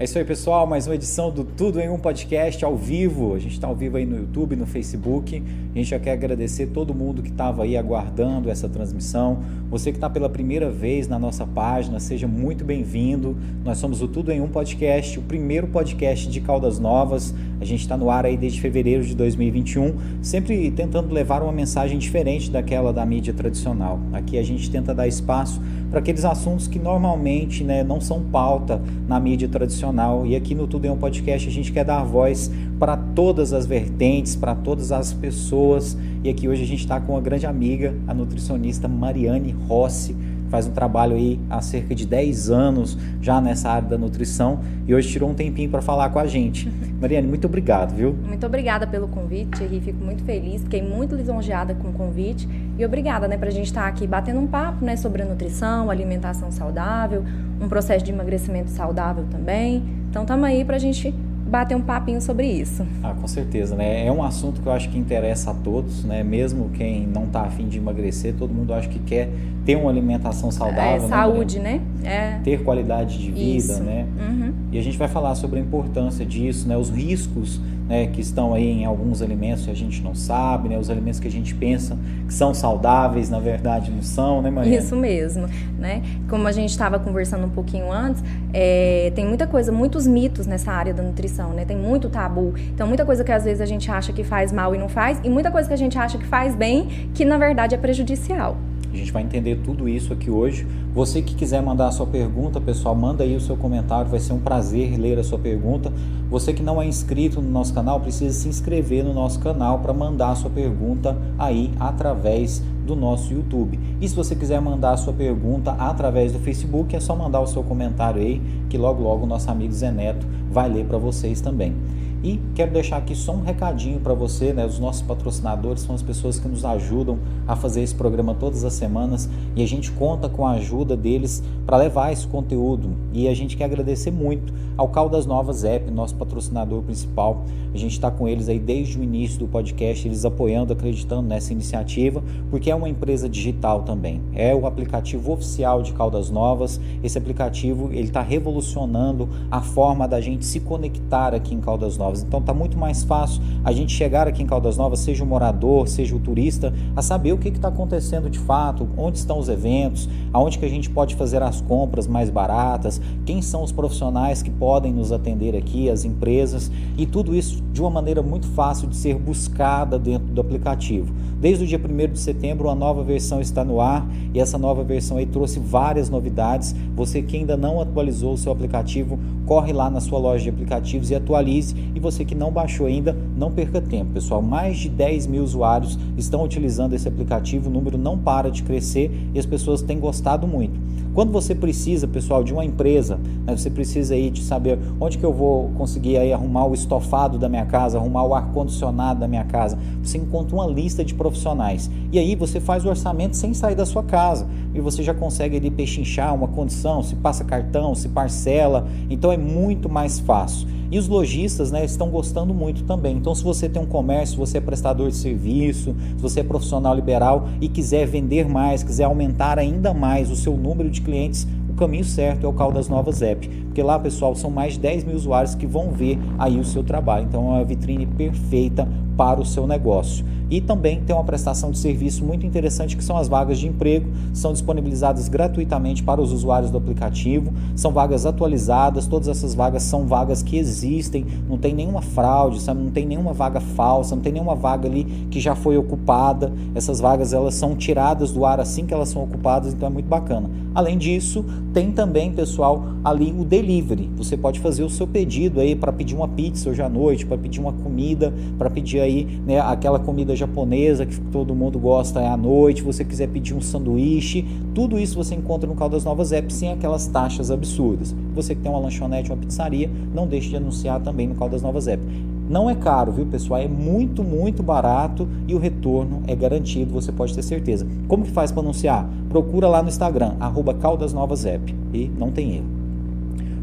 É 0.00 0.04
isso 0.04 0.16
aí, 0.16 0.24
pessoal. 0.24 0.66
Mais 0.66 0.86
uma 0.86 0.94
edição 0.94 1.30
do 1.30 1.44
Tudo 1.44 1.78
em 1.78 1.90
um 1.90 1.98
Podcast 1.98 2.64
ao 2.64 2.74
vivo. 2.74 3.34
A 3.34 3.38
gente 3.38 3.52
está 3.52 3.68
ao 3.68 3.76
vivo 3.76 3.98
aí 3.98 4.06
no 4.06 4.16
YouTube, 4.16 4.56
no 4.56 4.64
Facebook. 4.64 5.42
A 5.74 5.76
gente 5.76 5.90
já 5.90 5.98
quer 5.98 6.12
agradecer 6.12 6.68
todo 6.68 6.94
mundo 6.94 7.20
que 7.22 7.28
estava 7.28 7.64
aí 7.64 7.76
aguardando 7.76 8.48
essa 8.48 8.66
transmissão. 8.66 9.42
Você 9.70 9.92
que 9.92 9.98
está 9.98 10.10
pela 10.10 10.28
primeira 10.28 10.68
vez 10.68 11.06
na 11.06 11.16
nossa 11.16 11.46
página, 11.46 12.00
seja 12.00 12.26
muito 12.26 12.64
bem-vindo. 12.64 13.36
Nós 13.64 13.78
somos 13.78 14.02
o 14.02 14.08
Tudo 14.08 14.32
em 14.32 14.40
um 14.40 14.48
Podcast, 14.48 15.16
o 15.16 15.22
primeiro 15.22 15.68
podcast 15.68 16.28
de 16.28 16.40
Caldas 16.40 16.80
Novas. 16.80 17.32
A 17.60 17.64
gente 17.64 17.82
está 17.82 17.96
no 17.96 18.10
ar 18.10 18.26
aí 18.26 18.36
desde 18.36 18.60
fevereiro 18.60 19.04
de 19.04 19.14
2021, 19.14 19.94
sempre 20.22 20.72
tentando 20.72 21.14
levar 21.14 21.40
uma 21.40 21.52
mensagem 21.52 21.98
diferente 21.98 22.50
daquela 22.50 22.92
da 22.92 23.06
mídia 23.06 23.32
tradicional. 23.32 24.00
Aqui 24.12 24.38
a 24.38 24.42
gente 24.42 24.68
tenta 24.68 24.92
dar 24.92 25.06
espaço 25.06 25.62
para 25.88 26.00
aqueles 26.00 26.24
assuntos 26.24 26.66
que 26.66 26.80
normalmente 26.80 27.62
né, 27.62 27.84
não 27.84 28.00
são 28.00 28.24
pauta 28.24 28.82
na 29.06 29.20
mídia 29.20 29.48
tradicional. 29.48 30.26
E 30.26 30.34
aqui 30.34 30.52
no 30.52 30.66
Tudo 30.66 30.86
em 30.86 30.90
um 30.90 30.96
Podcast 30.96 31.48
a 31.48 31.52
gente 31.52 31.70
quer 31.70 31.84
dar 31.84 32.02
voz 32.02 32.50
para 32.80 32.96
todas 32.96 33.52
as 33.52 33.66
vertentes, 33.66 34.34
para 34.34 34.54
todas 34.54 34.90
as 34.90 35.12
pessoas. 35.12 35.96
E 36.24 36.30
aqui 36.30 36.48
hoje 36.48 36.62
a 36.62 36.66
gente 36.66 36.80
está 36.80 36.98
com 36.98 37.12
uma 37.12 37.20
grande 37.20 37.46
amiga, 37.46 37.94
a 38.08 38.14
nutricionista 38.14 38.88
Mariane 38.88 39.54
Rossi 39.68 40.16
faz 40.50 40.66
um 40.66 40.72
trabalho 40.72 41.14
aí 41.14 41.38
há 41.48 41.62
cerca 41.62 41.94
de 41.94 42.04
10 42.04 42.50
anos 42.50 42.98
já 43.22 43.40
nessa 43.40 43.70
área 43.70 43.88
da 43.88 43.96
nutrição 43.96 44.58
e 44.86 44.92
hoje 44.92 45.08
tirou 45.08 45.30
um 45.30 45.34
tempinho 45.34 45.70
para 45.70 45.80
falar 45.80 46.10
com 46.10 46.18
a 46.18 46.26
gente. 46.26 46.68
Mariane, 47.00 47.28
muito 47.28 47.46
obrigado, 47.46 47.94
viu? 47.94 48.16
Muito 48.26 48.44
obrigada 48.44 48.86
pelo 48.86 49.06
convite, 49.06 49.58
Thierry. 49.58 49.80
Fico 49.80 50.04
muito 50.04 50.24
feliz, 50.24 50.62
fiquei 50.62 50.82
muito 50.82 51.14
lisonjeada 51.14 51.72
com 51.74 51.88
o 51.88 51.92
convite 51.92 52.48
e 52.76 52.84
obrigada, 52.84 53.28
né, 53.28 53.38
a 53.40 53.50
gente 53.50 53.66
estar 53.66 53.82
tá 53.82 53.86
aqui 53.86 54.06
batendo 54.06 54.40
um 54.40 54.46
papo, 54.46 54.84
né, 54.84 54.96
sobre 54.96 55.22
a 55.22 55.24
nutrição, 55.24 55.88
alimentação 55.88 56.50
saudável, 56.50 57.24
um 57.60 57.68
processo 57.68 58.04
de 58.04 58.10
emagrecimento 58.10 58.70
saudável 58.70 59.24
também. 59.30 59.84
Então, 60.10 60.22
estamos 60.22 60.44
aí 60.44 60.64
para 60.64 60.76
a 60.76 60.78
gente 60.78 61.14
bater 61.50 61.76
um 61.76 61.80
papinho 61.80 62.20
sobre 62.20 62.46
isso. 62.46 62.86
Ah, 63.02 63.12
com 63.12 63.26
certeza, 63.26 63.74
né? 63.74 64.06
É 64.06 64.12
um 64.12 64.22
assunto 64.22 64.60
que 64.60 64.66
eu 64.66 64.72
acho 64.72 64.88
que 64.88 64.96
interessa 64.96 65.50
a 65.50 65.54
todos, 65.54 66.04
né? 66.04 66.22
Mesmo 66.22 66.70
quem 66.70 67.06
não 67.06 67.24
está 67.24 67.42
afim 67.42 67.68
de 67.68 67.78
emagrecer, 67.78 68.34
todo 68.38 68.54
mundo 68.54 68.72
acha 68.72 68.88
que 68.88 69.00
quer 69.00 69.28
ter 69.64 69.76
uma 69.76 69.90
alimentação 69.90 70.50
saudável. 70.50 70.82
É, 70.82 71.00
né, 71.00 71.08
saúde, 71.08 71.58
né? 71.58 71.80
É. 72.04 72.38
Ter 72.44 72.62
qualidade 72.62 73.18
de 73.18 73.30
vida, 73.30 73.56
isso. 73.56 73.82
né? 73.82 74.06
Uhum. 74.18 74.52
E 74.72 74.78
a 74.78 74.82
gente 74.82 74.96
vai 74.96 75.08
falar 75.08 75.34
sobre 75.34 75.58
a 75.58 75.62
importância 75.62 76.24
disso, 76.24 76.68
né? 76.68 76.76
Os 76.76 76.88
riscos 76.88 77.60
né, 77.90 78.06
que 78.06 78.20
estão 78.20 78.54
aí 78.54 78.70
em 78.70 78.84
alguns 78.84 79.20
alimentos 79.20 79.64
que 79.64 79.70
a 79.72 79.74
gente 79.74 80.00
não 80.00 80.14
sabe, 80.14 80.68
né? 80.68 80.78
Os 80.78 80.88
alimentos 80.88 81.18
que 81.18 81.26
a 81.26 81.30
gente 81.30 81.52
pensa 81.52 81.98
que 82.24 82.32
são 82.32 82.54
saudáveis, 82.54 83.28
na 83.28 83.40
verdade 83.40 83.90
não 83.90 84.00
são, 84.00 84.40
né, 84.40 84.48
Maria? 84.48 84.78
Isso 84.78 84.94
mesmo, 84.94 85.48
né? 85.76 86.00
Como 86.28 86.46
a 86.46 86.52
gente 86.52 86.70
estava 86.70 87.00
conversando 87.00 87.46
um 87.46 87.50
pouquinho 87.50 87.90
antes, 87.90 88.22
é, 88.54 89.10
tem 89.16 89.26
muita 89.26 89.44
coisa, 89.44 89.72
muitos 89.72 90.06
mitos 90.06 90.46
nessa 90.46 90.70
área 90.70 90.94
da 90.94 91.02
nutrição, 91.02 91.50
né? 91.50 91.64
Tem 91.64 91.76
muito 91.76 92.08
tabu. 92.08 92.54
Então, 92.72 92.86
muita 92.86 93.04
coisa 93.04 93.24
que 93.24 93.32
às 93.32 93.44
vezes 93.44 93.60
a 93.60 93.66
gente 93.66 93.90
acha 93.90 94.12
que 94.12 94.22
faz 94.22 94.52
mal 94.52 94.72
e 94.72 94.78
não 94.78 94.88
faz, 94.88 95.20
e 95.24 95.28
muita 95.28 95.50
coisa 95.50 95.66
que 95.66 95.74
a 95.74 95.78
gente 95.78 95.98
acha 95.98 96.16
que 96.16 96.26
faz 96.26 96.54
bem, 96.54 97.10
que 97.12 97.24
na 97.24 97.38
verdade 97.38 97.74
é 97.74 97.78
prejudicial. 97.78 98.56
Gente 99.00 99.12
vai 99.12 99.22
entender 99.22 99.60
tudo 99.64 99.88
isso 99.88 100.12
aqui 100.12 100.30
hoje. 100.30 100.66
Você 100.92 101.22
que 101.22 101.34
quiser 101.34 101.62
mandar 101.62 101.88
a 101.88 101.90
sua 101.90 102.06
pergunta, 102.06 102.60
pessoal, 102.60 102.94
manda 102.94 103.24
aí 103.24 103.34
o 103.34 103.40
seu 103.40 103.56
comentário, 103.56 104.10
vai 104.10 104.20
ser 104.20 104.34
um 104.34 104.38
prazer 104.38 104.98
ler 104.98 105.18
a 105.18 105.24
sua 105.24 105.38
pergunta. 105.38 105.90
Você 106.28 106.52
que 106.52 106.62
não 106.62 106.82
é 106.82 106.86
inscrito 106.86 107.40
no 107.40 107.50
nosso 107.50 107.72
canal, 107.72 107.98
precisa 107.98 108.38
se 108.38 108.46
inscrever 108.46 109.02
no 109.02 109.14
nosso 109.14 109.40
canal 109.40 109.78
para 109.78 109.94
mandar 109.94 110.32
a 110.32 110.34
sua 110.34 110.50
pergunta 110.50 111.16
aí 111.38 111.70
através 111.80 112.62
do 112.86 112.94
nosso 112.94 113.32
YouTube. 113.32 113.80
E 114.02 114.06
se 114.06 114.14
você 114.14 114.34
quiser 114.36 114.60
mandar 114.60 114.92
a 114.92 114.96
sua 114.98 115.14
pergunta 115.14 115.72
através 115.72 116.34
do 116.34 116.38
Facebook, 116.38 116.94
é 116.94 117.00
só 117.00 117.16
mandar 117.16 117.40
o 117.40 117.46
seu 117.46 117.62
comentário 117.62 118.20
aí, 118.20 118.42
que 118.68 118.76
logo 118.76 119.02
logo 119.02 119.24
o 119.24 119.26
nosso 119.26 119.50
amigo 119.50 119.72
Zé 119.72 119.90
Neto 119.90 120.26
vai 120.52 120.68
ler 120.68 120.84
para 120.84 120.98
vocês 120.98 121.40
também. 121.40 121.74
E 122.22 122.38
quero 122.54 122.70
deixar 122.70 122.98
aqui 122.98 123.14
só 123.14 123.32
um 123.32 123.42
recadinho 123.42 123.98
para 123.98 124.12
você, 124.12 124.52
né? 124.52 124.66
Os 124.66 124.78
nossos 124.78 125.00
patrocinadores 125.00 125.82
são 125.82 125.94
as 125.94 126.02
pessoas 126.02 126.38
que 126.38 126.46
nos 126.46 126.66
ajudam 126.66 127.18
a 127.48 127.56
fazer 127.56 127.80
esse 127.80 127.94
programa 127.94 128.34
todas 128.34 128.62
as 128.62 128.74
semanas 128.74 129.28
e 129.56 129.62
a 129.62 129.66
gente 129.66 129.90
conta 129.92 130.28
com 130.28 130.46
a 130.46 130.52
ajuda 130.52 130.94
deles 130.96 131.42
para 131.64 131.78
levar 131.78 132.12
esse 132.12 132.26
conteúdo. 132.26 132.90
E 133.12 133.26
a 133.26 133.34
gente 133.34 133.56
quer 133.56 133.64
agradecer 133.64 134.10
muito 134.10 134.52
ao 134.76 134.88
Caldas 134.88 135.24
Novas 135.24 135.64
App, 135.64 135.90
nosso 135.90 136.14
patrocinador 136.14 136.82
principal. 136.82 137.44
A 137.72 137.78
gente 137.78 137.92
está 137.92 138.10
com 138.10 138.26
eles 138.26 138.48
aí 138.48 138.58
desde 138.58 138.98
o 138.98 139.02
início 139.02 139.38
do 139.38 139.46
podcast, 139.46 140.06
eles 140.06 140.24
apoiando, 140.24 140.72
acreditando 140.72 141.22
nessa 141.22 141.52
iniciativa, 141.52 142.22
porque 142.50 142.70
é 142.70 142.74
uma 142.74 142.88
empresa 142.88 143.28
digital 143.28 143.82
também. 143.82 144.20
É 144.34 144.54
o 144.54 144.66
aplicativo 144.66 145.32
oficial 145.32 145.82
de 145.82 145.92
Caldas 145.92 146.30
Novas. 146.30 146.80
Esse 147.02 147.18
aplicativo 147.18 147.90
ele 147.92 148.08
está 148.08 148.22
revolucionando 148.22 149.28
a 149.50 149.60
forma 149.60 150.08
da 150.08 150.20
gente 150.20 150.44
se 150.44 150.60
conectar 150.60 151.34
aqui 151.34 151.54
em 151.54 151.60
Caldas 151.60 151.96
Novas. 151.96 152.22
Então 152.22 152.40
está 152.40 152.52
muito 152.52 152.76
mais 152.76 153.04
fácil 153.04 153.42
a 153.64 153.72
gente 153.72 153.92
chegar 153.92 154.26
aqui 154.26 154.42
em 154.42 154.46
Caldas 154.46 154.76
Novas, 154.76 155.00
seja 155.00 155.22
o 155.22 155.26
morador, 155.26 155.88
seja 155.88 156.16
o 156.16 156.18
turista, 156.18 156.72
a 156.96 157.02
saber 157.02 157.32
o 157.32 157.38
que 157.38 157.48
está 157.48 157.68
acontecendo 157.68 158.28
de 158.28 158.38
fato, 158.38 158.88
onde 158.96 159.18
estão 159.18 159.38
os 159.38 159.48
eventos, 159.48 160.08
aonde 160.32 160.58
que 160.58 160.64
a 160.64 160.68
gente 160.68 160.90
pode 160.90 161.14
fazer 161.14 161.42
as 161.42 161.60
compras 161.60 162.06
mais 162.06 162.30
baratas, 162.30 163.00
quem 163.24 163.40
são 163.42 163.62
os 163.62 163.72
profissionais 163.72 164.42
que 164.42 164.50
podem 164.50 164.92
nos 164.92 165.12
atender 165.12 165.56
aqui, 165.56 165.88
as 165.88 166.04
empresas 166.04 166.70
e 166.96 167.06
tudo 167.06 167.34
isso 167.34 167.62
de 167.72 167.80
uma 167.80 167.90
maneira 167.90 168.22
muito 168.22 168.46
fácil 168.48 168.88
de 168.88 168.96
ser 168.96 169.16
buscada 169.16 169.98
dentro 169.98 170.26
do 170.28 170.40
aplicativo. 170.40 171.12
Desde 171.40 171.64
o 171.64 171.66
dia 171.66 171.78
1 171.78 172.12
de 172.12 172.18
setembro, 172.18 172.68
a 172.68 172.74
nova 172.74 173.02
versão 173.02 173.40
está 173.40 173.64
no 173.64 173.80
ar 173.80 174.06
e 174.34 174.38
essa 174.40 174.58
nova 174.58 174.84
versão 174.84 175.16
aí 175.16 175.24
trouxe 175.24 175.58
várias 175.58 176.10
novidades. 176.10 176.74
Você 176.94 177.22
que 177.22 177.36
ainda 177.36 177.56
não 177.56 177.80
atualizou 177.80 178.34
o 178.34 178.36
seu 178.36 178.52
aplicativo, 178.52 179.18
corre 179.46 179.72
lá 179.72 179.88
na 179.88 180.00
sua 180.00 180.18
loja 180.18 180.44
de 180.44 180.50
aplicativos 180.50 181.10
e 181.10 181.14
atualize. 181.14 181.74
E 181.94 181.98
você 181.98 182.26
que 182.26 182.34
não 182.34 182.52
baixou 182.52 182.86
ainda, 182.86 183.16
não 183.36 183.50
perca 183.50 183.80
tempo, 183.80 184.12
pessoal. 184.12 184.42
Mais 184.42 184.76
de 184.76 184.90
10 184.90 185.28
mil 185.28 185.42
usuários 185.42 185.98
estão 186.18 186.44
utilizando 186.44 186.92
esse 186.92 187.08
aplicativo, 187.08 187.70
o 187.70 187.72
número 187.72 187.96
não 187.96 188.18
para 188.18 188.50
de 188.50 188.62
crescer 188.62 189.10
e 189.32 189.38
as 189.38 189.46
pessoas 189.46 189.80
têm 189.80 189.98
gostado 189.98 190.46
muito. 190.46 190.78
Quando 191.12 191.32
você 191.32 191.54
precisa, 191.54 192.06
pessoal, 192.06 192.44
de 192.44 192.52
uma 192.52 192.64
empresa, 192.64 193.18
né, 193.44 193.56
você 193.56 193.68
precisa 193.68 194.14
aí 194.14 194.30
de 194.30 194.42
saber 194.42 194.78
onde 195.00 195.18
que 195.18 195.24
eu 195.24 195.32
vou 195.32 195.70
conseguir 195.76 196.16
aí 196.16 196.32
arrumar 196.32 196.66
o 196.66 196.74
estofado 196.74 197.36
da 197.36 197.48
minha 197.48 197.66
casa, 197.66 197.98
arrumar 197.98 198.24
o 198.24 198.34
ar-condicionado 198.34 199.20
da 199.20 199.26
minha 199.26 199.44
casa. 199.44 199.76
Você 200.02 200.18
encontra 200.18 200.54
uma 200.54 200.66
lista 200.66 201.04
de 201.04 201.12
profissionais. 201.14 201.90
E 202.12 202.18
aí 202.18 202.36
você 202.36 202.60
faz 202.60 202.84
o 202.84 202.88
orçamento 202.88 203.36
sem 203.36 203.52
sair 203.52 203.74
da 203.74 203.84
sua 203.84 204.04
casa. 204.04 204.46
E 204.72 204.80
você 204.80 205.02
já 205.02 205.12
consegue 205.12 205.56
ali 205.56 205.70
pechinchar 205.70 206.34
uma 206.34 206.46
condição, 206.46 207.02
se 207.02 207.16
passa 207.16 207.44
cartão, 207.44 207.94
se 207.94 208.08
parcela. 208.08 208.86
Então 209.08 209.32
é 209.32 209.36
muito 209.36 209.88
mais 209.88 210.20
fácil. 210.20 210.68
E 210.90 210.98
os 210.98 211.06
lojistas 211.06 211.70
né, 211.70 211.84
estão 211.84 212.10
gostando 212.10 212.52
muito 212.52 212.82
também. 212.82 213.16
Então, 213.16 213.34
se 213.34 213.44
você 213.44 213.68
tem 213.68 213.80
um 213.80 213.86
comércio, 213.86 214.34
se 214.34 214.36
você 214.36 214.58
é 214.58 214.60
prestador 214.60 215.08
de 215.08 215.16
serviço, 215.16 215.94
se 216.16 216.22
você 216.22 216.40
é 216.40 216.42
profissional 216.42 216.94
liberal 216.94 217.48
e 217.60 217.68
quiser 217.68 218.06
vender 218.06 218.48
mais, 218.48 218.82
quiser 218.82 219.04
aumentar 219.04 219.58
ainda 219.58 219.94
mais 219.94 220.30
o 220.30 220.36
seu 220.36 220.56
número 220.56 220.90
de 220.90 221.00
clientes, 221.00 221.46
o 221.68 221.74
caminho 221.74 222.04
certo 222.04 222.44
é 222.44 222.48
o 222.48 222.52
Caldas 222.52 222.88
Novas 222.88 223.22
App. 223.22 223.48
Porque 223.80 223.86
lá, 223.86 223.98
pessoal, 223.98 224.34
são 224.34 224.50
mais 224.50 224.74
de 224.74 224.80
10 224.80 225.04
mil 225.04 225.16
usuários 225.16 225.54
que 225.54 225.66
vão 225.66 225.90
ver 225.90 226.18
aí 226.38 226.60
o 226.60 226.64
seu 226.66 226.84
trabalho. 226.84 227.24
Então, 227.26 227.46
é 227.46 227.54
uma 227.54 227.64
vitrine 227.64 228.04
perfeita 228.04 228.86
para 229.16 229.40
o 229.40 229.44
seu 229.44 229.66
negócio. 229.66 230.22
E 230.50 230.60
também 230.60 231.00
tem 231.00 231.14
uma 231.14 231.24
prestação 231.24 231.70
de 231.70 231.78
serviço 231.78 232.24
muito 232.24 232.44
interessante 232.44 232.96
que 232.96 233.04
são 233.04 233.16
as 233.16 233.28
vagas 233.28 233.58
de 233.58 233.68
emprego, 233.68 234.10
são 234.34 234.52
disponibilizadas 234.52 235.28
gratuitamente 235.28 236.02
para 236.02 236.20
os 236.20 236.32
usuários 236.32 236.72
do 236.72 236.78
aplicativo, 236.78 237.52
são 237.76 237.92
vagas 237.92 238.26
atualizadas, 238.26 239.06
todas 239.06 239.28
essas 239.28 239.54
vagas 239.54 239.84
são 239.84 240.06
vagas 240.06 240.42
que 240.42 240.58
existem, 240.58 241.24
não 241.48 241.56
tem 241.56 241.72
nenhuma 241.72 242.02
fraude, 242.02 242.60
sabe? 242.60 242.82
não 242.82 242.90
tem 242.90 243.06
nenhuma 243.06 243.32
vaga 243.32 243.60
falsa, 243.60 244.16
não 244.16 244.22
tem 244.22 244.32
nenhuma 244.32 244.56
vaga 244.56 244.88
ali 244.88 245.04
que 245.30 245.38
já 245.38 245.54
foi 245.54 245.76
ocupada. 245.76 246.52
Essas 246.74 246.98
vagas 246.98 247.32
elas 247.32 247.54
são 247.54 247.76
tiradas 247.76 248.32
do 248.32 248.44
ar 248.44 248.58
assim 248.58 248.84
que 248.84 248.92
elas 248.92 249.08
são 249.08 249.22
ocupadas, 249.22 249.72
então 249.72 249.86
é 249.86 249.92
muito 249.92 250.08
bacana. 250.08 250.50
Além 250.74 250.98
disso, 250.98 251.44
tem 251.72 251.92
também, 251.92 252.32
pessoal, 252.32 252.82
ali 253.04 253.30
o 253.30 253.44
delivery. 253.44 253.69
Você 254.16 254.36
pode 254.36 254.58
fazer 254.58 254.82
o 254.82 254.90
seu 254.90 255.06
pedido 255.06 255.60
aí 255.60 255.76
para 255.76 255.92
pedir 255.92 256.16
uma 256.16 256.26
pizza 256.26 256.68
hoje 256.68 256.82
à 256.82 256.88
noite, 256.88 257.24
para 257.24 257.38
pedir 257.38 257.60
uma 257.60 257.72
comida, 257.72 258.34
para 258.58 258.68
pedir 258.68 258.98
aí 258.98 259.24
né, 259.46 259.60
aquela 259.60 260.00
comida 260.00 260.34
japonesa 260.34 261.06
que 261.06 261.20
todo 261.30 261.54
mundo 261.54 261.78
gosta 261.78 262.18
à 262.18 262.36
noite, 262.36 262.82
você 262.82 263.04
quiser 263.04 263.28
pedir 263.28 263.54
um 263.54 263.60
sanduíche, 263.60 264.44
tudo 264.74 264.98
isso 264.98 265.14
você 265.14 265.36
encontra 265.36 265.68
no 265.68 265.76
Caldas 265.76 266.04
Novas 266.04 266.32
App 266.32 266.52
sem 266.52 266.72
aquelas 266.72 267.06
taxas 267.06 267.48
absurdas. 267.48 268.12
Você 268.34 268.56
que 268.56 268.60
tem 268.60 268.72
uma 268.72 268.80
lanchonete, 268.80 269.30
uma 269.30 269.36
pizzaria, 269.36 269.88
não 270.12 270.26
deixe 270.26 270.48
de 270.48 270.56
anunciar 270.56 271.00
também 271.00 271.28
no 271.28 271.36
Caldas 271.36 271.62
Novas 271.62 271.86
App. 271.86 272.02
Não 272.48 272.68
é 272.68 272.74
caro, 272.74 273.12
viu, 273.12 273.26
pessoal? 273.26 273.60
É 273.60 273.68
muito, 273.68 274.24
muito 274.24 274.64
barato 274.64 275.28
e 275.46 275.54
o 275.54 275.58
retorno 275.58 276.22
é 276.26 276.34
garantido, 276.34 276.92
você 276.92 277.12
pode 277.12 277.32
ter 277.32 277.42
certeza. 277.42 277.86
Como 278.08 278.24
que 278.24 278.32
faz 278.32 278.50
para 278.50 278.62
anunciar? 278.62 279.08
Procura 279.28 279.68
lá 279.68 279.80
no 279.80 279.88
Instagram, 279.88 280.34
arroba 280.40 280.74
Caldas 280.74 281.12
Novas 281.12 281.46
App, 281.46 281.72
e 281.94 282.10
não 282.18 282.32
tem 282.32 282.56
erro. 282.56 282.79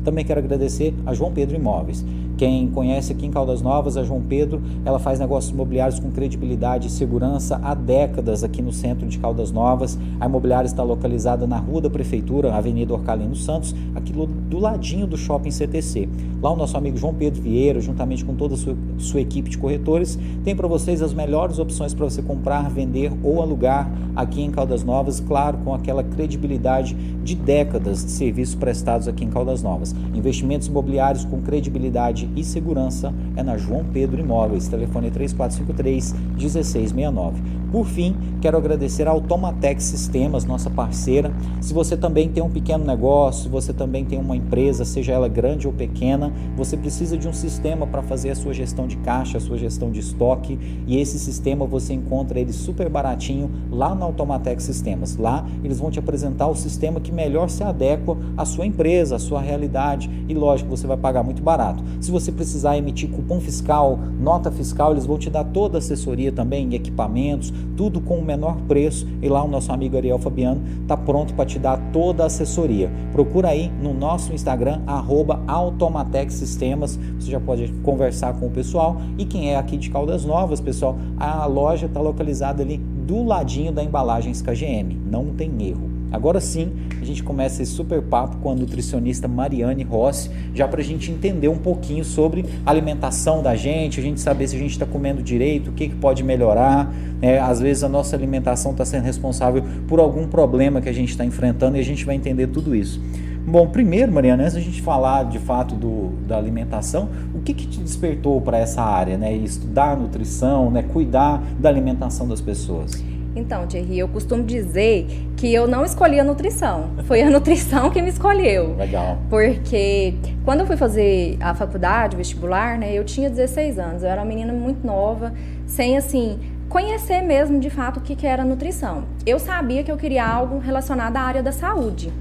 Também 0.07 0.23
quero 0.23 0.39
agradecer 0.39 0.93
a 1.05 1.13
João 1.13 1.33
Pedro 1.33 1.57
Imóveis. 1.57 2.01
Quem 2.37 2.67
conhece 2.67 3.11
aqui 3.11 3.25
em 3.25 3.31
Caldas 3.31 3.63
Novas, 3.63 3.97
a 3.97 4.03
João 4.03 4.21
Pedro, 4.21 4.61
ela 4.85 4.99
faz 4.99 5.19
negócios 5.19 5.51
imobiliários 5.51 5.99
com 5.99 6.11
credibilidade 6.11 6.87
e 6.87 6.91
segurança 6.91 7.59
há 7.63 7.73
décadas 7.73 8.43
aqui 8.43 8.61
no 8.61 8.71
centro 8.71 9.07
de 9.07 9.17
Caldas 9.17 9.51
Novas. 9.51 9.97
A 10.19 10.27
imobiliária 10.27 10.67
está 10.67 10.83
localizada 10.83 11.47
na 11.47 11.57
Rua 11.57 11.81
da 11.81 11.89
Prefeitura, 11.89 12.53
Avenida 12.53 12.93
Orcalino 12.93 13.35
Santos, 13.35 13.73
aqui 13.95 14.13
do 14.13 14.59
ladinho 14.59 15.07
do 15.07 15.17
Shopping 15.17 15.49
CTC. 15.49 16.07
Lá 16.39 16.51
o 16.51 16.55
nosso 16.55 16.77
amigo 16.77 16.95
João 16.95 17.15
Pedro 17.15 17.41
Vieira, 17.41 17.81
juntamente 17.81 18.23
com 18.23 18.35
toda 18.35 18.53
a 18.53 18.57
sua, 18.57 18.77
sua 18.99 19.19
equipe 19.19 19.49
de 19.49 19.57
corretores, 19.57 20.19
tem 20.43 20.55
para 20.55 20.67
vocês 20.67 21.01
as 21.01 21.15
melhores 21.15 21.57
opções 21.57 21.95
para 21.95 22.07
você 22.07 22.21
comprar, 22.21 22.69
vender 22.69 23.11
ou 23.23 23.41
alugar 23.41 23.91
aqui 24.15 24.43
em 24.43 24.51
Caldas 24.51 24.83
Novas, 24.83 25.19
claro, 25.19 25.57
com 25.65 25.73
aquela 25.73 26.03
credibilidade 26.03 26.93
de 27.23 27.35
décadas 27.35 28.05
de 28.05 28.11
serviços 28.11 28.53
prestados 28.53 29.07
aqui 29.07 29.25
em 29.25 29.29
Caldas 29.29 29.63
Novas. 29.63 29.95
Investimentos 30.13 30.67
imobiliários 30.67 31.25
com 31.25 31.41
credibilidade 31.41 32.26
e 32.35 32.43
segurança 32.43 33.13
é 33.35 33.43
na 33.43 33.57
João 33.57 33.85
Pedro 33.85 34.19
Imóveis, 34.19 34.67
telefone 34.67 35.11
3453 35.11 36.13
1669. 36.35 37.41
Por 37.71 37.85
fim, 37.85 38.15
quero 38.39 38.57
agradecer 38.57 39.07
a 39.07 39.11
Automatex 39.11 39.83
Sistemas, 39.83 40.45
nossa 40.45 40.69
parceira. 40.69 41.33
Se 41.59 41.73
você 41.73 41.97
também 41.97 42.29
tem 42.29 42.41
um 42.41 42.49
pequeno 42.49 42.85
negócio, 42.85 43.43
se 43.43 43.49
você 43.49 43.73
também 43.73 44.05
tem 44.05 44.17
uma 44.17 44.35
empresa, 44.35 44.85
seja 44.85 45.13
ela 45.13 45.27
grande 45.27 45.67
ou 45.67 45.73
pequena, 45.73 46.31
você 46.55 46.77
precisa 46.77 47.17
de 47.17 47.27
um 47.27 47.33
sistema 47.33 47.85
para 47.85 48.01
fazer 48.01 48.29
a 48.29 48.35
sua 48.35 48.53
gestão 48.53 48.87
de 48.87 48.95
caixa, 48.97 49.37
a 49.37 49.41
sua 49.41 49.57
gestão 49.57 49.91
de 49.91 49.99
estoque, 49.99 50.57
e 50.87 50.97
esse 50.97 51.19
sistema 51.19 51.65
você 51.65 51.93
encontra 51.93 52.39
ele 52.39 52.53
super 52.53 52.89
baratinho 52.89 53.51
lá 53.69 53.93
na 53.93 54.05
Automatex 54.05 54.63
Sistemas. 54.63 55.17
Lá 55.17 55.45
eles 55.63 55.79
vão 55.79 55.91
te 55.91 55.99
apresentar 55.99 56.47
o 56.47 56.55
sistema 56.55 57.01
que 57.01 57.11
melhor 57.11 57.49
se 57.49 57.63
adequa 57.63 58.17
à 58.37 58.45
sua 58.45 58.65
empresa, 58.65 59.17
à 59.17 59.19
sua 59.19 59.41
realidade, 59.41 60.09
e 60.29 60.33
lógico, 60.33 60.69
você 60.69 60.87
vai 60.87 60.97
pagar 60.97 61.23
muito 61.23 61.41
barato. 61.41 61.83
Se 61.99 62.11
você 62.11 62.31
precisar 62.31 62.77
emitir 62.77 63.09
cupom 63.09 63.39
fiscal, 63.41 63.99
nota 64.19 64.49
fiscal, 64.51 64.91
eles 64.91 65.05
vão 65.05 65.17
te 65.17 65.29
dar 65.29 65.43
toda 65.43 65.77
a 65.77 65.79
assessoria 65.79 66.31
também, 66.31 66.73
equipamentos, 66.73 67.53
tudo 67.75 68.01
com 68.01 68.17
o 68.17 68.25
menor 68.25 68.57
preço. 68.67 69.07
E 69.21 69.29
lá 69.29 69.43
o 69.43 69.47
nosso 69.47 69.71
amigo 69.71 69.97
Ariel 69.97 70.19
Fabiano 70.19 70.61
está 70.81 70.97
pronto 70.97 71.33
para 71.33 71.45
te 71.45 71.59
dar 71.59 71.77
toda 71.91 72.23
a 72.23 72.25
assessoria. 72.27 72.91
Procura 73.11 73.49
aí 73.49 73.71
no 73.81 73.93
nosso 73.93 74.33
Instagram, 74.33 74.81
arroba 74.85 75.41
Automatec 75.47 76.31
Sistemas. 76.31 76.99
Você 77.19 77.31
já 77.31 77.39
pode 77.39 77.67
conversar 77.83 78.33
com 78.33 78.47
o 78.47 78.51
pessoal. 78.51 78.97
E 79.17 79.25
quem 79.25 79.51
é 79.51 79.55
aqui 79.55 79.77
de 79.77 79.89
Caldas 79.89 80.25
Novas, 80.25 80.59
pessoal, 80.59 80.97
a 81.17 81.45
loja 81.45 81.85
está 81.85 81.99
localizada 81.99 82.63
ali 82.63 82.77
do 82.77 83.23
ladinho 83.23 83.71
da 83.71 83.83
embalagem 83.83 84.33
KGM. 84.33 84.99
Não 85.09 85.27
tem 85.27 85.51
erro. 85.61 85.96
Agora 86.11 86.39
sim, 86.39 86.71
a 87.01 87.05
gente 87.05 87.21
começa 87.21 87.61
esse 87.61 87.71
super 87.71 88.01
papo 88.01 88.37
com 88.37 88.51
a 88.51 88.55
nutricionista 88.55 89.27
Mariane 89.27 89.83
Rossi, 89.83 90.31
já 90.53 90.67
para 90.67 90.81
a 90.81 90.83
gente 90.83 91.11
entender 91.11 91.49
um 91.49 91.57
pouquinho 91.57 92.03
sobre 92.05 92.45
a 92.65 92.71
alimentação 92.71 93.43
da 93.43 93.55
gente, 93.55 93.99
a 93.99 94.03
gente 94.03 94.21
saber 94.21 94.47
se 94.47 94.55
a 94.55 94.59
gente 94.59 94.71
está 94.71 94.85
comendo 94.85 95.21
direito, 95.21 95.69
o 95.69 95.73
que, 95.73 95.89
que 95.89 95.95
pode 95.95 96.23
melhorar. 96.23 96.93
Né? 97.21 97.39
Às 97.39 97.59
vezes 97.59 97.83
a 97.83 97.89
nossa 97.89 98.15
alimentação 98.15 98.71
está 98.71 98.85
sendo 98.85 99.03
responsável 99.03 99.63
por 99.87 99.99
algum 99.99 100.27
problema 100.27 100.79
que 100.79 100.89
a 100.89 100.93
gente 100.93 101.09
está 101.09 101.25
enfrentando 101.25 101.77
e 101.77 101.79
a 101.79 101.83
gente 101.83 102.05
vai 102.05 102.15
entender 102.15 102.47
tudo 102.47 102.75
isso. 102.75 103.01
Bom, 103.45 103.65
primeiro, 103.67 104.11
Mariana, 104.11 104.43
antes 104.43 104.55
da 104.55 104.59
gente 104.59 104.81
falar 104.81 105.23
de 105.23 105.39
fato 105.39 105.73
do, 105.73 106.09
da 106.27 106.37
alimentação, 106.37 107.07
o 107.33 107.39
que, 107.39 107.53
que 107.53 107.65
te 107.65 107.79
despertou 107.79 108.41
para 108.41 108.57
essa 108.57 108.81
área, 108.81 109.17
né? 109.17 109.33
Estudar 109.33 109.95
nutrição, 109.95 110.69
né? 110.69 110.83
cuidar 110.83 111.41
da 111.57 111.69
alimentação 111.69 112.27
das 112.27 112.41
pessoas? 112.41 112.91
Então, 113.37 113.67
Thierry, 113.67 113.99
eu 113.99 114.07
costumo 114.07 114.43
dizer 114.43 115.05
que 115.37 115.53
eu 115.53 115.67
não 115.67 115.85
escolhi 115.85 116.19
a 116.19 116.23
nutrição. 116.23 116.89
Foi 117.05 117.21
a 117.21 117.29
nutrição 117.31 117.89
que 117.91 118.01
me 118.01 118.09
escolheu. 118.09 118.75
Legal. 118.75 119.17
Porque 119.29 120.15
quando 120.43 120.61
eu 120.61 120.65
fui 120.65 120.75
fazer 120.75 121.37
a 121.39 121.53
faculdade, 121.53 122.15
o 122.15 122.17
vestibular, 122.17 122.77
né, 122.77 122.93
eu 122.93 123.03
tinha 123.03 123.29
16 123.29 123.77
anos. 123.77 124.03
Eu 124.03 124.09
era 124.09 124.21
uma 124.21 124.27
menina 124.27 124.51
muito 124.51 124.85
nova, 124.85 125.33
sem 125.65 125.97
assim 125.97 126.39
conhecer 126.67 127.21
mesmo 127.21 127.59
de 127.59 127.69
fato 127.69 127.97
o 127.97 128.01
que, 128.01 128.15
que 128.15 128.27
era 128.27 128.43
nutrição. 128.43 129.05
Eu 129.25 129.39
sabia 129.39 129.83
que 129.83 129.91
eu 129.91 129.97
queria 129.97 130.25
algo 130.25 130.57
relacionado 130.57 131.15
à 131.15 131.21
área 131.21 131.43
da 131.43 131.51
saúde. 131.51 132.11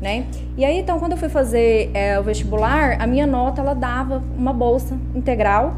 Né? 0.00 0.26
E 0.58 0.64
aí, 0.64 0.78
então, 0.78 0.98
quando 0.98 1.12
eu 1.12 1.18
fui 1.18 1.30
fazer 1.30 1.90
é, 1.94 2.20
o 2.20 2.22
vestibular, 2.22 3.00
a 3.00 3.06
minha 3.06 3.26
nota 3.26 3.62
ela 3.62 3.74
dava 3.74 4.22
uma 4.36 4.52
bolsa 4.52 4.96
integral 5.14 5.74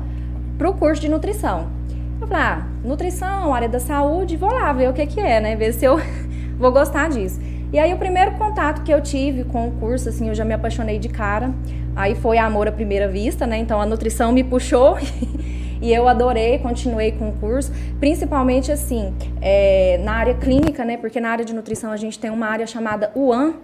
para 0.58 0.68
o 0.68 0.74
curso 0.74 1.00
de 1.00 1.08
nutrição. 1.08 1.77
Eu 2.20 2.26
falei, 2.26 2.42
ah, 2.42 2.66
nutrição, 2.84 3.54
área 3.54 3.68
da 3.68 3.78
saúde, 3.78 4.36
vou 4.36 4.52
lá 4.52 4.72
ver 4.72 4.90
o 4.90 4.92
que, 4.92 5.06
que 5.06 5.20
é, 5.20 5.40
né? 5.40 5.54
Ver 5.54 5.72
se 5.72 5.84
eu 5.84 6.00
vou 6.58 6.72
gostar 6.72 7.08
disso. 7.08 7.40
E 7.72 7.78
aí 7.78 7.94
o 7.94 7.96
primeiro 7.96 8.32
contato 8.32 8.82
que 8.82 8.92
eu 8.92 9.00
tive 9.00 9.44
com 9.44 9.68
o 9.68 9.72
curso, 9.72 10.08
assim, 10.08 10.28
eu 10.28 10.34
já 10.34 10.44
me 10.44 10.52
apaixonei 10.52 10.98
de 10.98 11.08
cara. 11.08 11.54
Aí 11.94 12.16
foi 12.16 12.36
amor 12.38 12.66
à 12.66 12.72
primeira 12.72 13.06
vista, 13.06 13.46
né? 13.46 13.58
Então 13.58 13.80
a 13.80 13.86
nutrição 13.86 14.32
me 14.32 14.42
puxou 14.42 14.96
e 15.80 15.92
eu 15.92 16.08
adorei, 16.08 16.58
continuei 16.58 17.12
com 17.12 17.28
o 17.28 17.32
curso, 17.34 17.70
principalmente 18.00 18.72
assim, 18.72 19.14
é, 19.40 20.00
na 20.02 20.14
área 20.14 20.34
clínica, 20.34 20.84
né? 20.84 20.96
Porque 20.96 21.20
na 21.20 21.30
área 21.30 21.44
de 21.44 21.54
nutrição 21.54 21.92
a 21.92 21.96
gente 21.96 22.18
tem 22.18 22.30
uma 22.30 22.48
área 22.48 22.66
chamada 22.66 23.12
UAN, 23.14 23.54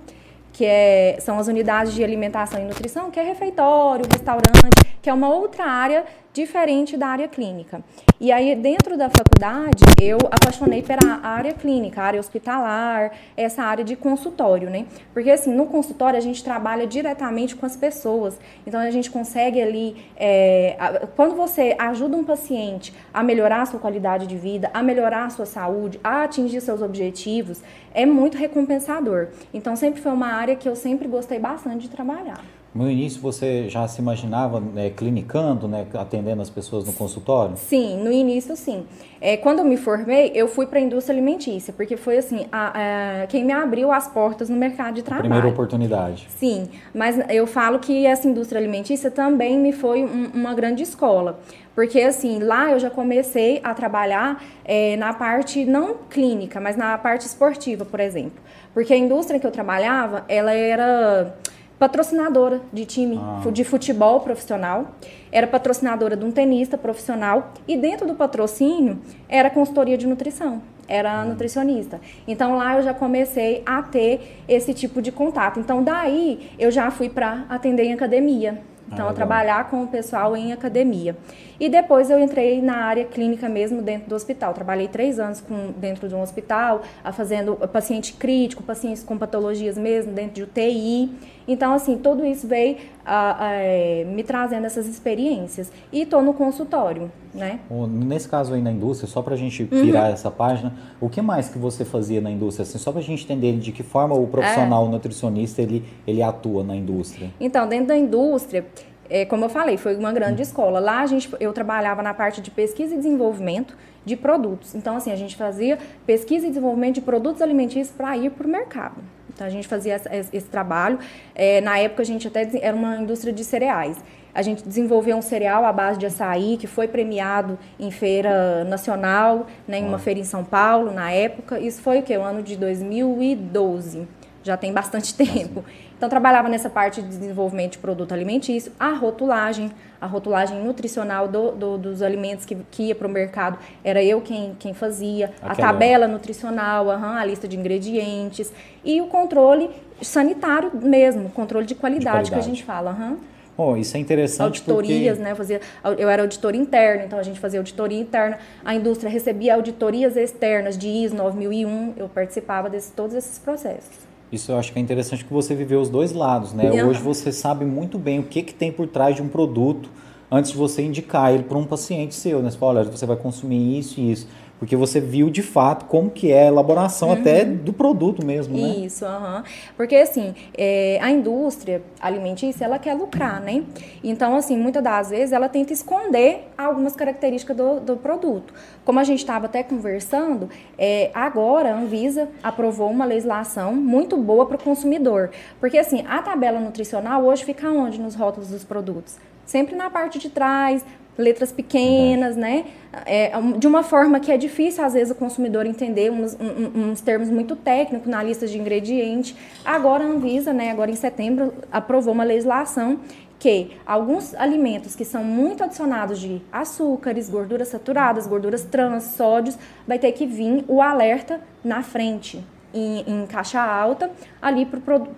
que 0.53 0.65
é, 0.65 1.17
são 1.19 1.41
as 1.41 1.49
unidades 1.49 1.93
de 1.93 2.05
alimentação 2.05 2.61
e 2.61 2.65
nutrição, 2.65 3.11
que 3.11 3.19
é 3.19 3.25
refeitório, 3.25 4.05
restaurante, 4.09 4.97
que 5.03 5.11
é 5.11 5.12
uma 5.12 5.29
outra 5.29 5.65
área 5.65 6.05
diferente 6.34 6.96
da 6.96 7.06
área 7.06 7.28
clínica. 7.28 7.81
E 8.20 8.32
aí, 8.32 8.56
dentro 8.56 8.98
da 8.98 9.08
faculdade, 9.08 9.84
eu 10.02 10.19
apaixonei 10.32 10.82
pela 10.82 11.20
área 11.22 11.52
clínica, 11.52 12.02
área 12.02 12.19
hospitalar, 12.19 13.12
essa 13.36 13.62
área 13.62 13.84
de 13.84 13.94
consultório, 13.94 14.69
né? 14.69 14.84
Porque, 15.12 15.31
assim, 15.31 15.54
no 15.54 15.66
consultório 15.66 16.19
a 16.19 16.20
gente 16.20 16.42
trabalha 16.42 16.88
diretamente 16.88 17.54
com 17.54 17.64
as 17.64 17.76
pessoas. 17.76 18.36
Então, 18.66 18.81
a 18.81 18.90
gente 18.90 19.12
consegue 19.12 19.62
ali, 19.62 20.04
é, 20.16 21.06
quando 21.14 21.36
você 21.36 21.76
ajuda 21.78 22.16
um 22.16 22.25
paciente 22.25 22.92
a 23.12 23.22
melhorar 23.22 23.62
a 23.62 23.66
sua 23.66 23.78
qualidade 23.78 24.26
de 24.26 24.36
vida, 24.36 24.69
a 24.75 24.82
melhorar 24.82 25.26
a 25.26 25.31
sua 25.31 25.46
saúde, 25.46 26.00
a 26.02 26.25
atingir 26.25 26.60
seus 26.60 26.82
objetivos, 26.82 27.62
é 27.94 28.04
muito 28.04 28.36
recompensador. 28.36 29.28
Então, 29.52 29.76
sempre 29.76 30.00
foi 30.00 30.10
uma 30.10 30.32
área 30.32 30.56
que 30.56 30.69
eu 30.69 30.75
sempre 30.75 31.06
gostei 31.06 31.38
bastante 31.38 31.82
de 31.82 31.90
trabalhar. 31.90 32.42
No 32.75 32.91
início 32.91 33.21
você 33.21 33.69
já 33.69 33.87
se 33.87 34.00
imaginava 34.00 34.59
né, 34.59 34.91
clinicando, 34.91 35.69
né, 35.69 35.87
atendendo 35.94 36.43
as 36.43 36.50
pessoas 36.50 36.85
no 36.85 36.93
consultório? 36.93 37.56
Sim, 37.56 38.03
no 38.03 38.11
início 38.11 38.56
sim. 38.56 38.85
É, 39.21 39.37
quando 39.37 39.61
eu 39.61 39.65
me 39.65 39.76
formei, 39.76 40.32
eu 40.35 40.49
fui 40.49 40.67
para 40.67 40.81
a 40.81 40.82
indústria 40.82 41.15
alimentícia, 41.15 41.73
porque 41.73 41.97
foi 41.97 42.19
assim, 42.19 42.47
a, 42.50 43.23
a, 43.23 43.26
quem 43.29 43.44
me 43.44 43.53
abriu 43.53 43.93
as 43.93 44.09
portas 44.09 44.49
no 44.50 44.56
mercado 44.56 44.97
de 44.97 45.03
trabalho. 45.03 45.29
Primeira 45.29 45.49
oportunidade. 45.49 46.26
Sim, 46.37 46.69
mas 46.93 47.17
eu 47.31 47.47
falo 47.47 47.79
que 47.79 48.05
essa 48.05 48.26
indústria 48.26 48.59
alimentícia 48.61 49.09
também 49.09 49.56
me 49.56 49.73
foi 49.73 50.05
um, 50.05 50.31
uma 50.35 50.53
grande 50.53 50.82
escola. 50.82 51.38
Porque, 51.77 52.00
assim, 52.00 52.38
lá 52.38 52.70
eu 52.70 52.79
já 52.79 52.91
comecei 52.91 53.61
a 53.65 53.73
trabalhar 53.73 54.43
é, 54.65 54.97
na 54.97 55.12
parte 55.12 55.65
não 55.65 55.94
clínica, 56.09 56.61
mas 56.61 56.77
na 56.77 56.97
parte 56.99 57.27
esportiva, 57.27 57.85
por 57.85 58.00
exemplo. 58.00 58.43
Porque 58.73 58.93
a 58.93 58.97
indústria 58.97 59.41
que 59.41 59.47
eu 59.47 59.50
trabalhava, 59.50 60.25
ela 60.29 60.53
era 60.53 61.34
patrocinadora 61.78 62.60
de 62.72 62.84
time 62.84 63.19
ah. 63.20 63.50
de 63.50 63.64
futebol 63.64 64.20
profissional, 64.20 64.94
era 65.31 65.46
patrocinadora 65.46 66.16
de 66.16 66.24
um 66.24 66.31
tenista 66.31 66.78
profissional 66.78 67.52
e 67.66 67.76
dentro 67.76 68.06
do 68.06 68.14
patrocínio 68.14 68.98
era 69.28 69.50
consultoria 69.50 69.98
de 69.98 70.06
nutrição, 70.06 70.62
era 70.88 71.22
hum. 71.22 71.31
nutricionista. 71.31 72.00
Então 72.26 72.56
lá 72.56 72.76
eu 72.76 72.82
já 72.82 72.94
comecei 72.94 73.62
a 73.66 73.82
ter 73.82 74.43
esse 74.48 74.72
tipo 74.72 75.02
de 75.02 75.10
contato. 75.10 75.58
Então 75.58 75.82
daí 75.82 76.50
eu 76.58 76.70
já 76.70 76.90
fui 76.90 77.08
para 77.08 77.44
atender 77.48 77.84
em 77.84 77.93
academia. 77.93 78.62
Então, 78.86 79.08
ah, 79.08 79.10
a 79.10 79.14
trabalhar 79.14 79.70
com 79.70 79.82
o 79.82 79.86
pessoal 79.86 80.36
em 80.36 80.52
academia. 80.52 81.16
E 81.58 81.69
depois 81.69 82.11
eu 82.11 82.19
entrei 82.19 82.61
na 82.61 82.77
área 82.77 83.05
clínica 83.05 83.49
mesmo 83.49 83.82
dentro 83.82 84.08
do 84.08 84.15
hospital. 84.15 84.53
Trabalhei 84.55 84.89
três 84.89 85.19
anos 85.19 85.41
com, 85.41 85.73
dentro 85.77 86.08
de 86.08 86.15
um 86.15 86.23
hospital, 86.23 86.82
fazendo 87.13 87.56
paciente 87.69 88.15
crítico, 88.15 88.63
pacientes 88.63 89.03
com 89.03 89.17
patologias 89.17 89.79
mesmo, 89.79 90.13
dentro 90.13 90.34
de 90.34 90.43
UTI. 90.43 91.11
Então, 91.46 91.75
assim, 91.75 91.99
tudo 91.99 92.25
isso 92.25 92.46
veio 92.49 92.79
a, 93.05 93.44
a, 93.44 93.53
é, 93.53 94.05
me 94.05 94.23
trazendo 94.23 94.67
essas 94.67 94.87
experiências. 94.87 95.70
E 95.93 96.03
estou 96.03 96.23
no 96.23 96.32
consultório, 96.32 97.13
né? 97.34 97.61
Nesse 97.89 98.29
caso 98.29 98.55
aí 98.55 98.63
na 98.63 98.73
indústria, 98.73 99.08
só 99.08 99.20
para 99.20 99.34
a 99.34 99.37
gente 99.37 99.63
virar 99.65 100.06
uhum. 100.06 100.13
essa 100.15 100.31
página, 100.31 100.73
o 101.01 101.08
que 101.08 101.20
mais 101.20 101.49
que 101.49 101.58
você 101.58 101.84
fazia 101.84 102.20
na 102.20 102.31
indústria? 102.31 102.63
Assim, 102.63 102.79
só 102.79 102.91
para 102.91 103.01
a 103.01 103.05
gente 103.05 103.25
entender 103.25 103.58
de 103.58 103.73
que 103.73 103.82
forma 103.82 104.15
o 104.15 104.27
profissional 104.27 104.87
é. 104.87 104.89
nutricionista 104.89 105.61
ele, 105.61 105.84
ele 106.06 106.23
atua 106.23 106.65
na 106.65 106.75
indústria. 106.75 107.31
Então, 107.39 107.69
dentro 107.69 107.89
da 107.89 107.96
indústria, 107.96 108.65
é, 109.08 109.25
como 109.25 109.44
eu 109.44 109.49
falei, 109.49 109.77
foi 109.77 109.96
uma 109.96 110.13
grande 110.13 110.43
escola. 110.43 110.81
Lá 110.81 111.01
a 111.01 111.06
gente, 111.06 111.31
eu 111.41 111.53
trabalhava 111.53 112.03
na 112.03 112.15
parte 112.15 112.41
de 112.41 112.51
pesquisa 112.51 112.94
e 112.94 112.96
desenvolvimento 112.96 113.77
de 114.05 114.17
produtos. 114.17 114.75
Então, 114.75 114.96
assim, 114.96 115.11
a 115.13 115.17
gente 115.17 115.37
fazia 115.37 115.79
pesquisa 116.06 116.46
e 116.46 116.49
desenvolvimento 116.49 116.96
de 116.96 117.01
produtos 117.01 117.41
alimentícios 117.43 117.91
para 117.91 118.17
ir 118.17 118.31
para 118.31 118.46
o 118.46 118.51
mercado. 118.51 119.03
Então 119.34 119.46
a 119.46 119.51
gente 119.51 119.67
fazia 119.67 119.96
esse, 119.96 120.08
esse 120.32 120.46
trabalho. 120.46 120.99
É, 121.34 121.61
na 121.61 121.79
época 121.79 122.03
a 122.03 122.05
gente 122.05 122.29
até 122.29 122.49
era 122.61 122.75
uma 122.75 122.96
indústria 122.96 123.32
de 123.32 123.44
cereais. 123.44 123.99
A 124.32 124.43
gente 124.43 124.67
desenvolveu 124.67 125.17
um 125.17 125.23
cereal 125.23 125.65
à 125.65 125.73
base 125.73 125.99
de 125.99 126.06
açaí 126.06 126.56
que 126.56 126.67
foi 126.67 126.89
premiado 126.89 127.58
em 127.79 127.91
feira 127.91 128.65
nacional, 128.65 129.46
né, 129.67 129.79
em 129.79 129.84
uma 129.87 129.99
feira 129.99 130.19
em 130.19 130.25
São 130.25 130.44
Paulo 130.44 130.93
na 130.93 131.11
época. 131.11 131.58
Isso 131.58 131.82
foi 131.82 132.01
o 132.01 132.03
que? 132.03 132.17
O 132.17 132.23
ano 132.23 132.43
de 132.43 132.56
2012. 132.56 134.08
já 134.43 134.56
tem 134.56 134.73
bastante 134.73 135.15
tempo. 135.15 135.65
Então, 135.96 136.08
trabalhava 136.08 136.48
nessa 136.48 136.69
parte 136.69 137.01
de 137.01 137.08
desenvolvimento 137.08 137.72
de 137.72 137.79
produto 137.79 138.13
alimentício, 138.13 138.72
a 138.79 138.91
rotulagem, 138.91 139.70
a 140.01 140.06
rotulagem 140.06 140.63
nutricional 140.63 141.29
do, 141.29 141.53
do, 141.53 141.79
dos 141.79 142.03
alimentos 142.03 142.44
que, 142.44 142.56
que 142.70 142.84
ia 142.84 142.94
para 142.94 143.06
o 143.06 143.10
mercado, 143.10 143.58
era 143.82 144.03
eu 144.03 144.20
quem, 144.20 144.55
quem 144.58 144.74
fazia, 144.74 145.32
Aquela... 145.43 145.53
a 145.53 145.72
tabela 145.72 146.08
nutricional, 146.08 146.86
uhum, 146.86 147.05
a 147.05 147.24
lista 147.24 147.48
de 147.48 147.56
ingredientes 147.56 148.53
e 148.84 149.01
o 149.01 149.06
controle 149.06 149.70
sanitário 150.03 150.70
mesmo, 150.74 151.31
controle 151.31 151.67
de 151.67 151.74
qualidade, 151.74 152.24
de 152.24 152.31
qualidade. 152.31 152.31
que 152.31 152.39
a 152.39 152.55
gente 152.55 152.65
fala. 152.65 152.91
Uhum. 152.93 153.19
Oh, 153.56 153.77
isso 153.77 153.96
é 153.96 154.01
interessante 154.01 154.58
Auditorias, 154.58 155.17
porque... 155.17 155.31
né? 155.31 155.34
Fazia, 155.34 155.60
eu 155.96 156.08
era 156.08 156.22
auditor 156.22 156.55
interno, 156.55 157.05
então 157.05 157.19
a 157.19 157.22
gente 157.22 157.39
fazia 157.39 157.60
auditoria 157.60 158.01
interna. 158.01 158.39
A 158.65 158.74
indústria 158.74 159.08
recebia 159.08 159.55
auditorias 159.55 160.17
externas 160.17 160.77
de 160.77 160.89
ISO 160.89 161.15
9001. 161.15 161.94
Eu 161.96 162.08
participava 162.08 162.69
de 162.69 162.82
todos 162.89 163.15
esses 163.15 163.39
processos. 163.39 164.04
Isso 164.34 164.53
eu 164.53 164.58
acho 164.58 164.72
que 164.72 164.79
é 164.79 164.82
interessante 164.82 165.24
que 165.24 165.32
você 165.32 165.55
viveu 165.55 165.81
os 165.81 165.88
dois 165.88 166.12
lados, 166.12 166.53
né? 166.53 166.70
Hoje 166.84 167.00
você 167.00 167.31
sabe 167.32 167.64
muito 167.64 167.98
bem 167.98 168.19
o 168.19 168.24
que, 168.24 168.43
que 168.43 168.53
tem 168.53 168.72
por 168.72 168.86
trás 168.88 169.14
de 169.17 169.22
um 169.22 169.29
produto 169.29 169.88
antes 170.31 170.50
de 170.50 170.56
você 170.56 170.82
indicar 170.82 171.32
ele 171.32 171.44
para 171.44 171.56
um 171.56 171.64
paciente 171.64 172.14
seu, 172.14 172.43
né? 172.43 172.50
Você 172.50 172.58
fala, 172.58 172.81
olha, 172.81 172.91
você 172.91 173.06
vai 173.06 173.17
consumir 173.17 173.79
isso 173.79 174.00
e 174.00 174.10
isso 174.10 174.26
porque 174.58 174.77
você 174.77 175.01
viu 175.01 175.31
de 175.31 175.43
fato 175.43 175.87
como 175.87 176.11
que 176.11 176.31
é 176.32 176.44
a 176.44 176.46
elaboração 176.46 177.08
uhum. 177.08 177.15
até 177.15 177.44
do 177.44 177.73
produto 177.73 178.25
mesmo, 178.25 178.56
né? 178.56 178.69
Isso, 178.87 179.05
uhum. 179.05 179.43
porque 179.77 179.96
assim, 179.96 180.34
é, 180.56 180.99
a 181.03 181.11
indústria 181.11 181.82
alimentícia, 182.01 182.65
ela 182.65 182.79
quer 182.79 182.94
lucrar, 182.94 183.41
né? 183.41 183.65
Então, 184.03 184.37
assim, 184.37 184.56
muitas 184.56 184.82
das 184.82 185.11
vezes 185.11 185.32
ela 185.32 185.49
tenta 185.49 185.73
esconder 185.73 186.49
algumas 186.56 186.94
características 186.94 187.56
do, 187.56 187.81
do 187.81 187.96
produto. 187.96 188.55
Como 188.84 189.01
a 189.01 189.05
gente 189.05 189.20
estava 189.20 189.46
até 189.46 189.63
conversando, 189.63 190.49
é, 190.79 191.11
agora 191.15 191.75
a 191.75 191.79
Anvisa 191.79 192.29
aprovou 192.43 192.91
uma 192.91 193.05
legislação 193.05 193.75
muito 193.75 194.17
boa 194.17 194.46
para 194.46 194.56
o 194.56 194.63
consumidor, 194.63 195.31
porque 195.61 195.79
assim, 195.79 196.05
a 196.08 196.23
tabela 196.23 196.61
nutricional 196.61 197.25
hoje 197.25 197.44
fica 197.44 197.70
onde 197.70 198.01
nos 198.01 198.15
rótulos 198.15 198.51
dos 198.51 198.65
produtos? 198.65 199.17
Sempre 199.44 199.77
na 199.77 199.91
parte 199.91 200.19
de 200.19 200.31
trás, 200.31 200.84
letras 201.17 201.53
pequenas, 201.53 202.37
né? 202.37 202.65
É, 203.06 203.33
de 203.59 203.67
uma 203.67 203.83
forma 203.83 204.21
que 204.21 204.31
é 204.31 204.37
difícil, 204.37 204.85
às 204.85 204.94
vezes, 204.94 205.11
o 205.11 205.15
consumidor 205.15 205.67
entender 205.67 206.11
uns, 206.11 206.37
uns 206.75 207.01
termos 207.01 207.29
muito 207.29 207.56
técnicos 207.56 208.09
na 208.09 208.23
lista 208.23 208.47
de 208.47 208.59
ingredientes. 208.59 209.35
Agora 209.65 210.05
a 210.05 210.06
Anvisa, 210.06 210.53
né, 210.53 210.71
agora 210.71 210.91
em 210.91 210.97
setembro, 210.97 211.53
aprovou 211.73 212.13
uma 212.13 212.25
legislação 212.25 213.01
que 213.39 213.73
alguns 213.85 214.35
alimentos 214.35 214.97
que 214.97 215.05
são 215.05 215.23
muito 215.23 215.63
adicionados 215.63 216.19
de 216.19 216.41
açúcares, 216.51 217.29
gorduras 217.29 217.69
saturadas, 217.69 218.27
gorduras 218.27 218.65
trans, 218.65 219.05
sódios, 219.17 219.59
vai 219.87 219.99
ter 219.99 220.13
que 220.13 220.25
vir 220.25 220.65
o 220.67 220.81
alerta 220.81 221.41
na 221.63 221.83
frente, 221.83 222.43
em, 222.73 223.05
em, 223.06 223.27
caixa 223.27 223.61
alta, 223.61 224.11
ali 224.41 224.67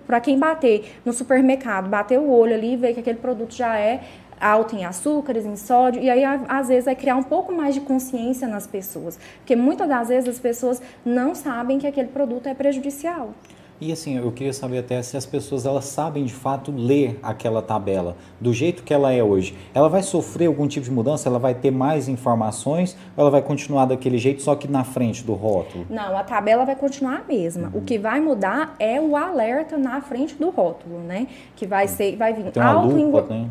para 0.07 0.21
quem 0.21 0.38
bater 0.38 0.99
no 1.05 1.12
supermercado, 1.12 1.88
bater 1.88 2.19
o 2.19 2.29
olho 2.29 2.55
ali 2.55 2.73
e 2.73 2.76
ver 2.76 2.95
que 2.95 3.00
aquele 3.00 3.19
produto 3.19 3.55
já 3.55 3.79
é 3.79 4.03
alto 4.40 4.76
em 4.76 4.85
açúcares, 4.85 5.45
em 5.45 5.57
sódio, 5.57 6.02
e 6.02 6.11
aí 6.11 6.25
às 6.25 6.69
vezes 6.69 6.85
vai 6.85 6.95
criar 6.95 7.16
um 7.16 7.23
pouco 7.23 7.52
mais 7.52 7.75
de 7.75 7.81
consciência 7.81 8.47
nas 8.47 8.66
pessoas, 8.66 9.19
porque 9.38 9.57
muitas 9.57 9.88
das 9.88 10.09
vezes 10.09 10.28
as 10.28 10.38
pessoas 10.38 10.81
não 11.05 11.35
sabem 11.35 11.78
que 11.78 11.87
aquele 11.87 12.09
produto 12.09 12.47
é 12.47 12.55
prejudicial. 12.55 13.35
E 13.80 13.92
assim, 13.92 14.16
eu 14.16 14.33
queria 14.33 14.52
saber 14.52 14.78
até 14.78 15.02
se 15.02 15.16
as 15.16 15.26
pessoas 15.26 15.66
elas 15.66 15.85
sabem 15.85 16.25
de 16.25 16.33
fato 16.33 16.73
ler 16.75 17.18
aquela 17.23 17.61
tabela 17.61 18.16
do 18.40 18.52
jeito 18.52 18.83
que 18.83 18.92
ela 18.92 19.12
é 19.12 19.23
hoje. 19.23 19.54
Ela 19.75 19.88
vai 19.88 20.02
sofrer 20.02 20.47
algum 20.47 20.66
tipo 20.66 20.85
de 20.85 20.90
mudança? 20.90 21.28
Ela 21.28 21.38
vai 21.38 21.54
ter 21.54 21.71
mais 21.71 22.09
informações 22.09 22.97
ou 23.16 23.23
ela 23.23 23.30
vai 23.30 23.42
continuar 23.42 23.85
daquele 23.85 24.16
jeito 24.16 24.40
só 24.40 24.54
que 24.54 24.66
na 24.66 24.83
frente 24.83 25.23
do 25.25 25.35
rótulo? 25.35 25.87
Não, 25.90 26.16
a 26.16 26.25
tabela 26.25 26.64
vai 26.64 26.75
continuar 26.75 27.18
a 27.18 27.25
mesma. 27.25 27.68
Uhum. 27.68 27.80
O 27.80 27.83
que 27.83 27.99
vai 27.99 28.18
mudar 28.18 28.75
é 28.78 28.99
o 28.99 29.14
alerta 29.14 29.76
na 29.76 30.00
frente 30.00 30.35
do 30.37 30.49
rótulo, 30.49 31.00
né? 31.00 31.26
Que 31.54 31.66
vai 31.66 31.87
ser, 31.87 32.16
vai 32.16 32.33
vir 32.33 32.50
tem 32.50 32.62
uma 32.62 32.73
alto 32.73 32.97
lupa, 32.97 33.26
né? 33.28 33.50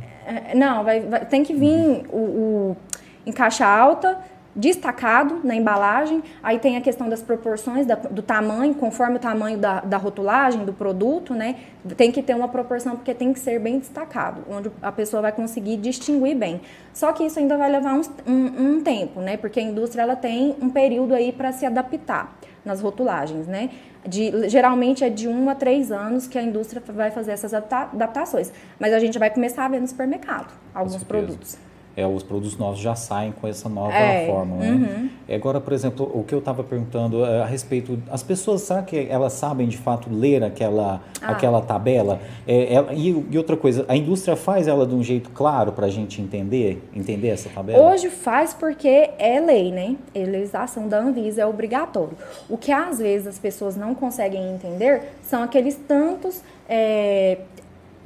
Não, 0.56 0.84
vai, 0.84 1.02
vai, 1.02 1.26
tem 1.26 1.44
que 1.44 1.54
vir 1.54 1.70
uhum. 1.70 2.04
o, 2.12 2.18
o 2.18 2.78
em 3.26 3.32
caixa 3.32 3.66
alta 3.66 4.20
destacado 4.56 5.42
na 5.44 5.54
embalagem. 5.54 6.24
Aí 6.42 6.58
tem 6.58 6.78
a 6.78 6.82
questão 6.82 7.10
das 7.10 7.22
proporções, 7.22 7.86
da, 7.86 7.96
do 7.96 8.22
tamanho, 8.22 8.74
conforme 8.74 9.18
o 9.18 9.20
tamanho 9.20 9.58
da, 9.58 9.82
da, 9.82 9.98
rotulagem 9.98 10.64
do 10.64 10.72
produto, 10.72 11.34
né? 11.34 11.58
Tem 11.98 12.12
que 12.12 12.24
ter 12.24 12.34
uma 12.34 12.48
proporção 12.48 12.96
porque 12.96 13.14
tem 13.14 13.34
que 13.34 13.40
ser 13.40 13.60
bem 13.60 13.80
destacado, 13.80 14.42
onde 14.50 14.72
a 14.82 14.92
pessoa 14.92 15.22
vai 15.22 15.32
conseguir 15.32 15.78
distinguir 15.78 16.36
bem. 16.36 16.62
Só 16.94 17.12
que 17.12 17.26
isso 17.26 17.38
ainda 17.38 17.58
vai 17.58 17.70
levar 17.70 17.94
um, 17.94 18.02
um, 18.26 18.78
um 18.78 18.82
tempo, 18.82 19.20
né? 19.20 19.36
Porque 19.36 19.60
a 19.60 19.64
indústria 19.64 20.04
ela 20.04 20.16
tem 20.16 20.56
um 20.62 20.70
período 20.70 21.14
aí 21.14 21.34
para 21.34 21.52
se 21.52 21.66
adaptar 21.66 22.34
nas 22.64 22.82
rotulagens, 22.82 23.48
né? 23.48 23.70
De, 24.08 24.50
geralmente 24.50 25.04
é 25.04 25.10
de 25.10 25.28
um 25.28 25.50
a 25.50 25.56
três 25.56 25.92
anos 25.92 26.28
que 26.28 26.38
a 26.38 26.42
indústria 26.42 26.82
vai 26.88 27.12
fazer 27.12 27.32
essas 27.32 27.54
adaptações. 27.54 28.54
Mas 28.80 28.94
a 28.94 29.00
gente 29.00 29.20
vai 29.20 29.30
começar 29.30 29.66
a 29.66 29.68
ver 29.68 29.82
no 29.82 29.88
supermercado 29.88 30.54
alguns 30.74 31.04
produtos 31.04 31.58
é, 31.96 32.06
os 32.06 32.24
produtos 32.24 32.58
novos 32.58 32.80
já 32.80 32.96
saem 32.96 33.32
com 33.32 33.48
essa 33.48 33.70
nova 33.70 33.94
é, 33.94 34.28
forma. 34.28 34.58
Né? 34.58 34.70
Uhum. 34.70 35.36
Agora, 35.36 35.62
por 35.62 35.74
exemplo, 35.74 36.10
o 36.14 36.24
que 36.24 36.36
eu 36.36 36.40
estava 36.40 36.64
perguntando 36.64 37.24
é, 37.26 37.42
a 37.42 37.46
respeito, 37.46 37.98
as 38.12 38.22
pessoas, 38.22 38.62
será 38.62 38.82
que 38.82 39.08
elas 39.10 39.34
sabem 39.34 39.68
de 39.68 39.78
fato 39.78 40.10
ler 40.12 40.44
aquela, 40.44 41.02
ah. 41.22 41.32
aquela 41.32 41.62
tabela? 41.62 42.20
É, 42.46 42.74
ela, 42.74 42.94
e, 42.94 43.26
e, 43.32 43.38
outra 43.38 43.56
coisa, 43.56 43.86
a 43.88 43.96
indústria 43.96 44.36
faz 44.36 44.68
ela 44.68 44.86
de 44.86 44.94
um 44.94 45.02
jeito 45.02 45.30
claro 45.30 45.72
para 45.72 45.86
a 45.86 45.90
gente 45.90 46.22
entender, 46.22 46.84
entender 46.94 47.30
essa 47.30 47.50
tabela? 47.50 47.92
Hoje 47.92 48.10
faz 48.10 48.54
porque 48.54 49.12
é 49.18 49.40
lei, 49.40 49.72
né? 49.72 49.96
A 50.14 50.20
legislação 50.20 50.88
da 50.88 51.00
Anvisa 51.00 51.42
é 51.42 51.46
obrigatório. 51.46 52.18
O 52.50 52.58
que 52.58 52.72
às 52.72 53.00
vezes 53.00 53.28
as 53.28 53.40
pessoas 53.40 53.76
não 53.78 53.96
conseguem 53.96 54.54
entender 54.54 55.02
são 55.24 55.42
aqueles 55.42 55.76
tantos 55.88 56.42
é, 56.68 57.38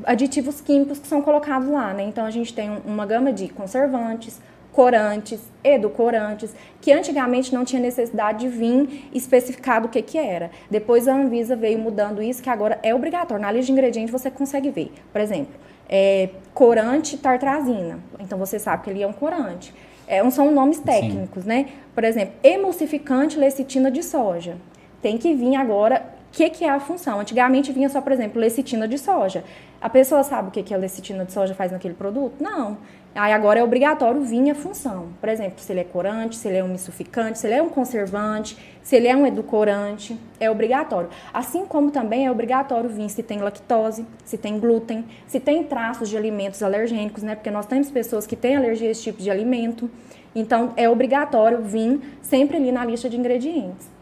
aditivos 0.06 0.62
químicos 0.62 1.00
que 1.00 1.08
são 1.08 1.22
colocados 1.22 1.68
lá, 1.68 1.94
né? 1.94 2.04
Então 2.04 2.26
a 2.26 2.32
gente 2.32 2.54
tem 2.54 2.70
uma 2.86 3.06
gama 3.06 3.32
de 3.32 3.50
conservantes, 3.50 4.40
corantes, 4.72 5.42
edulcorantes, 5.64 6.54
que 6.80 6.92
antigamente 6.92 7.54
não 7.54 7.66
tinha 7.66 7.82
necessidade 7.82 8.40
de 8.40 8.48
vir 8.48 9.10
especificado 9.14 9.88
o 9.88 9.90
que 9.90 10.02
que 10.02 10.18
era. 10.18 10.52
Depois 10.70 11.08
a 11.08 11.14
Anvisa 11.14 11.56
veio 11.56 11.80
mudando 11.80 12.22
isso, 12.22 12.42
que 12.42 12.50
agora 12.50 12.80
é 12.84 12.94
obrigatório. 12.94 13.42
Na 13.42 13.52
lista 13.52 13.68
de 13.68 13.72
ingredientes 13.74 14.12
você 14.12 14.32
consegue 14.32 14.70
ver, 14.70 14.92
por 15.12 15.20
exemplo, 15.20 15.54
é, 15.90 16.30
corante 16.54 17.18
tartrazina. 17.18 18.00
Então 18.20 18.38
você 18.38 18.60
sabe 18.60 18.84
que 18.84 18.90
ele 18.90 19.02
é 19.02 19.08
um 19.08 19.14
corante. 19.14 19.74
É, 20.08 20.28
são 20.32 20.52
nomes 20.52 20.80
técnicos, 20.80 21.44
Sim. 21.44 21.50
né? 21.50 21.66
Por 21.94 22.04
exemplo, 22.04 22.34
emulsificante 22.44 23.38
lecitina 23.38 23.92
de 23.92 24.02
soja. 24.02 24.58
Tem 25.02 25.18
que 25.18 25.34
vir 25.34 25.56
agora 25.56 26.04
que, 26.32 26.50
que 26.50 26.64
é 26.64 26.70
a 26.70 26.80
função? 26.80 27.20
Antigamente 27.20 27.72
vinha 27.72 27.90
só, 27.90 28.02
por 28.02 28.12
exemplo, 28.12 28.40
lecitina 28.40 28.88
de 28.88 28.98
soja. 28.98 29.44
A 29.82 29.90
pessoa 29.90 30.24
sabe 30.24 30.50
o 30.50 30.52
que, 30.52 30.62
que 30.62 30.74
a 30.74 30.78
lecitina 30.78 31.24
de 31.24 31.32
soja 31.32 31.54
faz 31.54 31.72
naquele 31.72 31.94
produto? 31.94 32.36
Não. 32.40 32.78
Aí 33.16 33.34
agora 33.34 33.60
é 33.60 33.64
obrigatório 33.64 34.22
vir 34.22 34.52
a 34.52 34.56
função. 34.56 35.08
Por 35.20 35.30
exemplo, 35.30 35.60
se 35.60 35.72
ele 35.72 35.80
é 35.80 35.84
corante, 35.84 36.36
se 36.36 36.48
ele 36.48 36.58
é 36.58 36.64
um 36.64 36.68
misulficante, 36.68 37.40
se 37.40 37.48
ele 37.48 37.56
é 37.56 37.62
um 37.62 37.70
conservante, 37.70 38.56
se 38.84 38.96
ele 38.96 39.08
é 39.08 39.16
um 39.16 39.26
edulcorante, 39.26 40.20
é 40.40 40.50
obrigatório. 40.50 41.10
Assim 41.34 41.66
como 41.66 41.90
também 41.90 42.28
é 42.28 42.32
obrigatório 42.32 42.90
vir 42.90 43.10
se 43.10 43.24
tem 43.24 43.40
lactose, 43.40 44.06
se 44.24 44.38
tem 44.38 44.60
glúten, 44.60 45.06
se 45.28 45.40
tem 45.40 45.64
traços 45.64 46.08
de 46.08 46.18
alimentos 46.18 46.62
alergênicos, 46.62 47.24
né? 47.24 47.36
Porque 47.36 47.50
nós 47.50 47.66
temos 47.66 47.90
pessoas 47.90 48.28
que 48.28 48.36
têm 48.36 48.56
alergia 48.56 48.90
a 48.90 48.92
esse 48.92 49.02
tipo 49.02 49.22
de 49.22 49.32
alimento. 49.32 49.90
Então, 50.36 50.74
é 50.78 50.88
obrigatório 50.88 51.62
vir 51.64 52.00
sempre 52.22 52.58
ali 52.58 52.72
na 52.72 52.86
lista 52.86 53.10
de 53.10 53.18
ingredientes. 53.18 53.99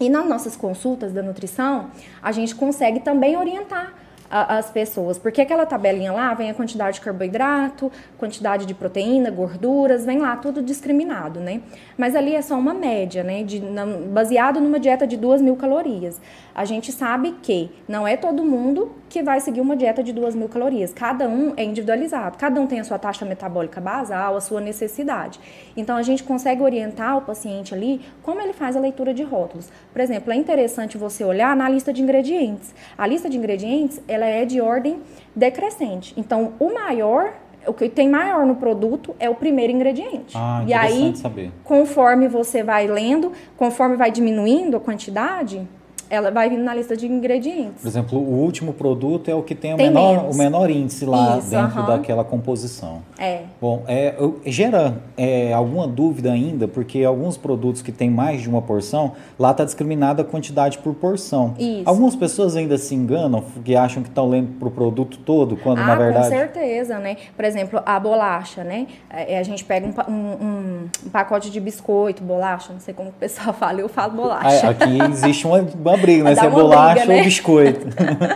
E 0.00 0.08
nas 0.08 0.26
nossas 0.26 0.56
consultas 0.56 1.12
da 1.12 1.22
nutrição, 1.22 1.90
a 2.22 2.32
gente 2.32 2.54
consegue 2.54 3.00
também 3.00 3.36
orientar 3.36 3.92
as 4.30 4.70
pessoas, 4.70 5.18
porque 5.18 5.40
aquela 5.40 5.66
tabelinha 5.66 6.12
lá 6.12 6.32
vem 6.34 6.50
a 6.50 6.54
quantidade 6.54 6.98
de 6.98 7.00
carboidrato, 7.00 7.90
quantidade 8.16 8.64
de 8.64 8.72
proteína, 8.72 9.28
gorduras, 9.28 10.06
vem 10.06 10.20
lá 10.20 10.36
tudo 10.36 10.62
discriminado, 10.62 11.40
né? 11.40 11.60
Mas 11.98 12.14
ali 12.14 12.36
é 12.36 12.40
só 12.40 12.56
uma 12.56 12.72
média, 12.72 13.24
né? 13.24 13.42
De, 13.42 13.60
baseado 14.08 14.60
numa 14.60 14.78
dieta 14.78 15.04
de 15.04 15.16
duas 15.16 15.42
mil 15.42 15.56
calorias. 15.56 16.20
A 16.54 16.64
gente 16.64 16.92
sabe 16.92 17.36
que 17.42 17.70
não 17.88 18.06
é 18.06 18.16
todo 18.16 18.44
mundo 18.44 18.92
que 19.08 19.22
vai 19.22 19.40
seguir 19.40 19.60
uma 19.60 19.76
dieta 19.76 20.02
de 20.02 20.12
duas 20.12 20.34
mil 20.34 20.48
calorias. 20.48 20.92
Cada 20.92 21.28
um 21.28 21.52
é 21.56 21.64
individualizado, 21.64 22.38
cada 22.38 22.60
um 22.60 22.66
tem 22.66 22.80
a 22.80 22.84
sua 22.84 22.98
taxa 22.98 23.24
metabólica 23.24 23.80
basal, 23.80 24.36
a 24.36 24.40
sua 24.40 24.60
necessidade. 24.60 25.40
Então 25.76 25.96
a 25.96 26.02
gente 26.02 26.22
consegue 26.22 26.62
orientar 26.62 27.18
o 27.18 27.22
paciente 27.22 27.74
ali 27.74 28.00
como 28.22 28.40
ele 28.40 28.52
faz 28.52 28.76
a 28.76 28.80
leitura 28.80 29.12
de 29.12 29.22
rótulos. 29.22 29.70
Por 29.92 30.00
exemplo, 30.00 30.32
é 30.32 30.36
interessante 30.36 30.96
você 30.96 31.24
olhar 31.24 31.56
na 31.56 31.68
lista 31.68 31.92
de 31.92 32.02
ingredientes. 32.02 32.74
A 32.96 33.06
lista 33.06 33.28
de 33.28 33.36
ingredientes 33.36 34.00
ela 34.06 34.26
é 34.26 34.44
de 34.44 34.60
ordem 34.60 35.00
decrescente. 35.34 36.14
Então 36.16 36.52
o 36.58 36.72
maior 36.72 37.32
o 37.66 37.74
que 37.74 37.88
tem 37.88 38.08
maior 38.08 38.46
no 38.46 38.56
produto 38.56 39.14
é 39.18 39.28
o 39.28 39.34
primeiro 39.34 39.72
ingrediente. 39.72 40.34
Ah, 40.34 40.64
e 40.66 40.72
aí, 40.72 41.14
saber. 41.16 41.52
conforme 41.62 42.26
você 42.26 42.62
vai 42.62 42.86
lendo, 42.86 43.32
conforme 43.56 43.96
vai 43.96 44.10
diminuindo 44.10 44.76
a 44.76 44.80
quantidade, 44.80 45.68
ela 46.10 46.30
vai 46.32 46.50
vindo 46.50 46.64
na 46.64 46.74
lista 46.74 46.96
de 46.96 47.06
ingredientes. 47.06 47.80
Por 47.80 47.88
exemplo, 47.88 48.18
o 48.18 48.42
último 48.42 48.72
produto 48.72 49.30
é 49.30 49.34
o 49.34 49.42
que 49.42 49.54
tem, 49.54 49.76
tem 49.76 49.88
o, 49.88 49.92
menor, 49.92 50.30
o 50.30 50.36
menor 50.36 50.68
índice 50.68 51.06
lá 51.06 51.38
Isso, 51.38 51.50
dentro 51.50 51.80
uh 51.80 51.84
-huh. 51.84 51.86
daquela 51.86 52.24
composição. 52.24 53.02
É. 53.16 53.42
Bom, 53.60 53.84
é, 53.86 54.14
gera 54.44 54.96
é, 55.16 55.52
alguma 55.52 55.86
dúvida 55.86 56.32
ainda, 56.32 56.66
porque 56.66 57.04
alguns 57.04 57.36
produtos 57.36 57.80
que 57.80 57.92
tem 57.92 58.10
mais 58.10 58.42
de 58.42 58.48
uma 58.48 58.60
porção, 58.60 59.12
lá 59.38 59.52
está 59.52 59.64
discriminada 59.64 60.22
a 60.22 60.24
quantidade 60.24 60.78
por 60.78 60.94
porção. 60.94 61.54
Isso. 61.56 61.82
Algumas 61.84 62.16
pessoas 62.16 62.56
ainda 62.56 62.76
se 62.76 62.94
enganam, 62.94 63.44
que 63.64 63.76
acham 63.76 64.02
que 64.02 64.08
estão 64.08 64.28
lendo 64.28 64.58
para 64.58 64.66
o 64.66 64.70
produto 64.70 65.18
todo, 65.18 65.56
quando 65.56 65.78
ah, 65.78 65.86
na 65.86 65.94
verdade... 65.94 66.28
com 66.28 66.34
certeza, 66.34 66.98
né? 66.98 67.16
Por 67.36 67.44
exemplo, 67.44 67.80
a 67.86 68.00
bolacha, 68.00 68.64
né? 68.64 68.88
É, 69.08 69.38
a 69.38 69.42
gente 69.44 69.64
pega 69.64 69.86
um, 69.86 70.12
um, 70.12 70.88
um 71.06 71.10
pacote 71.10 71.50
de 71.50 71.60
biscoito, 71.60 72.24
bolacha, 72.24 72.72
não 72.72 72.80
sei 72.80 72.92
como 72.92 73.10
o 73.10 73.12
pessoal 73.12 73.52
fala, 73.54 73.80
eu 73.80 73.88
falo 73.88 74.14
bolacha. 74.14 74.70
Aqui 74.70 74.98
existe 75.12 75.46
uma, 75.46 75.60
uma 75.60 75.99
briga, 76.00 76.24
né? 76.24 76.34
Se 76.34 76.46
é 76.46 76.50
bolacha 76.50 76.94
briga, 76.94 77.06
né? 77.06 77.18
ou 77.18 77.24
biscoito. 77.24 77.86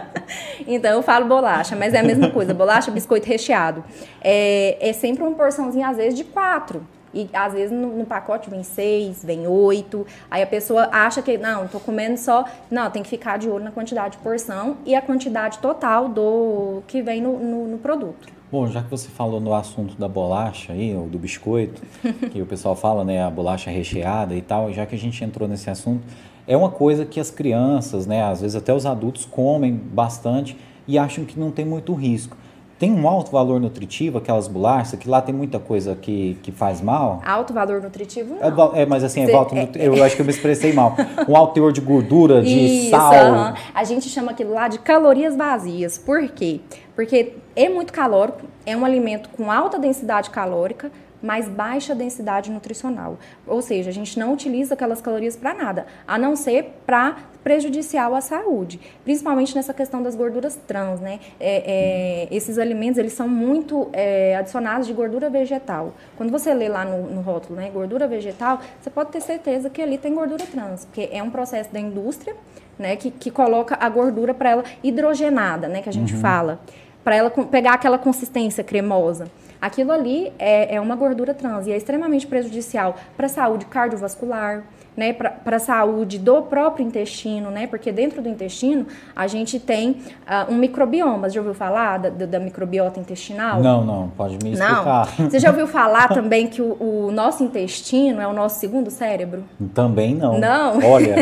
então 0.66 0.90
eu 0.92 1.02
falo 1.02 1.26
bolacha, 1.26 1.74
mas 1.76 1.94
é 1.94 2.00
a 2.00 2.02
mesma 2.02 2.30
coisa, 2.30 2.54
bolacha, 2.54 2.90
biscoito 2.90 3.26
recheado. 3.26 3.84
É, 4.20 4.76
é 4.80 4.92
sempre 4.92 5.22
uma 5.22 5.32
porçãozinha, 5.32 5.88
às 5.88 5.96
vezes, 5.96 6.14
de 6.16 6.24
quatro. 6.24 6.82
E 7.14 7.30
às 7.32 7.52
vezes 7.52 7.70
no, 7.70 7.96
no, 7.96 8.04
pacote 8.04 8.50
vem 8.50 8.64
seis, 8.64 9.24
vem 9.24 9.46
oito. 9.46 10.04
Aí 10.28 10.42
a 10.42 10.46
pessoa 10.46 10.88
acha 10.90 11.22
que, 11.22 11.38
não, 11.38 11.68
tô 11.68 11.78
comendo 11.78 12.18
só. 12.18 12.44
Não, 12.68 12.90
tem 12.90 13.02
que 13.02 13.08
ficar 13.08 13.38
de 13.38 13.48
olho 13.48 13.64
na 13.64 13.70
quantidade 13.70 14.16
de 14.16 14.22
porção 14.22 14.78
e 14.84 14.94
a 14.96 15.00
quantidade 15.00 15.58
total 15.58 16.08
do 16.08 16.82
que 16.88 17.00
vem 17.00 17.22
no, 17.22 17.38
no, 17.38 17.68
no 17.68 17.78
produto. 17.78 18.34
Bom, 18.50 18.66
já 18.68 18.82
que 18.82 18.90
você 18.90 19.08
falou 19.08 19.40
no 19.40 19.54
assunto 19.54 19.96
da 19.96 20.08
bolacha 20.08 20.72
aí, 20.72 20.94
ou 20.94 21.08
do 21.08 21.18
biscoito, 21.18 21.82
que 22.30 22.42
o 22.42 22.46
pessoal 22.46 22.76
fala, 22.76 23.04
né, 23.04 23.22
a 23.22 23.30
bolacha 23.30 23.70
recheada 23.70 24.34
e 24.34 24.42
tal, 24.42 24.72
já 24.72 24.84
que 24.84 24.94
a 24.94 24.98
gente 24.98 25.22
entrou 25.24 25.48
nesse 25.48 25.70
assunto, 25.70 26.04
é 26.46 26.56
uma 26.56 26.70
coisa 26.70 27.04
que 27.04 27.18
as 27.18 27.30
crianças, 27.30 28.06
né, 28.06 28.22
às 28.22 28.40
vezes 28.40 28.56
até 28.56 28.72
os 28.72 28.86
adultos 28.86 29.24
comem 29.24 29.72
bastante 29.74 30.56
e 30.86 30.98
acham 30.98 31.24
que 31.24 31.38
não 31.38 31.50
tem 31.50 31.64
muito 31.64 31.94
risco. 31.94 32.36
Tem 32.76 32.92
um 32.92 33.08
alto 33.08 33.30
valor 33.30 33.60
nutritivo, 33.60 34.18
aquelas 34.18 34.48
bolachas, 34.48 34.98
que 34.98 35.08
lá 35.08 35.22
tem 35.22 35.34
muita 35.34 35.60
coisa 35.60 35.94
que, 35.94 36.36
que 36.42 36.50
faz 36.50 36.80
mal? 36.80 37.22
Alto 37.24 37.54
valor 37.54 37.80
nutritivo, 37.80 38.34
não. 38.34 38.74
É, 38.74 38.82
é 38.82 38.86
mas 38.86 39.04
assim, 39.04 39.22
é 39.22 39.32
alto, 39.32 39.54
é, 39.54 39.70
eu 39.76 40.02
acho 40.02 40.16
que 40.16 40.22
eu 40.22 40.26
me 40.26 40.32
expressei 40.32 40.72
mal. 40.72 40.96
Um 41.28 41.36
alto 41.36 41.54
teor 41.54 41.72
de 41.72 41.80
gordura, 41.80 42.42
de 42.42 42.50
Isso, 42.50 42.90
sal. 42.90 43.12
Uh 43.12 43.36
-huh. 43.36 43.56
A 43.72 43.84
gente 43.84 44.08
chama 44.08 44.32
aquilo 44.32 44.52
lá 44.52 44.68
de 44.68 44.78
calorias 44.78 45.36
vazias. 45.36 45.96
Por 45.96 46.28
quê? 46.28 46.60
Porque 46.94 47.34
é 47.56 47.68
muito 47.68 47.92
calórico, 47.92 48.40
é 48.66 48.76
um 48.76 48.84
alimento 48.84 49.30
com 49.30 49.50
alta 49.50 49.78
densidade 49.78 50.28
calórica, 50.30 50.90
mas 51.24 51.48
baixa 51.48 51.94
densidade 51.94 52.50
nutricional. 52.50 53.16
Ou 53.46 53.62
seja, 53.62 53.88
a 53.88 53.92
gente 53.92 54.18
não 54.18 54.34
utiliza 54.34 54.74
aquelas 54.74 55.00
calorias 55.00 55.34
para 55.34 55.54
nada, 55.54 55.86
a 56.06 56.18
não 56.18 56.36
ser 56.36 56.74
para 56.84 57.16
prejudicial 57.42 58.14
à 58.14 58.20
saúde, 58.20 58.78
principalmente 59.04 59.54
nessa 59.54 59.72
questão 59.72 60.02
das 60.02 60.14
gorduras 60.14 60.58
trans, 60.66 61.00
né? 61.00 61.20
É, 61.40 62.26
é, 62.28 62.28
esses 62.30 62.58
alimentos 62.58 62.98
eles 62.98 63.14
são 63.14 63.26
muito 63.26 63.88
é, 63.92 64.36
adicionados 64.36 64.86
de 64.86 64.92
gordura 64.92 65.30
vegetal. 65.30 65.94
Quando 66.16 66.30
você 66.30 66.52
lê 66.52 66.68
lá 66.68 66.84
no, 66.84 67.10
no, 67.10 67.22
rótulo, 67.22 67.56
né, 67.56 67.70
gordura 67.72 68.06
vegetal, 68.06 68.60
você 68.80 68.90
pode 68.90 69.10
ter 69.10 69.22
certeza 69.22 69.70
que 69.70 69.80
ali 69.80 69.96
tem 69.96 70.14
gordura 70.14 70.44
trans, 70.46 70.84
porque 70.84 71.08
é 71.10 71.22
um 71.22 71.30
processo 71.30 71.72
da 71.72 71.80
indústria, 71.80 72.36
né, 72.78 72.96
que, 72.96 73.10
que 73.10 73.30
coloca 73.30 73.78
a 73.80 73.88
gordura 73.88 74.34
para 74.34 74.50
ela 74.50 74.64
hidrogenada, 74.82 75.68
né, 75.68 75.80
que 75.80 75.88
a 75.88 75.92
gente 75.92 76.14
uhum. 76.14 76.20
fala, 76.20 76.60
para 77.02 77.16
ela 77.16 77.30
pegar 77.30 77.74
aquela 77.74 77.98
consistência 77.98 78.62
cremosa. 78.62 79.26
Aquilo 79.64 79.92
ali 79.92 80.30
é, 80.38 80.74
é 80.74 80.78
uma 80.78 80.94
gordura 80.94 81.32
trans 81.32 81.66
e 81.66 81.72
é 81.72 81.76
extremamente 81.78 82.26
prejudicial 82.26 82.96
para 83.16 83.24
a 83.24 83.28
saúde 83.30 83.64
cardiovascular, 83.64 84.62
né, 84.96 85.12
para 85.12 85.56
a 85.56 85.58
saúde 85.58 86.18
do 86.18 86.42
próprio 86.42 86.86
intestino, 86.86 87.50
né, 87.50 87.66
porque 87.66 87.90
dentro 87.90 88.22
do 88.22 88.28
intestino 88.28 88.86
a 89.14 89.26
gente 89.26 89.58
tem 89.58 89.90
uh, 89.90 90.52
um 90.52 90.56
microbioma. 90.56 91.28
Você 91.28 91.34
já 91.34 91.40
ouviu 91.40 91.54
falar 91.54 91.98
da, 91.98 92.26
da, 92.26 92.38
microbiota 92.38 93.00
intestinal? 93.00 93.60
Não, 93.60 93.84
não, 93.84 94.08
pode 94.16 94.38
me 94.42 94.52
explicar. 94.52 95.08
Não. 95.18 95.30
Você 95.30 95.38
já 95.38 95.50
ouviu 95.50 95.66
falar 95.66 96.08
também 96.14 96.46
que 96.46 96.62
o, 96.62 96.76
o, 96.80 97.10
nosso 97.10 97.42
intestino 97.42 98.20
é 98.20 98.26
o 98.26 98.32
nosso 98.32 98.60
segundo 98.60 98.90
cérebro? 98.90 99.44
Também 99.74 100.14
não. 100.14 100.38
Não? 100.38 100.78
Olha, 100.84 101.16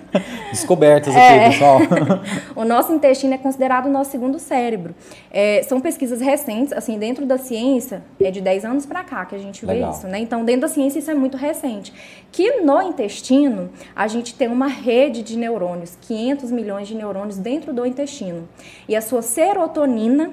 descobertas 0.50 1.14
aqui, 1.14 1.24
é. 1.24 1.50
pessoal. 1.50 1.80
o 2.56 2.64
nosso 2.64 2.92
intestino 2.92 3.34
é 3.34 3.38
considerado 3.38 3.86
o 3.86 3.90
nosso 3.90 4.10
segundo 4.10 4.38
cérebro. 4.38 4.94
É, 5.30 5.62
são 5.62 5.80
pesquisas 5.80 6.20
recentes, 6.20 6.72
assim, 6.72 6.98
dentro 6.98 7.26
da 7.26 7.38
ciência, 7.38 8.02
é 8.20 8.30
de 8.30 8.40
10 8.40 8.64
anos 8.64 8.86
para 8.86 9.04
cá 9.04 9.24
que 9.24 9.34
a 9.34 9.38
gente 9.38 9.64
Legal. 9.64 9.90
vê 9.90 9.96
isso, 9.96 10.06
né? 10.06 10.18
Então, 10.18 10.44
dentro 10.44 10.62
da 10.62 10.68
ciência 10.68 10.98
isso 10.98 11.10
é 11.10 11.14
muito 11.14 11.36
recente. 11.36 11.92
Que 12.32 12.60
no 12.60 12.80
intestino 12.80 13.70
a 13.94 14.06
gente 14.06 14.34
tem 14.34 14.48
uma 14.48 14.68
rede 14.68 15.22
de 15.22 15.36
neurônios, 15.36 15.96
500 16.00 16.50
milhões 16.50 16.88
de 16.88 16.94
neurônios 16.94 17.36
dentro 17.36 17.72
do 17.72 17.84
intestino. 17.84 18.48
E 18.88 18.94
a 18.94 19.00
sua 19.00 19.22
serotonina, 19.22 20.30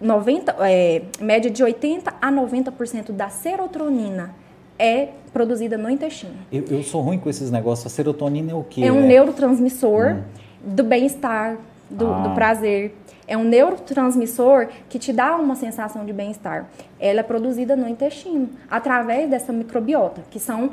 90, 0.00 0.56
é, 0.60 1.02
média 1.20 1.50
de 1.50 1.62
80 1.62 2.14
a 2.20 2.32
90% 2.32 3.12
da 3.12 3.28
serotonina 3.28 4.34
é 4.78 5.10
produzida 5.32 5.76
no 5.76 5.90
intestino. 5.90 6.34
Eu, 6.50 6.64
eu, 6.70 6.82
sou 6.82 7.02
ruim 7.02 7.18
com 7.18 7.28
esses 7.28 7.50
negócios. 7.50 7.86
A 7.86 7.94
serotonina 7.94 8.52
é 8.52 8.54
o 8.54 8.64
quê? 8.64 8.82
É 8.82 8.90
um 8.90 9.00
é? 9.00 9.06
neurotransmissor 9.06 10.16
hum. 10.16 10.22
do 10.64 10.82
bem-estar, 10.82 11.58
do, 11.88 12.06
ah. 12.06 12.22
do 12.22 12.34
prazer. 12.34 12.96
É 13.28 13.36
um 13.36 13.44
neurotransmissor 13.44 14.68
que 14.88 14.98
te 14.98 15.12
dá 15.12 15.36
uma 15.36 15.54
sensação 15.54 16.04
de 16.04 16.12
bem-estar. 16.12 16.68
Ela 16.98 17.20
é 17.20 17.22
produzida 17.22 17.76
no 17.76 17.88
intestino, 17.88 18.48
através 18.68 19.30
dessa 19.30 19.52
microbiota, 19.52 20.22
que 20.30 20.40
são 20.40 20.70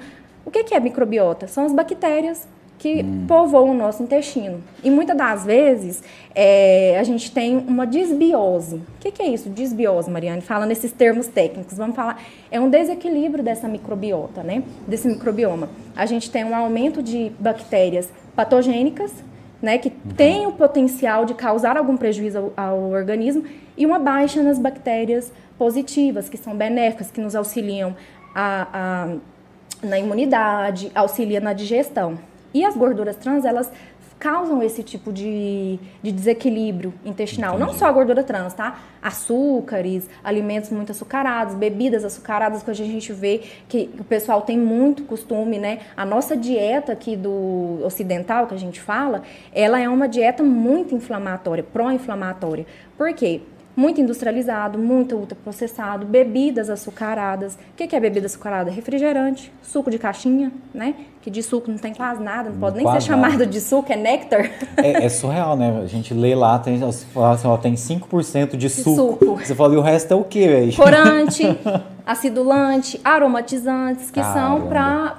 o 0.48 0.52
que 0.52 0.74
é 0.74 0.80
microbiota? 0.80 1.46
São 1.46 1.66
as 1.66 1.74
bactérias 1.74 2.48
que 2.80 3.02
hum. 3.02 3.26
povoam 3.28 3.72
o 3.72 3.74
nosso 3.74 4.04
intestino. 4.04 4.64
E 4.84 4.90
muitas 4.90 5.18
das 5.18 5.46
vezes 5.46 6.02
é, 6.34 6.98
a 7.00 7.04
gente 7.04 7.32
tem 7.32 7.58
uma 7.58 7.86
desbiose. 7.86 8.76
O 8.76 9.00
que, 9.00 9.12
que, 9.12 9.22
é 9.22 9.28
isso, 9.28 9.50
desbiose, 9.50 10.10
Mariane? 10.10 10.42
Fala 10.42 10.66
nesses 10.66 10.92
termos 10.92 11.28
técnicos. 11.28 11.78
Vamos 11.78 11.96
falar. 11.96 12.22
É 12.52 12.60
um 12.60 12.70
desequilíbrio 12.70 13.44
dessa 13.44 13.68
microbiota, 13.68 14.44
né? 14.44 14.64
Desse 14.88 15.08
microbioma. 15.08 15.70
A 15.96 16.06
gente 16.06 16.30
tem 16.30 16.44
um 16.46 16.56
aumento 16.56 17.02
de 17.02 17.32
bactérias 17.40 18.10
patogênicas, 18.36 19.12
né? 19.62 19.78
Que 19.78 19.90
uhum. 19.90 20.12
tem 20.16 20.46
o 20.46 20.52
potencial 20.52 21.26
de 21.26 21.34
causar 21.34 21.78
algum 21.78 21.98
prejuízo 21.98 22.54
ao, 22.56 22.66
ao 22.66 22.90
organismo, 22.92 23.44
e 23.76 23.86
uma 23.86 24.00
baixa 24.00 24.42
nas 24.42 24.60
bactérias 24.60 25.32
positivas, 25.58 26.30
que 26.30 26.38
são 26.38 26.56
benéficas, 26.56 27.10
que 27.10 27.20
nos 27.20 27.36
auxiliam 27.36 27.96
a, 28.36 28.68
a 28.72 29.16
na 29.82 30.00
imunidade, 30.00 30.92
auxilia 30.96 31.40
na 31.40 31.54
digestão. 31.54 32.18
E 32.54 32.66
as 32.66 32.76
gorduras 32.76 33.16
trans, 33.16 33.46
elas 33.46 33.72
causam 34.20 34.64
esse 34.64 34.82
tipo 34.82 35.14
de, 35.14 35.80
de 36.02 36.12
desequilíbrio 36.12 36.94
intestinal. 37.06 37.56
Entendi. 37.56 37.72
Não 37.72 37.78
só 37.78 37.86
a 37.86 37.92
gordura 37.92 38.24
trans, 38.24 38.54
tá? 38.54 38.80
Açúcares, 39.02 40.10
alimentos 40.24 40.72
muito 40.72 40.92
açucarados, 40.92 41.54
bebidas 41.54 42.04
açucaradas, 42.04 42.64
que 42.64 42.72
a 42.72 42.74
gente 42.74 43.14
vê 43.14 43.42
que 43.68 43.90
o 44.00 44.04
pessoal 44.04 44.42
tem 44.42 44.58
muito 44.58 45.04
costume, 45.04 45.60
né? 45.60 45.80
A 45.96 46.06
nossa 46.06 46.36
dieta 46.36 46.92
aqui 46.92 47.16
do 47.16 47.80
ocidental, 47.86 48.48
que 48.48 48.56
a 48.56 48.60
gente 48.60 48.82
fala, 48.82 49.22
ela 49.54 49.80
é 49.80 49.88
uma 49.88 50.08
dieta 50.08 50.42
muito 50.44 50.96
inflamatória, 50.96 51.64
pró-inflamatória. 51.64 52.66
Por 52.98 53.14
quê? 53.14 53.42
Muito 53.78 54.02
industrializado, 54.02 54.80
muito 54.80 55.16
ultraprocessado, 55.16 56.04
bebidas 56.04 56.68
açucaradas. 56.68 57.54
O 57.54 57.76
que 57.76 57.96
é 57.96 58.00
bebida 58.00 58.26
açucarada? 58.26 58.72
Refrigerante, 58.72 59.54
suco 59.62 59.92
de 59.92 60.00
caixinha, 60.00 60.52
né? 60.74 60.96
Que 61.22 61.30
de 61.30 61.44
suco 61.44 61.70
não 61.70 61.78
tem 61.78 61.94
quase 61.94 62.24
nada, 62.24 62.50
não, 62.50 62.58
pode 62.58 62.78
nem 62.78 62.92
ser 62.94 63.02
chamado 63.02 63.46
de 63.46 63.62
suco, 63.62 63.94
é 63.94 63.96
néctar. 63.96 64.50
É, 64.78 65.06
é, 65.06 65.10
surreal, 65.10 65.56
né? 65.56 65.80
A 65.84 65.86
gente 65.86 66.12
lê 66.12 66.34
lá, 66.34 66.58
tem, 66.58 66.82
assim, 66.84 67.06
ó, 67.16 67.56
tem 67.58 67.76
5% 67.76 68.52
de, 68.52 68.58
de 68.58 68.70
suco. 68.70 68.96
suco. 69.24 69.46
Você 69.46 69.54
fala, 69.54 69.76
e 69.76 69.78
o 69.78 69.82
resto 69.82 70.12
é 70.12 70.16
o 70.16 70.24
quê, 70.24 70.48
velho? 70.48 70.76
Corante, 70.76 71.44
acidulante, 72.04 73.00
aromatizantes, 73.04 74.10
que 74.10 74.20
Caramba. 74.20 74.60
são 74.60 74.68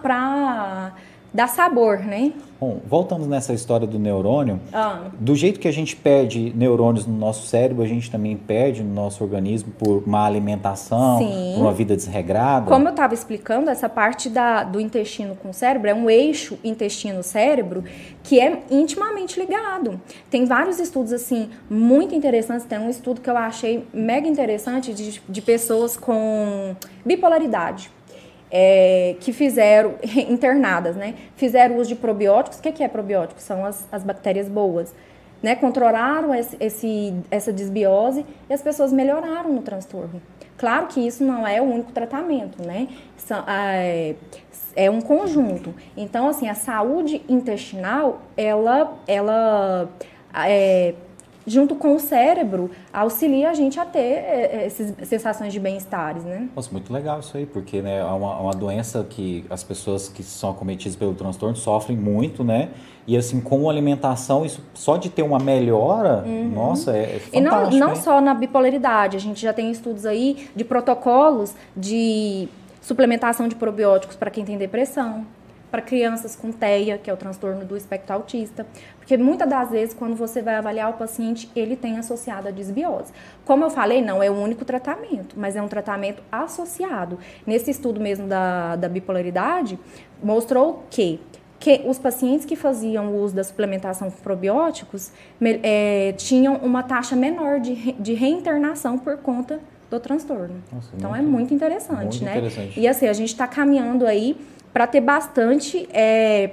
para 0.03 0.93
dar 1.33 1.47
sabor, 1.47 1.99
né? 1.99 2.33
Bom, 2.61 2.81
voltando 2.85 3.25
nessa 3.27 3.53
história 3.53 3.87
do 3.87 4.01
neurônio, 4.01 4.59
ah. 4.73 5.03
do 5.21 5.37
jeito 5.37 5.61
que 5.61 5.69
a 5.69 5.73
gente 5.73 5.95
perde 5.95 6.53
neurônios 6.57 7.07
no 7.07 7.17
nosso 7.17 7.47
cérebro, 7.47 7.85
a 7.85 7.87
gente 7.87 8.11
também 8.11 8.37
perde 8.37 8.83
no 8.83 8.93
nosso 8.93 9.23
organismo 9.23 9.73
por 9.79 10.07
má 10.09 10.27
alimentação, 10.27 11.19
Sim. 11.19 11.53
por 11.55 11.61
uma 11.63 11.73
vida 11.73 11.95
desregrada. 11.95 12.67
Como 12.67 12.89
eu 12.89 12.91
estava 12.91 13.15
explicando, 13.15 13.71
essa 13.71 13.89
parte 13.89 14.29
da, 14.29 14.65
do 14.65 14.81
intestino 14.81 15.37
com 15.37 15.51
o 15.51 15.55
cérebro 15.55 15.89
é 15.89 15.95
um 15.95 16.11
eixo 16.11 16.59
intestino-cérebro 16.65 17.85
que 18.25 18.41
é 18.41 18.65
intimamente 18.73 19.39
ligado. 19.39 20.01
Tem 20.29 20.45
vários 20.45 20.81
estudos 20.81 21.13
assim 21.13 21.51
muito 21.71 22.13
interessantes. 22.13 22.67
Tem 22.67 22.79
um 22.81 22.91
estudo 22.91 23.21
que 23.21 23.31
eu 23.31 23.37
achei 23.37 23.87
mega 23.95 24.27
interessante 24.27 24.93
de, 24.93 25.23
de 25.29 25.43
pessoas 25.43 25.97
com 25.97 26.75
bipolaridade 27.05 27.89
é, 28.51 29.17
que 29.21 29.33
fizeram, 29.33 29.95
internadas, 30.29 30.97
né? 30.97 31.15
Fizeram 31.37 31.77
uso 31.77 31.89
de 31.89 31.97
probióticos. 31.97 32.59
O 32.59 32.63
que, 32.63 32.73
que 32.73 32.83
é 32.83 32.89
probiótico? 32.89 33.41
São 33.41 33.65
as, 33.65 33.87
as 33.91 34.03
bactérias 34.03 34.49
boas. 34.49 34.95
Né? 35.43 35.55
Controlaram 35.55 36.35
esse, 36.35 36.57
esse, 36.59 37.15
essa 37.31 37.53
desbiose 37.53 38.27
e 38.51 38.53
as 38.53 38.61
pessoas 38.61 38.93
melhoraram 38.93 39.53
no 39.53 39.63
transtorno. 39.63 40.21
Claro 40.57 40.89
que 40.89 41.07
isso 41.07 41.23
não 41.23 41.47
é 41.47 41.63
o 41.63 41.65
único 41.65 41.93
tratamento, 41.93 42.61
né? 42.67 42.89
É, 43.47 44.17
é 44.75 44.91
um 44.91 45.01
conjunto. 45.01 45.73
Então, 45.97 46.29
assim, 46.29 46.49
a 46.49 46.55
saúde 46.55 47.23
intestinal, 47.29 48.23
ela, 48.37 48.99
ela 49.07 49.89
é, 50.35 50.95
junto 51.49 51.75
com 51.75 51.95
o 51.95 52.01
cérebro, 52.01 52.71
auxilia 52.93 53.51
a 53.51 53.55
gente 53.55 53.81
a 53.81 53.85
ter 53.85 53.99
é, 53.99 54.51
é, 54.53 54.67
essas 54.67 54.95
sensações 55.09 55.53
de 55.53 55.59
bem-estares, 55.59 56.25
né? 56.25 56.49
Nossa, 56.55 56.71
muito 56.71 56.93
legal 56.93 57.21
isso 57.21 57.37
aí, 57.37 57.47
porque 57.47 57.81
né, 57.83 57.99
é 57.99 58.05
uma, 58.05 58.39
uma 58.39 58.53
doença 58.53 59.05
que 59.09 59.45
as 59.49 59.65
pessoas 59.65 60.09
que 60.09 60.23
são 60.23 60.51
acometidas 60.51 60.97
pelo 60.97 61.15
transtorno 61.15 61.57
sofrem 61.57 61.97
muito, 61.97 62.45
né? 62.45 62.69
E 63.07 63.17
assim, 63.17 63.41
com 63.41 63.71
alimentação, 63.71 64.45
isso 64.45 64.63
só 64.75 64.99
de 64.99 65.09
ter 65.09 65.23
uma 65.23 65.39
melhora, 65.39 66.23
uhum. 66.27 66.51
nossa, 66.51 66.95
é, 66.95 67.17
é 67.17 67.19
fantástico. 67.19 67.37
E 67.37 67.41
não, 67.41 67.71
não 67.71 67.89
hein? 67.95 67.97
só 67.97 68.21
na 68.21 68.35
bipolaridade, 68.35 69.17
a 69.17 69.21
gente 69.21 69.41
já 69.41 69.53
tem 69.53 69.71
estudos 69.71 70.05
aí 70.05 70.51
de 70.55 70.63
protocolos 70.63 71.55
de 71.75 72.49
suplementação 72.83 73.49
de 73.49 73.55
probióticos 73.55 74.15
para 74.15 74.31
quem 74.31 74.45
tem 74.45 74.59
depressão, 74.59 75.27
para 75.71 75.83
crianças 75.83 76.35
com 76.35 76.51
TEA, 76.51 76.99
que 76.99 77.11
é 77.11 77.13
o 77.13 77.17
transtorno 77.17 77.65
do 77.65 77.77
espectro 77.77 78.15
autista, 78.15 78.67
porque 78.99 79.17
muitas 79.17 79.49
das 79.49 79.71
vezes 79.71 79.95
quando 79.95 80.17
você 80.17 80.43
vai 80.43 80.55
avaliar 80.57 80.91
o 80.91 80.95
paciente, 80.95 81.51
ele 81.55 81.77
tem 81.77 81.99
associado 81.99 82.49
a 82.49 82.51
desbiose. 82.51 83.13
Como 83.45 83.65
eu 83.65 83.71
falei, 83.71 84.03
não 84.03 84.23
é 84.23 84.31
o 84.31 84.35
único 84.35 84.65
tratamento, 84.65 85.35
mas 85.39 85.57
é 85.57 85.63
um 85.63 85.69
tratamento 85.69 86.23
associado. 86.31 87.19
Nesse 87.47 87.71
estudo 87.71 88.01
mesmo 88.01 88.27
da, 88.27 88.77
da 88.77 88.89
bipolaridade, 88.89 89.79
mostrou 90.23 90.85
que 90.91 91.21
que 91.61 91.83
os 91.87 91.99
pacientes 91.99 92.47
que 92.47 92.55
faziam 92.55 93.17
uso 93.17 93.35
da 93.35 93.43
suplementação 93.43 94.11
com 94.11 94.21
probióticos 94.21 95.11
é, 95.63 96.15
tinham 96.17 96.55
uma 96.59 96.85
taxa 96.85 97.17
menor 97.17 97.59
de, 97.59 97.93
de 97.95 98.15
reinternação 98.15 98.97
por 98.97 99.17
conta 99.19 99.59
do 99.91 99.99
transtorno. 99.99 100.63
Nossa, 100.73 100.91
então 100.97 101.11
muito, 101.11 101.25
é 101.25 101.27
muito 101.27 101.55
interessante, 101.55 102.23
muito 102.23 102.25
né? 102.25 102.39
Interessante. 102.39 102.79
E 102.79 102.87
assim, 102.87 103.09
a 103.09 103.13
gente 103.13 103.31
está 103.31 103.47
caminhando 103.47 104.07
aí 104.07 104.37
para 104.73 104.87
ter 104.87 105.01
bastante 105.01 105.89
é, 105.93 106.51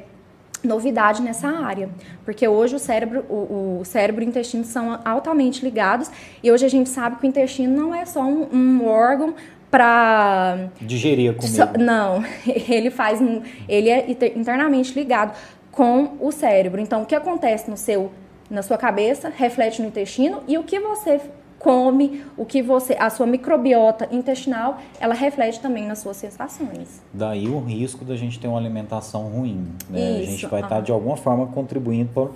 novidade 0.63 1.21
nessa 1.21 1.47
área, 1.47 1.89
porque 2.23 2.47
hoje 2.47 2.75
o 2.75 2.79
cérebro, 2.79 3.25
o, 3.29 3.79
o, 3.81 3.85
cérebro 3.85 4.23
e 4.23 4.25
o 4.25 4.29
intestino 4.29 4.63
são 4.63 4.99
altamente 5.05 5.63
ligados 5.63 6.09
e 6.41 6.51
hoje 6.51 6.65
a 6.65 6.69
gente 6.69 6.89
sabe 6.89 7.17
que 7.17 7.25
o 7.25 7.27
intestino 7.27 7.75
não 7.75 7.93
é 7.93 8.05
só 8.05 8.23
um, 8.23 8.47
um 8.51 8.87
órgão 8.87 9.35
para 9.69 10.69
digerir 10.81 11.31
a 11.31 11.33
comida. 11.33 11.73
Não, 11.77 12.23
ele 12.47 12.89
faz, 12.89 13.19
ele 13.67 13.89
é 13.89 14.09
internamente 14.35 14.93
ligado 14.93 15.37
com 15.71 16.15
o 16.21 16.31
cérebro. 16.31 16.79
Então, 16.79 17.01
o 17.01 17.05
que 17.05 17.13
acontece 17.13 17.69
no 17.69 17.75
seu, 17.75 18.11
na 18.49 18.61
sua 18.61 18.77
cabeça 18.77 19.29
reflete 19.29 19.81
no 19.81 19.89
intestino 19.89 20.41
e 20.47 20.57
o 20.57 20.63
que 20.63 20.79
você 20.79 21.19
come, 21.65 22.23
o 22.37 22.45
que 22.45 22.61
você, 22.61 22.95
a 22.99 23.09
sua 23.09 23.25
microbiota 23.25 24.07
intestinal, 24.11 24.77
ela 24.99 25.15
reflete 25.15 25.59
também 25.59 25.87
nas 25.87 25.97
suas 25.97 26.15
sensações. 26.15 27.01
Daí 27.11 27.47
o 27.47 27.59
risco 27.59 28.05
da 28.05 28.15
gente 28.15 28.39
ter 28.39 28.47
uma 28.47 28.59
alimentação 28.59 29.23
ruim, 29.23 29.65
né? 29.89 30.21
Isso, 30.21 30.21
a 30.21 30.31
gente 30.31 30.45
vai 30.45 30.61
estar 30.61 30.81
de 30.81 30.91
alguma 30.91 31.17
forma 31.17 31.47
contribuindo 31.47 32.11
para 32.13 32.29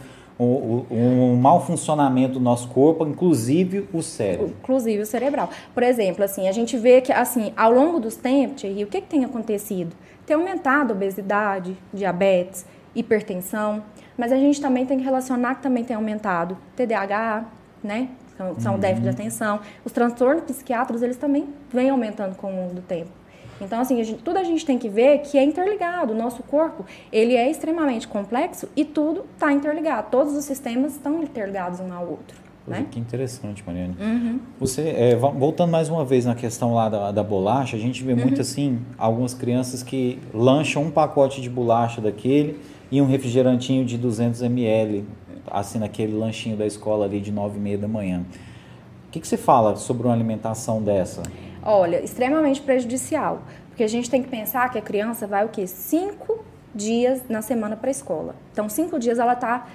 um, 0.43 0.83
um, 0.89 1.35
mau 1.35 1.63
funcionamento 1.63 2.33
do 2.33 2.39
nosso 2.39 2.69
corpo, 2.69 3.05
inclusive 3.05 3.87
o 3.93 4.01
cérebro. 4.01 4.55
Inclusive 4.63 5.03
o 5.03 5.05
cerebral. 5.05 5.51
Por 5.75 5.83
exemplo, 5.83 6.23
assim, 6.23 6.47
a 6.47 6.51
gente 6.51 6.75
vê 6.75 6.99
que 6.99 7.11
assim, 7.11 7.53
ao 7.55 7.71
longo 7.71 7.99
dos 7.99 8.15
tempos, 8.15 8.63
o 8.63 8.87
que, 8.87 9.01
que 9.01 9.07
tem 9.07 9.23
acontecido? 9.23 9.95
Tem 10.25 10.35
aumentado 10.35 10.91
a 10.91 10.95
obesidade, 10.95 11.77
diabetes, 11.93 12.65
hipertensão, 12.95 13.83
mas 14.17 14.31
a 14.31 14.37
gente 14.37 14.59
também 14.59 14.87
tem 14.87 14.97
que 14.97 15.03
relacionar 15.03 15.53
que 15.53 15.61
também 15.61 15.83
tem 15.83 15.95
aumentado 15.95 16.57
TDAH, 16.75 17.45
né? 17.83 18.09
São, 18.39 18.57
são 18.57 18.73
uhum. 18.75 18.79
déficit 18.79 19.03
de 19.03 19.09
atenção. 19.09 19.59
Os 19.83 19.91
transtornos 19.91 20.45
psiquiátricos, 20.45 21.01
eles 21.01 21.17
também 21.17 21.49
vêm 21.71 21.89
aumentando 21.89 22.35
com 22.37 22.53
o 22.53 22.55
longo 22.55 22.73
do 22.73 22.81
tempo. 22.81 23.09
Então, 23.59 23.81
assim, 23.81 23.99
a 23.99 24.03
gente, 24.05 24.23
tudo 24.23 24.37
a 24.37 24.43
gente 24.45 24.65
tem 24.65 24.77
que 24.77 24.87
ver 24.87 25.19
que 25.19 25.37
é 25.37 25.43
interligado. 25.43 26.13
O 26.13 26.15
nosso 26.15 26.41
corpo, 26.43 26.85
ele 27.11 27.35
é 27.35 27.51
extremamente 27.51 28.07
complexo 28.07 28.69
e 28.73 28.85
tudo 28.85 29.25
está 29.33 29.51
interligado. 29.51 30.07
Todos 30.09 30.33
os 30.33 30.45
sistemas 30.45 30.93
estão 30.93 31.21
interligados 31.21 31.81
um 31.81 31.91
ao 31.91 32.07
outro. 32.07 32.37
Né? 32.65 32.85
Que 32.89 32.99
interessante, 32.99 33.61
Mariane. 33.65 33.95
Uhum. 33.99 34.39
Você, 34.59 34.93
é, 34.95 35.15
voltando 35.15 35.71
mais 35.71 35.89
uma 35.89 36.05
vez 36.05 36.23
na 36.23 36.35
questão 36.35 36.73
lá 36.73 36.87
da, 36.87 37.11
da 37.11 37.23
bolacha, 37.23 37.75
a 37.75 37.79
gente 37.79 38.01
vê 38.03 38.13
uhum. 38.13 38.19
muito 38.19 38.39
assim, 38.39 38.79
algumas 38.97 39.33
crianças 39.33 39.83
que 39.83 40.19
lancham 40.33 40.83
um 40.83 40.91
pacote 40.91 41.41
de 41.41 41.49
bolacha 41.49 41.99
daquele 41.99 42.59
e 42.89 43.01
um 43.01 43.05
refrigerantinho 43.05 43.83
de 43.83 43.97
200 43.97 44.43
ml 44.43 45.03
assim 45.51 45.79
naquele 45.79 46.13
lanchinho 46.17 46.57
da 46.57 46.65
escola 46.65 47.05
ali 47.05 47.19
de 47.19 47.31
nove 47.31 47.57
e 47.57 47.61
meia 47.61 47.77
da 47.77 47.87
manhã. 47.87 48.25
O 49.07 49.11
que, 49.11 49.19
que 49.19 49.27
você 49.27 49.37
fala 49.37 49.75
sobre 49.75 50.07
uma 50.07 50.13
alimentação 50.13 50.81
dessa? 50.81 51.23
Olha, 51.63 52.03
extremamente 52.03 52.61
prejudicial, 52.61 53.41
porque 53.69 53.83
a 53.83 53.87
gente 53.87 54.09
tem 54.09 54.21
que 54.21 54.29
pensar 54.29 54.69
que 54.69 54.77
a 54.77 54.81
criança 54.81 55.25
vai 55.25 55.45
o 55.45 55.49
quê? 55.49 55.65
Cinco 55.65 56.43
dias 56.73 57.23
na 57.27 57.41
semana 57.41 57.75
para 57.75 57.89
a 57.89 57.91
escola. 57.91 58.35
Então, 58.51 58.69
cinco 58.69 58.99
dias 58.99 59.17
ela 59.17 59.33
está 59.33 59.67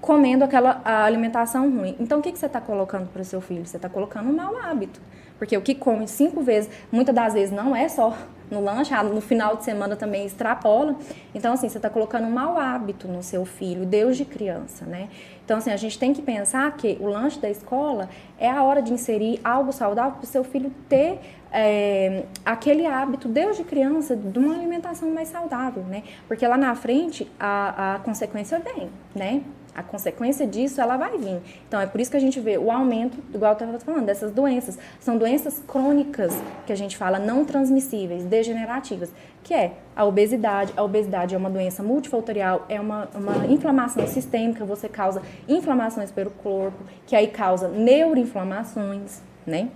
comendo 0.00 0.44
aquela 0.44 0.80
alimentação 0.84 1.70
ruim. 1.70 1.96
Então, 1.98 2.20
o 2.20 2.22
que, 2.22 2.30
que 2.30 2.38
você 2.38 2.46
está 2.46 2.60
colocando 2.60 3.08
para 3.08 3.22
o 3.22 3.24
seu 3.24 3.40
filho? 3.40 3.66
Você 3.66 3.76
está 3.76 3.88
colocando 3.88 4.30
um 4.30 4.36
mau 4.36 4.56
hábito. 4.56 5.00
Porque 5.38 5.56
o 5.56 5.62
que 5.62 5.74
come 5.74 6.08
cinco 6.08 6.42
vezes, 6.42 6.70
muitas 6.90 7.14
das 7.14 7.34
vezes 7.34 7.54
não 7.54 7.74
é 7.74 7.88
só 7.88 8.16
no 8.50 8.60
lanche, 8.60 8.94
ah, 8.94 9.02
no 9.02 9.20
final 9.20 9.56
de 9.56 9.64
semana 9.64 9.96
também 9.96 10.24
extrapola. 10.24 10.96
Então, 11.34 11.52
assim, 11.52 11.68
você 11.68 11.78
está 11.78 11.90
colocando 11.90 12.26
um 12.26 12.30
mau 12.30 12.58
hábito 12.58 13.08
no 13.08 13.22
seu 13.22 13.44
filho, 13.44 13.84
Deus 13.84 14.16
de 14.16 14.24
criança, 14.24 14.84
né? 14.84 15.08
Então, 15.44 15.58
assim, 15.58 15.70
a 15.70 15.76
gente 15.76 15.98
tem 15.98 16.12
que 16.12 16.22
pensar 16.22 16.70
que 16.76 16.96
o 17.00 17.06
lanche 17.06 17.38
da 17.38 17.50
escola 17.50 18.08
é 18.38 18.50
a 18.50 18.62
hora 18.62 18.82
de 18.82 18.92
inserir 18.92 19.40
algo 19.44 19.72
saudável 19.72 20.12
para 20.12 20.24
o 20.24 20.26
seu 20.26 20.44
filho 20.44 20.72
ter 20.88 21.18
é, 21.52 22.24
aquele 22.44 22.86
hábito, 22.86 23.28
Deus 23.28 23.56
de 23.56 23.64
criança, 23.64 24.16
de 24.16 24.38
uma 24.38 24.54
alimentação 24.54 25.10
mais 25.10 25.28
saudável, 25.28 25.82
né? 25.84 26.02
Porque 26.28 26.46
lá 26.46 26.56
na 26.56 26.74
frente 26.74 27.30
a, 27.38 27.94
a 27.94 27.98
consequência 28.00 28.58
vem, 28.58 28.90
né? 29.14 29.42
A 29.76 29.82
consequência 29.82 30.46
disso 30.46 30.80
ela 30.80 30.96
vai 30.96 31.18
vir. 31.18 31.38
Então 31.68 31.78
é 31.78 31.86
por 31.86 32.00
isso 32.00 32.10
que 32.10 32.16
a 32.16 32.20
gente 32.20 32.40
vê 32.40 32.56
o 32.56 32.70
aumento, 32.70 33.18
igual 33.32 33.52
eu 33.52 33.52
estava 33.52 33.78
falando, 33.78 34.06
dessas 34.06 34.32
doenças. 34.32 34.78
São 34.98 35.18
doenças 35.18 35.62
crônicas 35.68 36.34
que 36.64 36.72
a 36.72 36.76
gente 36.76 36.96
fala 36.96 37.18
não 37.18 37.44
transmissíveis, 37.44 38.24
degenerativas, 38.24 39.12
que 39.44 39.52
é 39.52 39.72
a 39.94 40.04
obesidade. 40.06 40.72
A 40.74 40.82
obesidade 40.82 41.34
é 41.34 41.38
uma 41.38 41.50
doença 41.50 41.82
multifatorial, 41.82 42.64
é 42.70 42.80
uma, 42.80 43.06
uma 43.14 43.46
inflamação 43.46 44.06
sistêmica, 44.06 44.64
você 44.64 44.88
causa 44.88 45.20
inflamações 45.46 46.10
pelo 46.10 46.30
corpo, 46.30 46.82
que 47.06 47.14
aí 47.14 47.26
causa 47.28 47.68
neuroinflamações, 47.68 49.20
né? 49.46 49.68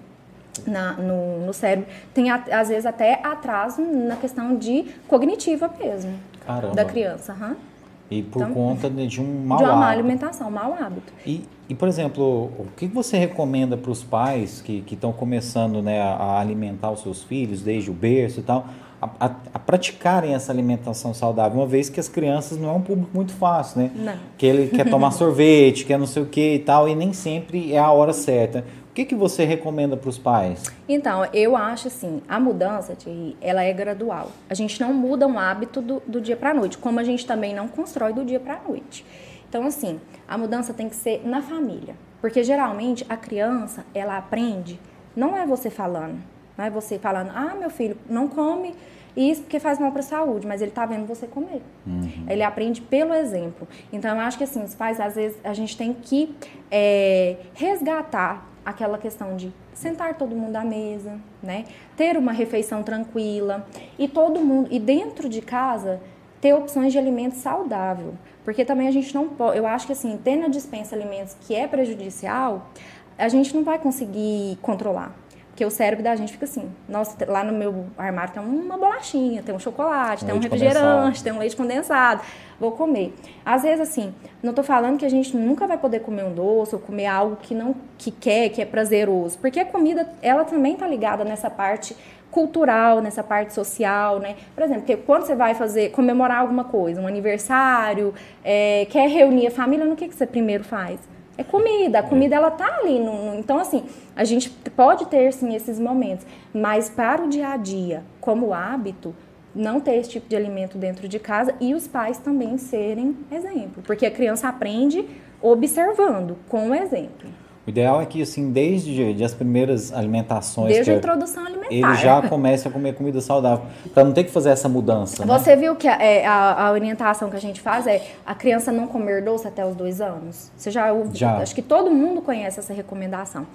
Na, 0.67 0.95
no, 0.95 1.47
no 1.47 1.53
cérebro. 1.53 1.89
Tem, 2.13 2.31
às 2.31 2.69
vezes, 2.69 2.85
até 2.85 3.21
atraso 3.23 3.81
na 3.83 4.17
questão 4.17 4.57
de 4.57 4.95
cognitiva 5.07 5.71
mesmo. 5.79 6.19
Caramba. 6.45 6.75
Da 6.75 6.85
criança. 6.85 7.33
Uhum. 7.35 7.70
E 8.11 8.23
por 8.23 8.43
então, 8.43 8.53
conta 8.53 8.91
de 8.91 9.21
um 9.21 9.45
mau 9.47 9.59
hábito. 9.59 9.71
De 9.71 9.77
uma 9.77 9.81
má 9.81 9.89
alimentação, 9.91 10.49
um 10.49 10.51
mau 10.51 10.75
hábito. 10.75 11.13
E, 11.25 11.45
e, 11.69 11.75
por 11.75 11.87
exemplo, 11.87 12.51
o 12.59 12.67
que 12.77 12.87
você 12.87 13.17
recomenda 13.17 13.77
para 13.77 13.91
os 13.91 14.03
pais 14.03 14.61
que 14.61 14.85
estão 14.91 15.13
começando 15.13 15.81
né, 15.81 16.01
a, 16.01 16.15
a, 16.15 16.41
alimentar 16.41 16.91
os 16.91 17.03
seus 17.03 17.23
filhos, 17.23 17.63
desde 17.63 17.89
o 17.89 17.95
berço 17.95 18.41
e 18.41 18.43
tal, 18.43 18.67
a, 19.01 19.09
a, 19.27 19.31
a, 19.55 19.59
praticarem 19.61 20.35
essa 20.35 20.51
alimentação 20.51 21.15
saudável, 21.15 21.59
uma 21.61 21.67
vez 21.67 21.89
que 21.89 22.01
as 22.01 22.09
crianças 22.09 22.59
não 22.59 22.71
é 22.71 22.73
um 22.73 22.83
público 22.83 23.11
muito 23.15 23.33
fácil, 23.33 23.83
né? 23.83 23.91
Não. 23.95 24.15
Que 24.37 24.45
ele 24.45 24.69
quer 24.69 24.91
tomar 24.91 25.13
sorvete, 25.13 25.87
quer 25.87 25.99
não 25.99 26.07
sei 26.07 26.23
o 26.23 26.27
que 26.27 26.55
e 26.55 26.59
tal, 26.59 26.89
e 26.89 26.97
nem 26.97 27.13
sempre 27.13 27.73
é 27.73 27.79
a 27.79 27.93
hora 27.93 28.13
certa. 28.13 28.65
O 29.01 29.03
que, 29.03 29.07
que 29.07 29.15
você 29.15 29.47
recomenda 29.47 29.97
para 29.97 30.11
os 30.11 30.19
pais? 30.19 30.63
Então, 30.87 31.25
eu 31.33 31.57
acho 31.57 31.89
assim, 31.89 32.21
a 32.29 32.39
mudança, 32.39 32.95
Thierry, 32.95 33.35
ela 33.41 33.63
é 33.63 33.73
gradual. 33.73 34.31
A 34.47 34.53
gente 34.53 34.79
não 34.79 34.93
muda 34.93 35.27
um 35.27 35.39
hábito 35.39 35.81
do, 35.81 36.03
do 36.07 36.21
dia 36.21 36.37
para 36.37 36.51
a 36.51 36.55
noite, 36.55 36.77
como 36.77 37.01
a 37.01 37.03
gente 37.03 37.25
também 37.25 37.55
não 37.55 37.67
constrói 37.67 38.13
do 38.13 38.23
dia 38.23 38.39
para 38.39 38.57
a 38.57 38.69
noite. 38.69 39.07
Então, 39.49 39.65
assim, 39.65 39.99
a 40.29 40.37
mudança 40.37 40.75
tem 40.75 40.87
que 40.87 40.95
ser 40.95 41.27
na 41.27 41.41
família. 41.41 41.95
Porque 42.21 42.45
geralmente 42.45 43.07
a 43.09 43.17
criança, 43.17 43.87
ela 43.95 44.19
aprende, 44.19 44.79
não 45.17 45.35
é 45.35 45.47
você 45.47 45.71
falando, 45.71 46.19
não 46.59 46.65
é 46.67 46.69
você 46.69 46.99
falando, 46.99 47.31
ah, 47.35 47.55
meu 47.59 47.71
filho, 47.71 47.97
não 48.07 48.29
come 48.29 48.75
isso 49.17 49.41
porque 49.43 49.59
faz 49.59 49.79
mal 49.79 49.91
para 49.93 50.01
a 50.01 50.05
saúde, 50.05 50.47
mas 50.47 50.61
ele 50.61 50.71
está 50.71 50.85
vendo 50.85 51.07
você 51.07 51.27
comer. 51.27 51.63
Uhum. 51.87 52.27
Ele 52.29 52.43
aprende 52.43 52.83
pelo 52.83 53.15
exemplo. 53.15 53.67
Então, 53.91 54.15
eu 54.15 54.21
acho 54.21 54.37
que 54.37 54.45
assim, 54.45 54.63
os 54.63 54.75
pais, 54.75 55.01
às 55.01 55.15
vezes, 55.15 55.39
a 55.43 55.55
gente 55.55 55.75
tem 55.75 55.95
que 55.95 56.35
é, 56.71 57.37
resgatar 57.55 58.50
aquela 58.65 58.99
questão 58.99 59.37
de 59.37 59.53
sentar 59.73 60.15
todo 60.15 60.35
mundo 60.37 60.57
à 60.57 60.65
mesa, 60.65 61.19
né? 61.43 61.65
Ter 61.97 62.17
uma 62.17 62.33
refeição 62.33 62.83
tranquila 62.83 63.67
e 63.99 64.07
todo 64.07 64.41
mundo 64.41 64.69
e 64.71 64.79
dentro 64.79 65.29
de 65.29 65.41
casa 65.41 66.01
ter 66.41 66.55
opções 66.55 66.93
de 66.93 66.99
alimento 66.99 67.35
saudável, 67.35 68.15
porque 68.45 68.65
também 68.65 68.89
a 68.89 68.91
gente 68.91 69.15
não 69.15 69.29
pode, 69.29 69.59
eu 69.59 69.67
acho 69.67 69.87
que 69.87 69.93
assim, 69.93 70.17
ter 70.17 70.37
na 70.37 70.49
dispensa 70.49 70.97
alimentos 70.97 71.37
que 71.41 71.55
é 71.55 71.69
prejudicial, 71.69 72.71
a 73.19 73.29
gente 73.29 73.55
não 73.55 73.63
vai 73.63 73.79
conseguir 73.79 74.59
controlar. 74.63 75.15
Porque 75.61 75.67
o 75.67 75.71
cérebro 75.71 76.03
da 76.03 76.17
gente 76.17 76.33
fica 76.33 76.47
assim, 76.47 76.71
nossa, 76.89 77.15
lá 77.31 77.45
no 77.45 77.53
meu 77.53 77.85
armário 77.99 78.33
tem 78.33 78.43
uma 78.43 78.79
bolachinha, 78.79 79.43
tem 79.43 79.55
um 79.55 79.59
chocolate, 79.59 80.25
um 80.25 80.29
tem 80.29 80.35
um 80.35 80.41
refrigerante, 80.41 80.79
condensado. 80.79 81.23
tem 81.23 81.33
um 81.35 81.39
leite 81.39 81.55
condensado, 81.55 82.23
vou 82.59 82.73
comer. 82.73 83.15
Às 83.45 83.63
vezes, 83.63 83.81
assim, 83.81 84.15
não 84.43 84.53
estou 84.53 84.65
falando 84.65 84.97
que 84.97 85.05
a 85.05 85.09
gente 85.11 85.37
nunca 85.37 85.67
vai 85.67 85.77
poder 85.77 86.01
comer 86.01 86.25
um 86.25 86.33
doce 86.33 86.75
ou 86.75 86.81
comer 86.81 87.05
algo 87.05 87.37
que 87.37 87.55
não 87.55 87.77
que 87.99 88.11
quer, 88.11 88.49
que 88.49 88.63
é 88.63 88.65
prazeroso, 88.65 89.37
porque 89.37 89.61
a 89.61 89.67
comida, 89.67 90.09
ela 90.23 90.47
também 90.47 90.73
está 90.73 90.87
ligada 90.87 91.25
nessa 91.25 91.51
parte 91.51 91.95
cultural, 92.31 93.03
nessa 93.03 93.23
parte 93.23 93.53
social, 93.53 94.19
né? 94.19 94.37
Por 94.55 94.65
exemplo, 94.65 94.85
porque 94.85 94.97
quando 94.97 95.27
você 95.27 95.35
vai 95.35 95.55
fazer, 95.55 95.91
comemorar 95.91 96.39
alguma 96.39 96.65
coisa, 96.65 97.03
um 97.03 97.07
aniversário, 97.07 98.15
é, 98.43 98.87
quer 98.89 99.11
reunir 99.11 99.49
a 99.49 99.51
família, 99.51 99.85
no 99.85 99.95
que, 99.95 100.09
que 100.09 100.15
você 100.15 100.27
primeiro 100.27 100.65
faz? 100.65 100.99
É 101.41 101.43
comida, 101.43 102.01
a 102.01 102.03
comida 102.03 102.37
ela 102.37 102.51
tá 102.51 102.67
ali. 102.67 102.99
No, 102.99 103.31
no, 103.31 103.35
então, 103.35 103.59
assim, 103.59 103.85
a 104.15 104.25
gente 104.25 104.51
pode 104.77 105.07
ter 105.07 105.33
sim 105.33 105.55
esses 105.55 105.81
momentos, 105.81 106.27
mas 106.53 106.91
para 106.91 107.25
o 107.25 107.29
dia 107.31 107.49
a 107.49 107.57
dia, 107.57 108.05
como 108.21 108.53
hábito, 108.53 109.17
não 109.55 109.81
ter 109.81 109.95
esse 109.95 110.11
tipo 110.11 110.29
de 110.29 110.37
alimento 110.37 110.77
dentro 110.77 111.09
de 111.09 111.19
casa 111.19 111.55
e 111.59 111.75
os 111.75 111.89
pais 111.89 112.19
também 112.19 112.59
serem 112.59 113.17
exemplo, 113.33 113.83
porque 113.87 114.05
a 114.05 114.11
criança 114.11 114.49
aprende 114.49 115.09
observando, 115.41 116.37
com 116.47 116.69
o 116.69 116.75
exemplo. 116.75 117.31
O 117.71 117.73
ideal 117.73 118.03
é 118.03 118.07
que, 118.07 118.21
assim, 118.21 118.51
desde 118.51 119.15
de 119.15 119.23
as 119.23 119.33
primeiras 119.33 119.93
alimentações. 119.93 120.73
Desde 120.73 120.91
a 120.91 120.97
introdução 120.97 121.47
alimentar. 121.47 121.73
Ele 121.73 121.95
já 121.95 122.21
comece 122.29 122.67
a 122.67 122.71
comer 122.71 122.97
comida 122.97 123.21
saudável. 123.21 123.65
Para 123.95 124.03
não 124.03 124.13
ter 124.13 124.25
que 124.25 124.31
fazer 124.33 124.51
essa 124.51 124.69
mudança. 124.69 125.25
Né? 125.25 125.39
Você 125.39 125.55
viu 125.55 125.77
que 125.77 125.87
a, 125.87 126.03
é, 126.03 126.27
a, 126.27 126.67
a, 126.67 126.73
orientação 126.73 127.31
que 127.31 127.37
a 127.37 127.41
gente 127.41 127.61
faz 127.61 127.87
é 127.87 128.05
a 128.27 128.35
criança 128.35 128.73
não 128.73 128.89
comer 128.89 129.23
doce 129.23 129.47
até 129.47 129.65
os 129.65 129.77
dois 129.77 130.01
anos? 130.01 130.51
Você 130.57 130.69
já 130.69 130.93
ouviu? 130.93 131.15
Já. 131.15 131.37
Acho 131.37 131.55
que 131.55 131.63
todo 131.63 131.93
mundo 131.93 132.21
conhece 132.21 132.59
essa 132.59 132.75
recomendação. 132.75 133.47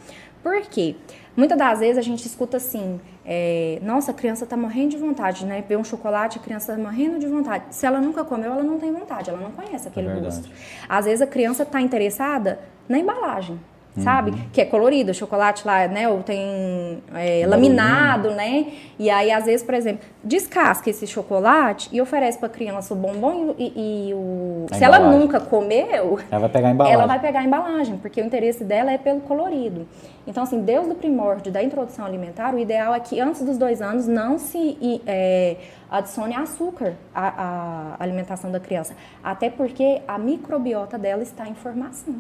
Por 0.42 0.62
quê? 0.62 0.96
Muitas 1.36 1.58
das 1.58 1.80
vezes 1.80 1.98
a 1.98 2.02
gente 2.02 2.26
escuta 2.26 2.56
assim: 2.56 3.02
é, 3.26 3.80
nossa, 3.82 4.12
a 4.12 4.14
criança 4.14 4.46
está 4.46 4.56
morrendo 4.56 4.92
de 4.92 4.98
vontade, 4.98 5.46
né? 5.46 5.62
Ver 5.68 5.76
um 5.76 5.84
chocolate, 5.84 6.40
a 6.40 6.42
criança 6.42 6.72
está 6.72 6.82
morrendo 6.82 7.20
de 7.20 7.28
vontade. 7.28 7.66
Se 7.72 7.86
ela 7.86 8.00
nunca 8.00 8.24
comeu, 8.24 8.54
ela 8.54 8.64
não 8.64 8.80
tem 8.80 8.94
vontade, 8.94 9.30
ela 9.30 9.42
não 9.42 9.52
conhece 9.52 9.90
aquele 9.90 10.08
é 10.08 10.16
gosto. 10.16 10.50
Às 10.88 11.04
vezes 11.04 11.22
a 11.22 11.28
criança 11.28 11.64
está 11.64 11.82
interessada 11.82 12.60
na 12.88 12.98
embalagem 12.98 13.60
sabe? 13.98 14.32
Uhum. 14.32 14.38
Que 14.52 14.62
é 14.62 14.66
colorido, 14.66 15.12
o 15.12 15.14
chocolate 15.14 15.66
lá, 15.66 15.88
né? 15.88 16.08
Ou 16.10 16.22
tem 16.22 17.02
é, 17.14 17.46
laminado, 17.48 18.32
né? 18.32 18.68
E 19.00 19.10
aí, 19.10 19.32
às 19.32 19.46
vezes, 19.46 19.64
por 19.64 19.74
exemplo, 19.74 20.06
descasca 20.24 20.90
esse 20.90 21.08
chocolate 21.08 21.90
e 21.92 22.02
oferece 22.02 22.38
para 22.38 22.48
a 22.48 22.52
criança 22.52 22.94
o 22.94 22.98
bombom 22.98 23.56
e, 23.58 23.64
e, 23.64 24.10
e 24.10 24.14
o. 24.14 24.66
A 24.72 24.76
se 24.76 24.84
embalagem. 24.84 25.06
ela 25.06 25.18
nunca 25.18 25.40
comeu, 25.40 26.20
ela 26.30 26.40
vai 26.42 26.50
pegar 26.50 26.68
a 26.68 26.72
embalagem. 26.72 26.94
Ela 26.94 27.08
vai 27.08 27.20
pegar 27.20 27.40
a 27.40 27.44
embalagem, 27.44 27.98
porque 27.98 28.22
o 28.22 28.26
interesse 28.26 28.64
dela 28.64 28.92
é 28.92 28.98
pelo 28.98 29.22
colorido. 29.22 29.88
Então, 30.28 30.44
assim, 30.44 30.62
desde 30.62 30.92
o 30.92 30.96
primórdio 30.96 31.52
da 31.52 31.64
introdução 31.64 32.04
alimentar, 32.06 32.54
o 32.54 32.60
ideal 32.60 32.94
é 32.94 33.00
que 33.00 33.20
antes 33.20 33.44
dos 33.44 33.58
dois 33.58 33.82
anos 33.82 34.08
não 34.08 34.40
se 34.40 35.02
é, 35.06 35.58
adicione 35.90 36.36
açúcar 36.36 36.94
à, 37.14 37.96
à 37.98 38.04
alimentação 38.04 38.52
da 38.52 38.60
criança. 38.60 38.96
Até 39.24 39.50
porque 39.50 40.02
a 40.08 40.18
microbiota 40.18 40.98
dela 40.98 41.22
está 41.22 41.48
em 41.48 41.54
formação. 41.54 42.16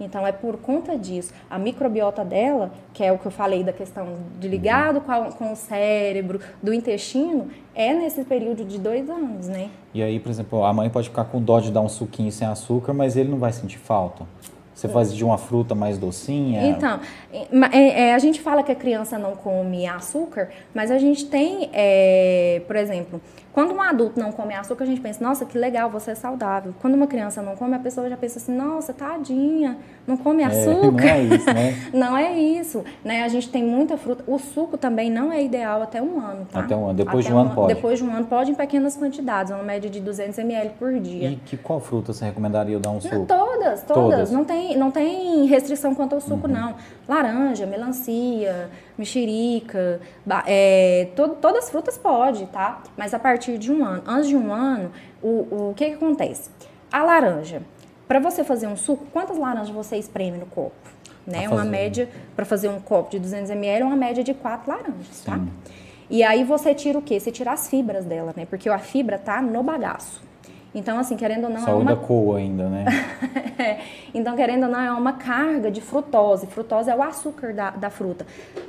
Então 0.00 0.26
é 0.26 0.32
por 0.32 0.56
conta 0.58 0.96
disso. 0.96 1.32
A 1.48 1.58
microbiota 1.58 2.24
dela, 2.24 2.70
que 2.92 3.02
é 3.02 3.12
o 3.12 3.18
que 3.18 3.26
eu 3.26 3.30
falei 3.30 3.64
da 3.64 3.72
questão 3.72 4.14
de 4.38 4.48
ligado 4.48 5.00
com, 5.00 5.12
a, 5.12 5.32
com 5.32 5.52
o 5.52 5.56
cérebro, 5.56 6.40
do 6.62 6.72
intestino, 6.72 7.48
é 7.74 7.92
nesse 7.92 8.24
período 8.24 8.64
de 8.64 8.78
dois 8.78 9.08
anos, 9.08 9.48
né? 9.48 9.70
E 9.94 10.02
aí, 10.02 10.20
por 10.20 10.30
exemplo, 10.30 10.64
a 10.64 10.72
mãe 10.72 10.90
pode 10.90 11.08
ficar 11.08 11.24
com 11.24 11.40
dó 11.40 11.60
de 11.60 11.70
dar 11.70 11.80
um 11.80 11.88
suquinho 11.88 12.30
sem 12.30 12.46
açúcar, 12.46 12.92
mas 12.92 13.16
ele 13.16 13.30
não 13.30 13.38
vai 13.38 13.52
sentir 13.52 13.78
falta. 13.78 14.24
Você 14.76 14.88
faz 14.88 15.14
de 15.14 15.24
uma 15.24 15.38
fruta 15.38 15.74
mais 15.74 15.96
docinha? 15.96 16.66
Então, 16.66 17.00
é, 17.72 18.08
é, 18.08 18.14
a 18.14 18.18
gente 18.18 18.42
fala 18.42 18.62
que 18.62 18.70
a 18.70 18.74
criança 18.74 19.18
não 19.18 19.34
come 19.34 19.86
açúcar, 19.86 20.50
mas 20.74 20.90
a 20.90 20.98
gente 20.98 21.24
tem, 21.24 21.70
é, 21.72 22.60
por 22.66 22.76
exemplo, 22.76 23.18
quando 23.56 23.72
um 23.72 23.80
adulto 23.80 24.20
não 24.20 24.32
come 24.32 24.54
açúcar, 24.54 24.84
a 24.84 24.86
gente 24.86 25.00
pensa, 25.00 25.24
nossa, 25.24 25.46
que 25.46 25.56
legal, 25.56 25.88
você 25.88 26.10
é 26.10 26.14
saudável. 26.14 26.74
Quando 26.78 26.92
uma 26.92 27.06
criança 27.06 27.40
não 27.40 27.56
come, 27.56 27.74
a 27.74 27.78
pessoa 27.78 28.06
já 28.06 28.14
pensa 28.14 28.38
assim, 28.38 28.54
nossa, 28.54 28.92
tadinha, 28.92 29.78
não 30.06 30.14
come 30.14 30.44
açúcar. 30.44 31.06
É, 31.06 31.22
não 31.22 31.22
é 31.22 31.22
isso, 31.22 31.46
né? 31.54 31.74
não 31.94 32.16
é 32.18 32.38
isso, 32.38 32.84
né? 33.02 33.22
A 33.22 33.28
gente 33.28 33.48
tem 33.48 33.64
muita 33.64 33.96
fruta. 33.96 34.22
O 34.26 34.38
suco 34.38 34.76
também 34.76 35.10
não 35.10 35.32
é 35.32 35.42
ideal 35.42 35.80
até 35.80 36.02
um 36.02 36.20
ano, 36.20 36.46
tá? 36.52 36.60
Até 36.60 36.76
um 36.76 36.84
ano. 36.84 36.98
Depois 36.98 37.24
até 37.24 37.28
de 37.30 37.34
um, 37.34 37.38
ano 37.38 37.54
pode? 37.54 37.74
Depois 37.74 37.98
de 37.98 38.04
um 38.04 38.14
ano 38.14 38.26
pode 38.26 38.50
em 38.50 38.54
pequenas 38.54 38.94
quantidades, 38.94 39.50
uma 39.50 39.62
média 39.62 39.88
de 39.88 40.00
200 40.00 40.38
ml 40.38 40.70
por 40.78 40.92
dia. 41.00 41.30
E 41.30 41.36
que 41.36 41.56
qual 41.56 41.80
fruta 41.80 42.12
você 42.12 42.26
recomendaria 42.26 42.74
eu 42.74 42.80
dar 42.80 42.90
um 42.90 43.00
suco? 43.00 43.14
Não, 43.14 43.24
todas, 43.24 43.82
todas, 43.84 43.84
todas. 43.84 44.30
Não 44.32 44.44
tem, 44.44 44.76
não 44.76 44.90
tem 44.90 45.46
restrição 45.46 45.94
quanto 45.94 46.14
ao 46.14 46.20
suco, 46.20 46.46
uhum. 46.46 46.52
não. 46.52 46.74
Laranja, 47.08 47.64
melancia, 47.64 48.68
mexerica, 48.98 50.00
é, 50.46 51.08
to, 51.14 51.28
todas 51.40 51.64
as 51.64 51.70
frutas 51.70 51.98
pode, 51.98 52.46
tá? 52.46 52.82
Mas 52.96 53.12
a 53.12 53.18
partir 53.18 53.58
de 53.58 53.72
um 53.72 53.84
ano. 53.84 54.02
Antes 54.06 54.28
de 54.28 54.36
um 54.36 54.52
ano, 54.52 54.90
o, 55.22 55.70
o 55.70 55.74
que, 55.76 55.86
que 55.86 55.94
acontece? 55.94 56.50
A 56.90 57.02
laranja. 57.02 57.62
Para 58.08 58.20
você 58.20 58.44
fazer 58.44 58.66
um 58.66 58.76
suco, 58.76 59.06
quantas 59.12 59.36
laranjas 59.36 59.70
você 59.70 59.96
espreme 59.96 60.38
no 60.38 60.46
copo? 60.46 60.74
Né? 61.26 61.48
Uma 61.48 61.64
média, 61.64 62.08
para 62.36 62.44
fazer 62.44 62.68
um 62.68 62.80
copo 62.80 63.10
de 63.10 63.18
200 63.18 63.50
ml, 63.50 63.82
uma 63.82 63.96
média 63.96 64.22
de 64.22 64.32
quatro 64.32 64.70
laranjas, 64.70 65.22
tá? 65.24 65.40
E 66.08 66.22
aí 66.22 66.44
você 66.44 66.72
tira 66.72 66.96
o 66.96 67.02
quê? 67.02 67.18
Você 67.18 67.32
tira 67.32 67.52
as 67.52 67.68
fibras 67.68 68.04
dela, 68.04 68.32
né? 68.36 68.46
Porque 68.46 68.68
a 68.68 68.78
fibra 68.78 69.18
tá 69.18 69.42
no 69.42 69.60
bagaço. 69.62 70.22
Então, 70.76 70.98
assim, 70.98 71.16
querendo 71.16 71.44
ou 71.44 71.50
não. 71.50 71.60
Saúde 71.60 71.90
é 71.90 71.94
uma... 71.94 71.96
coa 71.96 72.36
ainda, 72.36 72.68
né? 72.68 72.84
é. 73.58 73.78
Então, 74.12 74.36
querendo 74.36 74.64
ou 74.64 74.68
não, 74.68 74.78
é 74.78 74.92
uma 74.92 75.14
carga 75.14 75.70
de 75.70 75.80
frutose. 75.80 76.46
Frutose 76.46 76.90
é 76.90 76.94
o 76.94 77.02
açúcar 77.02 77.54
da, 77.54 77.70
da 77.70 77.88
fruta. 77.88 78.26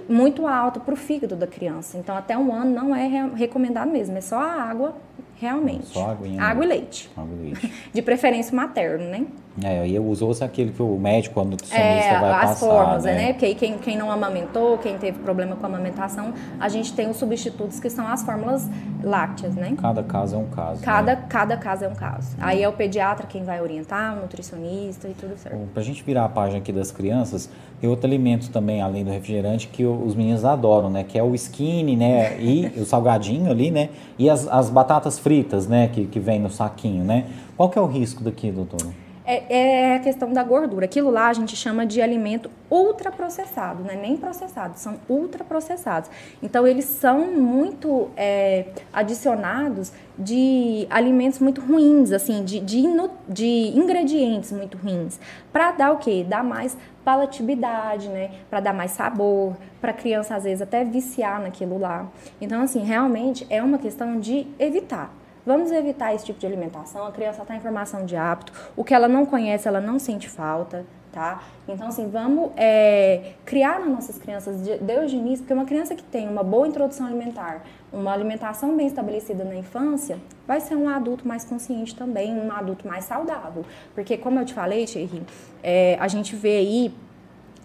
Muito 0.07 0.47
alto 0.47 0.79
para 0.79 0.93
o 0.93 0.97
fígado 0.97 1.35
da 1.35 1.45
criança. 1.45 1.97
Então, 1.97 2.15
até 2.15 2.37
um 2.37 2.53
ano 2.53 2.71
não 2.71 2.95
é 2.95 3.29
recomendado 3.35 3.91
mesmo. 3.91 4.17
É 4.17 4.21
só 4.21 4.37
a 4.37 4.53
água 4.53 4.95
realmente. 5.39 5.87
Só 5.87 6.11
água, 6.11 6.27
água 6.39 6.65
e 6.65 6.67
leite. 6.67 7.09
Água 7.15 7.35
e 7.35 7.43
leite. 7.43 7.73
De 7.93 8.01
preferência 8.01 8.55
materno, 8.55 9.05
né? 9.05 9.25
É, 9.63 9.79
aí 9.79 9.99
usou-se 9.99 10.43
aquele 10.43 10.71
que 10.71 10.81
o 10.81 10.97
médico, 10.99 11.41
o 11.41 11.43
nutricionista 11.43 11.83
é, 11.85 12.19
vai 12.19 12.31
as 12.31 12.41
passar. 12.41 12.51
As 12.51 12.59
formas, 12.59 13.03
né? 13.03 13.15
né? 13.15 13.33
Porque 13.33 13.45
aí 13.45 13.55
quem, 13.55 13.77
quem 13.79 13.97
não 13.97 14.11
amamentou, 14.11 14.77
quem 14.77 14.97
teve 14.99 15.17
problema 15.19 15.55
com 15.55 15.65
a 15.65 15.69
amamentação, 15.69 16.31
a 16.59 16.69
gente 16.69 16.93
tem 16.93 17.09
os 17.09 17.17
substitutos 17.17 17.79
que 17.79 17.89
são 17.89 18.07
as 18.07 18.21
fórmulas 18.21 18.69
lácteas, 19.03 19.55
né? 19.55 19.73
Cada 19.81 20.03
caso 20.03 20.35
é 20.35 20.39
um 20.39 20.47
caso. 20.47 20.83
Cada, 20.83 21.15
né? 21.15 21.25
cada 21.27 21.57
caso 21.57 21.85
é 21.85 21.87
um 21.87 21.95
caso. 21.95 22.35
Hum. 22.35 22.39
Aí 22.39 22.61
é 22.61 22.69
o 22.69 22.73
pediatra 22.73 23.25
quem 23.25 23.43
vai 23.43 23.59
orientar, 23.59 24.15
o 24.15 24.21
nutricionista 24.21 25.07
e 25.07 25.13
tudo 25.13 25.35
certo. 25.37 25.57
Para 25.73 25.81
a 25.81 25.85
gente 25.85 26.03
virar 26.03 26.25
a 26.25 26.29
página 26.29 26.59
aqui 26.59 26.71
das 26.71 26.91
crianças, 26.91 27.49
tem 27.81 27.89
outro 27.89 28.05
alimento 28.05 28.51
também, 28.51 28.81
além 28.81 29.03
do 29.03 29.11
refrigerante, 29.11 29.67
que 29.67 29.85
os 29.85 30.13
meninos 30.13 30.45
adoram, 30.45 30.89
né? 30.91 31.03
Que 31.03 31.17
é 31.17 31.23
o 31.23 31.33
skinny, 31.33 31.95
né? 31.95 32.39
E 32.39 32.71
o 32.79 32.85
salgadinho 32.85 33.49
ali, 33.49 33.71
né? 33.71 33.89
E 34.19 34.29
as, 34.29 34.47
as 34.47 34.69
batatas 34.69 35.17
fritas, 35.17 35.26
né? 35.67 35.87
Que, 35.87 36.05
que 36.05 36.19
vem 36.19 36.39
no 36.39 36.49
saquinho, 36.49 37.03
né? 37.03 37.25
Qual 37.55 37.69
que 37.69 37.77
é 37.77 37.81
o 37.81 37.87
risco 37.87 38.23
daqui, 38.23 38.51
doutor? 38.51 38.81
é, 39.27 39.43
é, 39.49 39.95
a 39.95 39.99
questão 39.99 40.31
da 40.31 40.41
gordura. 40.41 40.85
Aquilo 40.85 41.11
lá 41.11 41.27
a 41.27 41.33
gente 41.33 41.53
chama 41.53 41.85
de 41.85 42.01
alimento 42.01 42.49
ultraprocessado, 42.71 43.83
não 43.83 43.91
é 43.91 43.95
nem 43.97 44.15
processado, 44.15 44.79
são 44.79 44.95
ultraprocessados. 45.09 46.09
Então, 46.41 46.65
eles 46.65 46.85
são 46.85 47.27
muito 47.33 48.07
é, 48.15 48.67
adicionados 48.93 49.91
de 50.17 50.87
alimentos 50.89 51.39
muito 51.39 51.59
ruins, 51.59 52.13
assim, 52.13 52.45
de, 52.45 52.61
de, 52.61 52.83
de 53.27 53.77
ingredientes 53.77 54.53
muito 54.53 54.77
ruins, 54.77 55.19
para 55.51 55.73
dar 55.73 55.91
o 55.91 55.97
quê? 55.97 56.25
Dar 56.27 56.43
mais 56.43 56.77
palatabilidade, 57.03 58.07
né? 58.07 58.31
Para 58.49 58.61
dar 58.61 58.73
mais 58.73 58.91
sabor, 58.91 59.57
para 59.81 59.91
criança 59.91 60.35
às 60.35 60.45
vezes 60.45 60.61
até 60.61 60.85
viciar 60.85 61.41
naquilo 61.41 61.77
lá. 61.77 62.07
Então, 62.39 62.61
assim, 62.61 62.79
realmente 62.79 63.45
é 63.49 63.61
uma 63.61 63.77
questão 63.77 64.21
de 64.21 64.47
evitar. 64.57 65.13
Vamos 65.47 65.71
evitar 65.71 66.13
esse 66.13 66.25
tipo 66.25 66.37
de 66.37 66.45
alimentação. 66.45 67.07
A 67.07 67.11
criança 67.13 67.41
está 67.41 67.55
em 67.55 67.61
formação 67.61 68.05
de 68.05 68.17
hábito. 68.17 68.51
O 68.75 68.83
que 68.83 68.93
ela 68.93 69.07
não 69.07 69.25
conhece, 69.25 69.65
ela 69.65 69.79
não 69.79 69.97
sente 69.97 70.27
falta, 70.27 70.85
tá? 71.09 71.41
Então, 71.65 71.87
assim, 71.87 72.09
vamos 72.09 72.51
é, 72.57 73.31
criar 73.45 73.79
nas 73.79 73.87
nossas 73.87 74.17
crianças, 74.17 74.57
desde 74.81 75.15
o 75.15 75.19
início, 75.19 75.45
porque 75.45 75.53
uma 75.53 75.63
criança 75.63 75.95
que 75.95 76.03
tem 76.03 76.27
uma 76.27 76.43
boa 76.43 76.67
introdução 76.67 77.07
alimentar, 77.07 77.63
uma 77.93 78.11
alimentação 78.11 78.75
bem 78.75 78.87
estabelecida 78.87 79.45
na 79.45 79.55
infância, 79.55 80.19
vai 80.45 80.59
ser 80.59 80.75
um 80.75 80.89
adulto 80.89 81.25
mais 81.25 81.45
consciente 81.45 81.95
também, 81.95 82.37
um 82.37 82.51
adulto 82.51 82.85
mais 82.85 83.05
saudável. 83.05 83.65
Porque, 83.95 84.17
como 84.17 84.37
eu 84.41 84.43
te 84.43 84.53
falei, 84.53 84.83
Thierry, 84.85 85.23
é, 85.63 85.95
a 85.97 86.09
gente 86.09 86.35
vê 86.35 86.57
aí, 86.57 86.93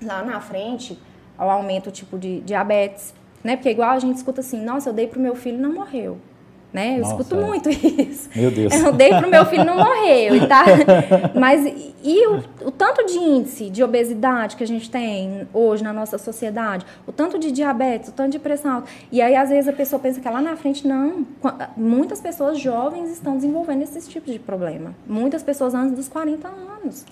lá 0.00 0.22
na 0.22 0.40
frente, 0.40 0.96
o 1.36 1.42
aumento 1.42 1.90
tipo 1.90 2.16
de 2.16 2.42
diabetes, 2.42 3.12
né? 3.42 3.56
Porque 3.56 3.70
igual 3.70 3.90
a 3.90 3.98
gente 3.98 4.18
escuta 4.18 4.40
assim, 4.40 4.64
nossa, 4.64 4.90
eu 4.90 4.92
dei 4.94 5.08
pro 5.08 5.18
meu 5.18 5.34
filho 5.34 5.58
e 5.58 5.60
não 5.60 5.72
morreu 5.72 6.20
né? 6.72 6.94
Eu 6.96 7.02
Nossa, 7.02 7.12
escuto 7.12 7.36
é. 7.36 7.44
muito 7.44 7.68
isso. 8.00 8.30
Meu 8.34 8.50
Deus. 8.50 8.74
Eu 8.74 8.92
dei 8.92 9.10
pro 9.10 9.28
meu 9.28 9.44
filho 9.46 9.64
não 9.64 9.76
morreu, 9.76 10.46
tá? 10.48 10.64
Mas 11.38 11.92
e 12.02 12.26
o, 12.26 12.42
o, 12.66 12.70
tanto 12.70 13.04
de 13.06 13.18
índice 13.18 13.70
de 13.70 13.82
obesidade 13.82 14.56
que 14.56 14.64
a 14.64 14.66
gente 14.66 14.90
tem 14.90 15.46
hoje 15.52 15.84
na 15.84 15.92
nossa 15.92 16.18
sociedade, 16.18 16.84
o 17.06 17.12
tanto 17.12 17.38
de 17.38 17.52
diabetes, 17.52 18.08
o 18.08 18.12
tanto 18.12 18.32
de 18.32 18.38
pressão 18.38 18.76
alta. 18.76 18.88
E 19.10 19.20
aí 19.20 19.36
às 19.36 19.50
vezes 19.50 19.68
a 19.68 19.72
pessoa 19.72 20.00
pensa 20.00 20.20
que 20.20 20.26
é 20.26 20.30
lá 20.30 20.40
na 20.40 20.56
frente 20.56 20.86
não. 20.86 21.26
Muitas 21.76 22.20
pessoas 22.20 22.58
jovens 22.58 23.10
estão 23.10 23.36
desenvolvendo 23.36 23.82
esses 23.82 24.08
tipos 24.08 24.32
de 24.32 24.38
problema. 24.38 24.94
Muitas 25.06 25.42
pessoas 25.42 25.74
antes 25.74 25.94
dos 25.94 26.08
40 26.08 26.48
anos. 26.48 27.04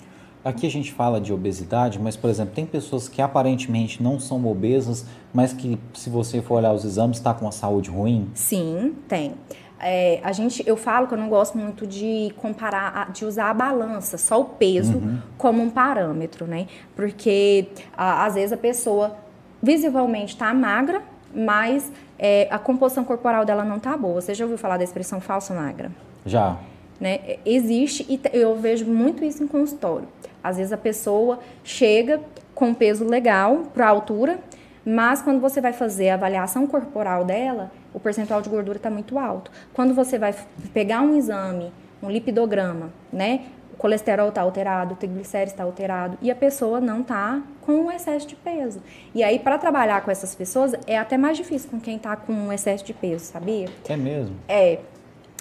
Aqui 0.43 0.65
a 0.65 0.69
gente 0.71 0.91
fala 0.91 1.21
de 1.21 1.31
obesidade, 1.31 1.99
mas, 1.99 2.15
por 2.15 2.29
exemplo, 2.29 2.53
tem 2.55 2.65
pessoas 2.65 3.07
que 3.07 3.21
aparentemente 3.21 4.01
não 4.01 4.19
são 4.19 4.43
obesas, 4.47 5.05
mas 5.31 5.53
que, 5.53 5.77
se 5.93 6.09
você 6.09 6.41
for 6.41 6.55
olhar 6.55 6.73
os 6.73 6.83
exames, 6.83 7.17
está 7.17 7.33
com 7.33 7.47
a 7.47 7.51
saúde 7.51 7.91
ruim? 7.91 8.29
Sim, 8.33 8.95
tem. 9.07 9.35
É, 9.79 10.19
a 10.23 10.31
gente, 10.31 10.63
eu 10.65 10.77
falo 10.77 11.07
que 11.07 11.13
eu 11.13 11.17
não 11.17 11.29
gosto 11.29 11.57
muito 11.57 11.87
de 11.87 12.33
comparar, 12.37 13.11
de 13.11 13.25
usar 13.25 13.49
a 13.49 13.53
balança, 13.53 14.17
só 14.17 14.39
o 14.39 14.45
peso, 14.45 14.97
uhum. 14.97 15.19
como 15.37 15.61
um 15.61 15.69
parâmetro, 15.69 16.45
né? 16.45 16.67
Porque 16.95 17.67
a, 17.95 18.25
às 18.25 18.35
vezes 18.35 18.53
a 18.53 18.57
pessoa 18.57 19.17
visivelmente 19.61 20.33
está 20.33 20.53
magra, 20.53 21.01
mas 21.33 21.91
é, 22.17 22.47
a 22.51 22.59
composição 22.59 23.03
corporal 23.03 23.43
dela 23.43 23.63
não 23.63 23.77
está 23.77 23.97
boa. 23.97 24.21
Você 24.21 24.35
já 24.35 24.45
ouviu 24.45 24.57
falar 24.57 24.77
da 24.77 24.83
expressão 24.83 25.19
falsa 25.19 25.53
magra? 25.53 25.91
Já. 26.25 26.57
Né? 26.99 27.37
Existe 27.43 28.05
e 28.07 28.19
eu 28.33 28.55
vejo 28.59 28.85
muito 28.85 29.25
isso 29.25 29.43
em 29.43 29.47
consultório. 29.47 30.07
Às 30.43 30.57
vezes 30.57 30.73
a 30.73 30.77
pessoa 30.77 31.39
chega 31.63 32.21
com 32.53 32.73
peso 32.73 33.05
legal 33.05 33.63
para 33.73 33.85
a 33.85 33.89
altura, 33.89 34.39
mas 34.85 35.21
quando 35.21 35.39
você 35.39 35.61
vai 35.61 35.73
fazer 35.73 36.09
a 36.09 36.15
avaliação 36.15 36.65
corporal 36.65 37.23
dela, 37.23 37.71
o 37.93 37.99
percentual 37.99 38.41
de 38.41 38.49
gordura 38.49 38.77
está 38.77 38.89
muito 38.89 39.17
alto. 39.17 39.51
Quando 39.73 39.93
você 39.93 40.17
vai 40.17 40.33
pegar 40.73 41.01
um 41.01 41.15
exame, 41.15 41.71
um 42.01 42.09
lipidograma, 42.09 42.91
né? 43.11 43.41
O 43.73 43.77
colesterol 43.77 44.29
está 44.29 44.41
alterado, 44.41 44.93
o 44.93 44.97
triglicérides 44.97 45.53
está 45.53 45.63
alterado 45.63 46.17
e 46.21 46.29
a 46.29 46.35
pessoa 46.35 46.79
não 46.79 47.01
está 47.01 47.41
com 47.61 47.73
um 47.73 47.91
excesso 47.91 48.27
de 48.27 48.35
peso. 48.35 48.81
E 49.13 49.23
aí, 49.23 49.39
para 49.39 49.57
trabalhar 49.57 50.01
com 50.01 50.11
essas 50.11 50.35
pessoas, 50.35 50.73
é 50.87 50.97
até 50.97 51.17
mais 51.17 51.37
difícil 51.37 51.69
com 51.69 51.79
quem 51.79 51.97
está 51.97 52.15
com 52.15 52.33
um 52.33 52.53
excesso 52.53 52.83
de 52.83 52.93
peso, 52.93 53.25
sabia? 53.25 53.69
É 53.87 53.97
mesmo? 53.97 54.35
É. 54.47 54.79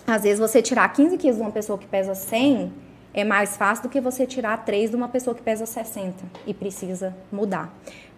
Às 0.07 0.23
vezes, 0.23 0.39
você 0.39 0.63
tirar 0.63 0.91
15 0.93 1.17
quilos 1.19 1.37
de 1.37 1.43
uma 1.43 1.51
pessoa 1.51 1.79
que 1.79 1.87
pesa 1.87 2.15
100 2.15 2.73
é 3.13 3.25
mais 3.25 3.57
fácil 3.57 3.85
do 3.85 3.89
que 3.89 4.01
você 4.01 4.27
tirar 4.27 4.65
3 4.65 4.91
de 4.91 4.97
uma 4.97 5.09
pessoa 5.09 5.35
que 5.35 5.43
pesa 5.43 5.67
60 5.67 6.25
e 6.47 6.55
precisa 6.55 7.15
mudar. 7.31 7.73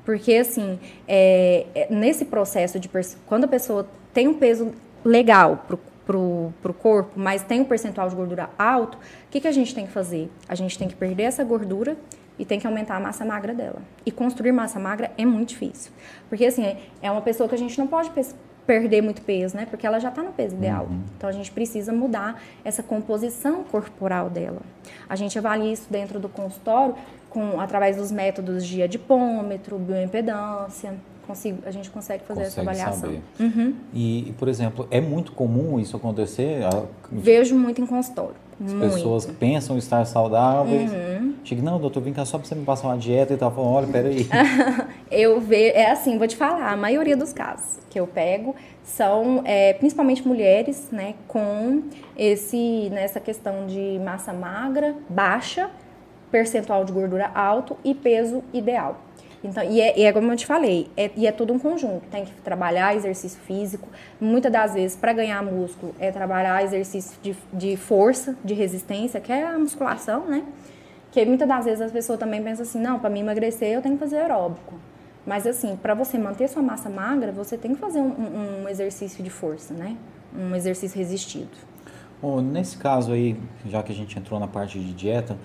Porque, 0.04 0.34
assim, 0.34 0.78
é, 1.06 1.66
é, 1.74 1.94
nesse 1.94 2.24
processo 2.24 2.78
de... 2.78 2.90
Quando 3.26 3.44
a 3.44 3.48
pessoa 3.48 3.88
tem 4.12 4.28
um 4.28 4.34
peso 4.34 4.72
legal 5.04 5.64
pro, 5.66 6.52
pro 6.60 6.74
corpo, 6.74 7.12
mas 7.16 7.42
tem 7.42 7.60
um 7.60 7.64
percentual 7.64 8.08
de 8.08 8.16
gordura 8.16 8.50
alto, 8.58 8.98
o 8.98 9.30
que, 9.30 9.40
que 9.40 9.48
a 9.48 9.52
gente 9.52 9.74
tem 9.74 9.86
que 9.86 9.92
fazer? 9.92 10.30
A 10.48 10.54
gente 10.54 10.76
tem 10.78 10.88
que 10.88 10.96
perder 10.96 11.24
essa 11.24 11.44
gordura 11.44 11.96
e 12.38 12.44
tem 12.44 12.58
que 12.58 12.66
aumentar 12.66 12.96
a 12.96 13.00
massa 13.00 13.24
magra 13.24 13.54
dela. 13.54 13.80
E 14.04 14.10
construir 14.10 14.52
massa 14.52 14.78
magra 14.78 15.12
é 15.16 15.24
muito 15.24 15.50
difícil. 15.50 15.92
Porque, 16.28 16.44
assim, 16.44 16.76
é 17.00 17.10
uma 17.10 17.22
pessoa 17.22 17.48
que 17.48 17.54
a 17.54 17.58
gente 17.58 17.78
não 17.78 17.86
pode 17.86 18.10
perder 18.66 19.02
muito 19.02 19.22
peso, 19.22 19.56
né? 19.56 19.66
Porque 19.66 19.86
ela 19.86 19.98
já 19.98 20.08
está 20.08 20.22
no 20.22 20.32
peso 20.32 20.54
ideal. 20.54 20.86
Uhum. 20.90 21.00
Então 21.16 21.28
a 21.28 21.32
gente 21.32 21.50
precisa 21.50 21.92
mudar 21.92 22.40
essa 22.64 22.82
composição 22.82 23.64
corporal 23.64 24.30
dela. 24.30 24.60
A 25.08 25.16
gente 25.16 25.36
avalia 25.38 25.72
isso 25.72 25.86
dentro 25.90 26.20
do 26.20 26.28
consultório 26.28 26.94
com 27.28 27.60
através 27.60 27.96
dos 27.96 28.12
métodos 28.12 28.64
de 28.66 28.82
adipômetro, 28.82 29.78
bioimpedância. 29.78 30.94
Consigo, 31.26 31.62
a 31.64 31.70
gente 31.70 31.88
consegue 31.88 32.24
fazer 32.24 32.44
consegue 32.44 32.68
essa 32.68 32.82
avaliação. 32.82 33.22
Uhum. 33.38 33.74
E, 33.94 34.34
por 34.38 34.48
exemplo, 34.48 34.88
é 34.90 35.00
muito 35.00 35.32
comum 35.32 35.78
isso 35.78 35.96
acontecer? 35.96 36.62
Vejo 37.10 37.56
muito 37.56 37.80
em 37.80 37.86
consultório. 37.86 38.34
As 38.64 38.72
muito. 38.72 38.94
pessoas 38.94 39.26
pensam 39.26 39.76
estar 39.76 40.04
saudáveis. 40.04 40.92
Uhum. 40.92 41.34
Chega, 41.44 41.62
não, 41.62 41.78
doutor, 41.78 42.00
vem 42.02 42.12
cá 42.12 42.24
só 42.24 42.38
para 42.38 42.46
você 42.46 42.54
me 42.54 42.64
passar 42.64 42.88
uma 42.88 42.96
dieta 42.96 43.34
e 43.34 43.36
tal. 43.36 43.50
Falando, 43.50 43.72
olha, 43.72 43.86
peraí. 43.88 44.28
eu 45.10 45.40
vejo, 45.40 45.76
é 45.76 45.90
assim, 45.90 46.18
vou 46.18 46.28
te 46.28 46.36
falar, 46.36 46.72
a 46.72 46.76
maioria 46.76 47.16
dos 47.16 47.32
casos 47.32 47.80
que 47.90 47.98
eu 47.98 48.06
pego 48.06 48.54
são 48.82 49.42
é, 49.44 49.74
principalmente 49.74 50.26
mulheres, 50.26 50.88
né, 50.90 51.14
com 51.28 51.82
esse, 52.16 52.88
nessa 52.90 53.20
questão 53.20 53.66
de 53.66 54.00
massa 54.04 54.32
magra, 54.32 54.94
baixa, 55.08 55.70
percentual 56.30 56.84
de 56.84 56.92
gordura 56.92 57.30
alto 57.34 57.76
e 57.84 57.94
peso 57.94 58.42
ideal. 58.52 58.96
Então, 59.44 59.62
e 59.64 59.80
é, 59.80 59.98
e 59.98 60.04
é 60.04 60.12
como 60.12 60.30
eu 60.30 60.36
te 60.36 60.46
falei, 60.46 60.88
é, 60.96 61.10
e 61.16 61.26
é 61.26 61.32
tudo 61.32 61.52
um 61.52 61.58
conjunto. 61.58 62.02
Tem 62.10 62.24
que 62.24 62.32
trabalhar 62.42 62.94
exercício 62.94 63.40
físico. 63.40 63.88
Muitas 64.20 64.52
das 64.52 64.74
vezes, 64.74 64.96
para 64.96 65.12
ganhar 65.12 65.42
músculo, 65.42 65.94
é 65.98 66.12
trabalhar 66.12 66.62
exercício 66.62 67.18
de, 67.20 67.36
de 67.52 67.76
força, 67.76 68.36
de 68.44 68.54
resistência, 68.54 69.20
que 69.20 69.32
é 69.32 69.44
a 69.44 69.58
musculação, 69.58 70.26
né? 70.26 70.44
Que 71.10 71.24
muitas 71.26 71.48
das 71.48 71.64
vezes 71.64 71.80
as 71.80 71.92
pessoas 71.92 72.18
também 72.18 72.42
pensam 72.42 72.62
assim: 72.62 72.80
não, 72.80 72.98
para 72.98 73.10
mim 73.10 73.20
emagrecer 73.20 73.68
eu 73.68 73.82
tenho 73.82 73.96
que 73.96 74.00
fazer 74.00 74.18
aeróbico. 74.18 74.74
Mas 75.26 75.46
assim, 75.46 75.76
para 75.76 75.94
você 75.94 76.18
manter 76.18 76.48
sua 76.48 76.62
massa 76.62 76.88
magra, 76.88 77.32
você 77.32 77.56
tem 77.56 77.74
que 77.74 77.80
fazer 77.80 78.00
um, 78.00 78.62
um 78.62 78.68
exercício 78.68 79.22
de 79.22 79.30
força, 79.30 79.74
né? 79.74 79.96
Um 80.36 80.54
exercício 80.54 80.98
resistido. 80.98 81.50
Bom, 82.20 82.40
nesse 82.40 82.76
caso 82.76 83.12
aí, 83.12 83.36
já 83.66 83.82
que 83.82 83.90
a 83.90 83.94
gente 83.94 84.16
entrou 84.16 84.38
na 84.38 84.46
parte 84.46 84.78
de 84.78 84.92
dieta, 84.92 85.36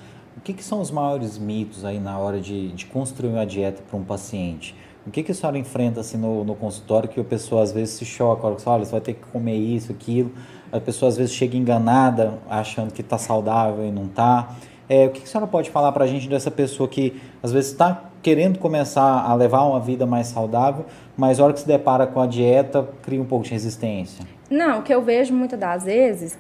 que, 0.48 0.54
que 0.54 0.64
são 0.64 0.80
os 0.80 0.90
maiores 0.90 1.38
mitos 1.38 1.84
aí 1.84 2.00
na 2.00 2.18
hora 2.18 2.40
de, 2.40 2.70
de 2.70 2.86
construir 2.86 3.32
uma 3.32 3.46
dieta 3.46 3.84
para 3.86 4.00
um 4.00 4.04
paciente? 4.04 4.74
O 5.06 5.12
que, 5.12 5.22
que 5.22 5.34
a 5.34 5.36
senhora 5.36 5.58
enfrenta 5.58 6.00
assim, 6.00 6.18
no, 6.18 6.46
no 6.46 6.56
consultório 6.56 7.10
que 7.10 7.20
a 7.20 7.24
pessoa 7.24 7.64
às 7.64 7.74
vezes 7.74 7.96
se 7.96 8.06
choca, 8.06 8.48
olha, 8.48 8.86
você 8.86 8.92
vai 8.92 9.02
ter 9.02 9.14
que 9.16 9.26
comer 9.26 9.58
isso, 9.58 9.92
aquilo. 9.92 10.32
A 10.72 10.80
pessoa 10.80 11.10
às 11.10 11.18
vezes 11.18 11.34
chega 11.34 11.58
enganada, 11.58 12.40
achando 12.50 12.94
que 12.94 13.02
está 13.02 13.18
saudável 13.18 13.86
e 13.86 13.92
não 13.92 14.06
está. 14.06 14.56
É, 14.88 15.08
o 15.08 15.10
que, 15.10 15.20
que 15.20 15.26
a 15.26 15.30
senhora 15.30 15.48
pode 15.48 15.70
falar 15.70 15.92
para 15.92 16.06
a 16.06 16.08
gente 16.08 16.30
dessa 16.30 16.50
pessoa 16.50 16.88
que 16.88 17.22
às 17.44 17.52
vezes 17.52 17.72
está 17.72 18.06
querendo 18.22 18.58
começar 18.58 19.26
a 19.26 19.34
levar 19.34 19.64
uma 19.64 19.82
vida 19.82 20.06
mais 20.06 20.28
saudável, 20.28 20.86
mas 21.18 21.42
a 21.42 21.44
hora 21.44 21.52
que 21.52 21.60
se 21.60 21.68
depara 21.68 22.08
com 22.08 22.22
a 22.22 22.26
dieta, 22.26 22.88
cria 23.02 23.22
um 23.22 23.26
pouco 23.26 23.44
de 23.44 23.52
resistência? 23.52 24.26
Não, 24.50 24.80
o 24.80 24.82
que 24.82 24.94
eu 24.94 25.02
vejo 25.02 25.34
muitas 25.34 25.60
das 25.60 25.84
vezes 25.84 26.40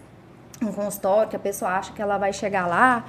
no 0.61 0.71
consultório, 0.71 1.29
que 1.29 1.35
a 1.35 1.39
pessoa 1.39 1.71
acha 1.71 1.91
que 1.91 2.01
ela 2.01 2.17
vai 2.17 2.31
chegar 2.31 2.67
lá 2.67 3.05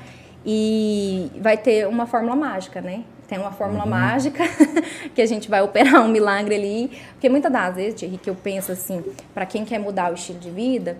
e 0.50 1.30
vai 1.42 1.58
ter 1.58 1.86
uma 1.86 2.06
fórmula 2.06 2.34
mágica, 2.34 2.80
né? 2.80 3.04
Tem 3.28 3.38
uma 3.38 3.52
fórmula 3.52 3.84
uhum. 3.84 3.90
mágica 3.90 4.42
que 5.14 5.20
a 5.20 5.26
gente 5.26 5.46
vai 5.46 5.60
operar 5.60 6.02
um 6.02 6.08
milagre 6.08 6.54
ali. 6.54 6.90
Porque 7.12 7.28
muitas 7.28 7.52
das 7.52 7.76
vezes, 7.76 8.00
Thierry, 8.00 8.16
que 8.16 8.30
eu 8.30 8.34
penso 8.34 8.72
assim, 8.72 9.04
para 9.34 9.44
quem 9.44 9.62
quer 9.66 9.78
mudar 9.78 10.10
o 10.10 10.14
estilo 10.14 10.38
de 10.38 10.50
vida, 10.50 10.96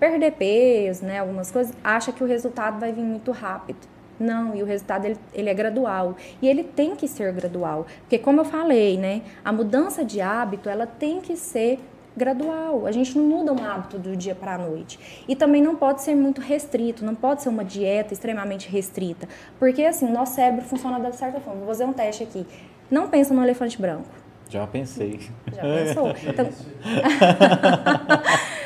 perder 0.00 0.32
peso, 0.32 1.04
né, 1.04 1.18
algumas 1.18 1.50
coisas, 1.50 1.74
acha 1.84 2.10
que 2.10 2.24
o 2.24 2.26
resultado 2.26 2.80
vai 2.80 2.90
vir 2.90 3.04
muito 3.04 3.32
rápido. 3.32 3.80
Não, 4.18 4.56
e 4.56 4.62
o 4.62 4.64
resultado 4.64 5.04
ele, 5.04 5.18
ele, 5.34 5.50
é 5.50 5.54
gradual. 5.54 6.16
E 6.40 6.48
ele 6.48 6.64
tem 6.64 6.96
que 6.96 7.06
ser 7.06 7.34
gradual. 7.34 7.86
Porque, 8.00 8.16
como 8.16 8.40
eu 8.40 8.46
falei, 8.46 8.96
né, 8.96 9.20
a 9.44 9.52
mudança 9.52 10.02
de 10.02 10.22
hábito 10.22 10.70
ela 10.70 10.86
tem 10.86 11.20
que 11.20 11.36
ser 11.36 11.78
gradual. 12.16 12.86
A 12.86 12.92
gente 12.92 13.16
não 13.16 13.24
muda 13.24 13.52
um 13.52 13.64
hábito 13.64 13.98
do 13.98 14.16
dia 14.16 14.34
para 14.34 14.54
a 14.54 14.58
noite. 14.58 14.98
E 15.28 15.36
também 15.36 15.62
não 15.62 15.76
pode 15.76 16.02
ser 16.02 16.14
muito 16.14 16.40
restrito, 16.40 17.04
não 17.04 17.14
pode 17.14 17.42
ser 17.42 17.48
uma 17.48 17.64
dieta 17.64 18.12
extremamente 18.12 18.68
restrita. 18.68 19.28
Porque 19.58 19.82
assim, 19.82 20.06
o 20.06 20.12
nosso 20.12 20.34
cérebro 20.34 20.64
funciona 20.64 20.98
da 20.98 21.12
certa 21.12 21.40
forma. 21.40 21.60
Vou 21.60 21.68
fazer 21.68 21.84
um 21.84 21.92
teste 21.92 22.22
aqui. 22.22 22.46
Não 22.90 23.08
pensa 23.08 23.34
no 23.34 23.42
elefante 23.42 23.80
branco. 23.80 24.08
Já 24.48 24.66
pensei. 24.66 25.20
Já 25.52 25.62
pensou? 25.62 26.14
Então... 26.26 26.48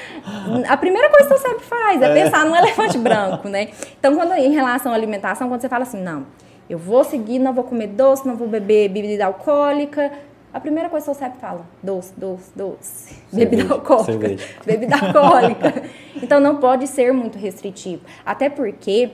a 0.68 0.76
primeira 0.76 1.08
coisa 1.10 1.28
que 1.28 1.34
o 1.34 1.38
cérebro 1.38 1.64
faz 1.64 2.02
é, 2.02 2.06
é 2.06 2.24
pensar 2.24 2.44
no 2.44 2.54
elefante 2.54 2.98
branco, 2.98 3.48
né? 3.48 3.70
Então, 3.98 4.14
quando 4.14 4.34
em 4.34 4.52
relação 4.52 4.92
à 4.92 4.94
alimentação, 4.94 5.48
quando 5.48 5.60
você 5.60 5.68
fala 5.68 5.84
assim, 5.84 6.02
não, 6.02 6.26
eu 6.68 6.78
vou 6.78 7.02
seguir, 7.02 7.38
não 7.38 7.52
vou 7.52 7.64
comer 7.64 7.88
doce, 7.88 8.26
não 8.26 8.36
vou 8.36 8.46
beber 8.46 8.90
bebida 8.90 9.26
alcoólica, 9.26 10.12
a 10.52 10.60
primeira 10.60 10.88
coisa 10.88 11.06
que 11.06 11.12
o 11.12 11.14
CEP 11.14 11.36
fala, 11.38 11.64
doce, 11.82 12.12
doce, 12.16 12.50
doce, 12.56 13.16
bebida 13.32 13.72
alcoólica, 13.72 14.36
bebida 14.66 14.96
alcoólica. 14.96 15.82
Então 16.20 16.40
não 16.40 16.56
pode 16.56 16.86
ser 16.86 17.12
muito 17.12 17.38
restritivo. 17.38 18.02
Até 18.24 18.48
porque 18.48 19.12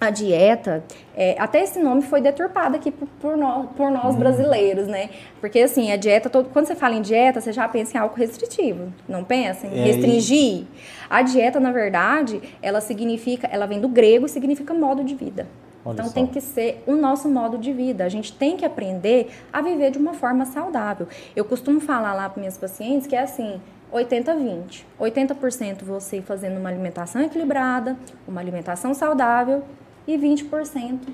a 0.00 0.10
dieta, 0.10 0.84
é, 1.16 1.34
até 1.38 1.62
esse 1.62 1.80
nome 1.80 2.02
foi 2.02 2.20
deturpado 2.20 2.76
aqui 2.76 2.92
por, 2.92 3.08
por 3.20 3.36
nós, 3.36 3.68
por 3.76 3.90
nós 3.90 4.14
uhum. 4.14 4.20
brasileiros, 4.20 4.86
né? 4.86 5.10
Porque 5.40 5.58
assim, 5.58 5.90
a 5.90 5.96
dieta, 5.96 6.30
todo, 6.30 6.48
quando 6.50 6.66
você 6.66 6.76
fala 6.76 6.94
em 6.94 7.02
dieta, 7.02 7.40
você 7.40 7.52
já 7.52 7.66
pensa 7.68 7.96
em 7.96 8.00
algo 8.00 8.14
restritivo, 8.14 8.92
não 9.08 9.24
pensa 9.24 9.66
em 9.66 9.80
é 9.80 9.84
restringir. 9.84 10.66
A 11.10 11.22
dieta, 11.22 11.58
na 11.58 11.72
verdade, 11.72 12.40
ela 12.62 12.80
significa, 12.80 13.48
ela 13.50 13.66
vem 13.66 13.80
do 13.80 13.88
grego 13.88 14.26
e 14.26 14.28
significa 14.28 14.72
modo 14.72 15.02
de 15.02 15.16
vida. 15.16 15.48
Olha 15.88 15.94
então 15.94 16.06
só. 16.06 16.12
tem 16.12 16.26
que 16.26 16.40
ser 16.40 16.82
o 16.86 16.94
nosso 16.94 17.28
modo 17.28 17.56
de 17.56 17.72
vida. 17.72 18.04
A 18.04 18.08
gente 18.08 18.32
tem 18.32 18.56
que 18.56 18.64
aprender 18.64 19.30
a 19.50 19.62
viver 19.62 19.90
de 19.90 19.98
uma 19.98 20.12
forma 20.12 20.44
saudável. 20.44 21.08
Eu 21.34 21.44
costumo 21.44 21.80
falar 21.80 22.12
lá 22.12 22.28
para 22.28 22.40
minhas 22.40 22.58
pacientes 22.58 23.06
que 23.06 23.16
é 23.16 23.22
assim, 23.22 23.58
80-20. 23.90 24.84
80%, 25.00 25.82
você 25.84 26.20
fazendo 26.20 26.58
uma 26.58 26.68
alimentação 26.68 27.22
equilibrada, 27.22 27.96
uma 28.26 28.40
alimentação 28.40 28.92
saudável 28.92 29.62
e 30.06 30.18
20% 30.18 31.08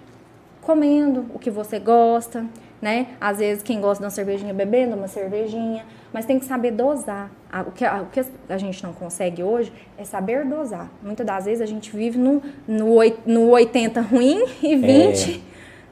comendo 0.65 1.27
o 1.35 1.39
que 1.39 1.51
você 1.51 1.79
gosta, 1.79 2.45
né? 2.85 3.07
Às 3.19 3.39
vezes 3.39 3.63
quem 3.63 3.81
gosta 3.81 4.03
de 4.03 4.05
uma 4.05 4.11
cervejinha 4.11 4.53
bebendo 4.53 4.95
uma 4.95 5.09
cervejinha, 5.09 5.87
mas 6.13 6.27
tem 6.27 6.39
que 6.39 6.45
saber 6.45 6.71
dosar. 6.71 7.31
O 7.67 7.73
que, 7.73 7.83
o 7.87 8.07
que 8.13 8.23
a 8.47 8.59
gente 8.59 8.83
não 8.85 8.93
consegue 8.93 9.43
hoje 9.43 9.73
é 9.97 10.05
saber 10.05 10.45
dosar. 10.45 10.91
Muitas 11.03 11.27
das 11.27 11.47
vezes 11.47 11.63
a 11.63 11.67
gente 11.67 11.97
vive 11.97 12.19
no, 12.19 12.43
no, 12.69 12.99
no 13.25 13.49
80 13.49 14.03
ruim 14.03 14.45
e 14.63 14.77
20, 14.77 14.85
é. 14.85 15.41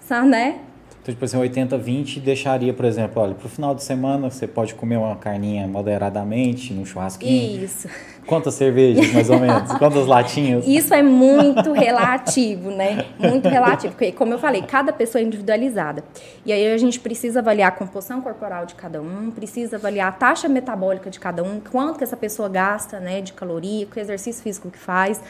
sabe, 0.00 0.28
né? 0.28 0.60
Então, 1.02 1.12
tipo 1.12 1.24
assim, 1.24 1.36
80, 1.36 1.76
20 1.76 2.20
deixaria, 2.20 2.72
por 2.72 2.84
exemplo, 2.84 3.20
olha, 3.20 3.34
pro 3.34 3.48
final 3.48 3.74
de 3.74 3.82
semana 3.82 4.30
você 4.30 4.46
pode 4.46 4.72
comer 4.76 4.98
uma 4.98 5.16
carninha 5.16 5.66
moderadamente, 5.66 6.72
num 6.72 6.86
churrasquinho. 6.86 7.64
Isso. 7.64 7.88
Quantas 8.24 8.54
cervejas, 8.54 9.12
mais 9.12 9.28
ou 9.28 9.40
menos? 9.40 9.72
Quantas 9.78 10.06
latinhas? 10.06 10.64
Isso 10.64 10.94
é 10.94 11.02
muito 11.02 11.72
relativo, 11.72 12.70
né? 12.70 13.06
Muito 13.18 13.48
relativo. 13.48 13.94
Porque, 13.94 14.12
como 14.12 14.32
eu 14.32 14.38
falei, 14.38 14.62
cada 14.62 14.92
pessoa 14.92 15.20
é 15.20 15.24
individualizada. 15.24 16.04
E 16.46 16.52
aí 16.52 16.72
a 16.72 16.78
gente 16.78 17.00
precisa 17.00 17.40
avaliar 17.40 17.70
a 17.70 17.72
composição 17.72 18.20
corporal 18.20 18.64
de 18.64 18.76
cada 18.76 19.02
um, 19.02 19.32
precisa 19.32 19.78
avaliar 19.78 20.06
a 20.06 20.12
taxa 20.12 20.48
metabólica 20.48 21.10
de 21.10 21.18
cada 21.18 21.42
um, 21.42 21.58
quanto 21.58 21.98
que 21.98 22.04
essa 22.04 22.16
pessoa 22.16 22.48
gasta, 22.48 23.00
né, 23.00 23.20
de 23.20 23.32
caloria, 23.32 23.86
que 23.86 23.98
exercício 23.98 24.40
físico 24.40 24.70
que 24.70 24.78
faz. 24.78 25.20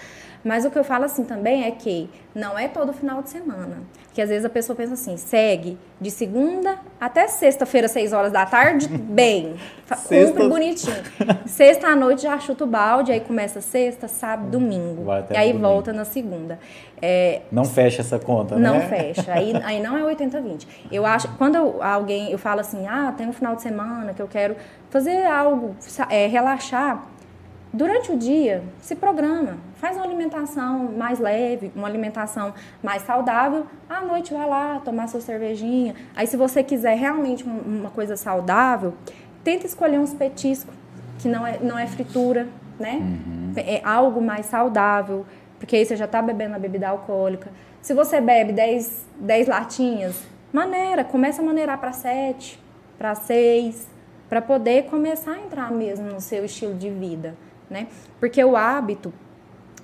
Mas 0.45 0.65
o 0.65 0.71
que 0.71 0.79
eu 0.79 0.85
falo 0.85 1.05
assim 1.05 1.25
também 1.25 1.65
é 1.65 1.71
que 1.71 2.11
não 2.35 2.59
é 2.59 2.67
todo 2.67 2.93
final 2.93 3.23
de 3.23 3.31
semana. 3.31 3.79
Que 4.13 4.21
às 4.21 4.29
vezes 4.29 4.45
a 4.45 4.51
pessoa 4.51 4.77
pensa 4.77 4.95
assim, 4.95 5.17
segue 5.17 5.79
de 6.01 6.11
segunda 6.11 6.79
até 7.01 7.29
sexta-feira, 7.29 7.89
seis 7.89 8.13
horas 8.13 8.31
da 8.33 8.45
tarde, 8.45 8.87
bem, 8.93 9.55
sexta... 9.87 10.33
cumpre 10.33 10.49
bonitinho. 10.49 11.03
Sexta 11.47 11.89
à 11.89 11.97
noite 11.97 12.23
já 12.23 12.39
chuta 12.39 12.65
o 12.65 12.67
balde, 12.67 13.13
aí 13.13 13.21
começa 13.21 13.61
sexta, 13.61 14.09
sábado, 14.09 14.51
domingo. 14.51 15.07
e 15.31 15.37
aí 15.37 15.49
domingo. 15.49 15.69
volta 15.69 15.93
na 15.93 16.05
segunda. 16.05 16.59
É, 17.01 17.43
não 17.51 17.65
fecha 17.65 18.03
essa 18.03 18.19
conta, 18.19 18.57
não 18.57 18.75
né? 18.75 18.79
Não 18.79 18.89
fecha. 18.89 19.33
Aí, 19.33 19.53
aí 19.65 19.83
não 19.83 19.97
é 19.97 20.15
80-20. 20.15 20.67
Eu 20.91 21.07
acho, 21.07 21.29
quando 21.37 21.57
eu, 21.57 21.83
alguém, 21.83 22.31
eu 22.31 22.39
falo 22.39 22.61
assim, 22.61 22.87
ah, 22.87 23.13
tem 23.17 23.27
um 23.27 23.33
final 23.33 23.57
de 23.57 23.63
semana 23.63 24.13
que 24.13 24.21
eu 24.21 24.29
quero 24.29 24.57
fazer 24.91 25.25
algo, 25.25 25.75
é, 26.11 26.27
relaxar, 26.27 27.03
Durante 27.73 28.13
o 28.13 28.19
dia, 28.19 28.63
se 28.83 28.95
programa, 28.95 29.57
faz 29.77 29.97
uma 29.97 30.05
alimentação 30.05 30.93
mais 30.93 31.19
leve, 31.19 31.73
uma 31.75 31.89
alimentação 31.89 32.53
mais 32.83 33.01
saudável. 33.01 33.67
À 33.89 34.03
noite 34.03 34.35
vai 34.35 34.47
lá 34.47 34.79
tomar 34.85 35.09
sua 35.09 35.23
cervejinha. 35.23 35.95
Aí, 36.15 36.27
se 36.27 36.37
você 36.37 36.63
quiser 36.63 36.99
realmente 36.99 37.43
uma 37.45 37.89
coisa 37.89 38.15
saudável, 38.15 38.93
tenta 39.43 39.65
escolher 39.65 39.99
uns 39.99 40.13
petiscos 40.13 40.75
que 41.19 41.29
não 41.29 41.47
é, 41.47 41.59
não 41.61 41.79
é 41.79 41.87
fritura, 41.87 42.47
né? 42.79 42.97
Uhum. 43.01 43.53
É 43.57 43.81
algo 43.83 44.21
mais 44.21 44.45
saudável, 44.47 45.25
porque 45.59 45.75
aí 45.77 45.87
você 45.87 45.97
já 45.97 46.05
está 46.05 46.21
bebendo 46.21 46.55
a 46.55 46.59
bebida 46.59 46.91
alcoólica. 46.91 47.51
Se 47.81 47.95
você 47.95 48.21
bebe 48.21 48.53
10, 48.53 49.07
10 49.19 49.49
latinhas, 49.49 50.23
maneira, 50.53 51.05
começa 51.05 51.41
a 51.41 51.45
maneirar 51.45 51.79
para 51.79 51.93
7, 51.93 52.63
para 52.99 53.15
6, 53.15 53.89
para 54.29 54.43
poder 54.43 54.85
começar 54.85 55.33
a 55.33 55.41
entrar 55.41 55.73
mesmo 55.73 56.11
no 56.11 56.21
seu 56.21 56.45
estilo 56.45 56.75
de 56.75 56.91
vida 56.91 57.35
né? 57.73 57.89
Porque 58.21 58.43
o 58.45 58.57
hábito, 58.57 59.13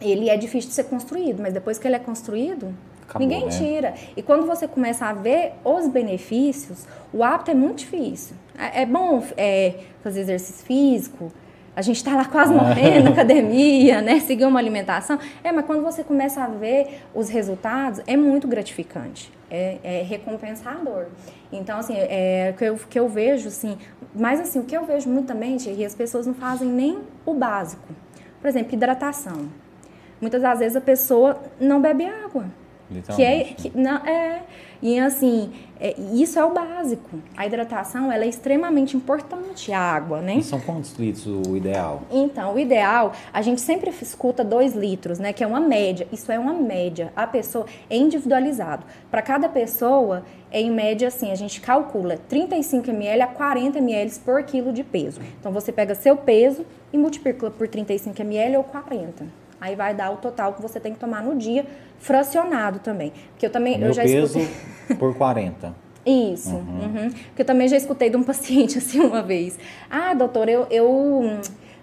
ele 0.01 0.28
é 0.28 0.36
difícil 0.36 0.68
de 0.68 0.74
ser 0.74 0.84
construído, 0.84 1.43
mas 1.43 1.53
depois 1.53 1.78
que 1.78 1.89
ele 1.89 1.97
é 1.97 1.99
construído, 1.99 2.74
Acabou, 3.09 3.26
ninguém 3.26 3.47
né? 3.47 3.51
tira. 3.51 3.95
E 4.16 4.22
quando 4.22 4.47
você 4.47 4.68
começa 4.68 5.07
a 5.07 5.12
ver 5.12 5.55
os 5.64 5.89
benefícios, 5.89 6.86
o 7.12 7.24
hábito 7.24 7.51
é 7.51 7.55
muito 7.55 7.78
difícil. 7.78 8.36
É, 8.57 8.82
é 8.82 8.86
bom 8.86 9.24
é, 9.36 9.74
fazer 10.03 10.20
exercício 10.20 10.64
físico, 10.64 11.32
a 11.79 11.81
gente 11.81 11.99
está 11.99 12.16
lá 12.16 12.24
quase 12.24 12.53
morrendo 12.53 13.05
na 13.05 13.11
academia, 13.11 14.03
né? 14.03 14.18
Seguir 14.18 14.45
uma 14.47 14.59
alimentação. 14.59 15.16
É, 15.45 15.53
mas 15.53 15.64
quando 15.64 15.81
você 15.81 16.03
começa 16.03 16.43
a 16.43 16.49
ver 16.49 17.05
os 17.14 17.29
resultados, 17.29 18.01
é 18.05 18.16
muito 18.16 18.49
gratificante, 18.49 19.33
é, 19.49 19.79
é 19.85 20.03
recompensador. 20.03 21.07
Então, 21.53 21.79
assim, 21.79 21.95
é, 21.97 22.53
que, 22.59 22.64
eu, 22.64 22.76
que 22.91 22.99
eu 22.99 23.09
vejo, 23.09 23.47
assim, 23.47 23.79
mas 24.12 24.41
assim, 24.41 24.59
o 24.59 24.64
que 24.64 24.76
eu 24.76 24.85
vejo 24.87 25.09
muito 25.09 25.29
também, 25.29 25.57
que 25.57 25.85
as 25.85 25.95
pessoas 25.95 26.26
não 26.26 26.35
fazem 26.35 26.66
nem 26.66 26.99
o 27.24 27.33
básico. 27.33 27.87
Por 28.41 28.49
exemplo, 28.49 28.74
hidratação. 28.74 29.49
Muitas 30.20 30.43
das 30.43 30.59
vezes 30.59 30.76
a 30.76 30.81
pessoa 30.81 31.41
não 31.61 31.81
bebe 31.81 32.05
água. 32.07 32.47
Que 33.14 33.22
é, 33.22 33.45
que, 33.45 33.70
não, 33.79 33.99
é, 33.99 34.43
e 34.83 34.99
assim, 34.99 35.53
é, 35.81 35.95
isso 36.12 36.39
é 36.39 36.45
o 36.45 36.53
básico. 36.53 37.18
A 37.37 37.47
hidratação 37.47 38.11
ela 38.11 38.24
é 38.24 38.29
extremamente 38.29 38.97
importante, 38.97 39.72
a 39.72 39.81
água, 39.81 40.20
né? 40.20 40.37
E 40.37 40.43
são 40.43 40.61
quantos 40.61 40.93
litros 40.95 41.26
o 41.26 41.57
ideal? 41.57 42.03
Então, 42.11 42.55
o 42.55 42.59
ideal, 42.59 43.12
a 43.33 43.43
gente 43.43 43.61
sempre 43.61 43.91
escuta 43.91 44.43
2 44.43 44.74
litros, 44.74 45.18
né? 45.18 45.33
Que 45.33 45.45
é 45.45 45.47
uma 45.47 45.61
média. 45.61 46.07
Isso 46.12 46.33
é 46.33 46.39
uma 46.39 46.53
média. 46.53 47.12
A 47.14 47.26
pessoa 47.26 47.66
é 47.89 47.97
individualizado. 47.97 48.85
Para 49.11 49.22
cada 49.22 49.49
pessoa, 49.49 50.24
é 50.51 50.61
em 50.61 50.70
média 50.70 51.09
assim, 51.09 51.31
a 51.31 51.35
gente 51.35 51.61
calcula 51.61 52.18
35 52.29 52.91
ml 52.91 53.22
a 53.22 53.26
40 53.26 53.79
ml 53.79 54.12
por 54.24 54.43
quilo 54.43 54.72
de 54.72 54.83
peso. 54.83 55.20
Então, 55.39 55.53
você 55.53 55.70
pega 55.70 55.95
seu 55.95 56.16
peso 56.16 56.66
e 56.93 56.99
multiplica 56.99 57.51
por 57.51 57.68
35 57.68 58.20
ml 58.20 58.57
ou 58.57 58.64
40. 58.64 59.47
Aí 59.61 59.74
vai 59.74 59.94
dar 59.94 60.11
o 60.11 60.16
total 60.16 60.52
que 60.52 60.62
você 60.62 60.78
tem 60.78 60.92
que 60.92 61.00
tomar 61.00 61.22
no 61.22 61.36
dia, 61.36 61.66
fracionado 61.98 62.78
também. 62.78 63.12
Porque 63.30 63.46
eu 63.46 63.50
também 63.50 63.78
Meu 63.78 63.88
eu 63.88 63.92
já 63.92 64.02
peso 64.02 64.38
escutei... 64.38 64.96
por 64.96 65.14
40. 65.16 65.74
Isso. 66.06 66.54
Uhum. 66.54 66.80
Uhum. 66.82 67.11
Porque 67.11 67.42
eu 67.42 67.46
também 67.46 67.68
já 67.68 67.76
escutei 67.76 68.09
de 68.09 68.16
um 68.16 68.22
paciente 68.24 68.78
assim 68.78 69.00
uma 69.00 69.22
vez. 69.22 69.59
Ah, 69.90 70.14
doutor, 70.14 70.48
eu, 70.48 70.66
eu 70.70 71.40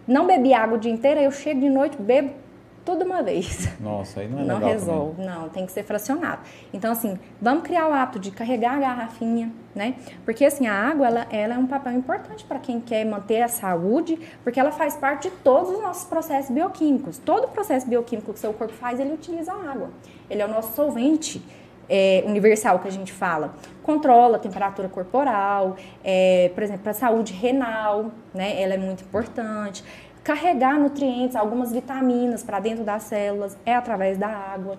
não 0.07 0.26
bebi 0.26 0.53
água 0.53 0.78
o 0.78 0.80
dia 0.80 0.91
inteiro, 0.91 1.19
eu 1.19 1.32
chego 1.32 1.59
de 1.59 1.69
noite, 1.69 1.97
bebo 2.01 2.45
tudo 2.86 3.04
uma 3.04 3.24
vez. 3.24 3.68
Nossa, 3.80 4.22
aí 4.22 4.28
não 4.28 4.40
é 4.40 4.44
não 4.44 4.56
legal. 4.56 4.62
Não 4.62 4.68
resolve, 4.68 5.12
também. 5.16 5.30
não, 5.30 5.50
tem 5.50 5.66
que 5.66 5.72
ser 5.72 5.84
fracionado. 5.84 6.42
Então, 6.72 6.92
assim, 6.92 7.18
vamos 7.42 7.64
criar 7.64 7.88
o 7.90 7.94
hábito 7.94 8.20
de 8.20 8.32
carregar 8.32 8.76
a 8.76 8.80
garrafinha, 8.80 9.52
né? 9.74 9.96
Porque, 10.24 10.46
assim, 10.46 10.68
a 10.68 10.74
água, 10.74 11.08
ela, 11.08 11.28
ela 11.32 11.56
é 11.56 11.58
um 11.58 11.66
papel 11.66 11.94
importante 11.94 12.46
para 12.46 12.60
quem 12.60 12.80
quer 12.80 13.04
manter 13.04 13.42
a 13.42 13.48
saúde, 13.48 14.20
porque 14.44 14.60
ela 14.60 14.72
faz 14.72 14.96
parte 14.96 15.30
de 15.30 15.36
todos 15.38 15.72
os 15.72 15.82
nossos 15.82 16.06
processos 16.06 16.52
bioquímicos. 16.52 17.18
Todo 17.18 17.48
processo 17.48 17.88
bioquímico 17.88 18.32
que 18.32 18.38
o 18.38 18.42
seu 18.42 18.54
corpo 18.54 18.74
faz, 18.74 19.00
ele 19.00 19.14
utiliza 19.14 19.52
a 19.52 19.72
água. 19.72 19.90
Ele 20.30 20.42
é 20.42 20.46
o 20.46 20.50
nosso 20.50 20.74
solvente. 20.74 21.44
É, 21.88 22.24
universal 22.26 22.80
que 22.80 22.88
a 22.88 22.92
gente 22.92 23.14
fala, 23.14 23.54
controla 23.84 24.38
a 24.38 24.40
temperatura 24.40 24.90
corporal, 24.90 25.76
é, 26.04 26.50
por 26.56 26.64
exemplo, 26.64 26.82
para 26.82 26.94
a 26.94 26.96
saúde 26.96 27.32
renal, 27.32 28.10
né? 28.34 28.60
Ela 28.60 28.74
é 28.74 28.78
muito 28.78 29.04
importante 29.04 29.84
carregar 30.26 30.80
nutrientes, 30.80 31.36
algumas 31.36 31.71
vitaminas 31.71 32.41
para 32.41 32.59
dentro 32.59 32.84
das 32.84 33.03
células 33.03 33.55
é 33.63 33.76
através 33.76 34.17
da 34.17 34.28
água. 34.28 34.78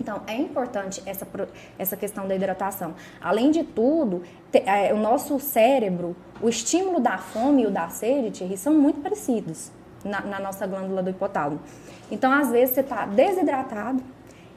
Então, 0.00 0.22
é 0.26 0.34
importante 0.34 1.00
essa, 1.06 1.24
essa 1.78 1.96
questão 1.96 2.26
da 2.26 2.34
hidratação. 2.34 2.94
Além 3.20 3.52
de 3.52 3.62
tudo, 3.62 4.22
te, 4.50 4.58
é, 4.66 4.92
o 4.92 4.98
nosso 4.98 5.38
cérebro, 5.38 6.16
o 6.40 6.48
estímulo 6.48 6.98
da 6.98 7.16
fome 7.16 7.62
e 7.62 7.66
o 7.66 7.70
da 7.70 7.88
sede, 7.90 8.32
Thierry, 8.32 8.56
são 8.56 8.74
muito 8.74 9.00
parecidos 9.00 9.70
na, 10.04 10.20
na 10.22 10.40
nossa 10.40 10.66
glândula 10.66 11.00
do 11.00 11.10
hipotálamo. 11.10 11.60
Então, 12.10 12.32
às 12.32 12.50
vezes, 12.50 12.74
você 12.74 12.80
está 12.80 13.06
desidratado 13.06 14.02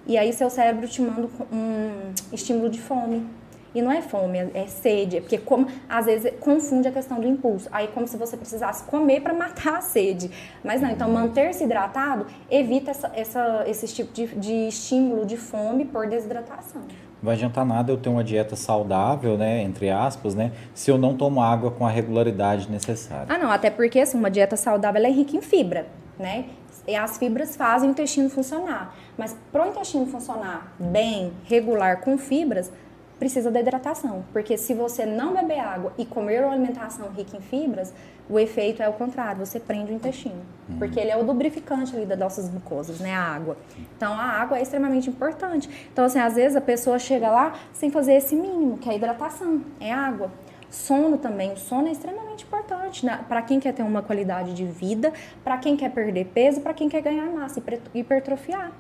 e 0.08 0.18
aí 0.18 0.34
seu 0.34 0.50
cérebro 0.50 0.88
te 0.88 1.04
manda 1.04 1.30
um 1.52 2.14
estímulo 2.34 2.68
de 2.68 2.82
fome. 2.82 3.28
E 3.76 3.82
não 3.82 3.92
é 3.92 4.02
fome, 4.02 4.40
é 4.54 4.68
sede, 4.68 5.18
é 5.18 5.20
porque 5.20 5.38
como 5.38 5.68
às 5.90 6.06
vezes 6.06 6.34
confunde 6.40 6.88
a 6.88 6.92
questão 6.92 7.20
do 7.20 7.28
impulso. 7.28 7.68
Aí 7.74 7.90
como 7.90 8.08
se 8.08 8.16
você 8.16 8.38
precisasse 8.38 8.86
comer 8.86 9.20
para 9.20 9.34
matar 9.36 9.78
a 9.80 9.82
sede. 9.82 10.32
Mas 10.64 10.82
não, 10.82 10.90
então 10.90 11.12
manter-se 11.12 11.66
hidratado 11.66 12.26
evita 12.50 12.92
essa, 12.92 13.12
essa, 13.14 13.64
esse 13.68 13.88
tipo 13.88 14.14
de, 14.14 14.28
de 14.28 14.68
estímulo 14.70 15.26
de 15.26 15.36
fome 15.36 15.84
por 15.84 16.08
desidratação. 16.08 16.82
Não 16.82 17.32
vai 17.32 17.36
adiantar 17.36 17.66
nada 17.66 17.92
eu 17.92 17.98
ter 17.98 18.08
uma 18.08 18.24
dieta 18.24 18.56
saudável, 18.56 19.38
né, 19.38 19.62
entre 19.64 19.90
aspas, 19.90 20.36
né, 20.36 20.52
se 20.74 20.92
eu 20.92 20.98
não 20.98 21.18
tomo 21.18 21.42
água 21.42 21.72
com 21.72 21.86
a 21.86 21.90
regularidade 21.90 22.70
necessária. 22.70 23.26
Ah, 23.28 23.38
não, 23.38 23.52
até 23.52 23.70
porque 23.70 24.00
assim, 24.00 24.18
uma 24.18 24.30
dieta 24.32 24.56
saudável 24.56 25.04
é 25.04 25.10
rica 25.10 25.36
em 25.36 25.42
fibra, 25.42 25.88
né? 26.18 26.46
E 26.88 26.96
as 26.96 27.18
fibras 27.18 27.56
fazem 27.56 27.90
o 27.90 27.92
intestino 27.92 28.30
funcionar. 28.30 28.96
Mas 29.18 29.36
para 29.52 29.66
o 29.66 29.70
intestino 29.70 30.06
funcionar 30.06 30.72
bem, 30.80 31.34
regular, 31.46 32.02
com 32.02 32.16
fibras, 32.16 32.72
precisa 33.20 33.50
da 33.50 33.60
hidratação, 33.60 34.26
porque 34.34 34.58
se 34.58 34.74
você 34.74 35.06
não 35.06 35.34
beber 35.34 35.60
água 35.60 35.94
e 35.98 36.06
comer 36.06 36.44
uma 36.44 36.54
alimentação 36.54 37.10
rica 37.10 37.38
em 37.38 37.42
fibras, 37.42 37.94
o 38.30 38.40
efeito 38.40 38.82
é 38.82 38.90
o 38.90 38.94
contrário, 38.94 39.46
você 39.46 39.60
prende 39.60 39.92
o 39.92 39.96
intestino, 39.96 40.42
uhum. 40.68 40.78
porque 40.78 41.00
ele 41.00 41.12
é 41.12 41.18
o 41.18 41.24
lubrificante 41.24 41.96
ali 41.96 42.06
das 42.06 42.18
nossas 42.18 42.50
mucosas, 42.50 43.00
né, 43.00 43.14
a 43.14 43.22
água. 43.22 43.58
Então 43.96 44.14
a 44.14 44.24
água 44.24 44.58
é 44.58 44.62
extremamente 44.62 45.10
importante. 45.10 45.70
Então 45.92 46.06
assim, 46.06 46.20
às 46.20 46.36
vezes 46.36 46.56
a 46.56 46.62
pessoa 46.62 46.98
chega 47.00 47.30
lá 47.30 47.54
sem 47.72 47.92
fazer 47.92 48.14
esse 48.14 48.36
mínimo, 48.36 48.78
que 48.78 48.90
é 48.90 48.94
a 48.94 48.96
hidratação, 48.96 49.62
é 49.80 49.94
água. 49.94 50.32
Sono 50.70 51.18
também, 51.18 51.54
o 51.54 51.58
sono 51.58 51.88
é 51.88 51.92
extremamente 51.92 52.44
importante 52.44 53.06
né? 53.06 53.24
para 53.30 53.42
quem 53.42 53.60
quer 53.62 53.74
ter 53.74 53.84
uma 53.84 54.02
qualidade 54.02 54.54
de 54.54 54.66
vida, 54.66 55.14
para 55.44 55.58
quem 55.58 55.78
quer 55.78 55.90
perder 55.92 56.26
peso, 56.26 56.60
para 56.60 56.74
quem 56.74 56.90
quer 56.90 57.02
ganhar 57.02 57.26
massa 57.28 57.62
e 57.94 58.00
hipertrofiar. 58.00 58.72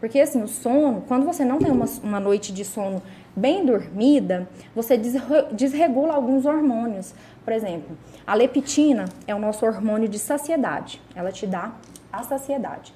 Porque 0.00 0.18
assim, 0.18 0.42
o 0.42 0.48
sono, 0.48 1.02
quando 1.06 1.24
você 1.24 1.44
não 1.44 1.58
tem 1.58 1.70
uma, 1.70 1.86
uma 2.02 2.18
noite 2.18 2.52
de 2.52 2.64
sono 2.64 3.00
bem 3.36 3.64
dormida, 3.64 4.48
você 4.74 4.96
desregula 5.52 6.14
alguns 6.14 6.46
hormônios. 6.46 7.14
Por 7.44 7.52
exemplo, 7.52 7.96
a 8.26 8.34
leptina 8.34 9.06
é 9.26 9.34
o 9.34 9.38
nosso 9.38 9.66
hormônio 9.66 10.08
de 10.08 10.18
saciedade. 10.18 11.00
Ela 11.14 11.32
te 11.32 11.46
dá 11.46 11.72
a 12.12 12.22
saciedade. 12.22 12.94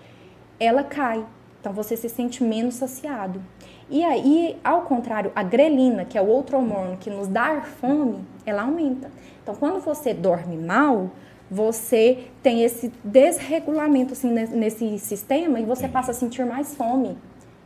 Ela 0.58 0.82
cai, 0.82 1.24
então 1.60 1.72
você 1.72 1.96
se 1.96 2.08
sente 2.08 2.42
menos 2.42 2.76
saciado. 2.76 3.42
E 3.90 4.04
aí, 4.04 4.58
ao 4.62 4.82
contrário, 4.82 5.32
a 5.34 5.42
grelina, 5.42 6.04
que 6.04 6.18
é 6.18 6.20
o 6.20 6.26
outro 6.26 6.56
hormônio 6.56 6.98
que 6.98 7.10
nos 7.10 7.26
dá 7.26 7.62
fome, 7.62 8.24
ela 8.44 8.62
aumenta. 8.62 9.10
Então, 9.42 9.54
quando 9.54 9.80
você 9.80 10.12
dorme 10.12 10.56
mal, 10.56 11.10
você 11.50 12.26
tem 12.42 12.62
esse 12.62 12.92
desregulamento 13.02 14.12
assim, 14.12 14.30
nesse 14.30 14.98
sistema 14.98 15.58
e 15.58 15.64
você 15.64 15.88
passa 15.88 16.10
a 16.10 16.14
sentir 16.14 16.44
mais 16.44 16.74
fome 16.74 17.16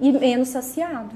e 0.01 0.13
menos 0.13 0.49
saciado. 0.49 1.15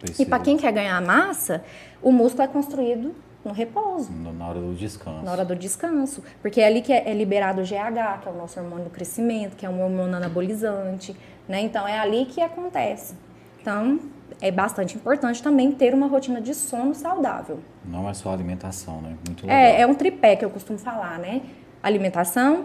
Precisa. 0.00 0.22
E 0.22 0.26
para 0.26 0.42
quem 0.42 0.56
quer 0.56 0.72
ganhar 0.72 1.00
massa, 1.00 1.62
o 2.02 2.10
músculo 2.10 2.42
é 2.42 2.48
construído 2.48 3.14
no 3.44 3.52
repouso. 3.52 4.10
Na 4.12 4.48
hora 4.48 4.58
do 4.58 4.74
descanso. 4.74 5.24
Na 5.24 5.32
hora 5.32 5.44
do 5.44 5.54
descanso. 5.54 6.22
Porque 6.42 6.60
é 6.60 6.66
ali 6.66 6.82
que 6.82 6.92
é, 6.92 7.08
é 7.08 7.14
liberado 7.14 7.60
o 7.60 7.64
GH, 7.64 8.22
que 8.22 8.28
é 8.28 8.32
o 8.32 8.36
nosso 8.36 8.58
hormônio 8.58 8.84
do 8.84 8.90
crescimento, 8.90 9.56
que 9.56 9.64
é 9.64 9.70
um 9.70 9.82
hormônio 9.82 10.16
anabolizante, 10.16 11.16
né? 11.48 11.60
Então 11.60 11.86
é 11.86 11.98
ali 11.98 12.26
que 12.26 12.40
acontece. 12.40 13.14
Então, 13.60 14.00
é 14.40 14.50
bastante 14.50 14.96
importante 14.96 15.42
também 15.42 15.70
ter 15.72 15.94
uma 15.94 16.06
rotina 16.06 16.40
de 16.40 16.54
sono 16.54 16.94
saudável. 16.94 17.60
Não 17.84 18.08
é 18.08 18.14
só 18.14 18.32
alimentação, 18.32 19.00
né? 19.02 19.16
Muito 19.26 19.46
legal. 19.46 19.58
É, 19.58 19.80
é 19.82 19.86
um 19.86 19.94
tripé 19.94 20.36
que 20.36 20.44
eu 20.44 20.50
costumo 20.50 20.78
falar, 20.78 21.18
né? 21.18 21.42
Alimentação, 21.82 22.64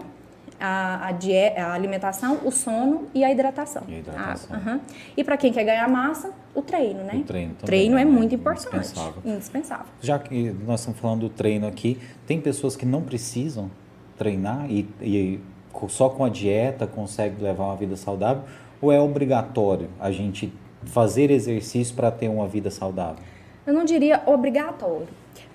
a, 0.60 1.08
a, 1.08 1.62
a 1.64 1.72
alimentação, 1.72 2.40
o 2.44 2.50
sono 2.50 3.06
e 3.14 3.24
a 3.24 3.30
hidratação. 3.30 3.82
E, 3.88 3.94
a 3.94 3.98
hidratação. 3.98 4.56
Ah, 4.56 4.78
e 5.16 5.24
para 5.24 5.36
quem 5.36 5.52
quer 5.52 5.64
ganhar 5.64 5.88
massa, 5.88 6.32
o 6.54 6.62
treino, 6.62 7.04
né? 7.04 7.14
O 7.16 7.22
treino 7.22 7.54
também. 7.54 7.66
Treino 7.66 7.98
é, 7.98 8.02
é 8.02 8.04
muito 8.04 8.34
importante. 8.34 8.76
Indispensável. 8.76 9.22
indispensável. 9.24 9.86
Já 10.00 10.18
que 10.18 10.50
nós 10.66 10.80
estamos 10.80 11.00
falando 11.00 11.20
do 11.20 11.28
treino 11.28 11.66
aqui, 11.66 11.98
tem 12.26 12.40
pessoas 12.40 12.76
que 12.76 12.86
não 12.86 13.02
precisam 13.02 13.70
treinar 14.16 14.70
e, 14.70 14.88
e 15.00 15.40
só 15.88 16.08
com 16.08 16.24
a 16.24 16.28
dieta 16.28 16.86
consegue 16.86 17.42
levar 17.42 17.64
uma 17.64 17.76
vida 17.76 17.96
saudável? 17.96 18.44
Ou 18.80 18.92
é 18.92 19.00
obrigatório 19.00 19.88
a 20.00 20.10
gente 20.10 20.52
fazer 20.84 21.30
exercício 21.30 21.94
para 21.94 22.10
ter 22.10 22.28
uma 22.28 22.46
vida 22.46 22.70
saudável? 22.70 23.22
Eu 23.66 23.74
não 23.74 23.84
diria 23.84 24.22
obrigatório, 24.26 25.08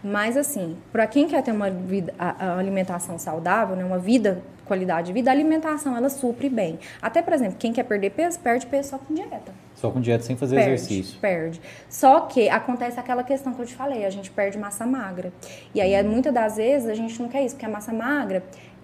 mas 0.03 0.35
assim, 0.37 0.77
para 0.91 1.05
quem 1.07 1.27
quer 1.27 1.43
ter 1.43 1.51
uma 1.51 1.69
vida, 1.69 2.13
a, 2.17 2.45
a 2.45 2.57
alimentação 2.57 3.17
saudável, 3.19 3.75
né, 3.75 3.83
uma 3.83 3.99
vida 3.99 4.41
qualidade 4.71 5.07
de 5.07 5.13
vida, 5.13 5.29
a 5.29 5.33
alimentação 5.33 5.97
ela 5.97 6.09
supre 6.09 6.47
bem. 6.47 6.79
Até, 7.01 7.21
por 7.21 7.33
exemplo, 7.33 7.57
quem 7.59 7.73
quer 7.73 7.83
perder 7.83 8.11
peso, 8.11 8.39
perde 8.39 8.65
peso 8.65 8.91
só 8.91 8.97
com 8.97 9.13
dieta. 9.13 9.51
Só 9.75 9.91
com 9.91 9.99
dieta 9.99 10.23
sem 10.23 10.37
fazer 10.37 10.55
perde, 10.55 10.71
exercício. 10.71 11.19
Perde. 11.19 11.61
Só 11.89 12.21
que 12.21 12.47
acontece 12.47 12.97
aquela 12.97 13.21
questão 13.21 13.53
que 13.53 13.61
eu 13.61 13.65
te 13.65 13.75
falei, 13.75 14.05
a 14.05 14.09
gente 14.09 14.31
perde 14.31 14.57
massa 14.57 14.85
magra. 14.85 15.33
E 15.75 15.81
aí, 15.81 16.01
muitas 16.03 16.33
das 16.33 16.55
vezes, 16.55 16.87
a 16.87 16.93
gente 16.93 17.21
não 17.21 17.27
quer 17.27 17.43
isso, 17.43 17.55
porque 17.55 17.65
a 17.65 17.69
massa 17.69 17.91
magra 17.91 18.43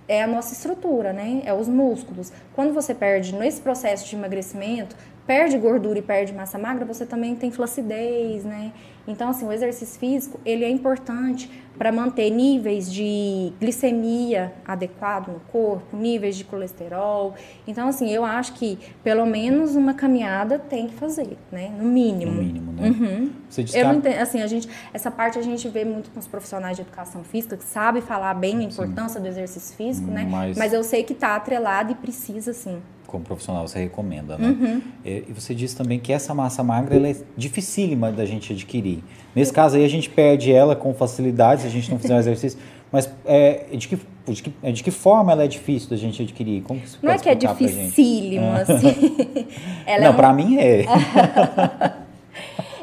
é 0.10 0.24
a 0.24 0.28
nossa 0.28 0.54
estrutura, 0.54 1.14
né? 1.14 1.42
É 1.46 1.54
os 1.54 1.70
músculos. 1.70 2.34
Quando 2.54 2.74
você 2.74 2.94
perde 2.94 3.34
nesse 3.34 3.62
processo 3.62 4.10
de 4.10 4.16
emagrecimento, 4.16 4.96
perde 5.26 5.58
gordura 5.58 6.00
e 6.00 6.02
perde 6.02 6.34
massa 6.34 6.58
magra, 6.58 6.84
você 6.86 7.06
também 7.06 7.36
tem 7.36 7.52
flacidez, 7.52 8.44
né? 8.44 8.72
Então, 9.08 9.30
assim, 9.30 9.48
o 9.48 9.52
exercício 9.52 10.00
físico, 10.00 10.40
ele 10.46 10.66
é 10.66 10.70
importante 10.70 11.50
para 11.78 11.92
manter 11.92 12.30
níveis 12.32 12.92
de 12.92 13.54
glicemia 13.60 14.52
adequado 14.66 15.28
no 15.28 15.40
corpo, 15.52 15.96
níveis 15.96 16.36
de 16.36 16.44
colesterol. 16.44 17.36
Então, 17.68 17.88
assim, 17.88 18.10
eu 18.10 18.26
acho 18.26 18.54
que 18.54 18.80
pelo 19.04 19.26
menos 19.26 19.76
uma 19.76 19.94
caminhada 19.94 20.58
tem 20.58 20.88
que 20.88 20.96
fazer, 20.96 21.38
né? 21.52 21.72
No 21.78 21.86
mínimo. 21.86 22.32
No 22.32 22.42
mínimo, 22.42 22.72
né? 22.74 22.90
Uhum. 22.90 23.32
Você 23.48 23.64
eu 23.74 23.86
não 23.86 23.96
entendo, 23.96 24.20
assim, 24.20 24.42
a 24.42 24.48
gente, 24.48 24.68
essa 24.92 25.12
parte 25.12 25.38
a 25.38 25.42
gente 25.42 25.70
vê 25.70 25.86
muito 25.86 26.10
com 26.10 26.20
os 26.20 26.28
profissionais 26.28 26.76
de 26.76 26.82
educação 26.82 27.24
física 27.24 27.56
que 27.56 27.64
sabem 27.64 28.02
falar 28.02 28.34
bem 28.34 28.60
a 28.60 28.64
importância 28.64 29.20
Sim. 29.20 29.22
do 29.22 29.28
exercício 29.28 29.76
físico, 29.76 30.10
né? 30.10 30.28
Mas... 30.30 30.58
Mas 30.58 30.74
eu 30.74 30.84
sei 30.84 31.04
que 31.04 31.14
está 31.14 31.36
atrelado 31.36 31.92
e 31.92 31.96
precisa, 31.96 32.54
sim 32.54 32.82
como 33.08 33.24
profissional 33.24 33.68
você 33.68 33.80
recomenda, 33.80 34.38
né? 34.38 34.48
Uhum. 34.48 34.82
E 35.04 35.34
você 35.34 35.56
disse 35.56 35.76
também 35.76 36.00
que 36.00 36.12
essa 36.12 36.34
massa 36.34 36.64
magra 36.64 36.96
ela 36.96 37.08
é 37.08 37.16
dificílima 37.36 38.12
da 38.12 38.26
gente 38.26 38.54
adquirir. 38.54 39.04
Nesse 39.34 39.54
caso 39.54 39.78
aí 39.78 39.86
a 39.86 39.90
gente 39.90 40.10
perde 40.10 40.52
ela 40.52 40.76
com 40.76 40.94
facilidade 40.94 41.62
se 41.62 41.68
a 41.68 41.72
gente 41.72 41.90
não 41.90 41.98
fizer 41.98 42.16
um 42.16 42.20
exercício. 42.20 42.60
Mas 42.92 43.10
é, 43.26 43.66
de, 43.72 43.88
que, 43.88 44.00
de, 44.28 44.44
que, 44.44 44.72
de 44.72 44.84
que 44.84 44.92
forma 44.92 45.32
ela 45.32 45.44
é 45.44 45.48
difícil 45.48 45.90
da 45.90 45.98
gente 45.98 46.22
adquirir? 46.22 46.62
Como 46.64 46.80
que 46.80 46.88
não 47.02 47.12
é 47.12 47.18
que 47.18 47.30
é 47.30 47.36
dificílimo, 47.36 48.52
assim. 48.52 49.48
não, 49.86 50.06
é 50.06 50.10
um... 50.10 50.16
para 50.16 50.34
mim 50.34 50.58
é. 50.58 50.86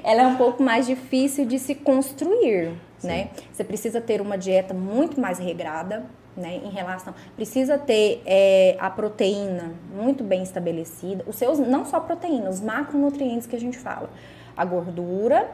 ela 0.04 0.22
é 0.22 0.26
um 0.26 0.36
pouco 0.36 0.62
mais 0.62 0.86
difícil 0.86 1.46
de 1.46 1.58
se 1.58 1.74
construir, 1.74 2.72
Sim. 2.98 3.08
né? 3.08 3.28
Você 3.50 3.64
precisa 3.64 4.00
ter 4.00 4.20
uma 4.20 4.36
dieta 4.36 4.74
muito 4.74 5.18
mais 5.18 5.38
regrada, 5.38 6.04
né, 6.36 6.60
em 6.64 6.70
relação. 6.70 7.14
Precisa 7.36 7.78
ter 7.78 8.22
é, 8.26 8.76
a 8.80 8.90
proteína 8.90 9.72
muito 9.94 10.24
bem 10.24 10.42
estabelecida, 10.42 11.24
os 11.26 11.36
seus, 11.36 11.58
não 11.58 11.84
só 11.84 12.00
proteína, 12.00 12.50
os 12.50 12.60
macronutrientes 12.60 13.46
que 13.46 13.56
a 13.56 13.60
gente 13.60 13.78
fala. 13.78 14.10
A 14.56 14.64
gordura, 14.64 15.50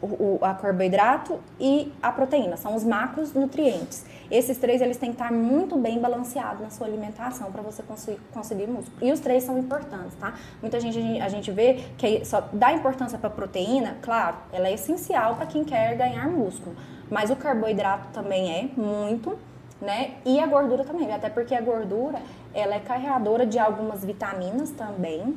o, 0.00 0.06
o 0.06 0.38
a 0.42 0.54
carboidrato 0.54 1.38
e 1.58 1.92
a 2.02 2.12
proteína, 2.12 2.56
são 2.56 2.74
os 2.74 2.84
macronutrientes. 2.84 4.04
Esses 4.30 4.58
três 4.58 4.82
eles 4.82 4.96
têm 4.96 5.10
que 5.10 5.22
estar 5.22 5.32
muito 5.32 5.76
bem 5.76 6.00
balanceados 6.00 6.60
na 6.60 6.70
sua 6.70 6.86
alimentação 6.86 7.50
para 7.52 7.62
você 7.62 7.82
conseguir, 7.82 8.20
conseguir 8.32 8.66
músculo. 8.66 8.96
E 9.06 9.12
os 9.12 9.20
três 9.20 9.44
são 9.44 9.56
importantes, 9.58 10.16
tá? 10.18 10.34
Muita 10.60 10.80
gente 10.80 11.20
a 11.20 11.28
gente 11.28 11.50
vê 11.50 11.84
que 11.96 12.24
só 12.24 12.42
dá 12.52 12.72
importância 12.72 13.18
para 13.18 13.30
proteína, 13.30 13.96
claro, 14.02 14.36
ela 14.52 14.68
é 14.68 14.74
essencial 14.74 15.36
para 15.36 15.46
quem 15.46 15.64
quer 15.64 15.96
ganhar 15.96 16.28
músculo, 16.28 16.74
mas 17.10 17.30
o 17.30 17.36
carboidrato 17.36 18.08
também 18.12 18.50
é 18.52 18.80
muito 18.80 19.38
né? 19.80 20.14
E 20.24 20.40
a 20.40 20.46
gordura 20.46 20.84
também, 20.84 21.12
até 21.12 21.28
porque 21.28 21.54
a 21.54 21.60
gordura 21.60 22.18
ela 22.54 22.74
é 22.74 22.80
carregadora 22.80 23.44
de 23.44 23.58
algumas 23.58 24.04
vitaminas 24.04 24.70
também 24.70 25.36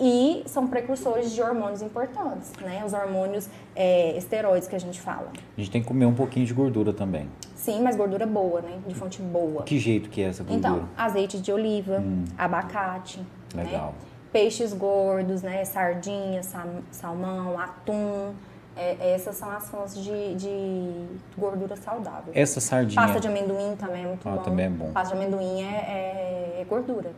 e 0.00 0.42
são 0.46 0.66
precursores 0.66 1.32
de 1.32 1.40
hormônios 1.40 1.82
importantes, 1.82 2.52
né? 2.60 2.82
Os 2.84 2.92
hormônios 2.92 3.48
é, 3.76 4.16
esteroides 4.16 4.66
que 4.66 4.74
a 4.74 4.80
gente 4.80 5.00
fala. 5.00 5.30
A 5.56 5.60
gente 5.60 5.70
tem 5.70 5.82
que 5.82 5.86
comer 5.86 6.06
um 6.06 6.14
pouquinho 6.14 6.46
de 6.46 6.54
gordura 6.54 6.92
também. 6.92 7.28
Sim, 7.54 7.82
mas 7.82 7.96
gordura 7.96 8.26
boa, 8.26 8.60
né? 8.60 8.78
De 8.86 8.94
fonte 8.94 9.22
boa. 9.22 9.62
Que 9.62 9.78
jeito 9.78 10.10
que 10.10 10.20
é 10.22 10.28
essa 10.28 10.42
gordura? 10.42 10.74
Então, 10.74 10.88
azeite 10.96 11.38
de 11.38 11.52
oliva, 11.52 11.98
hum. 11.98 12.24
abacate, 12.36 13.20
né? 13.54 13.64
Legal. 13.64 13.88
Né? 13.88 14.14
peixes 14.34 14.74
gordos, 14.74 15.42
né? 15.42 15.64
Sardinha, 15.64 16.42
salmão, 16.90 17.56
atum 17.56 18.34
é, 18.76 19.14
essas 19.14 19.36
são 19.36 19.50
as 19.50 19.68
fontes 19.68 20.02
de, 20.02 20.34
de, 20.34 21.06
gordura 21.38 21.76
saudável. 21.76 22.32
Essa 22.34 22.60
sardinha. 22.60 23.00
Pasta 23.00 23.20
de 23.20 23.28
amendoim 23.28 23.76
também 23.76 24.04
é 24.04 24.06
muito 24.06 24.28
ah, 24.28 24.32
bom. 24.32 24.42
Também 24.42 24.66
é 24.66 24.70
bom. 24.70 24.90
Pasta 24.92 25.14
de 25.14 25.22
amendoim 25.22 25.62
é, 25.62 26.56
é, 26.56 26.60
é 26.60 26.64
gordura. 26.68 27.12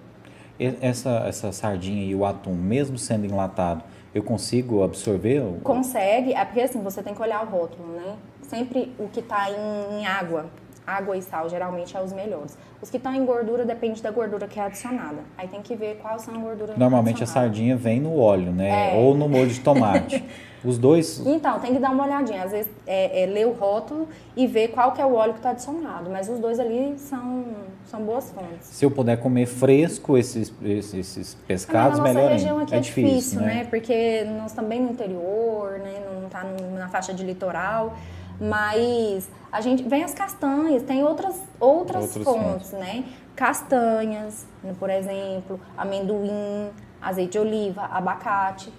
Essa, 0.58 1.24
essa 1.26 1.52
sardinha 1.52 2.04
e 2.04 2.14
o 2.14 2.24
atum, 2.24 2.54
mesmo 2.54 2.96
sendo 2.96 3.26
enlatado, 3.26 3.84
eu 4.14 4.22
consigo 4.22 4.82
absorver? 4.82 5.42
Consegue, 5.62 6.32
é 6.32 6.44
porque 6.44 6.62
assim, 6.62 6.80
você 6.82 7.02
tem 7.02 7.14
que 7.14 7.20
olhar 7.20 7.42
o 7.42 7.50
rótulo, 7.50 7.92
né? 7.92 8.16
Sempre 8.40 8.94
o 8.98 9.08
que 9.08 9.20
está 9.20 9.50
em, 9.50 10.00
em 10.00 10.06
água, 10.06 10.46
água 10.86 11.16
e 11.16 11.20
sal 11.20 11.50
geralmente 11.50 11.94
é 11.96 12.00
os 12.02 12.12
melhores. 12.12 12.56
Os 12.80 12.88
que 12.88 12.96
estão 12.96 13.14
em 13.14 13.24
gordura 13.24 13.64
depende 13.66 14.02
da 14.02 14.10
gordura 14.10 14.46
que 14.46 14.58
é 14.58 14.62
adicionada. 14.62 15.18
Aí 15.36 15.48
tem 15.48 15.60
que 15.60 15.74
ver 15.74 15.98
quais 16.00 16.22
são 16.22 16.34
as 16.34 16.40
gorduras 16.40 16.78
Normalmente 16.78 17.22
a 17.22 17.26
sardinha 17.26 17.76
vem 17.76 18.00
no 18.00 18.18
óleo, 18.18 18.52
né? 18.52 18.94
É. 18.94 18.96
Ou 18.96 19.14
no 19.14 19.28
molho 19.28 19.50
de 19.50 19.60
tomate. 19.60 20.24
Os 20.64 20.78
dois. 20.78 21.22
Então, 21.24 21.60
tem 21.60 21.74
que 21.74 21.78
dar 21.78 21.90
uma 21.90 22.04
olhadinha. 22.04 22.42
Às 22.42 22.52
vezes, 22.52 22.70
é, 22.86 23.22
é, 23.22 23.26
ler 23.26 23.46
o 23.46 23.52
rótulo 23.52 24.08
e 24.36 24.46
ver 24.46 24.68
qual 24.68 24.92
que 24.92 25.00
é 25.00 25.06
o 25.06 25.14
óleo 25.14 25.32
que 25.32 25.38
está 25.38 25.50
adicionado. 25.50 26.10
Mas 26.10 26.28
os 26.28 26.38
dois 26.38 26.58
ali 26.58 26.94
são, 26.98 27.44
são 27.84 28.02
boas 28.02 28.30
fontes. 28.30 28.66
Se 28.68 28.84
eu 28.84 28.90
puder 28.90 29.18
comer 29.18 29.46
fresco 29.46 30.16
esses, 30.16 30.52
esses, 30.62 30.94
esses 30.94 31.34
pescados, 31.46 32.00
melhor. 32.00 32.22
Nossa 32.22 32.32
região 32.32 32.58
aqui 32.58 32.74
é, 32.74 32.78
é 32.78 32.80
difícil, 32.80 33.10
difícil 33.10 33.40
né? 33.40 33.54
né? 33.54 33.64
Porque 33.64 34.24
nós 34.38 34.52
também 34.52 34.80
no 34.80 34.90
interior, 34.90 35.78
né? 35.78 36.02
Não 36.12 36.26
está 36.26 36.44
na 36.44 36.88
faixa 36.88 37.12
de 37.12 37.24
litoral. 37.24 37.96
Mas 38.40 39.28
a 39.50 39.60
gente 39.60 39.82
vem 39.82 40.04
as 40.04 40.12
castanhas, 40.12 40.82
tem 40.82 41.02
outras, 41.02 41.40
outras, 41.58 42.12
fontes, 42.12 42.24
fontes, 42.24 42.72
né? 42.72 43.04
Castanhas, 43.34 44.46
por 44.78 44.90
exemplo, 44.90 45.58
amendoim, 45.76 46.70
azeite 47.00 47.32
de 47.32 47.38
oliva, 47.38 47.82
abacate. 47.84 48.72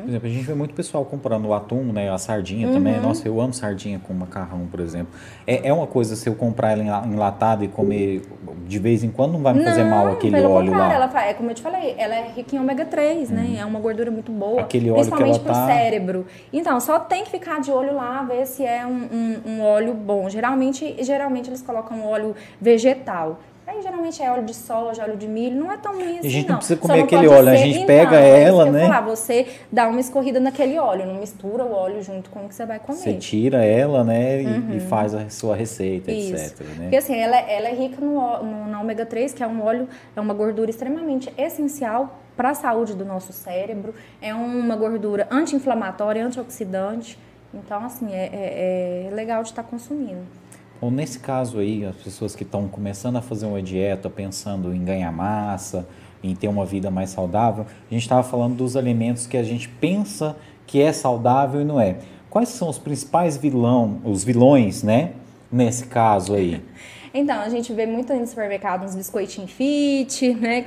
Por 0.00 0.08
exemplo, 0.08 0.28
a 0.28 0.30
gente 0.30 0.44
vê 0.44 0.54
muito 0.54 0.74
pessoal 0.74 1.04
comprando 1.04 1.46
o 1.46 1.54
atum, 1.54 1.92
né? 1.92 2.10
A 2.10 2.18
sardinha 2.18 2.68
uhum. 2.68 2.74
também. 2.74 3.00
Nossa, 3.00 3.28
eu 3.28 3.40
amo 3.40 3.52
sardinha 3.52 3.98
com 3.98 4.14
macarrão, 4.14 4.66
por 4.70 4.80
exemplo. 4.80 5.12
É, 5.46 5.68
é 5.68 5.72
uma 5.72 5.86
coisa 5.86 6.16
se 6.16 6.28
eu 6.28 6.34
comprar 6.34 6.72
ela 6.72 7.06
enlatada 7.06 7.64
e 7.64 7.68
comer 7.68 8.22
de 8.66 8.78
vez 8.78 9.04
em 9.04 9.10
quando, 9.10 9.32
não 9.32 9.40
vai 9.40 9.52
me 9.52 9.64
fazer 9.64 9.84
não, 9.84 9.90
mal 9.90 10.08
aquele 10.08 10.36
pelo 10.36 10.50
óleo 10.50 10.72
lá. 10.72 10.92
Ela, 10.92 11.24
é 11.26 11.34
como 11.34 11.50
eu 11.50 11.54
te 11.54 11.62
falei, 11.62 11.94
ela 11.98 12.14
é 12.14 12.28
rica 12.34 12.56
em 12.56 12.58
ômega 12.58 12.84
3, 12.84 13.30
né? 13.30 13.42
uhum. 13.42 13.48
né? 13.50 13.60
É 13.60 13.64
uma 13.64 13.80
gordura 13.80 14.10
muito 14.10 14.32
boa. 14.32 14.62
Aquele 14.62 14.90
óleo 14.90 15.00
principalmente 15.00 15.40
que 15.40 15.48
ela 15.48 15.58
pro 15.58 15.66
tá... 15.66 15.66
cérebro. 15.66 16.26
Então, 16.52 16.80
só 16.80 16.98
tem 16.98 17.24
que 17.24 17.30
ficar 17.30 17.60
de 17.60 17.70
olho 17.70 17.94
lá, 17.94 18.22
ver 18.22 18.46
se 18.46 18.64
é 18.64 18.86
um, 18.86 19.08
um, 19.12 19.52
um 19.52 19.62
óleo 19.62 19.94
bom. 19.94 20.28
Geralmente, 20.30 20.96
geralmente 21.02 21.50
eles 21.50 21.60
colocam 21.60 22.06
óleo 22.06 22.34
vegetal. 22.60 23.38
Aí 23.72 23.80
geralmente 23.80 24.22
é 24.22 24.30
óleo 24.30 24.44
de 24.44 24.54
soja, 24.54 25.02
óleo 25.02 25.16
de 25.16 25.26
milho, 25.26 25.58
não 25.58 25.72
é 25.72 25.78
tão 25.78 25.94
ruim 25.94 26.18
assim. 26.18 26.28
A 26.28 26.30
gente 26.30 26.42
não, 26.46 26.52
não 26.52 26.58
precisa 26.58 26.78
comer 26.78 26.98
não 26.98 27.04
aquele 27.04 27.28
óleo, 27.28 27.48
a 27.48 27.56
gente 27.56 27.86
pega 27.86 28.20
é 28.20 28.42
ela, 28.42 28.70
né? 28.70 28.82
Falar, 28.82 29.00
você 29.00 29.46
dá 29.70 29.88
uma 29.88 29.98
escorrida 29.98 30.38
naquele 30.38 30.78
óleo, 30.78 31.06
não 31.06 31.14
mistura 31.14 31.64
o 31.64 31.72
óleo 31.72 32.02
junto 32.02 32.28
com 32.28 32.44
o 32.44 32.48
que 32.48 32.54
você 32.54 32.66
vai 32.66 32.78
comer. 32.78 32.98
Você 32.98 33.14
tira 33.14 33.64
ela, 33.64 34.04
né, 34.04 34.42
e, 34.42 34.46
uhum. 34.46 34.76
e 34.76 34.80
faz 34.80 35.14
a 35.14 35.28
sua 35.30 35.56
receita, 35.56 36.12
Isso. 36.12 36.34
etc. 36.34 36.60
Né? 36.60 36.76
Porque 36.82 36.96
assim, 36.96 37.16
ela, 37.16 37.38
ela 37.38 37.68
é 37.68 37.74
rica 37.74 37.98
no, 37.98 38.42
no, 38.42 38.68
na 38.68 38.80
ômega 38.80 39.06
3, 39.06 39.32
que 39.32 39.42
é 39.42 39.46
um 39.46 39.64
óleo, 39.64 39.88
é 40.14 40.20
uma 40.20 40.34
gordura 40.34 40.70
extremamente 40.70 41.32
essencial 41.38 42.20
para 42.36 42.50
a 42.50 42.54
saúde 42.54 42.94
do 42.94 43.06
nosso 43.06 43.32
cérebro, 43.32 43.94
é 44.20 44.34
uma 44.34 44.76
gordura 44.76 45.26
anti-inflamatória, 45.30 46.24
antioxidante. 46.24 47.18
Então, 47.54 47.84
assim, 47.84 48.12
é, 48.12 48.30
é, 48.32 49.08
é 49.10 49.14
legal 49.14 49.42
de 49.42 49.50
estar 49.50 49.62
tá 49.62 49.68
consumindo. 49.68 50.41
Ou 50.82 50.90
nesse 50.90 51.20
caso 51.20 51.60
aí, 51.60 51.84
as 51.84 51.94
pessoas 51.94 52.34
que 52.34 52.42
estão 52.42 52.66
começando 52.66 53.14
a 53.14 53.22
fazer 53.22 53.46
uma 53.46 53.62
dieta, 53.62 54.10
pensando 54.10 54.74
em 54.74 54.84
ganhar 54.84 55.12
massa, 55.12 55.86
em 56.20 56.34
ter 56.34 56.48
uma 56.48 56.66
vida 56.66 56.90
mais 56.90 57.10
saudável, 57.10 57.64
a 57.88 57.94
gente 57.94 58.02
estava 58.02 58.24
falando 58.24 58.56
dos 58.56 58.76
alimentos 58.76 59.24
que 59.24 59.36
a 59.36 59.44
gente 59.44 59.68
pensa 59.68 60.34
que 60.66 60.82
é 60.82 60.92
saudável 60.92 61.60
e 61.60 61.64
não 61.64 61.80
é. 61.80 61.98
Quais 62.28 62.48
são 62.48 62.68
os 62.68 62.78
principais 62.78 63.36
vilão, 63.36 64.00
os 64.04 64.24
vilões, 64.24 64.82
né? 64.82 65.12
Nesse 65.52 65.86
caso 65.86 66.34
aí. 66.34 66.60
Então, 67.14 67.40
a 67.40 67.48
gente 67.48 67.72
vê 67.72 67.84
muito 67.84 68.12
no 68.14 68.26
supermercado 68.26 68.84
uns 68.84 68.94
biscoitinhos 68.94 69.50
fit, 69.50 70.32
né? 70.34 70.64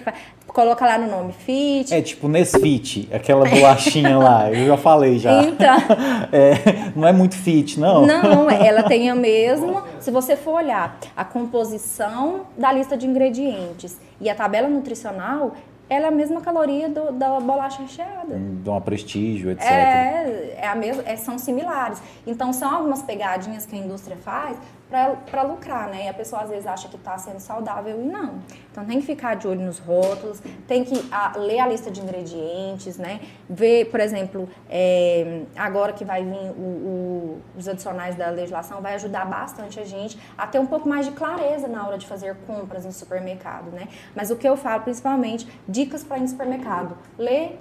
Coloca 0.47 0.85
lá 0.85 0.97
no 0.97 1.09
nome 1.09 1.33
fit. 1.33 1.93
É 1.93 2.01
tipo 2.01 2.27
Nesfit, 2.27 3.09
aquela 3.11 3.49
bolachinha 3.49 4.17
lá, 4.17 4.51
eu 4.53 4.67
já 4.67 4.77
falei 4.77 5.17
já. 5.17 5.43
Então. 5.43 5.75
É, 6.31 6.91
não 6.95 7.07
é 7.07 7.13
muito 7.13 7.35
fit, 7.35 7.79
não? 7.79 8.05
Não, 8.05 8.49
ela 8.49 8.83
tem 8.83 9.09
a 9.09 9.15
mesma. 9.15 9.85
Se 9.99 10.11
você 10.11 10.35
for 10.35 10.55
olhar 10.55 10.97
a 11.15 11.23
composição 11.23 12.47
da 12.57 12.71
lista 12.71 12.97
de 12.97 13.05
ingredientes 13.05 13.97
e 14.19 14.29
a 14.29 14.35
tabela 14.35 14.67
nutricional, 14.67 15.53
ela 15.89 16.05
é 16.05 16.07
a 16.09 16.11
mesma 16.11 16.41
caloria 16.41 16.89
do, 16.89 17.11
da 17.11 17.39
bolacha 17.39 17.81
recheada. 17.81 18.35
De 18.35 18.67
uma 18.67 18.81
prestígio, 18.81 19.51
etc. 19.51 19.65
É, 19.65 20.57
é 20.61 20.67
a 20.67 20.75
mesma, 20.75 21.03
é, 21.05 21.15
são 21.15 21.37
similares. 21.37 22.01
Então, 22.25 22.51
são 22.51 22.73
algumas 22.73 23.03
pegadinhas 23.03 23.65
que 23.65 23.75
a 23.75 23.79
indústria 23.79 24.17
faz 24.17 24.57
para 24.89 25.41
lucrar, 25.41 25.89
né? 25.89 26.05
E 26.05 26.07
a 26.07 26.13
pessoa 26.13 26.43
às 26.43 26.49
vezes 26.49 26.67
acha 26.67 26.87
que 26.87 26.95
está 26.95 27.17
sendo 27.17 27.39
saudável 27.39 27.99
e 27.99 28.03
não. 28.03 28.39
Então 28.71 28.85
tem 28.85 28.99
que 28.99 29.05
ficar 29.05 29.35
de 29.35 29.47
olho 29.47 29.61
nos 29.61 29.79
rótulos, 29.79 30.41
tem 30.67 30.83
que 30.83 30.93
a, 31.11 31.37
ler 31.37 31.59
a 31.59 31.67
lista 31.67 31.89
de 31.89 32.01
ingredientes, 32.01 32.97
né? 32.97 33.19
Ver, 33.49 33.85
por 33.85 33.99
exemplo, 33.99 34.47
é, 34.69 35.41
agora 35.55 35.91
que 35.93 36.05
vai 36.05 36.23
vir 36.23 36.51
o, 36.51 36.61
o, 36.61 37.41
os 37.57 37.67
adicionais 37.67 38.15
da 38.15 38.29
legislação, 38.29 38.81
vai 38.81 38.93
ajudar 38.95 39.25
bastante 39.25 39.79
a 39.79 39.83
gente 39.83 40.19
a 40.37 40.45
ter 40.45 40.59
um 40.59 40.67
pouco 40.67 40.87
mais 40.87 41.07
de 41.07 41.13
clareza 41.13 41.67
na 41.67 41.85
hora 41.87 41.97
de 41.97 42.05
fazer 42.05 42.35
compras 42.45 42.85
no 42.85 42.91
supermercado, 42.91 43.71
né? 43.71 43.87
Mas 44.15 44.29
o 44.29 44.35
que 44.35 44.47
eu 44.47 44.55
falo 44.55 44.83
principalmente, 44.83 45.47
dicas 45.67 46.03
para 46.03 46.17
ir 46.17 46.21
no 46.21 46.27
supermercado. 46.27 46.95
Lê 47.17 47.53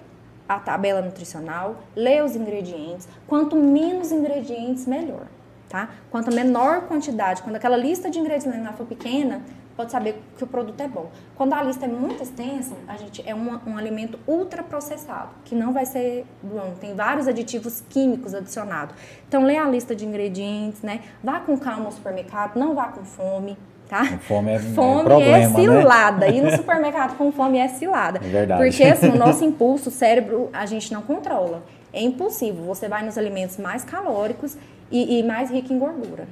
a 0.47 0.59
tabela 0.59 1.01
nutricional, 1.01 1.77
lê 1.97 2.21
os 2.21 2.37
ingredientes. 2.37 3.09
Quanto 3.27 3.57
menos 3.57 4.13
ingredientes, 4.13 4.87
melhor 4.87 5.27
tá? 5.69 5.91
Quanto 6.11 6.33
menor 6.33 6.83
quantidade, 6.83 7.43
quando 7.43 7.57
aquela 7.57 7.77
lista 7.77 8.11
de 8.11 8.19
ingredientes 8.19 8.77
for 8.77 8.87
pequena, 8.87 9.43
pode 9.77 9.91
saber 9.91 10.23
que 10.37 10.45
o 10.45 10.47
produto 10.47 10.81
é 10.81 10.89
bom. 10.89 11.11
Quando 11.37 11.53
a 11.53 11.63
lista 11.63 11.85
é 11.85 11.89
muito 11.89 12.23
extensa, 12.23 12.75
a 12.87 12.97
gente 12.97 13.23
é 13.27 13.35
um, 13.35 13.59
um 13.67 13.77
alimento 13.77 14.19
ultraprocessado, 14.27 15.31
que 15.45 15.55
não 15.55 15.73
vai 15.73 15.85
ser 15.85 16.25
bom. 16.43 16.75
Tem 16.81 16.95
vários 16.95 17.27
aditivos 17.27 17.83
químicos 17.89 18.35
adicionados. 18.35 18.95
Então, 19.29 19.45
lê 19.45 19.57
a 19.57 19.69
lista 19.69 19.95
de 19.95 20.05
ingredientes, 20.05 20.83
né? 20.83 21.01
Vá 21.23 21.41
com 21.41 21.59
calma 21.59 21.87
ao 21.87 21.93
supermercado, 21.93 22.57
não 22.57 22.75
vá 22.75 22.89
com 22.89 23.05
fome. 23.05 23.57
Tá? 23.89 24.19
Fome 24.21 24.51
é, 24.51 24.59
fome 24.59 25.01
é, 25.01 25.05
problema, 25.05 25.37
é 25.37 25.49
cilada. 25.51 26.27
Né? 26.27 26.37
Ir 26.37 26.43
no 26.43 26.51
supermercado 26.57 27.19
com 27.19 27.31
fome 27.31 27.59
é 27.59 27.69
cilada. 27.69 28.19
É 28.19 28.29
verdade. 28.29 28.63
Porque 28.63 28.83
assim, 28.83 29.11
o 29.11 29.17
nosso 29.17 29.45
impulso, 29.45 29.91
o 29.91 29.93
cérebro, 29.93 30.49
a 30.55 30.65
gente 30.65 30.91
não 30.91 31.03
controla. 31.03 31.63
É 31.93 32.03
impulsivo. 32.03 32.65
Você 32.65 32.89
vai 32.89 33.05
nos 33.05 33.19
alimentos 33.19 33.59
mais 33.59 33.85
calóricos 33.85 34.57
e, 34.91 35.19
e 35.19 35.23
mais 35.23 35.51
rico 35.51 35.73
em 35.73 35.79
gordura. 35.79 36.27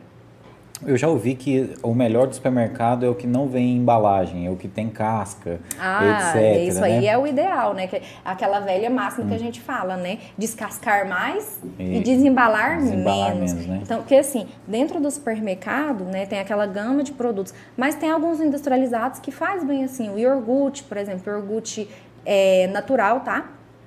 Eu 0.85 0.97
já 0.97 1.09
ouvi 1.09 1.35
que 1.35 1.71
o 1.83 1.95
melhor 1.95 2.27
do 2.27 2.35
supermercado 2.35 3.07
é 3.07 3.09
o 3.09 3.15
que 3.15 3.27
não 3.27 3.47
vem 3.47 3.71
em 3.71 3.77
embalagem, 3.77 4.47
é 4.47 4.51
o 4.51 4.57
que 4.57 4.67
tem 4.67 4.89
casca, 4.89 5.61
ah, 5.79 6.35
etc. 6.35 6.69
Isso 6.69 6.81
né? 6.81 6.87
aí 6.87 7.07
é 7.07 7.17
o 7.17 7.27
ideal, 7.27 7.73
né? 7.73 7.89
Aquela 8.25 8.59
velha 8.61 8.91
máxima 8.91 9.25
hum. 9.25 9.29
que 9.29 9.35
a 9.35 9.37
hum. 9.37 9.41
gente 9.41 9.61
fala, 9.61 9.97
né? 9.97 10.19
Descascar 10.37 11.09
mais 11.09 11.61
e, 11.79 11.99
e 11.99 12.01
desembalar, 12.01 12.79
desembalar, 12.79 13.35
menos. 13.35 13.53
menos 13.53 13.67
né? 13.69 13.81
Então, 13.83 13.99
porque 13.99 14.17
assim, 14.17 14.49
dentro 14.67 15.01
do 15.01 15.11
supermercado, 15.11 16.05
né, 16.05 16.27
tem 16.27 16.41
aquela 16.41 16.67
gama 16.67 17.03
de 17.03 17.13
produtos, 17.13 17.55
mas 17.77 17.95
tem 17.95 18.11
alguns 18.11 18.41
industrializados 18.41 19.21
que 19.21 19.31
faz 19.31 19.65
bem 19.65 19.85
assim. 19.85 20.11
O 20.11 20.19
iogurte, 20.19 20.83
por 20.83 20.97
exemplo, 20.97 21.33
iogurte 21.33 21.89
é, 22.27 22.67
natural, 22.69 23.21
tá? 23.21 23.47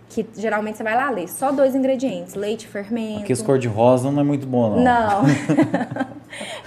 Que 0.10 0.26
geralmente 0.36 0.78
você 0.78 0.84
vai 0.84 0.95
lá 0.95 1.10
ler 1.10 1.28
só 1.28 1.51
dois 1.51 1.76
ingredientes, 1.76 2.36
leite, 2.36 2.68
fermento. 2.68 3.22
Aqui 3.22 3.34
os 3.34 3.41
cor 3.41 3.58
de 3.58 3.68
rosa 3.68 4.12
não 4.12 4.22
é 4.22 4.24
muito 4.24 4.45
bom, 4.47 4.78
não. 4.78 4.84
Não. 4.84 5.24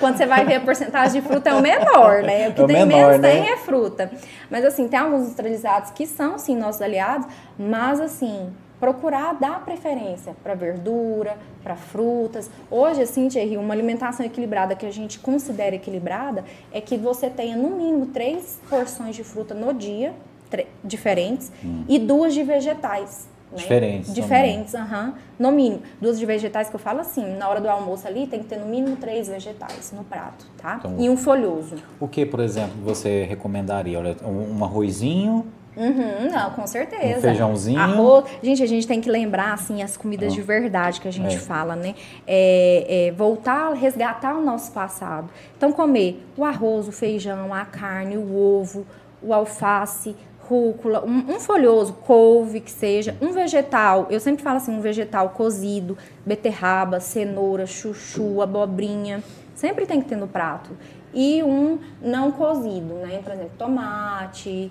Quando 0.00 0.16
você 0.16 0.26
vai 0.26 0.44
ver 0.44 0.56
a 0.56 0.60
porcentagem 0.60 1.20
de 1.20 1.26
fruta 1.26 1.50
é 1.50 1.54
o 1.54 1.60
menor, 1.60 2.22
né? 2.22 2.48
O 2.48 2.54
que 2.54 2.60
é 2.60 2.64
o 2.64 2.66
tem 2.66 2.86
menor, 2.86 3.10
menos 3.10 3.20
né? 3.20 3.30
tem 3.30 3.50
é 3.50 3.56
fruta. 3.56 4.10
Mas 4.50 4.64
assim, 4.64 4.88
tem 4.88 4.98
alguns 4.98 5.22
industrializados 5.22 5.90
que 5.90 6.06
são 6.06 6.38
sim 6.38 6.56
nossos 6.56 6.80
aliados, 6.80 7.26
mas 7.58 8.00
assim, 8.00 8.50
procurar 8.80 9.34
dar 9.34 9.64
preferência 9.64 10.34
para 10.42 10.54
verdura, 10.54 11.36
para 11.62 11.76
frutas. 11.76 12.50
Hoje, 12.70 13.02
assim, 13.02 13.28
Thierry, 13.28 13.56
uma 13.56 13.74
alimentação 13.74 14.24
equilibrada 14.24 14.74
que 14.74 14.86
a 14.86 14.92
gente 14.92 15.18
considera 15.18 15.74
equilibrada 15.74 16.44
é 16.72 16.80
que 16.80 16.96
você 16.96 17.28
tenha 17.28 17.56
no 17.56 17.70
mínimo 17.70 18.06
três 18.06 18.60
porções 18.68 19.16
de 19.16 19.24
fruta 19.24 19.54
no 19.54 19.74
dia, 19.74 20.14
diferentes, 20.82 21.52
hum. 21.64 21.84
e 21.88 21.98
duas 21.98 22.34
de 22.34 22.42
vegetais. 22.42 23.28
Né? 23.50 23.58
Diferentes. 23.58 24.14
Diferentes, 24.14 24.74
aham. 24.74 25.14
No 25.38 25.50
mínimo. 25.50 25.82
Duas 26.00 26.18
de 26.18 26.26
vegetais 26.26 26.68
que 26.68 26.76
eu 26.76 26.80
falo 26.80 27.00
assim, 27.00 27.36
na 27.36 27.48
hora 27.48 27.60
do 27.60 27.68
almoço 27.68 28.06
ali 28.06 28.26
tem 28.26 28.40
que 28.40 28.46
ter 28.46 28.58
no 28.58 28.66
mínimo 28.66 28.96
três 28.96 29.28
vegetais 29.28 29.92
no 29.96 30.04
prato, 30.04 30.46
tá? 30.58 30.76
Então, 30.78 30.96
e 30.98 31.08
um 31.08 31.16
folhoso. 31.16 31.76
O 31.98 32.06
que, 32.06 32.26
por 32.26 32.40
exemplo, 32.40 32.76
você 32.82 33.24
recomendaria? 33.24 33.98
Olha, 33.98 34.16
um 34.22 34.62
arrozinho, 34.62 35.46
Uhum, 35.78 36.28
não, 36.32 36.50
com 36.50 36.66
certeza. 36.66 37.18
Um 37.18 37.20
feijãozinho. 37.20 37.78
Arroz. 37.78 38.24
Gente, 38.42 38.64
a 38.64 38.66
gente 38.66 38.84
tem 38.84 39.00
que 39.00 39.08
lembrar, 39.08 39.52
assim, 39.52 39.80
as 39.80 39.96
comidas 39.96 40.34
de 40.34 40.42
verdade 40.42 41.00
que 41.00 41.06
a 41.06 41.12
gente 41.12 41.36
é. 41.36 41.38
fala, 41.38 41.76
né? 41.76 41.94
É, 42.26 43.06
é, 43.06 43.12
voltar, 43.12 43.72
resgatar 43.74 44.36
o 44.36 44.44
nosso 44.44 44.72
passado. 44.72 45.30
Então, 45.56 45.70
comer 45.70 46.26
o 46.36 46.44
arroz, 46.44 46.88
o 46.88 46.92
feijão, 46.92 47.54
a 47.54 47.64
carne, 47.64 48.16
o 48.16 48.36
ovo, 48.36 48.84
o 49.22 49.32
alface, 49.32 50.16
rúcula, 50.48 51.04
um, 51.04 51.34
um, 51.34 51.40
folhoso, 51.40 51.92
couve 51.92 52.60
que 52.60 52.70
seja, 52.70 53.16
um 53.20 53.32
vegetal, 53.32 54.06
eu 54.10 54.18
sempre 54.18 54.42
falo 54.42 54.56
assim, 54.56 54.72
um 54.72 54.80
vegetal 54.80 55.30
cozido, 55.30 55.96
beterraba, 56.24 57.00
cenoura, 57.00 57.66
chuchu, 57.66 58.40
abobrinha, 58.40 59.22
sempre 59.54 59.84
tem 59.84 60.00
que 60.00 60.08
ter 60.08 60.16
no 60.16 60.26
prato. 60.26 60.70
E 61.12 61.42
um 61.42 61.78
não 62.00 62.30
cozido, 62.30 62.94
né? 62.94 63.20
Por 63.22 63.32
exemplo, 63.32 63.52
tomate, 63.58 64.70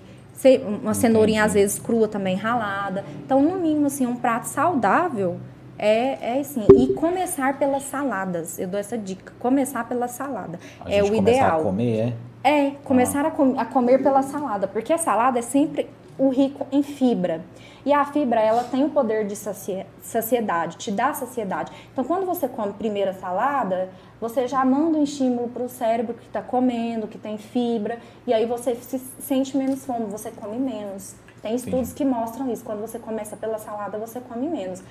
uma 0.82 0.94
cenourinha 0.94 1.44
às 1.44 1.54
vezes 1.54 1.78
crua 1.78 2.08
também 2.08 2.36
ralada. 2.36 3.04
Então, 3.24 3.42
no 3.42 3.58
mínimo, 3.58 3.86
assim, 3.86 4.06
um 4.06 4.16
prato 4.16 4.44
saudável 4.44 5.38
é, 5.76 6.36
é 6.36 6.40
assim. 6.40 6.64
E 6.74 6.88
começar 6.94 7.58
pelas 7.58 7.84
saladas. 7.84 8.58
Eu 8.58 8.68
dou 8.68 8.78
essa 8.78 8.96
dica. 8.96 9.32
Começar 9.38 9.88
pela 9.88 10.08
salada. 10.08 10.58
A 10.84 10.92
é 10.92 11.02
o 11.02 11.14
ideal. 11.14 11.60
A 11.60 11.64
comer, 11.64 11.98
é? 11.98 12.12
É, 12.48 12.70
começar 12.82 13.26
ah. 13.26 13.28
a, 13.28 13.30
com, 13.30 13.60
a 13.60 13.64
comer 13.66 14.02
pela 14.02 14.22
salada, 14.22 14.66
porque 14.66 14.90
a 14.90 14.96
salada 14.96 15.38
é 15.38 15.42
sempre 15.42 15.86
o 16.16 16.30
rico 16.30 16.66
em 16.72 16.82
fibra. 16.82 17.42
E 17.84 17.92
a 17.92 18.02
fibra, 18.06 18.40
ela 18.40 18.64
tem 18.64 18.84
o 18.84 18.88
poder 18.88 19.26
de 19.26 19.36
saciedade, 19.36 20.78
te 20.78 20.90
dá 20.90 21.12
saciedade. 21.12 21.70
Então, 21.92 22.04
quando 22.04 22.24
você 22.24 22.48
come 22.48 22.72
primeiro 22.72 23.10
a 23.10 23.12
salada, 23.12 23.90
você 24.18 24.48
já 24.48 24.64
manda 24.64 24.96
um 24.96 25.02
estímulo 25.02 25.50
para 25.50 25.62
o 25.62 25.68
cérebro 25.68 26.14
que 26.14 26.24
está 26.24 26.40
comendo, 26.40 27.06
que 27.06 27.18
tem 27.18 27.36
fibra, 27.36 27.98
e 28.26 28.32
aí 28.32 28.46
você 28.46 28.74
se 28.76 28.98
sente 29.20 29.54
menos 29.54 29.84
fome, 29.84 30.06
você 30.06 30.30
come 30.30 30.56
menos. 30.56 31.16
Tem 31.42 31.54
estudos 31.54 31.88
Sim. 31.88 31.94
que 31.96 32.04
mostram 32.04 32.50
isso. 32.50 32.64
Quando 32.64 32.80
você 32.80 32.98
começa 32.98 33.36
pela 33.36 33.58
salada, 33.58 33.98
você 33.98 34.20
come 34.20 34.48
menos. 34.48 34.82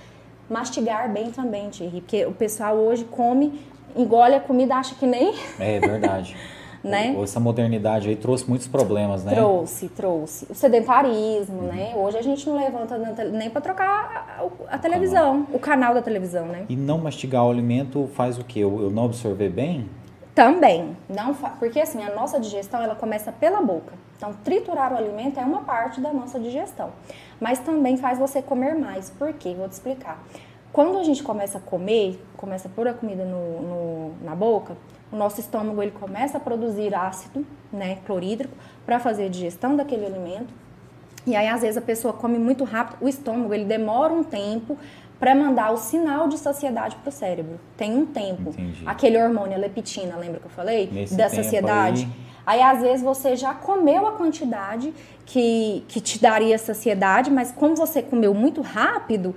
Mastigar 0.48 1.12
bem 1.12 1.32
também, 1.32 1.72
Thierry, 1.72 2.02
porque 2.02 2.24
o 2.24 2.34
pessoal 2.34 2.76
hoje 2.76 3.04
come, 3.04 3.60
engole 3.96 4.36
a 4.36 4.40
comida, 4.40 4.76
acha 4.76 4.94
que 4.94 5.08
nem. 5.08 5.34
É 5.60 5.80
verdade. 5.80 6.38
né? 6.88 7.16
Essa 7.22 7.40
modernidade 7.40 8.10
aí 8.10 8.16
trouxe 8.16 8.48
muitos 8.48 8.68
problemas, 8.68 9.24
né? 9.24 9.34
Trouxe, 9.34 9.90
trouxe. 9.90 10.48
O 10.50 10.56
sedentarismo, 10.56 11.62
uhum. 11.62 11.68
né? 11.68 11.94
Hoje 11.96 12.18
a 12.18 12.22
gente 12.22 12.48
não 12.48 12.58
levanta 12.58 12.98
nem 13.26 13.50
para 13.50 13.62
trocar 13.62 14.50
a, 14.70 14.78
televisão, 14.78 15.48
o 15.52 15.60
canal 15.60 15.94
da 15.94 16.02
televisão, 16.02 16.46
né? 16.46 16.66
E 16.70 16.76
não 16.76 16.98
mastigar 16.98 17.46
o 17.46 17.50
alimento 17.50 18.10
faz 18.14 18.38
o 18.38 18.44
quê? 18.44 18.60
Eu, 18.60 18.82
eu 18.82 18.90
não 18.90 19.06
absorver 19.06 19.50
bem? 19.50 19.90
Também, 20.34 20.96
não 21.10 21.34
porque 21.34 21.80
assim, 21.80 22.04
a 22.04 22.14
nossa 22.14 22.40
digestão 22.40 22.82
ela 22.82 22.94
começa 22.94 23.32
pela 23.32 23.60
boca. 23.60 23.94
Então, 24.16 24.34
triturar 24.44 24.94
o 24.94 24.98
alimento 24.98 25.40
é 25.40 25.44
uma 25.44 25.62
parte 25.62 26.00
da 26.00 26.12
nossa 26.12 26.40
digestão. 26.40 26.92
Mas 27.40 27.60
também 27.60 27.98
faz 27.98 28.20
você 28.20 28.42
comer 28.42 28.76
mais. 28.76 29.10
Por 29.10 29.34
quê? 29.34 29.56
Vou 29.58 29.68
te 29.68 29.74
explicar. 29.74 30.24
Quando 30.72 30.98
a 30.98 31.04
gente 31.04 31.24
começa 31.24 31.58
a 31.58 31.62
comer, 31.62 32.24
começa 32.36 32.68
a 32.68 32.72
pôr 32.72 32.88
a 32.88 32.94
comida 32.94 33.26
no, 33.26 33.62
no 33.62 34.12
na 34.24 34.36
boca, 34.36 34.76
o 35.12 35.16
nosso 35.16 35.40
estômago 35.40 35.82
ele 35.82 35.92
começa 35.92 36.38
a 36.38 36.40
produzir 36.40 36.94
ácido, 36.94 37.46
né, 37.72 37.98
clorídrico, 38.06 38.56
para 38.86 39.00
fazer 39.00 39.26
a 39.26 39.30
digestão 39.30 39.76
daquele 39.76 40.06
alimento. 40.06 40.54
E 41.26 41.36
aí 41.36 41.48
às 41.48 41.62
vezes 41.62 41.78
a 41.78 41.82
pessoa 41.82 42.14
come 42.14 42.38
muito 42.38 42.64
rápido, 42.64 42.98
o 43.02 43.08
estômago 43.08 43.54
ele 43.54 43.66
demora 43.66 44.14
um 44.14 44.24
tempo 44.24 44.78
para 45.20 45.34
mandar 45.34 45.72
o 45.72 45.78
sinal 45.78 46.28
de 46.28 46.38
saciedade 46.38 46.96
para 46.98 47.10
o 47.10 47.12
cérebro. 47.12 47.60
Tem 47.76 47.96
um 47.96 48.06
tempo. 48.06 48.52
Entendi. 48.52 48.84
Aquele 48.86 49.18
hormônio, 49.18 49.56
a 49.56 49.58
leptina, 49.58 50.16
lembra 50.16 50.40
que 50.40 50.46
eu 50.46 50.52
falei? 50.52 50.90
Nesse 50.92 51.16
da 51.16 51.28
saciedade. 51.28 52.08
Aí... 52.46 52.62
aí, 52.62 52.76
às 52.76 52.82
vezes, 52.82 53.02
você 53.02 53.36
já 53.36 53.54
comeu 53.54 54.08
a 54.08 54.12
quantidade 54.12 54.94
que, 55.26 55.84
que 55.88 56.00
te 56.00 56.22
daria 56.22 56.58
saciedade, 56.58 57.32
mas 57.32 57.52
como 57.52 57.76
você 57.76 58.02
comeu 58.02 58.34
muito 58.34 58.62
rápido, 58.62 59.36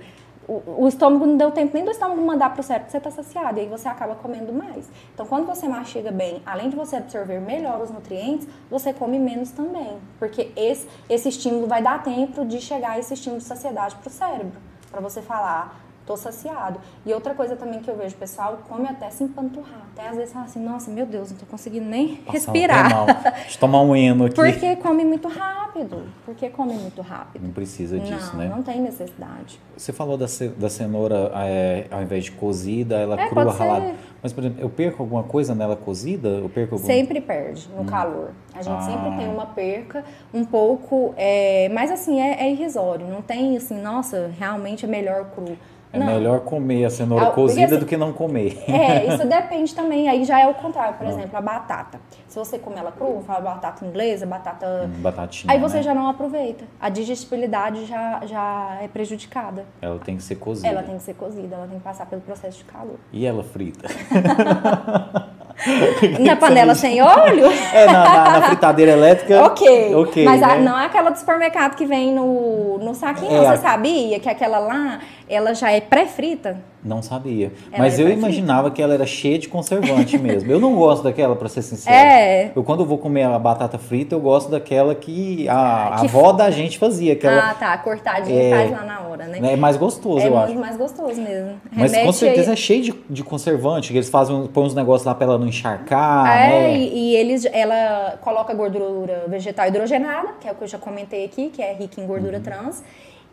o, 0.53 0.87
estômago 0.87 1.25
não 1.25 1.37
deu 1.37 1.51
tempo 1.51 1.73
nem 1.73 1.85
do 1.85 1.91
estômago 1.91 2.21
mandar 2.21 2.49
para 2.49 2.59
o 2.59 2.63
cérebro 2.63 2.87
que 2.87 2.91
você 2.91 2.97
está 2.97 3.11
saciado, 3.11 3.57
e 3.57 3.61
aí 3.61 3.67
você 3.67 3.87
acaba 3.87 4.15
comendo 4.15 4.51
mais. 4.51 4.89
Então, 5.13 5.25
quando 5.25 5.45
você 5.45 5.67
mastiga 5.67 6.11
bem, 6.11 6.41
além 6.45 6.69
de 6.69 6.75
você 6.75 6.97
absorver 6.97 7.39
melhor 7.39 7.81
os 7.81 7.89
nutrientes, 7.89 8.47
você 8.69 8.91
come 8.91 9.17
menos 9.17 9.51
também, 9.51 9.97
porque 10.19 10.51
esse, 10.55 10.87
esse 11.09 11.29
estímulo 11.29 11.67
vai 11.67 11.81
dar 11.81 12.03
tempo 12.03 12.45
de 12.45 12.59
chegar 12.59 12.99
esse 12.99 13.13
estímulo 13.13 13.39
de 13.39 13.47
saciedade 13.47 13.95
para 13.95 14.07
o 14.07 14.11
cérebro, 14.11 14.59
para 14.91 14.99
você 14.99 15.21
falar, 15.21 15.79
tô 16.05 16.17
saciado. 16.17 16.79
E 17.05 17.13
outra 17.13 17.33
coisa 17.33 17.55
também 17.55 17.79
que 17.79 17.89
eu 17.89 17.95
vejo, 17.95 18.15
pessoal, 18.15 18.59
come 18.67 18.87
até 18.87 19.09
se 19.09 19.23
empanturrar. 19.23 19.81
Até 19.95 20.09
às 20.09 20.15
vezes 20.17 20.33
fala 20.33 20.45
assim, 20.45 20.59
nossa, 20.63 20.89
meu 20.91 21.05
Deus, 21.05 21.31
não 21.31 21.37
tô 21.37 21.45
conseguindo 21.45 21.85
nem 21.85 22.15
Passar 22.17 22.31
respirar. 22.33 23.05
Deixa 23.33 23.55
eu 23.55 23.59
tomar 23.59 23.81
um 23.81 23.95
eno 23.95 24.25
aqui. 24.25 24.35
Porque 24.35 24.75
come 24.77 25.05
muito 25.05 25.27
rápido. 25.27 26.03
Porque 26.25 26.49
come 26.49 26.73
muito 26.73 27.01
rápido. 27.01 27.43
Não 27.43 27.51
precisa 27.51 27.99
disso, 27.99 28.31
não, 28.33 28.39
né? 28.43 28.47
não 28.53 28.63
tem 28.63 28.81
necessidade. 28.81 29.59
Você 29.77 29.93
falou 29.93 30.17
da, 30.17 30.27
ce- 30.27 30.49
da 30.49 30.69
cenoura, 30.69 31.31
é, 31.35 31.87
ao 31.91 32.01
invés 32.01 32.25
de 32.25 32.31
cozida, 32.31 32.95
ela 32.97 33.19
É, 33.19 33.27
crua, 33.29 33.45
pode 33.45 33.57
ser. 33.57 33.63
ralada. 33.63 33.93
Mas, 34.23 34.33
por 34.33 34.43
exemplo, 34.43 34.61
eu 34.61 34.69
perco 34.69 35.01
alguma 35.01 35.23
coisa 35.23 35.55
nela 35.55 35.75
cozida? 35.75 36.27
Eu 36.29 36.49
perco 36.49 36.75
alguma... 36.75 36.93
Sempre 36.93 37.19
perde 37.21 37.67
no 37.75 37.85
calor. 37.85 38.31
A 38.53 38.61
gente 38.61 38.75
Ah. 38.77 38.81
sempre 38.81 39.17
tem 39.17 39.27
uma 39.33 39.45
perca 39.47 40.03
um 40.33 40.43
pouco, 40.45 41.13
é, 41.17 41.69
mas 41.73 41.89
assim, 41.89 42.19
é, 42.19 42.43
é 42.43 42.51
irrisório. 42.51 43.07
Não 43.07 43.21
tem 43.21 43.57
assim, 43.57 43.81
nossa, 43.81 44.31
realmente 44.37 44.85
é 44.85 44.87
melhor 44.87 45.25
cru. 45.31 45.57
É 45.93 45.99
não. 45.99 46.05
melhor 46.07 46.39
comer 46.41 46.85
a 46.85 46.89
cenoura 46.89 47.23
Ah, 47.25 47.27
porque 47.27 47.41
cozida 47.41 47.65
assim- 47.65 47.79
do 47.79 47.85
que 47.85 47.97
não 47.97 48.13
comer. 48.13 48.63
É, 48.67 49.13
isso 49.13 49.27
depende 49.27 49.75
também. 49.75 50.07
Aí 50.07 50.23
já 50.23 50.39
é 50.39 50.47
o 50.47 50.53
contrário. 50.53 50.95
Ah. 50.95 50.97
Por 51.03 51.07
exemplo, 51.07 51.37
a 51.37 51.41
batata. 51.41 51.99
Se 52.29 52.39
você 52.39 52.57
comer 52.57 52.79
ela 52.79 52.91
crua, 52.93 53.21
fala 53.21 53.41
batata 53.41 53.85
inglesa, 53.85 54.25
batata. 54.25 54.85
Hum, 54.85 55.01
Batatinha, 55.01 55.51
Aí 55.53 55.59
você 55.59 55.77
né? 55.77 55.83
já 55.83 55.93
não 55.93 56.07
aproveita. 56.09 56.63
A 56.79 56.87
digestibilidade 56.87 57.85
já, 57.85 58.21
já 58.25 58.77
é 58.81 58.87
prejudicada. 58.87 59.65
Ela 59.81 59.99
tem 59.99 60.15
que 60.15 60.23
ser 60.23 60.35
cozida. 60.35 60.67
Ela 60.67 60.81
tem 60.83 60.95
que 60.95 61.03
ser 61.03 61.13
cozida, 61.15 61.55
ela 61.57 61.67
tem 61.67 61.77
que 61.77 61.83
passar 61.83 62.05
pelo 62.05 62.21
processo 62.21 62.59
de 62.59 62.63
calor. 62.63 62.95
E 63.11 63.25
ela 63.25 63.43
frita? 63.43 63.87
Na 66.19 66.35
panela 66.35 66.73
sem 66.73 67.01
óleo? 67.01 67.45
É, 67.73 67.85
na, 67.85 68.03
na- 68.03 68.39
na 68.39 68.41
fritadeira 68.47 68.91
elétrica. 68.93 69.43
Ok. 69.45 69.93
Ok, 69.95 70.25
Mas 70.25 70.41
a- 70.41 70.55
né? 70.55 70.61
não 70.61 70.79
é 70.79 70.85
aquela 70.85 71.09
do 71.11 71.17
supermercado 71.19 71.75
que 71.75 71.85
vem 71.85 72.13
no, 72.13 72.79
no 72.79 72.95
saquinho. 72.95 73.31
É, 73.31 73.47
a- 73.47 73.55
Você 73.55 73.61
sabia 73.61 74.19
que 74.19 74.27
aquela 74.29 74.57
lá, 74.59 74.99
ela 75.33 75.53
já 75.53 75.71
é 75.71 75.79
pré-frita? 75.81 76.57
Não 76.83 76.99
sabia. 77.03 77.51
Ela 77.71 77.77
Mas 77.83 77.99
é 77.99 78.01
eu 78.01 78.09
imaginava 78.09 78.71
que 78.71 78.81
ela 78.81 78.95
era 78.95 79.05
cheia 79.05 79.37
de 79.37 79.47
conservante 79.47 80.17
mesmo. 80.19 80.51
Eu 80.51 80.59
não 80.59 80.73
gosto 80.75 81.03
daquela, 81.03 81.35
pra 81.35 81.47
ser 81.47 81.61
sincero. 81.61 81.95
É. 81.95 82.51
Eu, 82.55 82.63
quando 82.63 82.79
eu 82.79 82.87
vou 82.87 82.97
comer 82.97 83.21
a 83.23 83.37
batata 83.37 83.77
frita, 83.77 84.15
eu 84.15 84.19
gosto 84.19 84.49
daquela 84.49 84.95
que 84.95 85.47
a, 85.47 85.89
a 85.89 85.99
Que 85.99 86.07
avó 86.07 86.31
da 86.31 86.49
gente 86.49 86.79
fazia. 86.79 87.15
Que 87.15 87.27
ela, 87.27 87.51
Ah, 87.51 87.53
tá. 87.53 87.77
Cortadinha 87.77 88.41
É. 88.41 88.49
faz 88.49 88.71
lá 88.71 88.83
na 88.83 88.99
hora, 89.01 89.25
né? 89.25 89.53
é 89.53 89.55
mais 89.55 89.77
gostoso, 89.77 90.25
É 90.25 90.29
eu 90.29 90.37
acho. 90.37 90.55
mais 90.55 90.75
gostoso 90.75 91.21
mesmo. 91.21 91.61
Mas 91.71 91.95
com 91.95 92.11
certeza 92.11 92.53
é 92.53 92.55
cheio 92.55 92.81
de, 92.81 92.93
de 93.07 93.23
conservante, 93.23 93.91
que 93.91 93.97
eles 93.99 94.09
fazem, 94.09 94.47
põem 94.47 94.65
uns 94.65 94.73
negócios 94.73 95.05
lá 95.05 95.13
pra 95.13 95.25
ela 95.27 95.37
não 95.37 95.45
encharcar, 95.47 96.27
É, 96.35 96.49
né? 96.49 96.77
e, 96.79 97.11
e 97.11 97.15
eles, 97.15 97.45
ela 97.53 98.17
coloca 98.21 98.53
gordura 98.55 99.25
vegetal 99.27 99.67
hidrogenada, 99.67 100.29
que 100.41 100.47
é 100.47 100.51
o 100.51 100.55
que 100.55 100.63
eu 100.63 100.67
já 100.67 100.79
comentei 100.79 101.25
aqui, 101.25 101.49
que 101.49 101.61
é 101.61 101.73
rica 101.73 102.01
em 102.01 102.07
gordura 102.07 102.37
Uhum. 102.37 102.43
trans. 102.43 102.83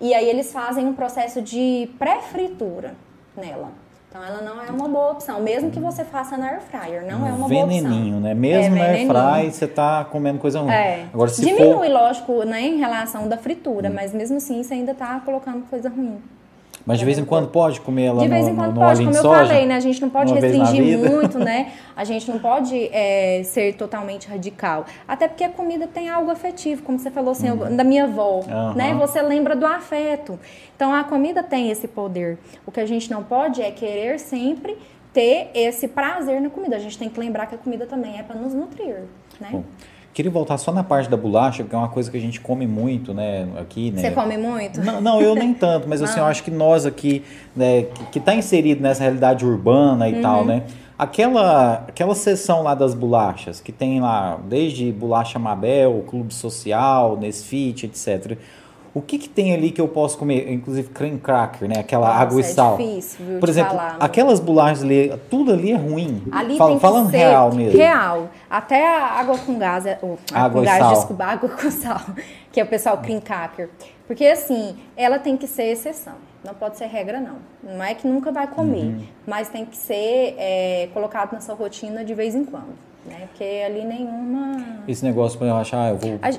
E 0.01 0.15
aí 0.15 0.29
eles 0.29 0.53
fazem 0.53 0.87
um 0.87 0.93
processo 0.93 1.43
de 1.43 1.89
pré-fritura 1.99 2.95
nela. 3.37 3.71
Então 4.09 4.25
ela 4.25 4.41
não 4.41 4.61
é 4.63 4.71
uma 4.71 4.89
boa 4.89 5.13
opção, 5.13 5.39
mesmo 5.41 5.71
que 5.71 5.79
você 5.79 6.03
faça 6.03 6.37
na 6.39 6.47
air 6.49 6.61
fryer, 6.63 7.03
não 7.03 7.27
é 7.27 7.31
uma 7.31 7.47
boa 7.47 7.65
opção. 7.65 7.83
Veneninho, 7.83 8.21
né? 8.21 8.33
Mesmo 8.33 8.75
É, 8.75 8.79
na 8.79 8.85
air 8.85 9.07
veneninho. 9.07 9.35
fry, 9.43 9.53
você 9.53 9.67
tá 9.67 10.05
comendo 10.07 10.39
coisa 10.39 10.61
ruim. 10.61 10.71
É. 10.73 11.05
Agora, 11.13 11.29
se 11.29 11.43
Diminui, 11.43 11.75
for... 11.75 11.85
Hum. 11.85 11.93
lógico, 11.93 12.43
né, 12.45 12.61
em 12.63 12.79
relação 12.79 13.29
da 13.29 13.37
fritura, 13.37 13.91
mas 13.91 14.15
mesmo 14.15 14.39
assim 14.39 14.63
você 14.63 14.75
ainda 14.75 14.95
tá 14.95 15.21
colocando 15.23 15.69
coisa 15.69 15.91
ruim. 15.91 16.23
Mas 16.89 16.99
de 16.99 17.05
vez 17.05 17.19
em 17.19 17.25
quando 17.27 17.49
pode 17.49 17.83
comer 17.83 18.05
ela 18.07 18.23
De 18.23 18.29
vez 18.29 18.49
em 18.49 18.55
quando 18.57 18.75
no 18.75 18.81
pode, 18.81 19.05
como 19.05 19.15
eu 19.15 19.21
soja? 19.21 19.45
falei, 19.47 19.67
né? 19.67 19.75
A 19.77 19.81
gente 19.81 20.01
não 20.01 20.09
pode 20.09 20.33
restringir 20.33 20.99
muito, 20.99 21.39
né? 21.39 21.73
A 21.95 22.03
gente 22.03 22.31
não 22.31 22.39
pode 22.39 22.89
é, 22.93 23.43
ser 23.45 23.75
totalmente 23.75 24.27
radical. 24.27 24.87
Até 25.07 25.29
porque 25.29 25.45
a 25.45 25.51
comida 25.51 25.87
tem 25.87 26.09
algo 26.09 26.31
afetivo, 26.31 26.83
como 26.83 26.99
você 26.99 27.11
falou 27.11 27.33
assim, 27.33 27.49
eu- 27.49 27.57
da 27.77 27.85
minha 27.85 28.05
avó, 28.05 28.41
Uhum. 28.41 28.73
Né? 28.75 28.95
Você 28.95 29.21
lembra 29.21 29.55
do 29.55 29.67
afeto. 29.67 30.39
Então 30.75 30.95
a 30.95 31.05
comida 31.05 31.43
tem 31.43 31.71
esse 31.71 31.87
poder. 31.87 32.39
O 32.65 32.71
que 32.73 32.81
a 32.81 32.87
gente 32.87 33.11
não 33.11 33.23
pode 33.23 33.61
é 33.61 33.71
querer 33.71 34.19
sempre 34.19 34.79
ter 35.13 35.51
esse 35.55 35.89
prazer 35.89 36.41
na 36.41 36.49
comida. 36.49 36.77
A 36.77 36.79
gente 36.79 36.97
tem 36.97 37.11
que 37.11 37.21
lembrar 37.21 37.47
que 37.47 37.55
a 37.55 37.59
comida 37.59 37.85
também 37.85 38.19
é 38.19 38.23
para 38.23 38.37
nos 38.37 38.55
nutrir, 38.55 39.01
né? 39.39 39.49
Bom, 39.53 39.65
queria 40.19 40.33
voltar 40.33 40.59
só 40.59 40.73
na 40.73 40.83
parte 40.83 41.09
da 41.09 41.17
bolacha, 41.17 41.63
que 41.63 41.73
é 41.73 41.79
uma 41.79 41.89
coisa 41.89 42.11
que 42.11 42.17
a 42.17 42.21
gente 42.21 42.41
come 42.41 42.67
muito, 42.67 43.15
né, 43.15 43.47
aqui, 43.57 43.93
né? 43.93 44.01
Você 44.03 44.11
come 44.11 44.37
muito? 44.37 44.81
Não, 44.81 45.01
não, 45.01 45.21
eu 45.21 45.33
nem 45.37 45.55
tanto, 45.55 45.89
mas 45.89 46.03
assim, 46.03 46.19
eu 46.19 46.27
acho 46.27 46.43
que 46.43 46.51
nós 46.51 46.85
aqui, 46.85 47.23
né, 47.55 47.83
que, 47.83 48.05
que 48.07 48.19
tá 48.21 48.35
inserido 48.35 48.83
nessa 48.83 49.05
realidade 49.05 49.47
urbana 49.47 50.09
e 50.09 50.15
Uhum. 50.15 50.21
tal, 50.21 50.45
né? 50.45 50.65
Aquela, 50.99 51.85
aquela 51.87 52.17
seção 52.17 52.65
lá 52.65 52.75
das 52.75 52.95
bolachas, 52.95 53.61
que 53.61 53.71
tem 53.71 54.01
lá 54.01 54.41
desde 54.49 54.91
bolacha 54.91 55.39
Mabel, 55.39 56.05
Clube 56.09 56.35
Social, 56.35 57.17
Nesfit, 57.17 57.87
etc. 57.87 58.37
O 58.95 59.03
que 59.03 59.19
que 59.19 59.29
tem 59.29 59.53
ali 59.55 59.71
que 59.71 59.81
eu 59.81 59.87
posso 59.89 60.17
comer? 60.19 60.51
Inclusive 60.51 60.89
creme 60.89 61.19
cracker, 61.19 61.69
né? 61.69 61.77
Aquela 61.81 62.09
Nossa, 62.09 62.21
água 62.21 62.37
e 62.39 62.41
é 62.41 62.43
sal. 62.47 62.77
difícil, 62.77 63.25
viu, 63.27 63.39
Por 63.41 63.49
exemplo, 63.49 63.71
falar, 63.77 63.97
aquelas 64.01 64.41
bolachas 64.41 64.83
ali, 64.83 65.13
tudo 65.31 65.53
ali 65.53 65.73
é 65.73 65.77
ruim. 65.77 66.23
Ali 66.33 66.57
Fala- 66.57 66.71
tem 66.71 66.79
que 66.79 66.83
falando 66.83 67.11
ser 67.11 67.17
real 67.19 67.55
mesmo. 67.55 67.79
Real. 67.79 68.29
Até 68.51 68.87
a 68.89 69.05
água 69.21 69.39
com 69.39 69.59
gás, 69.59 69.87
é- 69.87 69.99
ou, 70.03 70.19
Água 70.33 70.61
com 70.63 70.67
gás, 70.67 70.79
sal. 70.79 70.93
desculpa, 70.95 71.25
água 71.27 71.49
com 71.51 71.71
sal, 71.71 72.01
que 72.51 72.61
é 72.61 72.65
o 72.65 72.67
pessoal 72.67 72.99
cream 72.99 73.21
cracker. 73.21 73.69
Porque 74.07 74.25
assim, 74.27 74.77
ela 74.97 75.19
tem 75.19 75.37
que 75.37 75.47
ser 75.47 75.65
exceção. 75.65 76.15
Não 76.45 76.55
pode 76.55 76.79
ser 76.79 76.87
regra, 76.87 77.21
não. 77.21 77.37
Não 77.63 77.85
é 77.85 77.95
que 77.95 78.07
nunca 78.09 78.33
vai 78.33 78.47
comer, 78.47 78.85
Uhum. 78.85 79.03
mas 79.27 79.49
tem 79.49 79.65
que 79.67 79.77
ser 79.77 80.35
é, 80.39 80.89
colocado 80.95 81.33
na 81.33 81.41
sua 81.41 81.55
rotina 81.55 82.05
de 82.05 82.15
vez 82.15 82.35
em 82.35 82.45
quando. 82.45 82.75
Né? 83.05 83.27
Porque 83.29 83.45
ali 83.67 83.85
nenhuma. 83.85 84.57
Esse 84.87 85.05
negócio 85.05 85.39
pra 85.39 85.49
eu 85.49 85.57
achar, 85.57 85.83
ah, 85.83 85.89
eu 85.91 85.97
vou 85.99 86.19
A 86.23 86.31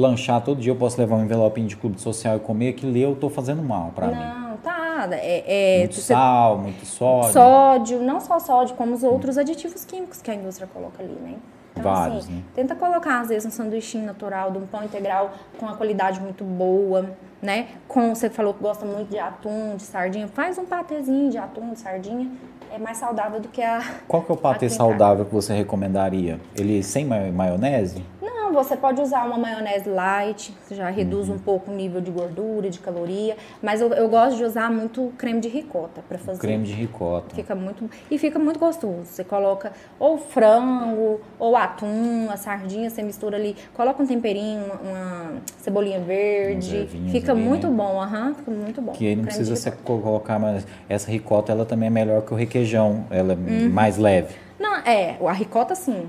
lanchar 0.00 0.42
todo 0.42 0.60
dia, 0.60 0.72
eu 0.72 0.76
posso 0.76 0.98
levar 1.00 1.16
um 1.16 1.24
envelopinho 1.24 1.66
de 1.66 1.76
clube 1.76 2.00
social 2.00 2.36
e 2.36 2.40
comer, 2.40 2.70
aquilo 2.70 2.90
ali 2.90 3.02
eu 3.02 3.16
tô 3.16 3.28
fazendo 3.28 3.62
mal 3.62 3.92
pra 3.94 4.08
mim. 4.08 4.14
Não, 4.14 4.56
tá. 4.58 5.08
É, 5.12 5.76
é, 5.76 5.78
Muito 5.80 5.94
sal, 5.96 6.58
muito 6.58 6.86
sódio. 6.86 7.32
sódio, 7.32 8.02
não 8.02 8.18
só 8.20 8.38
sódio, 8.38 8.74
como 8.76 8.94
os 8.94 9.02
outros 9.02 9.36
aditivos 9.36 9.84
químicos 9.84 10.22
que 10.22 10.30
a 10.30 10.34
indústria 10.34 10.66
coloca 10.72 11.02
ali, 11.02 11.12
né? 11.22 11.34
Vários, 11.76 12.24
assim, 12.24 12.36
né? 12.36 12.42
Tenta 12.54 12.74
colocar, 12.74 13.20
às 13.20 13.28
vezes, 13.28 13.44
um 13.46 13.50
sanduichinho 13.50 14.06
natural, 14.06 14.50
de 14.50 14.56
um 14.56 14.66
pão 14.66 14.82
integral 14.82 15.32
com 15.58 15.66
uma 15.66 15.76
qualidade 15.76 16.18
muito 16.20 16.42
boa, 16.42 17.10
né? 17.42 17.66
Com, 17.86 18.14
você 18.14 18.30
falou 18.30 18.54
que 18.54 18.62
gosta 18.62 18.86
muito 18.86 19.10
de 19.10 19.18
atum, 19.18 19.76
de 19.76 19.82
sardinha, 19.82 20.26
faz 20.28 20.56
um 20.56 20.64
patezinho 20.64 21.30
de 21.30 21.36
atum, 21.36 21.74
de 21.74 21.78
sardinha, 21.80 22.30
é 22.72 22.78
mais 22.78 22.96
saudável 22.96 23.38
do 23.40 23.48
que 23.48 23.60
a... 23.62 23.82
Qual 24.08 24.22
que 24.22 24.32
é 24.32 24.34
o 24.34 24.38
patê 24.38 24.70
saudável 24.70 25.26
que 25.26 25.34
você 25.34 25.52
recomendaria? 25.52 26.40
Ele 26.56 26.82
sem 26.82 27.04
ma- 27.04 27.20
maionese? 27.30 28.02
Não, 28.46 28.52
você 28.52 28.76
pode 28.76 29.00
usar 29.00 29.24
uma 29.26 29.36
maionese 29.36 29.88
light, 29.88 30.54
já 30.70 30.88
reduz 30.88 31.28
Uhum. 31.28 31.34
um 31.34 31.38
pouco 31.38 31.68
o 31.68 31.74
nível 31.74 32.00
de 32.00 32.12
gordura, 32.12 32.70
de 32.70 32.78
caloria, 32.78 33.36
mas 33.60 33.80
eu, 33.80 33.92
eu 33.92 34.08
gosto 34.08 34.36
de 34.36 34.44
usar 34.44 34.70
muito 34.70 35.12
creme 35.18 35.40
de 35.40 35.48
ricota 35.48 36.00
para 36.08 36.16
fazer. 36.16 36.38
Creme 36.38 36.64
de 36.64 36.72
ricota. 36.72 37.34
Fica 37.34 37.56
muito 37.56 37.90
e 38.08 38.16
fica 38.18 38.38
muito 38.38 38.60
gostoso. 38.60 39.04
Você 39.04 39.24
coloca 39.24 39.72
ou 39.98 40.16
frango, 40.16 41.20
ou 41.40 41.56
atum, 41.56 42.28
a 42.30 42.36
sardinha, 42.36 42.88
você 42.88 43.02
mistura 43.02 43.36
ali, 43.36 43.56
coloca 43.74 44.00
um 44.00 44.06
temperinho, 44.06 44.64
uma, 44.64 44.74
uma 44.76 45.32
cebolinha 45.58 45.98
verde, 45.98 46.86
fica 47.10 47.32
ali, 47.32 47.40
muito 47.42 47.66
né? 47.68 47.74
bom, 47.76 48.00
aham, 48.00 48.32
fica 48.34 48.50
muito 48.52 48.80
bom. 48.80 48.92
Que 48.92 49.08
aí 49.08 49.16
não 49.16 49.24
precisa 49.24 49.56
você 49.56 49.72
colocar, 49.72 50.38
mas 50.38 50.64
essa 50.88 51.10
ricota 51.10 51.50
ela 51.50 51.64
também 51.64 51.88
é 51.88 51.90
melhor 51.90 52.22
que 52.22 52.32
o 52.32 52.36
requeijão, 52.36 53.06
ela 53.10 53.32
é 53.32 53.36
Uhum. 53.36 53.70
mais 53.70 53.96
leve. 53.98 54.36
Não, 54.58 54.76
é, 54.76 55.16
a 55.26 55.32
ricota 55.32 55.74
sim. 55.74 56.06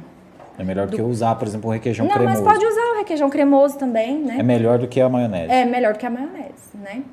É 0.60 0.64
melhor 0.64 0.88
do 0.88 0.96
que 0.96 1.02
usar, 1.02 1.36
por 1.36 1.48
exemplo, 1.48 1.70
o 1.70 1.74
requeijão 1.74 2.06
não, 2.08 2.14
cremoso. 2.14 2.44
mas 2.44 2.54
pode 2.54 2.66
usar 2.66 2.82
o 2.94 2.98
requeijão 2.98 3.30
cremoso 3.30 3.78
também, 3.78 4.20
né? 4.20 4.38
É 4.40 4.44
melhor 4.44 4.80
do 4.80 4.88
que 4.88 5.00
a 5.00 5.08
maionese. 5.08 5.52
É 5.52 5.66
melhor 5.66 5.94
do 5.94 6.00
que 6.00 6.06
a 6.06 6.10
maionese, 6.10 6.76
né? 6.76 7.04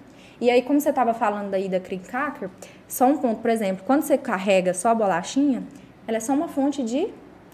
E 0.41 0.51
aí, 0.51 0.63
como 0.63 0.81
você 0.81 0.91
estava 0.91 1.15
falando 1.15 1.55
aí 1.55 1.69
da 1.69 1.79
cream 1.79 2.01
cracker, 2.03 2.49
só 2.89 3.07
um 3.07 3.17
ponto, 3.19 3.41
por 3.41 3.51
exemplo, 3.51 3.85
quando 3.87 4.03
você 4.03 4.17
carrega 4.19 4.75
só 4.75 4.89
a 4.91 4.95
bolachinha, 4.95 5.63
ela 6.07 6.17
é 6.17 6.21
só 6.21 6.33
uma 6.33 6.49
fonte 6.49 6.83
de 6.83 7.09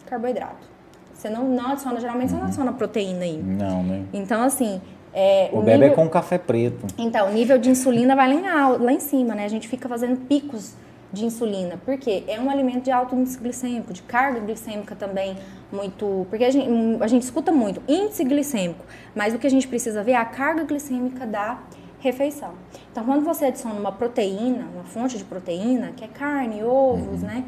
carboidrato. 0.07 0.69
Você 1.13 1.29
não, 1.29 1.45
não 1.45 1.73
adiciona, 1.73 2.01
geralmente 2.01 2.31
você 2.31 2.37
não 2.37 2.45
adiciona 2.45 2.73
proteína 2.73 3.25
aí. 3.25 3.37
Não, 3.37 3.83
né? 3.83 4.05
Então, 4.13 4.43
assim, 4.43 4.81
é, 5.13 5.51
O, 5.53 5.59
o, 5.59 5.63
bebê 5.63 5.79
nível... 5.79 5.93
é 5.93 5.95
com 5.95 6.09
café 6.09 6.39
preto. 6.39 6.87
Então, 6.97 7.29
o 7.29 7.33
nível 7.33 7.59
de 7.59 7.69
insulina 7.69 8.17
vai 8.17 8.29
lá 8.29 8.35
em, 8.35 8.83
lá 8.83 8.93
em 8.93 9.01
cima, 9.01 9.35
né? 9.35 9.45
A 9.45 9.49
gente 9.49 9.69
fica 9.69 9.89
fazendo 9.89 10.17
picos 10.27 10.75
de 11.13 11.25
insulina. 11.25 11.77
Por 11.85 11.99
quê? 11.99 12.25
É 12.29 12.39
um 12.41 12.49
alimento 12.51 12.85
de 12.85 12.91
alto 12.91 13.15
índice 13.15 13.39
glicêmico, 13.39 13.93
de 13.93 14.03
carga 14.03 14.41
glicêmica 14.41 14.95
também 14.95 15.37
muito... 15.73 16.27
Porque 16.31 16.45
a 16.45 16.51
gente, 16.51 16.69
a 17.03 17.07
gente 17.07 17.23
escuta 17.23 17.51
muito 17.51 17.83
índice 17.89 18.25
glicêmico, 18.25 18.85
mas 19.15 19.35
o 19.35 19.39
que 19.39 19.47
a 19.47 19.51
gente 19.51 19.67
precisa 19.67 20.03
ver 20.03 20.13
é 20.13 20.17
a 20.17 20.25
carga 20.25 20.65
glicêmica 20.65 21.27
da 21.27 21.59
refeição. 21.99 22.55
Então, 22.91 23.05
quando 23.05 23.25
você 23.25 23.47
adiciona 23.47 23.79
uma 23.79 23.93
proteína, 23.93 24.67
uma 24.75 24.85
fonte 24.85 25.19
de 25.19 25.25
proteína, 25.25 25.93
que 25.97 26.05
é 26.05 26.09
carne, 26.09 26.63
ovos, 26.63 27.23
né? 27.23 27.45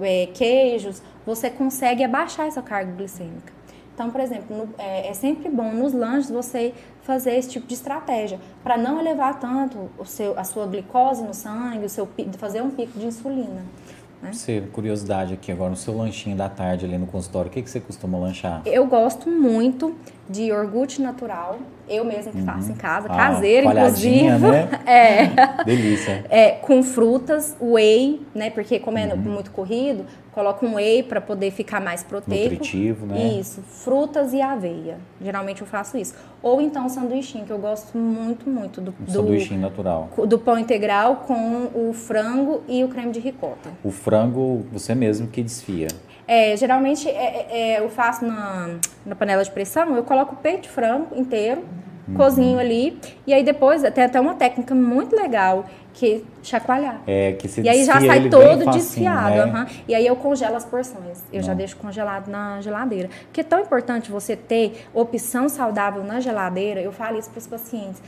É, 0.00 0.28
queijos, 0.32 1.02
você 1.26 1.50
consegue 1.50 2.02
abaixar 2.02 2.46
essa 2.46 2.62
carga 2.62 2.90
glicêmica. 2.92 3.52
Então, 3.92 4.10
por 4.10 4.20
exemplo, 4.22 4.56
no- 4.56 4.74
é, 4.78 5.08
é 5.08 5.12
sempre 5.12 5.50
bom 5.50 5.72
nos 5.72 5.92
lanches 5.92 6.30
você 6.30 6.72
fazer 7.02 7.36
esse 7.36 7.48
tipo 7.48 7.66
de 7.66 7.74
estratégia 7.74 8.38
para 8.62 8.76
não 8.76 9.00
elevar 9.00 9.38
tanto 9.38 9.90
o 9.98 10.04
seu, 10.04 10.38
a 10.38 10.44
sua 10.44 10.66
glicose 10.66 11.22
no 11.22 11.34
sangue, 11.34 11.86
o 11.86 11.88
seu, 11.88 12.08
fazer 12.38 12.62
um 12.62 12.70
pico 12.70 12.98
de 12.98 13.06
insulina. 13.06 13.64
Né? 14.22 14.32
Você, 14.32 14.62
curiosidade 14.72 15.34
aqui 15.34 15.50
agora, 15.50 15.70
no 15.70 15.76
seu 15.76 15.96
lanchinho 15.96 16.36
da 16.36 16.48
tarde 16.48 16.84
ali 16.84 16.98
no 16.98 17.06
consultório, 17.06 17.50
o 17.50 17.52
que, 17.52 17.62
que 17.62 17.70
você 17.70 17.80
costuma 17.80 18.18
lanchar? 18.18 18.62
Eu 18.66 18.86
gosto 18.86 19.30
muito 19.30 19.94
de 20.30 20.44
iogurte 20.44 21.02
natural 21.02 21.58
eu 21.88 22.04
mesma 22.04 22.30
que 22.30 22.38
Uhum. 22.38 22.44
faço 22.46 22.70
em 22.70 22.74
casa, 22.76 23.08
Ah, 23.10 23.16
caseira, 23.16 23.66
inclusive. 23.66 24.28
né? 24.48 24.68
É. 24.86 25.26
Delícia. 25.66 26.24
É, 26.30 26.50
com 26.52 26.84
frutas, 26.84 27.56
whey, 27.60 28.22
né? 28.32 28.48
Porque 28.48 28.78
como 28.78 28.96
é 28.96 29.06
Uhum. 29.12 29.16
muito 29.16 29.50
corrido, 29.50 30.06
coloca 30.32 30.64
um 30.64 30.74
whey 30.76 31.02
para 31.02 31.20
poder 31.20 31.50
ficar 31.50 31.80
mais 31.80 32.04
proteico. 32.04 32.50
Nutritivo, 32.54 33.06
né? 33.06 33.18
Isso, 33.40 33.60
frutas 33.62 34.32
e 34.32 34.40
aveia. 34.40 34.98
Geralmente 35.20 35.62
eu 35.62 35.66
faço 35.66 35.98
isso. 35.98 36.14
Ou 36.40 36.60
então 36.60 36.88
sanduichinho, 36.88 37.44
que 37.44 37.50
eu 37.50 37.58
gosto 37.58 37.98
muito, 37.98 38.48
muito 38.48 38.80
do, 38.80 38.94
Um 39.00 39.04
do, 39.04 39.10
sanduichinho 39.12 39.60
natural. 39.60 40.08
do 40.28 40.38
pão 40.38 40.56
integral 40.60 41.24
com 41.26 41.70
o 41.74 41.92
frango 41.92 42.62
e 42.68 42.84
o 42.84 42.88
creme 42.88 43.10
de 43.10 43.18
ricota. 43.18 43.68
O 43.82 43.90
frango, 43.90 44.64
você 44.72 44.94
mesmo 44.94 45.26
que 45.26 45.42
desfia. 45.42 45.88
É, 46.32 46.56
geralmente 46.56 47.08
é, 47.08 47.12
é, 47.12 47.46
é, 47.50 47.80
eu 47.80 47.88
faço 47.90 48.24
na, 48.24 48.76
na 49.04 49.16
panela 49.16 49.42
de 49.42 49.50
pressão, 49.50 49.96
eu 49.96 50.04
coloco 50.04 50.34
o 50.34 50.38
peito 50.38 50.62
de 50.62 50.68
frango 50.68 51.08
inteiro, 51.16 51.64
Uhum. 52.08 52.14
cozinho 52.16 52.58
ali, 52.58 52.98
e 53.26 53.32
aí 53.32 53.44
depois 53.44 53.82
tem 53.92 54.02
até 54.04 54.18
uma 54.20 54.34
técnica 54.34 54.74
muito 54.74 55.14
legal 55.14 55.64
que 55.92 56.16
é 56.16 56.20
chacoalhar. 56.42 57.00
É, 57.06 57.32
que 57.32 57.46
se 57.46 57.60
E 57.60 57.68
aí 57.68 57.84
já 57.84 58.00
sai 58.00 58.28
todo 58.28 58.64
facinho, 58.64 58.70
desfiado. 58.72 59.30
né? 59.36 59.40
aham. 59.42 59.66
E 59.86 59.94
aí 59.94 60.06
eu 60.06 60.16
congelo 60.16 60.56
as 60.56 60.64
porções. 60.64 61.22
Eu 61.32 61.42
já 61.42 61.50
Não. 61.52 61.58
deixo 61.58 61.76
congelado 61.76 62.28
na 62.28 62.60
geladeira. 62.60 63.08
Porque 63.26 63.42
é 63.42 63.44
tão 63.44 63.60
importante 63.60 64.10
você 64.10 64.34
ter 64.34 64.86
opção 64.94 65.48
saudável 65.48 66.02
na 66.02 66.18
geladeira. 66.20 66.80
Eu 66.80 66.90
falo 66.90 67.18
isso 67.18 67.30
para 67.30 67.38
os 67.38 67.46
pacientes. 67.46 68.00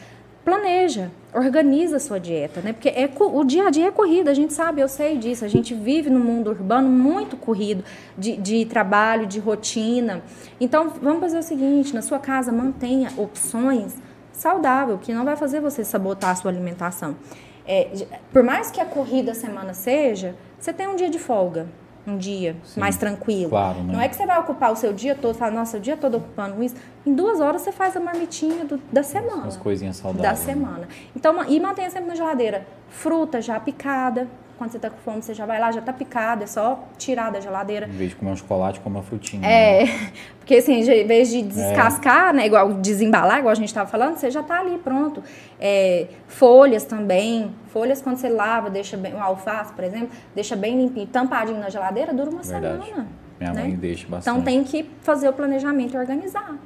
Planeja, 0.44 1.10
organiza 1.32 1.96
a 1.96 2.00
sua 2.00 2.18
dieta, 2.18 2.60
né? 2.60 2.72
Porque 2.72 2.88
é, 2.88 3.08
o 3.16 3.44
dia 3.44 3.68
a 3.68 3.70
dia 3.70 3.86
é 3.86 3.90
corrida, 3.92 4.30
a 4.30 4.34
gente 4.34 4.52
sabe, 4.52 4.80
eu 4.80 4.88
sei 4.88 5.16
disso. 5.16 5.44
A 5.44 5.48
gente 5.48 5.72
vive 5.72 6.10
no 6.10 6.18
mundo 6.18 6.50
urbano 6.50 6.88
muito 6.88 7.36
corrido 7.36 7.84
de, 8.18 8.36
de 8.36 8.64
trabalho, 8.66 9.26
de 9.26 9.38
rotina. 9.38 10.20
Então, 10.60 10.92
vamos 11.00 11.20
fazer 11.20 11.38
o 11.38 11.42
seguinte: 11.42 11.94
na 11.94 12.02
sua 12.02 12.18
casa, 12.18 12.50
mantenha 12.50 13.12
opções 13.16 13.94
saudáveis, 14.32 14.98
que 15.02 15.12
não 15.12 15.24
vai 15.24 15.36
fazer 15.36 15.60
você 15.60 15.84
sabotar 15.84 16.30
a 16.30 16.34
sua 16.34 16.50
alimentação. 16.50 17.16
É, 17.64 17.88
por 18.32 18.42
mais 18.42 18.72
que 18.72 18.80
a 18.80 18.84
corrida 18.84 19.34
semana 19.34 19.72
seja, 19.72 20.34
você 20.58 20.72
tem 20.72 20.88
um 20.88 20.96
dia 20.96 21.08
de 21.08 21.20
folga, 21.20 21.68
um 22.06 22.16
dia 22.16 22.56
Sim, 22.64 22.80
mais 22.80 22.96
tranquilo. 22.96 23.50
claro, 23.50 23.82
né? 23.84 23.92
Não 23.92 24.00
é 24.00 24.08
que 24.08 24.16
você 24.16 24.26
vai 24.26 24.38
ocupar 24.40 24.72
o 24.72 24.76
seu 24.76 24.92
dia 24.92 25.14
todo, 25.14 25.34
falar, 25.36 25.52
nossa, 25.52 25.76
o 25.76 25.80
dia 25.80 25.96
todo 25.96 26.16
ocupando 26.16 26.62
isso. 26.62 26.74
Em 27.06 27.14
duas 27.14 27.40
horas 27.40 27.62
você 27.62 27.70
faz 27.72 27.96
a 27.96 28.00
marmitinha 28.00 28.64
do- 28.64 28.80
da 28.92 29.02
semana. 29.02 29.42
Umas 29.42 29.56
coisinhas 29.56 29.96
saudáveis. 29.96 30.38
Da 30.40 30.44
semana. 30.44 30.88
Então, 31.14 31.32
ma- 31.32 31.46
e 31.48 31.60
mantenha 31.60 31.90
sempre 31.90 32.08
na 32.08 32.14
geladeira 32.14 32.66
fruta 32.88 33.40
já 33.40 33.58
picada. 33.60 34.26
Quando 34.62 34.70
você 34.70 34.78
tá 34.78 34.90
com 34.90 34.98
fome, 34.98 35.20
você 35.20 35.34
já 35.34 35.44
vai 35.44 35.58
lá, 35.58 35.72
já 35.72 35.80
tá 35.82 35.92
picada, 35.92 36.44
é 36.44 36.46
só 36.46 36.84
tirar 36.96 37.32
da 37.32 37.40
geladeira. 37.40 37.88
Em 37.88 37.90
vez 37.90 38.10
de 38.10 38.16
comer 38.16 38.30
um 38.30 38.36
chocolate, 38.36 38.78
come 38.78 38.94
uma 38.94 39.02
frutinha. 39.02 39.42
né? 39.42 39.82
É, 39.82 39.86
porque 40.38 40.54
assim, 40.54 40.74
em 40.88 41.04
vez 41.04 41.30
de 41.30 41.42
descascar, 41.42 42.32
né, 42.32 42.46
igual 42.46 42.74
desembalar, 42.74 43.40
igual 43.40 43.50
a 43.50 43.56
gente 43.56 43.66
estava 43.66 43.90
falando, 43.90 44.14
você 44.18 44.30
já 44.30 44.40
tá 44.40 44.60
ali 44.60 44.78
pronto. 44.78 45.20
É, 45.60 46.06
folhas 46.28 46.84
também, 46.84 47.50
folhas 47.72 48.00
quando 48.00 48.18
você 48.18 48.28
lava, 48.28 48.70
deixa 48.70 48.96
bem, 48.96 49.12
um 49.12 49.20
alface, 49.20 49.72
por 49.72 49.82
exemplo, 49.82 50.10
deixa 50.32 50.54
bem 50.54 50.76
limpinho, 50.80 51.08
tampadinho 51.08 51.58
na 51.58 51.68
geladeira, 51.68 52.14
dura 52.14 52.30
uma 52.30 52.42
Verdade. 52.44 52.84
semana. 52.84 53.08
Minha 53.40 53.52
né? 53.54 53.62
mãe 53.62 53.74
deixa 53.74 54.06
bastante. 54.06 54.32
Então 54.32 54.44
tem 54.44 54.62
que 54.62 54.88
fazer 55.00 55.28
o 55.28 55.32
planejamento 55.32 55.94
e 55.96 55.98
organizar. 55.98 56.56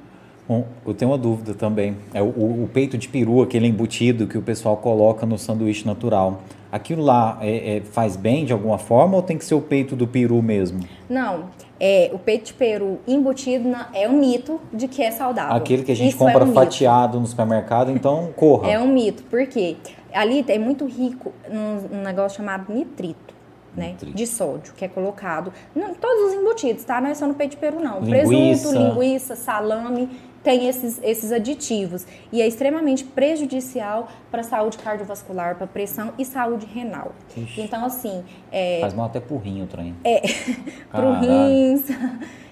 Bom, 0.46 0.66
eu 0.86 0.92
tenho 0.92 1.10
uma 1.12 1.18
dúvida 1.18 1.54
também. 1.54 1.96
É 2.12 2.20
o- 2.22 2.26
o 2.26 2.70
peito 2.72 2.98
de 2.98 3.08
peru, 3.08 3.40
aquele 3.40 3.66
embutido 3.66 4.26
que 4.26 4.36
o 4.36 4.42
pessoal 4.42 4.76
coloca 4.76 5.24
no 5.24 5.38
sanduíche 5.38 5.86
natural. 5.86 6.42
Aquilo 6.76 7.02
lá 7.02 7.38
é- 7.40 7.76
é- 7.76 7.80
faz 7.80 8.16
bem 8.16 8.44
de 8.44 8.52
alguma 8.52 8.76
forma 8.78 9.16
ou 9.16 9.22
tem 9.22 9.38
que 9.38 9.44
ser 9.44 9.54
o 9.54 9.60
peito 9.60 9.96
do 9.96 10.06
peru 10.06 10.42
mesmo? 10.42 10.80
Não, 11.08 11.44
é, 11.80 12.10
o 12.12 12.18
peito 12.18 12.46
de 12.46 12.54
peru 12.54 12.98
embutido 13.08 13.68
na- 13.68 13.88
é 13.94 14.08
um 14.08 14.18
mito 14.18 14.60
de 14.72 14.86
que 14.86 15.02
é 15.02 15.10
saudável. 15.10 15.56
Aquele 15.56 15.82
que 15.82 15.92
a 15.92 15.96
gente 15.96 16.10
Isso 16.10 16.18
compra 16.18 16.40
é 16.40 16.42
um 16.42 16.48
mito. 16.48 16.54
fatiado 16.60 17.18
no 17.18 17.26
supermercado, 17.26 17.90
então 17.90 18.30
corra. 18.36 18.70
É 18.70 18.78
um 18.78 18.88
mito, 18.88 19.22
porque 19.30 19.76
ali 20.12 20.44
é 20.48 20.58
muito 20.58 20.84
rico 20.86 21.32
num, 21.50 21.96
num 21.98 22.02
negócio 22.02 22.36
chamado 22.36 22.72
nitrito. 22.72 23.34
Né, 23.76 23.94
de 24.00 24.26
sódio, 24.26 24.72
que 24.74 24.86
é 24.86 24.88
colocado 24.88 25.52
em 25.76 25.82
todos 25.96 26.28
os 26.28 26.32
embutidos, 26.32 26.82
tá? 26.82 26.98
Não 26.98 27.10
é 27.10 27.14
só 27.14 27.26
no 27.26 27.34
peito 27.34 27.50
de 27.50 27.56
peru, 27.58 27.78
não. 27.78 28.00
Linguiça. 28.00 28.70
Presunto, 28.70 28.78
linguiça, 28.78 29.36
salame, 29.36 30.08
tem 30.46 30.68
esses, 30.68 31.00
esses 31.02 31.32
aditivos. 31.32 32.06
E 32.32 32.40
é 32.40 32.46
extremamente 32.46 33.02
prejudicial 33.02 34.06
para 34.30 34.42
a 34.42 34.44
saúde 34.44 34.78
cardiovascular, 34.78 35.56
para 35.56 35.66
pressão 35.66 36.12
e 36.16 36.24
saúde 36.24 36.64
renal. 36.72 37.10
Ixi. 37.36 37.60
Então, 37.60 37.84
assim, 37.84 38.22
é, 38.52 38.78
Faz 38.80 38.94
mal 38.94 39.06
até 39.06 39.18
porrinho 39.18 39.64
o 39.64 39.66
trem. 39.66 39.92
pro 40.92 41.02
Caralho. 41.02 41.20
rins. 41.20 41.82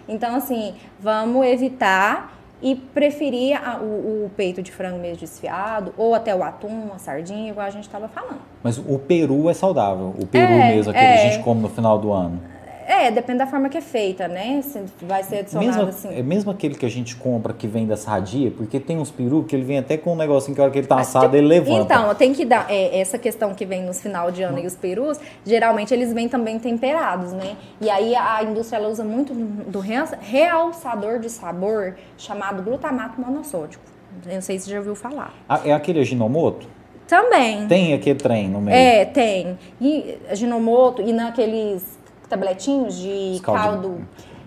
Então, 0.08 0.34
assim, 0.34 0.74
vamos 0.98 1.46
evitar 1.46 2.36
e 2.60 2.74
preferir 2.74 3.56
a- 3.56 3.78
o, 3.78 4.24
o 4.24 4.30
peito 4.36 4.60
de 4.60 4.72
frango 4.72 4.98
mesmo 4.98 5.18
desfiado, 5.18 5.94
ou 5.96 6.14
até 6.14 6.34
o 6.34 6.42
atum, 6.42 6.88
a 6.94 6.98
sardinha, 6.98 7.50
igual 7.50 7.66
a 7.66 7.70
gente 7.70 7.84
estava 7.84 8.08
falando. 8.08 8.40
Mas 8.62 8.76
o 8.76 8.98
peru 8.98 9.48
é 9.48 9.54
saudável. 9.54 10.14
O 10.20 10.26
peru 10.26 10.52
É, 10.52 10.74
mesmo, 10.74 10.90
aquele 10.90 11.06
que 11.06 11.12
a 11.12 11.16
é. 11.26 11.30
gente 11.30 11.44
come 11.44 11.60
no 11.62 11.68
final 11.68 11.96
do 11.98 12.10
ano. 12.12 12.40
É, 12.86 13.10
depende 13.10 13.38
da 13.38 13.46
forma 13.46 13.68
que 13.68 13.78
é 13.78 13.80
feita, 13.80 14.28
né? 14.28 14.60
Se 14.62 14.82
vai 15.02 15.22
ser 15.22 15.38
adicionado 15.38 15.68
Mesmo, 15.68 15.88
assim. 15.88 16.18
é 16.18 16.22
mesmo 16.22 16.50
aquele 16.50 16.74
que 16.74 16.84
a 16.84 16.88
gente 16.90 17.16
compra 17.16 17.52
que 17.52 17.66
vem 17.66 17.86
da 17.86 17.96
sadia, 17.96 18.50
porque 18.50 18.78
tem 18.78 18.98
uns 18.98 19.10
peru 19.10 19.42
que 19.44 19.56
ele 19.56 19.64
vem 19.64 19.78
até 19.78 19.96
com 19.96 20.12
um 20.12 20.16
negocinho 20.16 20.54
que 20.54 20.60
a 20.60 20.64
hora 20.64 20.72
que 20.72 20.78
ele 20.78 20.86
tá 20.86 20.96
assado, 21.00 21.36
ele 21.36 21.46
levanta. 21.46 21.80
Então, 21.94 22.14
tem 22.14 22.32
que 22.32 22.44
dar 22.44 22.66
é, 22.70 22.98
essa 23.00 23.18
questão 23.18 23.54
que 23.54 23.64
vem 23.64 23.82
nos 23.82 24.00
final 24.00 24.30
de 24.30 24.42
ano 24.42 24.58
e 24.58 24.66
os 24.66 24.74
perus, 24.76 25.18
geralmente 25.44 25.92
eles 25.94 26.12
vêm 26.12 26.28
também 26.28 26.58
temperados, 26.58 27.32
né? 27.32 27.56
E 27.80 27.88
aí 27.88 28.14
a 28.14 28.42
indústria 28.42 28.78
ela 28.78 28.88
usa 28.88 29.04
muito 29.04 29.32
do 29.34 29.78
real- 29.80 30.08
realçador 30.20 31.18
de 31.18 31.30
sabor 31.30 31.94
chamado 32.18 32.62
glutamato 32.62 33.20
monossódico. 33.20 33.82
Eu 34.26 34.34
não 34.34 34.42
sei 34.42 34.58
se 34.58 34.66
você 34.66 34.70
já 34.72 34.78
ouviu 34.78 34.94
falar. 34.94 35.34
Ah, 35.48 35.60
é 35.64 35.72
aquele 35.72 36.00
Aginomoto? 36.00 36.66
Também. 37.06 37.66
Tem 37.66 37.92
aquele 37.92 38.18
trem 38.18 38.48
no 38.48 38.60
meio. 38.60 38.74
É, 38.74 39.04
tem. 39.04 39.58
E 39.80 40.16
ginomoto 40.32 41.02
e 41.02 41.12
naqueles 41.12 41.82
tabletinhos 42.28 42.96
de 42.98 43.40
caldo- 43.42 43.62
caldo. 43.62 44.04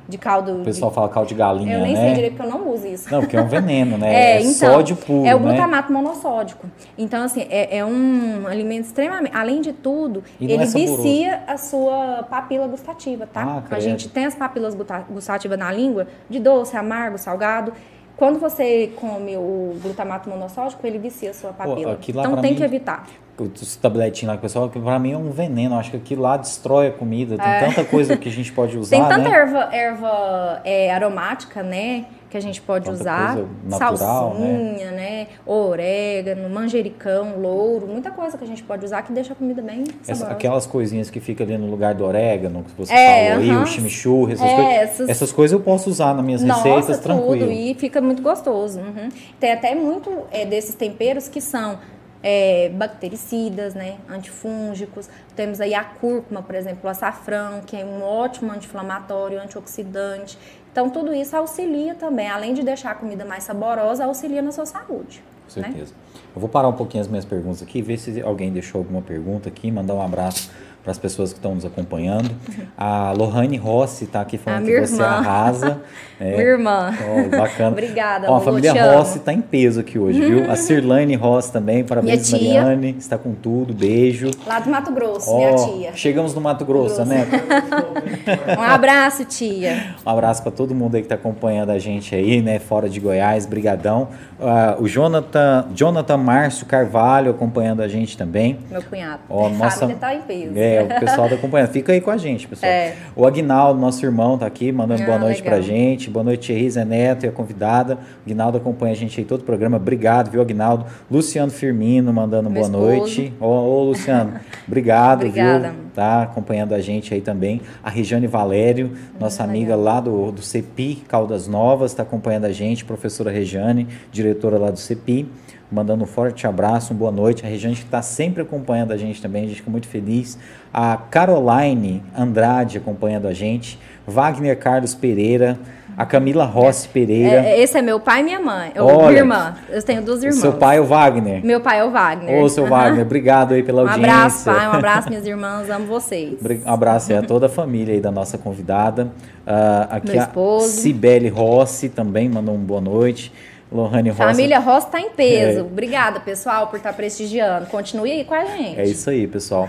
De 0.09 0.17
caldo. 0.17 0.51
O 0.53 0.57
de- 0.59 0.63
pessoal 0.63 0.89
fala 0.89 1.09
caldo 1.09 1.28
de 1.28 1.36
galinha, 1.36 1.73
Eu 1.75 1.82
nem 1.82 1.93
né? 1.93 1.99
sei 2.01 2.13
direito 2.13 2.38
porque 2.38 2.49
eu 2.49 2.57
não 2.57 2.69
uso 2.73 2.88
isso. 2.88 3.11
Não, 3.11 3.19
porque 3.19 3.36
é 3.36 3.41
um 3.41 3.47
veneno, 3.49 3.97
né? 3.97 4.07
É, 4.15 4.38
É, 4.38 4.41
então, 4.41 4.53
sódio 4.73 4.95
puro, 4.95 5.25
é 5.28 5.36
o 5.36 5.39
né? 5.39 5.47
glutamato 5.49 5.91
monossódico. 5.91 6.65
Então, 6.97 7.23
assim, 7.23 7.45
é, 7.49 7.80
é 7.80 7.86
um 7.86 8.47
alimento 8.47 8.86
extremamente. 8.86 9.36
Além 9.36 9.59
de 9.59 9.73
tudo, 9.73 10.23
ele 10.39 10.53
é 10.53 10.65
vicia 10.65 11.43
a 11.45 11.57
sua 11.57 12.23
papila 12.30 12.65
gustativa, 12.67 13.28
tá? 13.28 13.61
Ah, 13.69 13.75
a 13.75 13.80
gente 13.82 14.07
tem 14.07 14.23
as 14.25 14.34
papilas 14.34 14.73
gustativas 15.09 15.59
na 15.59 15.69
língua, 15.73 16.07
de 16.30 16.39
doce, 16.39 16.78
amargo, 16.78 17.17
salgado. 17.17 17.73
Quando 18.18 18.39
você 18.39 18.91
come 18.95 19.38
o 19.38 19.78
glutamato 19.82 20.28
monossódico, 20.28 20.86
ele 20.86 20.97
vicia 20.97 21.30
a 21.30 21.34
sua 21.34 21.53
papila. 21.53 21.91
lá 22.18 22.24
então 22.24 22.41
tem 22.41 22.51
mim- 22.51 22.57
que 22.57 22.63
evitar. 22.63 23.05
Os 23.39 23.76
tabletinhos 23.76 24.30
lá 24.30 24.34
que 24.34 24.39
o 24.39 24.41
pessoal, 24.41 24.68
que 24.68 24.80
pra 24.80 24.97
mim 24.97 25.11
é 25.11 25.18
um 25.18 25.30
veneno. 25.30 25.78
Acho 25.78 25.91
que 25.91 25.97
aquilo 25.97 26.24
lá 26.24 26.38
destrói 26.38 26.88
a 26.88 26.91
comida. 26.91 27.38
Tem 27.38 27.70
tanta 27.70 27.86
coisa 27.86 28.18
que 28.18 28.28
a 28.28 28.32
gente 28.32 28.51
pode 28.51 28.76
usar, 28.80 28.95
É. 28.95 28.99
Tem 28.99 29.07
tanta 29.07 29.30
né? 29.30 29.36
erva, 29.36 29.70
erva 29.72 30.61
é, 30.65 30.91
aromática, 30.91 31.61
né? 31.61 32.05
Que 32.30 32.36
a 32.36 32.41
gente 32.41 32.61
pode 32.61 32.89
usar. 32.89 33.38
natural, 33.63 33.97
Salsinha, 33.97 34.91
né? 34.91 35.28
Orégano, 35.45 36.49
manjericão, 36.49 37.39
louro. 37.39 37.88
Muita 37.88 38.11
coisa 38.11 38.38
que 38.38 38.43
a 38.43 38.47
gente 38.47 38.61
pode 38.63 38.84
usar 38.84 39.01
que 39.03 39.13
deixa 39.13 39.32
a 39.32 39.36
comida 39.36 39.61
bem 39.61 39.84
Essa- 40.01 40.15
saborosa. 40.15 40.32
aquelas 40.34 40.65
coisinhas 40.65 41.09
que 41.09 41.21
ficam 41.21 41.45
ali 41.45 41.57
no 41.57 41.67
lugar 41.71 41.93
do 41.93 42.03
orégano, 42.03 42.63
que 42.63 42.71
você 42.78 42.93
É, 42.93 43.30
falou 43.30 43.43
aí, 43.43 43.49
aham. 43.49 43.63
o 43.63 43.65
chimichurri, 43.65 44.34
essas 44.34 44.45
É, 44.49 44.55
coisas. 44.55 44.73
essas- 44.82 45.09
Essas 45.09 45.32
coisas 45.32 45.53
eu 45.53 45.61
posso 45.63 45.89
usar 45.89 46.13
nas 46.13 46.25
minhas 46.25 46.43
Nossa, 46.43 46.63
receitas 46.63 46.97
tudo. 46.99 47.03
tranquilo. 47.03 47.49
E 47.51 47.73
fica 47.75 48.01
muito 48.01 48.21
gostoso. 48.21 48.80
uhum. 48.80 49.07
Tem 49.39 49.53
até 49.53 49.73
muito 49.73 50.11
é, 50.32 50.45
desses 50.45 50.75
temperos 50.75 51.30
que 51.30 51.39
são 51.39 51.80
é, 52.23 52.69
bactericidas, 52.69 53.75
né? 53.75 53.97
Antifúngicos. 54.09 55.07
Temos 55.36 55.61
aí 55.61 55.73
a 55.75 55.84
cúrcuma, 55.84 56.41
por 56.41 56.55
exemplo, 56.55 56.80
o 56.84 56.88
açafrão, 56.89 57.61
que 57.65 57.78
é 57.78 57.86
um 57.86 58.01
ótimo 58.03 58.51
anti-inflamatório, 58.51 59.39
antioxidante. 59.39 60.38
Então, 60.78 60.91
tudo 60.91 61.11
isso 61.11 61.36
auxilia 61.36 61.95
também. 61.95 62.30
Além 62.30 62.53
de 62.53 62.61
deixar 62.61 62.91
a 62.91 62.93
comida 62.93 63.25
mais 63.25 63.43
saborosa, 63.45 64.05
auxilia 64.05 64.43
na 64.43 64.51
sua 64.51 64.67
saúde. 64.67 65.23
Com 65.51 65.59
né? 65.59 65.69
certeza. 65.69 65.93
Eu 66.36 66.39
vou 66.39 66.47
parar 66.47 66.67
um 66.67 66.73
pouquinho 66.73 67.01
as 67.01 67.07
minhas 67.07 67.25
perguntas 67.25 67.63
aqui, 67.63 67.82
ver 67.82 67.97
se 67.97 68.21
alguém 68.21 68.51
deixou 68.51 68.78
alguma 68.78 69.01
pergunta 69.01 69.49
aqui, 69.49 69.71
mandar 69.71 69.95
um 69.95 70.01
abraço 70.03 70.51
para 70.88 70.93
as 70.93 70.97
pessoas 70.97 71.33
que 71.33 71.39
estão 71.39 71.53
nos 71.53 71.65
acompanhando. 71.65 72.31
A 72.77 73.11
Lohane 73.11 73.57
Rossi 73.57 74.05
está 74.05 74.21
aqui 74.21 74.38
falando 74.38 74.63
que 74.63 74.71
minha 74.71 74.88
você 74.88 74.93
irmã. 74.93 75.05
arrasa. 75.05 75.81
É, 76.17 76.31
Minha 76.38 76.41
irmã. 76.43 76.93
ó, 76.97 77.38
bacana. 77.38 77.69
Obrigada, 77.75 78.31
Ó, 78.31 78.38
a 78.38 78.39
família. 78.39 78.95
Rossi 78.95 79.17
está 79.17 79.33
em 79.33 79.41
peso 79.41 79.81
aqui 79.81 79.99
hoje, 79.99 80.19
viu? 80.21 80.49
A 80.49 80.55
Cirlane 80.55 81.13
Rossi 81.15 81.51
também, 81.51 81.83
parabéns. 81.83 82.31
Mariane. 82.31 82.95
Está 82.97 83.17
com 83.17 83.33
tudo, 83.33 83.73
beijo. 83.73 84.31
Lá 84.47 84.59
do 84.61 84.69
Mato 84.69 84.91
Grosso, 84.93 85.29
Ó, 85.29 85.38
minha 85.38 85.55
tia. 85.55 85.91
Chegamos 85.93 86.33
no 86.33 86.39
Mato 86.39 86.63
Grosso, 86.63 86.95
Grosso. 86.95 87.09
né? 87.09 87.27
Um 88.57 88.61
abraço, 88.61 89.25
tia. 89.25 89.95
Um 90.05 90.09
abraço 90.09 90.41
para 90.41 90.51
todo 90.53 90.73
mundo 90.73 90.95
aí 90.95 91.01
que 91.01 91.05
está 91.05 91.15
acompanhando 91.15 91.71
a 91.71 91.79
gente 91.79 92.15
aí, 92.15 92.41
né? 92.41 92.59
Fora 92.59 92.88
de 92.88 92.99
Goiás, 92.99 93.45
brigadão. 93.45 94.07
Ah, 94.39 94.75
o 94.79 94.88
Jonathan, 94.88 95.67
Jonathan 95.73 96.17
Márcio 96.17 96.65
Carvalho 96.65 97.31
acompanhando 97.31 97.81
a 97.81 97.88
gente 97.88 98.17
também. 98.17 98.59
Meu 98.71 98.81
cunhado. 98.81 99.19
Ó, 99.29 99.47
a 99.47 99.49
nossa- 99.49 99.81
família 99.81 99.99
tá 99.99 100.15
em 100.15 100.21
peso. 100.21 100.53
É, 100.55 100.76
É, 100.78 100.84
o 100.84 100.99
pessoal 100.99 101.30
tá 101.30 101.36
acompanhando. 101.36 101.69
Fica 101.69 101.91
aí 101.91 102.01
com 102.01 102.11
a 102.11 102.17
gente, 102.17 102.47
pessoal. 102.47 102.71
É. 102.71 102.95
O 103.15 103.25
Agnaldo, 103.25 103.80
nosso 103.80 104.05
irmão, 104.05 104.38
tá 104.38 104.45
aqui, 104.45 104.71
mandando 104.71 105.03
ah, 105.03 105.05
boa 105.05 105.19
noite 105.19 105.41
legal. 105.41 105.57
pra 105.57 105.61
gente. 105.61 106.09
Boa 106.09 106.23
noite, 106.23 106.47
Thierry 106.47 106.69
Zé 106.69 106.86
Neto 106.86 107.25
e 107.25 107.30
a 107.30 107.32
convidada. 107.32 107.95
O 107.95 108.30
Agnaldo 108.30 108.57
acompanha 108.57 108.93
a 108.93 108.95
gente 108.95 109.19
aí 109.19 109.25
todo 109.25 109.41
o 109.41 109.43
programa. 109.43 109.78
Obrigado, 109.78 110.32
viu, 110.32 110.41
Agnaldo? 110.41 110.86
Luciano 111.09 111.51
Firmino 111.51 112.11
mandando 112.13 112.49
Meu 112.49 112.63
boa 112.63 112.71
esposo. 112.71 112.99
noite. 112.99 113.34
Ô, 113.39 113.45
ô, 113.45 113.84
Luciano, 113.84 114.39
obrigado, 114.67 115.25
Obrigada. 115.25 115.69
viu? 115.69 115.88
Tá 115.93 116.23
acompanhando 116.23 116.73
a 116.73 116.80
gente 116.80 117.13
aí 117.13 117.21
também. 117.21 117.61
A 117.84 117.89
Regiane 117.89 118.28
Valério, 118.28 118.91
nossa 119.19 119.43
amiga 119.43 119.75
legal. 119.75 119.95
lá 119.95 119.99
do, 119.99 120.32
do 120.32 120.41
CEPI, 120.41 121.03
Caldas 121.07 121.47
Novas, 121.47 121.91
está 121.91 122.03
acompanhando 122.03 122.45
a 122.45 122.51
gente. 122.51 122.86
Professora 122.86 123.32
Regiane, 123.32 123.88
diretora 124.11 124.57
lá 124.57 124.69
do 124.69 124.78
CEPI 124.78 125.28
mandando 125.72 126.03
um 126.03 126.07
forte 126.07 126.47
abraço, 126.47 126.93
uma 126.93 126.99
boa 126.99 127.11
noite. 127.11 127.45
A 127.45 127.49
Regiane 127.49 127.76
está 127.76 128.01
sempre 128.01 128.41
acompanhando 128.41 128.91
a 128.91 128.97
gente 128.97 129.22
também, 129.22 129.43
a 129.43 129.47
gente 129.47 129.57
fica 129.57 129.72
muito 129.72 129.88
feliz. 129.88 130.38
A 130.74 130.97
Caroline 130.97 132.03
Andrade 132.18 132.78
acompanhando 132.78 133.28
a 133.28 133.34
gente. 133.34 133.80
Wagner 134.05 134.57
Carlos 134.57 134.95
Pereira. 134.95 135.59
A 135.97 136.05
Camila 136.05 136.45
Rossi 136.45 136.88
Pereira. 136.88 137.43
É, 137.43 137.59
esse 137.59 137.76
é 137.76 137.82
meu 137.82 137.99
pai 137.99 138.20
e 138.20 138.24
minha 138.24 138.39
mãe. 138.39 138.72
Ou 138.78 139.07
minha 139.07 139.18
irmã. 139.18 139.55
Eu 139.68 139.82
tenho 139.82 139.99
duas 139.99 140.22
irmãs. 140.22 140.39
Seu 140.39 140.53
pai 140.53 140.78
é 140.78 140.80
o 140.80 140.86
Wagner? 140.86 141.43
Meu 141.43 141.59
pai 141.59 141.80
é 141.80 141.84
o 141.84 141.89
Wagner. 141.89 142.39
Ô, 142.39 142.47
seu 142.47 142.65
uhum. 142.65 142.70
Wagner, 142.70 143.03
obrigado 143.03 143.55
aí 143.55 143.63
pela 143.63 143.82
audiência. 143.82 144.01
Um 144.01 144.05
abraço, 144.05 144.45
pai. 144.45 144.68
Um 144.68 144.72
abraço, 144.74 145.09
minhas 145.09 145.26
irmãs. 145.26 145.70
Amo 145.72 145.88
vocês. 145.88 146.38
Um 146.63 146.72
abraço 146.72 147.11
aí 147.11 147.18
a 147.18 147.24
toda 147.24 147.47
a 147.47 147.49
família 147.49 147.95
aí 147.95 147.99
da 147.99 148.11
nossa 148.11 148.38
convidada. 148.38 149.05
Uh, 149.05 149.88
aqui 149.89 150.11
meu 150.11 150.22
esposo. 150.22 150.65
a 150.65 150.70
Cibele 150.70 151.30
Rossi 151.30 151.89
também 151.89 152.30
mandou 152.30 152.53
um 152.53 152.59
boa 152.59 152.82
noite. 152.82 153.34
Lohane 153.72 154.09
Rosa. 154.09 154.24
Família 154.24 154.59
Rosa 154.59 154.86
está 154.86 155.01
em 155.01 155.09
peso. 155.09 155.59
É. 155.59 155.61
Obrigada, 155.61 156.20
pessoal, 156.22 156.68
por 156.68 156.78
estar 156.78 156.91
tá 156.91 156.95
prestigiando. 156.95 157.65
Continue 157.65 158.11
aí 158.11 158.24
com 158.24 158.34
a 158.34 158.45
gente. 158.45 158.80
É 158.80 158.86
isso 158.86 159.09
aí, 159.09 159.28
pessoal. 159.28 159.68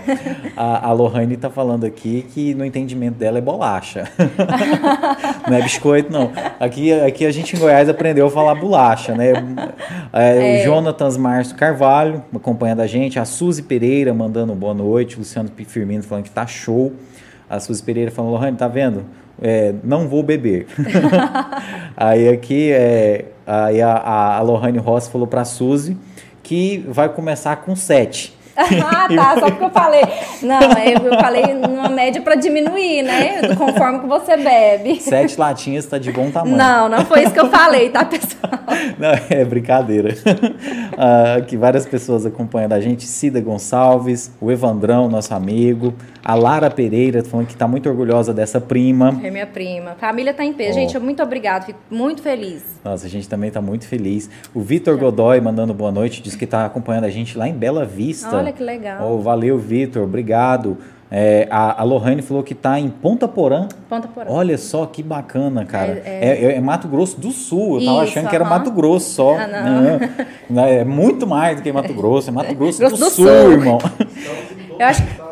a, 0.55 0.87
a 0.87 0.91
Lohane 0.93 1.33
está 1.33 1.49
falando 1.49 1.85
aqui 1.85 2.25
que 2.33 2.53
no 2.53 2.63
entendimento 2.63 3.15
dela 3.15 3.37
é 3.37 3.41
bolacha. 3.41 4.09
não 5.47 5.57
é 5.57 5.61
biscoito, 5.61 6.11
não. 6.11 6.31
Aqui, 6.59 6.93
aqui 6.93 7.25
a 7.25 7.31
gente 7.31 7.55
em 7.55 7.59
Goiás 7.59 7.89
aprendeu 7.89 8.27
a 8.27 8.31
falar 8.31 8.55
bolacha, 8.55 9.13
né? 9.13 9.33
É, 10.13 10.59
é. 10.59 10.61
O 10.61 10.63
Jonatas 10.63 11.17
Márcio 11.17 11.55
Carvalho 11.57 12.23
acompanhando 12.33 12.79
a 12.79 12.87
gente. 12.87 13.19
A 13.19 13.25
Suzy 13.25 13.63
Pereira 13.63 14.13
mandando 14.13 14.55
boa 14.55 14.73
noite. 14.73 15.17
O 15.17 15.19
Luciano 15.19 15.49
Firmino 15.67 16.03
falando 16.03 16.23
que 16.23 16.31
tá 16.31 16.47
show. 16.47 16.93
A 17.49 17.59
Suzy 17.59 17.83
Pereira 17.83 18.11
falando, 18.11 18.31
Lohane, 18.31 18.55
tá 18.55 18.67
vendo? 18.67 19.05
É, 19.41 19.73
não 19.83 20.07
vou 20.07 20.21
beber. 20.21 20.67
aí 21.95 22.29
aqui 22.29 22.71
é, 22.71 23.25
aí 23.49 23.81
a, 23.81 24.37
a 24.37 24.41
Lohane 24.41 24.77
Rossi 24.77 25.09
falou 25.09 25.27
para 25.27 25.41
a 25.41 25.45
Suzy 25.45 25.97
que 26.43 26.85
vai 26.87 27.09
começar 27.09 27.55
com 27.57 27.75
sete. 27.75 28.37
ah, 28.59 29.07
tá, 29.07 29.39
só 29.39 29.45
porque 29.45 29.63
eu 29.63 29.69
falei. 29.69 30.01
Não, 30.41 30.59
eu 30.61 31.19
falei 31.19 31.53
numa 31.53 31.87
média 31.87 32.21
para 32.21 32.35
diminuir, 32.35 33.03
né? 33.03 33.55
Conforme 33.55 33.99
que 33.99 34.07
você 34.07 34.35
bebe. 34.35 34.99
Sete 34.99 35.39
latinhas 35.39 35.85
está 35.85 35.97
de 35.97 36.11
bom 36.11 36.29
tamanho. 36.29 36.57
Não, 36.57 36.89
não 36.89 37.05
foi 37.05 37.23
isso 37.23 37.31
que 37.31 37.39
eu 37.39 37.49
falei, 37.49 37.89
tá, 37.89 38.03
pessoal? 38.03 38.51
Não, 38.99 39.11
é 39.29 39.45
brincadeira. 39.45 40.13
Uh, 40.13 41.43
que 41.47 41.57
várias 41.57 41.85
pessoas 41.85 42.25
acompanhando 42.25 42.73
a 42.73 42.79
gente. 42.79 43.05
Cida 43.05 43.39
Gonçalves, 43.39 44.31
o 44.39 44.51
Evandrão, 44.51 45.09
nosso 45.09 45.33
amigo. 45.33 45.93
A 46.23 46.35
Lara 46.35 46.69
Pereira, 46.69 47.23
falando 47.23 47.47
que 47.47 47.53
está 47.53 47.67
muito 47.67 47.89
orgulhosa 47.89 48.33
dessa 48.33 48.59
prima. 48.59 49.19
É 49.23 49.31
minha 49.31 49.47
prima. 49.47 49.95
Família 49.99 50.31
está 50.31 50.43
em 50.43 50.53
pé. 50.53 50.69
Oh. 50.69 50.73
Gente, 50.73 50.99
muito 50.99 51.23
obrigado. 51.23 51.65
Fico 51.65 51.79
muito 51.89 52.21
feliz. 52.21 52.63
Nossa, 52.83 53.05
a 53.05 53.09
gente 53.09 53.27
também 53.27 53.47
está 53.47 53.61
muito 53.61 53.87
feliz. 53.87 54.29
O 54.53 54.61
Vitor 54.61 54.97
Godoy 54.97 55.39
mandando 55.41 55.73
boa 55.73 55.91
noite. 55.91 56.21
Diz 56.21 56.35
que 56.35 56.45
está 56.45 56.65
acompanhando 56.65 57.05
a 57.05 57.09
gente 57.09 57.37
lá 57.37 57.47
em 57.47 57.53
Bela 57.53 57.85
Vista. 57.85 58.35
Olha 58.35 58.51
que 58.51 58.63
legal. 58.63 59.11
Oh, 59.11 59.19
valeu, 59.19 59.57
Vitor. 59.57 60.03
Obrigado. 60.03 60.77
É, 61.11 61.47
a, 61.49 61.81
a 61.81 61.83
Lohane 61.83 62.21
falou 62.21 62.43
que 62.43 62.53
está 62.53 62.79
em 62.79 62.87
Ponta 62.87 63.27
Porã. 63.27 63.67
Ponta 63.89 64.07
Porã. 64.07 64.29
Olha 64.29 64.57
só 64.59 64.85
que 64.85 65.01
bacana, 65.01 65.65
cara. 65.65 66.03
É, 66.05 66.19
é... 66.21 66.45
é, 66.45 66.55
é 66.55 66.61
Mato 66.61 66.87
Grosso 66.87 67.19
do 67.19 67.31
Sul. 67.31 67.75
Eu 67.75 67.79
estava 67.79 68.01
achando 68.01 68.29
que 68.29 68.35
era 68.35 68.45
Mato 68.45 68.69
Grosso 68.69 69.09
só. 69.11 69.35
Ah, 69.35 69.47
não. 69.47 70.63
É, 70.63 70.75
é, 70.81 70.85
muito 70.85 71.25
mais 71.25 71.57
do 71.57 71.63
que 71.63 71.71
Mato 71.71 71.93
Grosso. 71.93 72.29
É 72.29 72.31
Mato 72.31 72.53
Grosso, 72.53 72.77
Grosso 72.77 72.95
do, 72.95 73.05
do, 73.05 73.09
Sul, 73.09 73.27
Sul. 73.27 73.51
irmão. 73.51 73.79
Eu 74.77 74.85
acho 74.85 75.03
que 75.03 75.28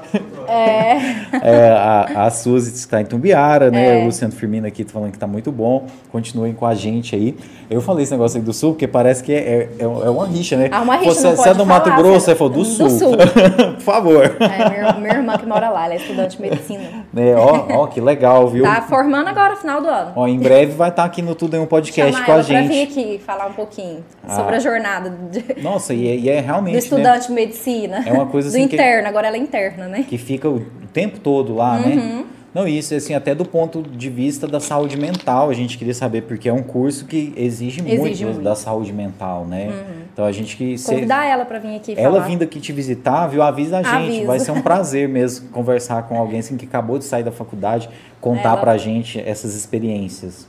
é. 0.48 0.98
é 1.42 1.70
a, 1.70 2.26
a 2.26 2.30
Suzy 2.30 2.74
está 2.74 3.02
em 3.02 3.06
Tumbiara, 3.06 3.72
né? 3.72 4.00
É. 4.00 4.02
O 4.02 4.06
Luciano 4.06 4.34
Firmino 4.34 4.68
aqui 4.68 4.84
tá 4.84 4.94
falando 4.94 5.12
que 5.12 5.18
está 5.18 5.28
muito 5.28 5.52
bom. 5.52 5.86
Continuem 6.12 6.54
com 6.54 6.66
a 6.66 6.76
gente 6.76 7.16
aí. 7.16 7.36
Eu 7.70 7.82
falei 7.82 8.04
esse 8.04 8.12
negócio 8.14 8.40
aí 8.40 8.44
do 8.44 8.54
Sul, 8.54 8.72
porque 8.72 8.88
parece 8.88 9.22
que 9.22 9.34
é, 9.34 9.70
é, 9.78 9.84
é 9.84 9.86
uma 9.86 10.26
rixa, 10.26 10.56
né? 10.56 10.70
Ah, 10.72 10.82
uma 10.82 10.96
rixa. 10.96 11.14
Você, 11.14 11.36
você 11.36 11.50
é 11.50 11.54
do 11.54 11.66
Mato 11.66 11.94
Grosso, 11.96 12.22
você 12.22 12.36
falou 12.36 12.54
do, 12.54 12.60
do 12.60 12.66
Sul. 12.66 12.90
sul. 12.90 13.18
Por 13.76 13.82
favor. 13.82 14.38
É, 14.40 14.70
minha, 14.70 14.94
minha, 14.94 15.14
irmã 15.14 15.38
que 15.38 15.46
mora 15.46 15.70
lá, 15.70 15.86
ela 15.86 15.94
é 15.94 15.98
estudante 15.98 16.38
de 16.38 16.42
medicina. 16.42 17.06
É, 17.16 17.36
ó, 17.36 17.82
ó, 17.82 17.88
que 17.88 18.00
legal, 18.00 18.48
viu? 18.48 18.64
Tá 18.64 18.82
formando 18.84 19.28
agora, 19.28 19.56
final 19.58 19.82
do 19.82 19.88
ano. 19.88 20.14
Ó, 20.16 20.28
em 20.28 20.40
breve 20.40 20.74
vai 20.74 20.90
estar 20.90 21.02
tá 21.02 21.08
aqui 21.08 21.22
no 21.22 21.36
Tudo 21.36 21.58
em 21.58 21.60
um 21.60 21.66
podcast 21.66 22.14
Chamar 22.14 22.26
com 22.26 22.32
a 22.32 22.42
gente. 22.42 22.68
Pra 22.68 22.76
vir 22.76 22.84
aqui 22.84 23.22
falar 23.26 23.48
um 23.48 23.54
pouquinho 23.54 24.04
ah. 24.26 24.36
sobre 24.36 24.56
a 24.56 24.60
jornada. 24.60 25.10
De, 25.10 25.62
Nossa, 25.62 25.94
e 25.94 26.08
é, 26.08 26.16
e 26.16 26.30
é 26.30 26.40
realmente. 26.40 26.74
Do 26.74 26.80
estudante 26.80 27.22
né? 27.24 27.28
de 27.28 27.34
medicina. 27.34 28.04
É 28.06 28.14
uma 28.14 28.28
coisa 28.28 28.48
assim. 28.48 28.60
Do 28.60 28.74
interno, 28.74 29.04
que, 29.04 29.10
agora 29.10 29.28
ela 29.28 29.36
é 29.36 29.40
interna, 29.40 29.88
né? 29.88 30.06
Que 30.08 30.18
fica 30.18 30.37
o 30.46 30.66
tempo 30.94 31.20
todo 31.20 31.56
lá, 31.56 31.80
né? 31.80 31.96
uhum. 31.96 31.96
né? 31.96 32.26
Não, 32.54 32.68
isso, 32.68 32.96
assim, 32.96 33.14
até 33.14 33.36
do 33.36 33.46
ponto 33.46 33.84
de 33.84 34.10
vista 34.10 34.48
da 34.48 34.60
saúde 34.60 34.98
mental, 34.98 35.50
a 35.50 35.54
gente 35.54 35.78
queria 35.78 35.94
saber, 35.94 36.24
porque 36.24 36.50
é 36.50 36.54
um 36.54 36.64
curso 36.64 37.06
que 37.06 37.32
exige, 37.38 37.82
exige 37.82 37.84
muito, 37.84 38.24
muito, 38.24 38.42
da 38.42 38.56
saúde 38.56 38.92
mental, 38.92 39.46
né? 39.46 39.68
Uhum. 39.68 39.98
Então 40.12 40.26
a 40.26 40.32
gente 40.32 40.58
que. 40.58 40.76
Convidar 40.84 41.26
ela 41.28 41.46
para 41.46 41.60
vir 41.60 41.76
aqui 41.76 41.94
Ela 41.96 42.20
vindo 42.22 42.44
aqui 42.44 42.60
te 42.60 42.74
visitar, 42.74 43.28
viu? 43.28 43.44
Avisa 43.44 43.78
a 43.78 43.84
gente. 43.84 43.96
Aviso. 43.96 44.26
Vai 44.26 44.40
ser 44.40 44.52
um 44.52 44.62
prazer 44.64 45.08
mesmo 45.08 45.50
conversar 45.50 46.08
com 46.08 46.18
alguém 46.18 46.40
assim 46.40 46.58
que 46.58 46.66
acabou 46.66 46.98
de 46.98 47.06
sair 47.06 47.22
da 47.22 47.32
faculdade, 47.32 47.90
contar 48.20 48.54
ela... 48.54 48.58
pra 48.58 48.76
gente 48.76 49.20
essas 49.20 49.54
experiências. 49.54 50.48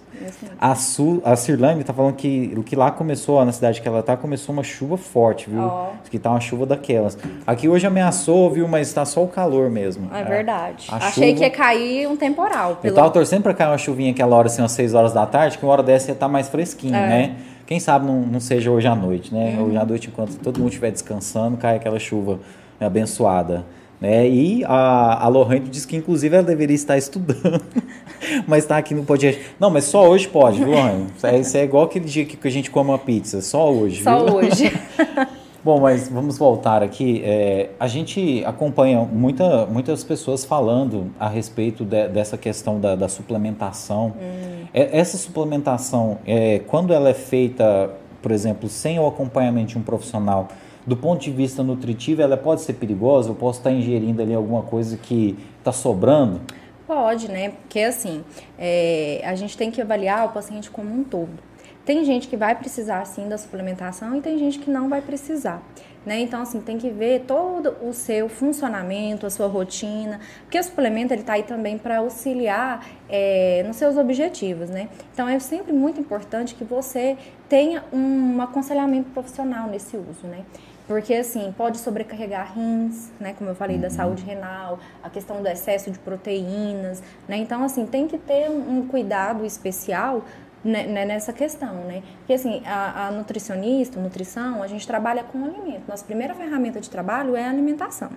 A, 0.61 0.75
Su, 0.75 1.21
a 1.25 1.37
Cirlane 1.37 1.85
tá 1.85 1.93
falando 1.93 2.14
que, 2.14 2.55
que 2.64 2.77
lá 2.77 2.91
começou, 2.91 3.45
na 3.45 3.53
cidade 3.53 3.81
que 3.81 3.89
ela 3.89 4.03
tá, 4.03 4.16
começou 4.16 4.53
uma 4.53 4.62
chuva 4.62 4.97
forte, 4.97 5.49
viu? 5.49 5.62
Oh. 5.62 5.89
Que 6.11 6.19
tá 6.19 6.31
uma 6.31 6.41
chuva 6.41 6.66
daquelas. 6.66 7.19
Aqui 7.47 7.69
hoje 7.69 7.87
ameaçou, 7.87 8.51
viu? 8.51 8.66
Mas 8.66 8.93
tá 8.93 9.05
só 9.05 9.23
o 9.23 9.29
calor 9.29 9.71
mesmo. 9.71 10.11
É, 10.14 10.21
é 10.21 10.25
verdade. 10.25 10.87
Achei 10.91 11.29
chuva... 11.31 11.39
que 11.39 11.45
ia 11.45 11.51
cair 11.51 12.09
um 12.09 12.16
temporal. 12.16 12.77
Pelo... 12.77 12.93
Eu 12.93 12.95
tava 12.95 13.11
torcendo 13.11 13.43
pra 13.43 13.55
cair 13.55 13.69
uma 13.69 13.79
chuvinha 13.79 14.11
aquela 14.11 14.37
hora, 14.37 14.47
assim, 14.47 14.62
umas 14.62 14.73
6 14.73 14.95
horas 14.95 15.12
da 15.12 15.27
tarde, 15.27 15.59
que 15.59 15.64
uma 15.64 15.73
hora 15.73 15.83
dessa 15.83 16.11
ia 16.11 16.12
estar 16.12 16.27
tá 16.27 16.33
mais 16.33 16.49
fresquinho, 16.49 16.95
é. 16.95 17.09
né? 17.09 17.37
Quem 17.66 17.79
sabe 17.79 18.07
não, 18.07 18.23
não 18.23 18.41
seja 18.41 18.71
hoje 18.71 18.89
à 18.89 18.95
noite, 18.95 19.33
né? 19.35 19.57
Uhum. 19.59 19.66
Hoje 19.66 19.77
à 19.77 19.85
noite, 19.85 20.09
enquanto 20.09 20.37
todo 20.39 20.59
mundo 20.59 20.69
estiver 20.69 20.91
descansando, 20.91 21.59
cai 21.59 21.77
aquela 21.77 21.99
chuva 21.99 22.41
abençoada. 22.81 23.64
Né? 24.01 24.28
E 24.28 24.64
a, 24.64 25.24
a 25.24 25.28
Lohane 25.28 25.68
disse 25.68 25.86
que, 25.86 25.96
inclusive, 25.96 26.34
ela 26.34 26.44
deveria 26.44 26.74
estar 26.74 26.96
estudando, 26.96 27.61
mas 28.46 28.64
está 28.64 28.76
aqui 28.76 28.94
no 28.94 29.05
podcast. 29.05 29.40
Não, 29.59 29.70
mas 29.70 29.84
só 29.84 30.09
hoje 30.09 30.28
pode, 30.28 30.59
viu, 30.59 30.70
Lohane? 30.70 31.07
Isso 31.40 31.57
é, 31.57 31.64
igual 31.64 31.84
aquele 31.84 32.05
dia 32.05 32.24
que 32.24 32.46
a 32.46 32.51
gente 32.51 32.70
come 32.70 32.90
uma 32.90 32.99
pizza, 32.99 33.40
só 33.40 33.72
hoje. 33.72 34.03
Só 34.03 34.24
viu? 34.24 34.36
hoje. 34.36 34.72
Bom, 35.64 35.80
mas 35.80 36.09
vamos 36.09 36.38
voltar 36.38 36.82
aqui. 36.82 37.20
É, 37.24 37.70
a 37.80 37.88
gente 37.88 38.44
acompanha 38.44 39.01
muita, 39.01 39.66
muitas 39.66 40.05
pessoas 40.05 40.44
falando 40.44 41.11
a 41.18 41.28
respeito 41.28 41.84
de, 41.84 42.09
dessa 42.09 42.38
questão 42.38 42.80
da, 42.80 42.94
da 42.94 43.09
suplementação. 43.09 44.14
Hum. 44.20 44.66
É, 44.72 44.96
essa 44.96 45.18
suplementação, 45.18 46.18
é, 46.24 46.61
quando 46.61 46.94
ela 46.94 47.09
é 47.09 47.14
feita, 47.14 47.90
por 48.22 48.30
exemplo, 48.30 48.68
sem 48.68 49.01
o 49.01 49.07
acompanhamento 49.07 49.72
de 49.72 49.78
um 49.78 49.82
profissional, 49.82 50.49
do 50.89 50.97
ponto 50.97 51.20
de 51.20 51.30
vista 51.30 51.62
nutritivo, 51.62 52.22
ela 52.22 52.36
pode 52.36 52.62
ser 52.62 52.72
perigosa? 52.72 53.28
Eu 53.28 53.34
posso 53.34 53.61
estar 53.61 53.70
ingerindo 53.70 54.22
ali 54.22 54.32
alguma 54.32 54.62
coisa 54.62 54.97
que 54.97 55.39
está 55.59 55.70
sobrando? 55.70 56.41
Pode, 56.86 57.30
né? 57.30 57.51
Porque 57.51 57.80
assim, 57.80 58.24
é, 58.59 59.20
a 59.22 59.34
gente 59.34 59.55
tem 59.55 59.70
que 59.70 59.82
avaliar 59.82 60.24
o 60.24 60.30
paciente 60.30 60.70
como 60.70 60.91
um 60.91 61.05
todo. 61.05 61.47
Tem 61.84 62.05
gente 62.07 62.26
que 62.26 62.36
vai 62.39 62.55
precisar 62.55 63.05
sim 63.05 63.28
da 63.28 63.36
suplementação 63.36 64.16
e 64.16 64.22
tem 64.22 64.39
gente 64.39 64.59
que 64.59 64.70
não 64.70 64.89
vai 64.89 65.03
precisar. 65.03 65.62
Né? 66.07 66.20
Então, 66.20 66.41
assim, 66.41 66.61
tem 66.61 66.78
que 66.78 66.89
ver 66.89 67.24
todo 67.26 67.76
o 67.82 67.93
seu 67.93 68.30
funcionamento, 68.30 69.26
a 69.26 69.30
sua 69.30 69.47
rotina, 69.47 70.20
porque 70.43 70.59
o 70.59 70.62
suplemento 70.62 71.12
ele 71.12 71.20
está 71.20 71.34
aí 71.34 71.43
também 71.43 71.76
para 71.76 71.99
auxiliar 71.99 72.86
é, 73.11 73.62
nos 73.66 73.76
seus 73.76 73.99
objetivos, 73.99 74.70
né? 74.70 74.89
Então, 75.12 75.28
é 75.28 75.39
sempre 75.39 75.72
muito 75.72 76.01
importante 76.01 76.55
que 76.55 76.64
você 76.64 77.18
tenha 77.47 77.84
um 77.93 78.41
aconselhamento 78.41 79.11
profissional 79.11 79.68
nesse 79.68 79.97
uso, 79.99 80.26
né? 80.26 80.45
Porque, 80.89 81.12
assim, 81.12 81.53
pode 81.55 81.78
sobrecarregar 81.78 82.55
rins, 82.57 83.11
né? 83.20 83.34
Como 83.36 83.51
eu 83.51 83.55
falei, 83.55 83.76
uhum. 83.76 83.82
da 83.82 83.91
saúde 83.91 84.24
renal, 84.24 84.80
a 85.03 85.11
questão 85.11 85.43
do 85.43 85.47
excesso 85.47 85.91
de 85.91 85.99
proteínas, 85.99 87.03
né? 87.28 87.36
Então, 87.36 87.62
assim, 87.62 87.84
tem 87.84 88.09
que 88.09 88.16
ter 88.16 88.51
um 88.51 88.89
cuidado 88.89 89.45
especial 89.45 90.24
né, 90.64 90.86
né, 90.86 91.05
nessa 91.05 91.32
questão, 91.32 91.74
né? 91.84 92.03
Porque, 92.18 92.32
assim, 92.32 92.62
a, 92.64 93.09
a 93.09 93.11
nutricionista, 93.11 94.01
nutrição, 94.01 94.62
a 94.62 94.66
gente 94.66 94.86
trabalha 94.86 95.22
com 95.22 95.45
alimento. 95.45 95.82
Nossa 95.86 96.05
primeira 96.05 96.34
ferramenta 96.34 96.80
de 96.80 96.89
trabalho 96.89 97.36
é 97.36 97.45
a 97.45 97.51
alimentação. 97.51 98.11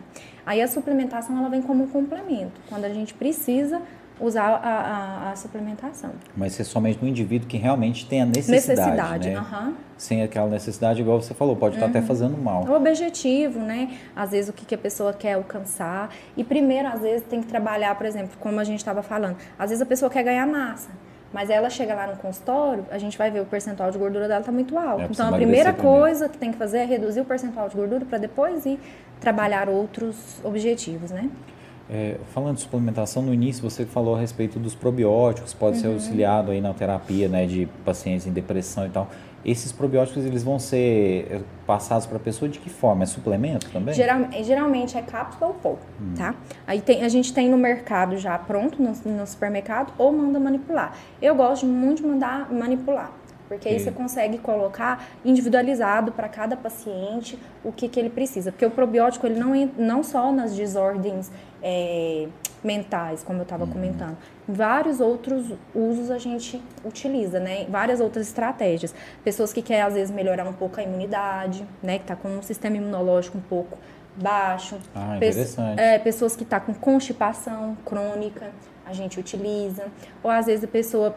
Aí 0.46 0.62
a 0.62 0.68
suplementação, 0.68 1.38
ela 1.38 1.50
vem 1.50 1.62
como 1.62 1.84
um 1.84 1.88
complemento. 1.88 2.60
Quando 2.70 2.86
a 2.86 2.90
gente 2.90 3.14
precisa 3.14 3.82
usar 4.22 4.48
a, 4.48 4.70
a, 4.70 5.32
a, 5.32 5.36
suplementação. 5.36 6.12
Mas 6.38 6.60
é 6.60 6.64
somente 6.64 7.00
no 7.02 7.08
indivíduo 7.08 7.48
que 7.48 7.58
realmente 7.58 8.06
tem 8.06 8.22
a 8.22 8.26
necessidade, 8.26 9.30
necessidade 9.30 9.30
né? 9.32 9.40
Uhum. 9.40 9.74
Sem 9.98 10.24
aquela 10.24 10.48
necessidade, 10.48 11.02
igual 11.02 11.22
você 11.22 11.34
falou, 11.34 11.56
pode 11.56 11.76
estar 11.76 11.88
uhum. 11.88 11.92
até 11.92 12.02
fazendo 12.02 12.38
mal. 12.38 12.64
O 12.66 12.74
objetivo, 12.74 13.60
né? 13.60 13.98
Às 14.16 14.32
vezes 14.32 14.50
o 14.50 14.54
que, 14.54 14.66
que 14.66 14.76
a 14.76 14.78
pessoa 14.78 15.14
quer 15.14 15.34
alcançar. 15.34 16.10
E 16.38 16.44
primeiro, 16.44 16.88
às 16.88 17.02
vezes, 17.02 17.24
tem 17.28 17.42
que 17.42 17.48
trabalhar, 17.48 17.96
por 17.96 18.06
exemplo, 18.06 18.32
como 18.40 18.60
a 18.60 18.64
gente 18.64 18.80
estava 18.80 19.02
falando. 19.02 19.38
Às 19.58 19.70
vezes 19.70 19.82
a 19.82 19.86
pessoa 19.86 20.10
quer 20.10 20.24
ganhar 20.24 20.46
massa. 20.46 20.90
Mas 21.34 21.50
ela 21.50 21.70
chega 21.70 21.96
lá 21.96 22.08
no 22.08 22.18
consultório, 22.18 22.86
a 22.92 22.98
gente 22.98 23.18
vai 23.18 23.32
ver 23.32 23.40
o 23.40 23.46
percentual 23.46 23.90
de 23.90 23.98
gordura 23.98 24.28
dela 24.28 24.42
está 24.42 24.52
muito 24.52 24.78
alto. 24.78 25.04
É, 25.04 25.08
então 25.10 25.30
a 25.30 25.32
primeira 25.32 25.72
coisa 25.72 26.28
que 26.28 26.38
tem 26.38 26.52
que 26.52 26.58
fazer 26.58 26.80
é 26.80 26.86
reduzir 26.86 27.22
o 27.22 27.26
percentual 27.26 27.70
de 27.70 27.76
gordura 27.76 28.04
para 28.04 28.18
depois 28.18 28.66
ir 28.66 28.78
trabalhar 29.22 29.70
outros 29.70 30.42
objetivos, 30.44 31.10
né? 31.10 31.30
É, 31.94 32.16
falando 32.34 32.56
de 32.56 32.62
suplementação, 32.62 33.22
no 33.22 33.34
início 33.34 33.62
você 33.62 33.86
falou 33.86 34.16
a 34.16 34.20
respeito 34.20 34.58
dos 34.58 34.74
probióticos, 34.74 35.54
pode 35.54 35.76
uhum. 35.76 35.82
ser 35.82 35.88
auxiliado 35.88 36.52
aí 36.52 36.62
na 36.62 36.74
terapia 36.74 37.28
né, 37.28 37.46
de 37.46 37.68
pacientes 37.84 38.26
em 38.26 38.32
depressão 38.32 38.86
e 38.86 38.90
tal. 38.90 39.10
Esses 39.44 39.74
probióticos 39.74 40.24
eles 40.24 40.42
vão 40.42 40.58
ser 40.58 41.28
eh, 41.30 41.42
passados 41.68 42.06
para 42.06 42.16
a 42.16 42.20
pessoa 42.20 42.48
de 42.48 42.60
que 42.60 42.70
forma? 42.70 43.04
É 43.04 43.06
suplemento 43.08 43.70
também? 43.72 43.94
Geral, 43.94 44.20
geralmente 44.42 44.98
é 44.98 45.02
cápsula 45.02 45.48
ou 45.48 45.54
pó, 45.56 45.78
hum. 46.00 46.14
tá? 46.16 46.36
Aí 46.66 46.80
tem, 46.80 47.04
a 47.04 47.10
gente 47.10 47.34
tem 47.34 47.50
no 47.50 47.58
mercado 47.58 48.18
já 48.18 48.38
pronto, 48.38 48.82
no, 48.82 48.94
no 49.12 49.28
supermercado, 49.28 49.92
ou 49.98 50.14
manda 50.14 50.40
manipular. 50.40 50.96
Eu 51.22 51.36
gosto 51.36 51.66
muito 51.66 52.04
de 52.04 52.08
mandar 52.08 52.54
manipular 52.54 53.12
porque 53.52 53.68
aí 53.68 53.78
você 53.78 53.92
consegue 53.92 54.38
colocar 54.38 55.06
individualizado 55.26 56.14
para 56.14 56.30
cada 56.30 56.56
paciente 56.56 57.38
o 57.66 57.70
que, 57.70 57.90
que 57.90 58.00
ele 58.00 58.10
precisa. 58.10 58.50
Porque 58.50 58.66
o 58.66 58.72
probiótico, 58.72 59.28
ele 59.28 59.38
não, 59.38 59.54
não 59.78 60.04
só 60.04 60.32
nas 60.32 60.56
desordens 60.56 61.30
é, 61.62 62.28
mentais, 62.64 63.24
como 63.24 63.40
eu 63.40 63.44
estava 63.44 63.66
uhum. 63.66 63.72
comentando, 63.72 64.18
vários 64.48 65.00
outros 65.00 65.54
usos 65.74 66.12
a 66.12 66.18
gente 66.18 66.62
utiliza, 66.84 67.40
né? 67.40 67.66
Várias 67.70 68.00
outras 68.00 68.28
estratégias. 68.28 68.94
Pessoas 69.24 69.54
que 69.54 69.62
querem, 69.62 69.84
às 69.84 69.94
vezes, 69.94 70.14
melhorar 70.14 70.48
um 70.48 70.54
pouco 70.54 70.80
a 70.80 70.84
imunidade, 70.84 71.66
né? 71.82 71.98
Que 71.98 72.04
está 72.04 72.16
com 72.16 72.30
um 72.30 72.42
sistema 72.42 72.78
imunológico 72.78 73.38
um 73.38 73.42
pouco 73.42 73.78
baixo. 74.16 74.78
Ah, 74.94 75.18
interessante. 75.18 75.80
é, 75.80 75.98
pessoas 76.00 76.36
que 76.36 76.44
estão 76.44 76.60
tá 76.60 76.66
com 76.66 76.74
constipação 76.74 77.78
crônica, 77.86 78.52
a 78.86 78.94
gente 78.94 79.20
utiliza. 79.20 79.86
Ou 80.22 80.30
às 80.30 80.46
vezes 80.46 80.64
a 80.64 80.68
pessoa 80.68 81.16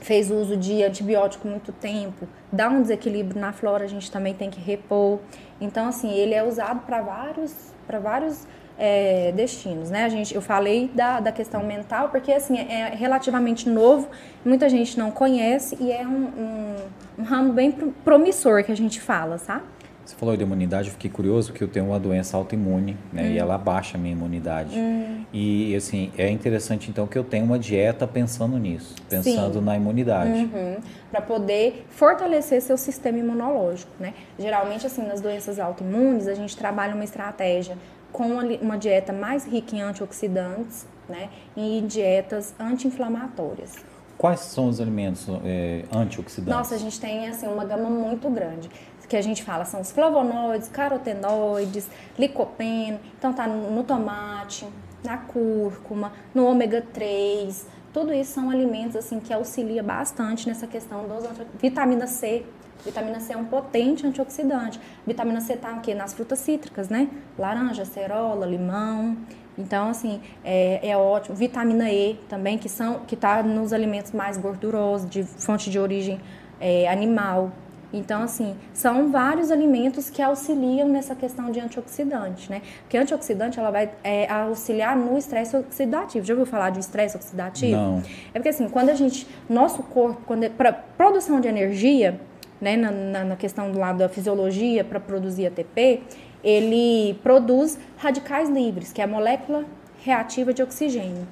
fez 0.00 0.30
uso 0.30 0.56
de 0.56 0.82
antibiótico 0.82 1.46
muito 1.46 1.70
tempo, 1.72 2.26
dá 2.50 2.68
um 2.68 2.82
desequilíbrio 2.82 3.40
na 3.40 3.52
flora, 3.52 3.84
a 3.84 3.88
gente 3.88 4.10
também 4.10 4.34
tem 4.34 4.50
que 4.50 4.60
repor. 4.60 5.20
Então, 5.60 5.86
assim, 5.86 6.10
ele 6.10 6.34
é 6.34 6.42
usado 6.42 6.80
para 6.80 7.00
vários, 7.02 7.72
para 7.86 8.00
vários 8.00 8.46
é, 8.84 9.30
destinos, 9.30 9.90
né? 9.90 10.02
A 10.02 10.08
gente, 10.08 10.34
eu 10.34 10.42
falei 10.42 10.90
da, 10.92 11.20
da 11.20 11.30
questão 11.30 11.62
mental, 11.62 12.08
porque, 12.08 12.32
assim, 12.32 12.58
é 12.58 12.92
relativamente 12.96 13.68
novo, 13.68 14.08
muita 14.44 14.68
gente 14.68 14.98
não 14.98 15.08
conhece 15.12 15.76
e 15.78 15.92
é 15.92 16.04
um, 16.04 16.24
um, 16.26 16.76
um 17.20 17.22
ramo 17.22 17.52
bem 17.52 17.70
promissor 18.04 18.64
que 18.64 18.72
a 18.72 18.76
gente 18.76 19.00
fala, 19.00 19.38
sabe? 19.38 19.62
Você 20.04 20.16
falou 20.16 20.36
de 20.36 20.42
imunidade, 20.42 20.88
eu 20.88 20.92
fiquei 20.94 21.08
curioso 21.08 21.52
porque 21.52 21.62
eu 21.62 21.68
tenho 21.68 21.86
uma 21.86 22.00
doença 22.00 22.36
autoimune, 22.36 22.96
né? 23.12 23.22
Hum. 23.22 23.26
E 23.30 23.38
ela 23.38 23.54
abaixa 23.54 23.96
a 23.96 24.00
minha 24.00 24.12
imunidade. 24.12 24.76
Hum. 24.76 25.24
E 25.32 25.76
assim, 25.76 26.10
é 26.18 26.28
interessante 26.28 26.90
então 26.90 27.06
que 27.06 27.16
eu 27.16 27.22
tenha 27.22 27.44
uma 27.44 27.60
dieta 27.60 28.04
pensando 28.04 28.58
nisso, 28.58 28.96
pensando 29.08 29.60
Sim. 29.60 29.64
na 29.64 29.76
imunidade. 29.76 30.32
Uhum. 30.32 30.78
Para 31.08 31.22
poder 31.22 31.86
fortalecer 31.88 32.60
seu 32.60 32.76
sistema 32.76 33.18
imunológico, 33.18 33.92
né? 34.00 34.12
Geralmente 34.36 34.84
assim, 34.86 35.06
nas 35.06 35.20
doenças 35.20 35.60
autoimunes, 35.60 36.26
a 36.26 36.34
gente 36.34 36.56
trabalha 36.56 36.96
uma 36.96 37.04
estratégia 37.04 37.76
com 38.12 38.26
uma 38.26 38.76
dieta 38.76 39.12
mais 39.12 39.44
rica 39.44 39.74
em 39.74 39.80
antioxidantes, 39.80 40.86
né? 41.08 41.30
E 41.56 41.78
em 41.78 41.86
dietas 41.86 42.54
anti-inflamatórias. 42.58 43.74
Quais 44.18 44.40
são 44.40 44.68
os 44.68 44.80
alimentos 44.80 45.26
é, 45.44 45.84
antioxidantes? 45.92 46.54
Nossa, 46.54 46.74
a 46.74 46.78
gente 46.78 47.00
tem 47.00 47.28
assim 47.28 47.48
uma 47.48 47.64
gama 47.64 47.90
muito 47.90 48.28
grande 48.30 48.70
que 49.12 49.16
a 49.18 49.20
gente 49.20 49.42
fala 49.42 49.66
são 49.66 49.82
os 49.82 49.92
flavonoides, 49.92 50.68
carotenoides, 50.68 51.86
licopeno, 52.18 52.98
então 53.18 53.30
tá 53.30 53.46
no 53.46 53.84
tomate, 53.84 54.66
na 55.04 55.18
cúrcuma, 55.18 56.14
no 56.34 56.46
ômega 56.46 56.80
3, 56.80 57.66
tudo 57.92 58.14
isso 58.14 58.32
são 58.32 58.48
alimentos 58.48 58.96
assim 58.96 59.20
que 59.20 59.30
auxilia 59.30 59.82
bastante 59.82 60.48
nessa 60.48 60.66
questão 60.66 61.06
dos 61.06 61.28
vitamina 61.60 62.06
C. 62.06 62.46
Vitamina 62.84 63.20
C 63.20 63.32
é 63.32 63.36
um 63.36 63.44
potente 63.44 64.06
antioxidante. 64.06 64.80
Vitamina 65.06 65.40
C 65.40 65.56
tá 65.56 65.70
aqui 65.70 65.94
nas 65.94 66.12
frutas 66.12 66.38
cítricas, 66.40 66.88
né? 66.88 67.08
Laranja, 67.38 67.84
cerola, 67.84 68.46
limão. 68.46 69.16
Então, 69.56 69.90
assim, 69.90 70.20
é, 70.44 70.90
é 70.90 70.96
ótimo. 70.96 71.36
Vitamina 71.36 71.90
E 71.90 72.14
também, 72.28 72.58
que 72.58 72.68
são 72.68 73.00
que 73.00 73.16
tá 73.16 73.42
nos 73.42 73.72
alimentos 73.72 74.12
mais 74.12 74.36
gordurosos, 74.36 75.08
de 75.08 75.22
fonte 75.22 75.70
de 75.70 75.78
origem 75.78 76.20
é, 76.60 76.88
animal. 76.88 77.52
Então, 77.92 78.22
assim, 78.22 78.56
são 78.72 79.12
vários 79.12 79.50
alimentos 79.50 80.08
que 80.08 80.22
auxiliam 80.22 80.88
nessa 80.88 81.14
questão 81.14 81.50
de 81.50 81.60
antioxidante, 81.60 82.50
né? 82.50 82.62
Porque 82.80 82.96
antioxidante, 82.96 83.58
ela 83.58 83.70
vai 83.70 83.90
é, 84.02 84.30
auxiliar 84.32 84.96
no 84.96 85.18
estresse 85.18 85.54
oxidativo. 85.54 86.24
Já 86.24 86.32
ouviu 86.32 86.46
falar 86.46 86.70
de 86.70 86.80
estresse 86.80 87.14
oxidativo? 87.16 87.76
Não. 87.76 88.02
É 88.32 88.38
porque, 88.38 88.48
assim, 88.48 88.66
quando 88.68 88.88
a 88.88 88.94
gente, 88.94 89.28
nosso 89.48 89.82
corpo, 89.82 90.22
quando 90.26 90.44
é, 90.44 90.48
para 90.48 90.72
produção 90.72 91.38
de 91.38 91.48
energia, 91.48 92.18
né, 92.62 92.76
na, 92.76 92.90
na, 92.90 93.24
na 93.24 93.36
questão 93.36 93.70
do 93.70 93.78
lado 93.78 93.98
da 93.98 94.08
fisiologia, 94.08 94.84
para 94.84 95.00
produzir 95.00 95.48
ATP, 95.48 96.00
ele 96.42 97.14
produz 97.22 97.78
radicais 97.98 98.48
livres, 98.48 98.92
que 98.92 99.00
é 99.00 99.04
a 99.04 99.06
molécula 99.06 99.64
reativa 100.02 100.54
de 100.54 100.62
oxigênio. 100.62 101.26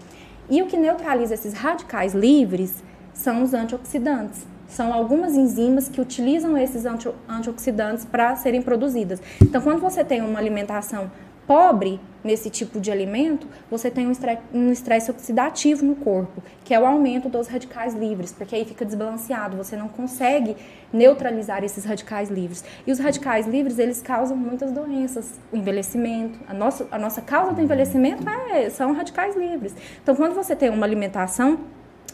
E 0.51 0.61
o 0.61 0.67
que 0.67 0.77
neutraliza 0.77 1.33
esses 1.33 1.55
radicais 1.55 2.13
livres 2.13 2.83
são 3.15 3.43
os 3.43 3.55
antioxidantes 3.55 4.51
são 4.71 4.95
algumas 4.95 5.35
enzimas 5.35 5.89
que 5.89 6.01
utilizam 6.01 6.57
esses 6.57 6.87
anti 6.87 7.09
antioxidantes 7.29 8.05
para 8.05 8.37
serem 8.37 8.63
produzidas. 8.63 9.21
Então, 9.43 9.61
quando 9.61 9.81
você 9.81 10.05
tem 10.05 10.21
uma 10.21 10.39
alimentação 10.39 11.11
pobre 11.51 11.99
nesse 12.23 12.49
tipo 12.49 12.79
de 12.79 12.93
alimento, 12.93 13.49
você 13.69 13.91
tem 13.91 14.07
um 14.55 14.71
estresse 14.71 15.11
oxidativo 15.11 15.85
no 15.85 15.97
corpo, 15.97 16.41
que 16.63 16.73
é 16.73 16.79
o 16.79 16.87
aumento 16.87 17.29
dos 17.29 17.49
radicais 17.49 17.93
livres, 17.93 18.31
porque 18.31 18.55
aí 18.55 18.65
fica 18.65 18.85
desbalanceado, 18.85 19.57
você 19.57 19.75
não 19.75 19.89
consegue 19.89 20.57
neutralizar 20.93 21.65
esses 21.65 21.85
radicais 21.85 22.31
livres. 22.31 22.65
E 22.87 22.93
os 22.93 23.01
radicais 23.01 23.49
livres, 23.49 23.81
eles 23.81 24.01
causam 24.01 24.37
muitas 24.37 24.71
doenças, 24.71 25.41
o 25.51 25.57
envelhecimento. 25.57 26.39
A 26.47 26.55
nossa, 26.55 26.87
a 26.89 26.99
nossa 27.01 27.21
causa 27.21 27.53
do 27.53 27.61
envelhecimento 27.61 28.23
é, 28.53 28.71
são 28.71 28.93
radicais 28.93 29.35
livres. 29.35 29.75
Então, 30.01 30.15
quando 30.15 30.37
você 30.37 30.55
tem 30.55 30.71
uma 30.71 30.87
alimentação 30.87 31.59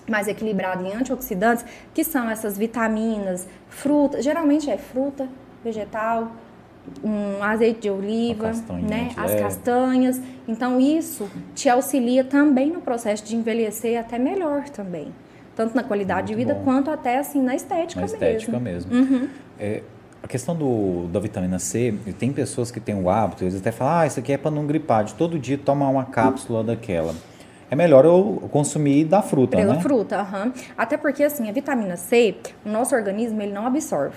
mais 0.09 0.29
equilibrado 0.29 0.83
em 0.83 0.95
antioxidantes, 0.95 1.63
que 1.93 2.03
são 2.03 2.31
essas 2.31 2.57
vitaminas, 2.57 3.47
frutas, 3.69 4.25
geralmente 4.25 4.71
é 4.71 4.79
fruta, 4.79 5.29
vegetal, 5.63 6.33
um 7.03 7.43
azeite 7.43 7.81
de 7.81 7.91
oliva, 7.91 8.53
né, 8.89 9.11
as 9.17 9.33
é. 9.33 9.39
castanhas. 9.39 10.21
Então 10.47 10.81
isso 10.81 11.29
te 11.55 11.69
auxilia 11.69 12.25
também 12.25 12.71
no 12.71 12.81
processo 12.81 13.25
de 13.25 13.37
envelhecer 13.37 13.99
até 13.99 14.19
melhor 14.19 14.69
também, 14.69 15.09
tanto 15.55 15.75
na 15.75 15.83
qualidade 15.83 16.33
Muito 16.33 16.39
de 16.39 16.45
vida 16.45 16.55
bom. 16.55 16.65
quanto 16.65 16.91
até 16.91 17.19
assim 17.19 17.43
na 17.43 17.55
estética 17.55 18.01
mesmo. 18.01 18.19
Na 18.19 18.27
estética 18.27 18.59
mesmo. 18.59 18.95
Uhum. 18.95 19.29
É, 19.59 19.83
a 20.23 20.29
questão 20.29 20.57
do, 20.57 21.07
da 21.09 21.21
vitamina 21.21 21.59
C, 21.59 21.95
tem 22.19 22.33
pessoas 22.33 22.71
que 22.71 22.81
têm 22.81 22.95
o 22.95 23.09
hábito, 23.09 23.45
eles 23.45 23.57
até 23.57 23.71
falam, 23.71 24.01
ah, 24.01 24.07
isso 24.07 24.19
aqui 24.19 24.33
é 24.33 24.39
para 24.39 24.51
não 24.51 24.67
gripar, 24.67 25.05
de 25.05 25.15
todo 25.15 25.39
dia 25.39 25.57
tomar 25.57 25.89
uma 25.89 26.05
cápsula 26.05 26.65
daquela 26.65 27.15
é 27.71 27.75
melhor 27.75 28.05
eu 28.05 28.49
consumir 28.51 29.05
da 29.05 29.23
fruta, 29.23 29.57
Pela 29.57 29.75
né? 29.75 29.81
fruta, 29.81 30.21
aham. 30.21 30.47
Uhum. 30.47 30.53
Até 30.77 30.97
porque, 30.97 31.25
assim, 31.25 31.49
a 31.49 31.53
vitamina 31.53 31.97
C, 31.97 32.37
o 32.65 32.69
nosso 32.69 32.95
organismo, 32.95 33.43
ele 33.43 33.53
não 33.53 33.67
absorve, 33.67 34.17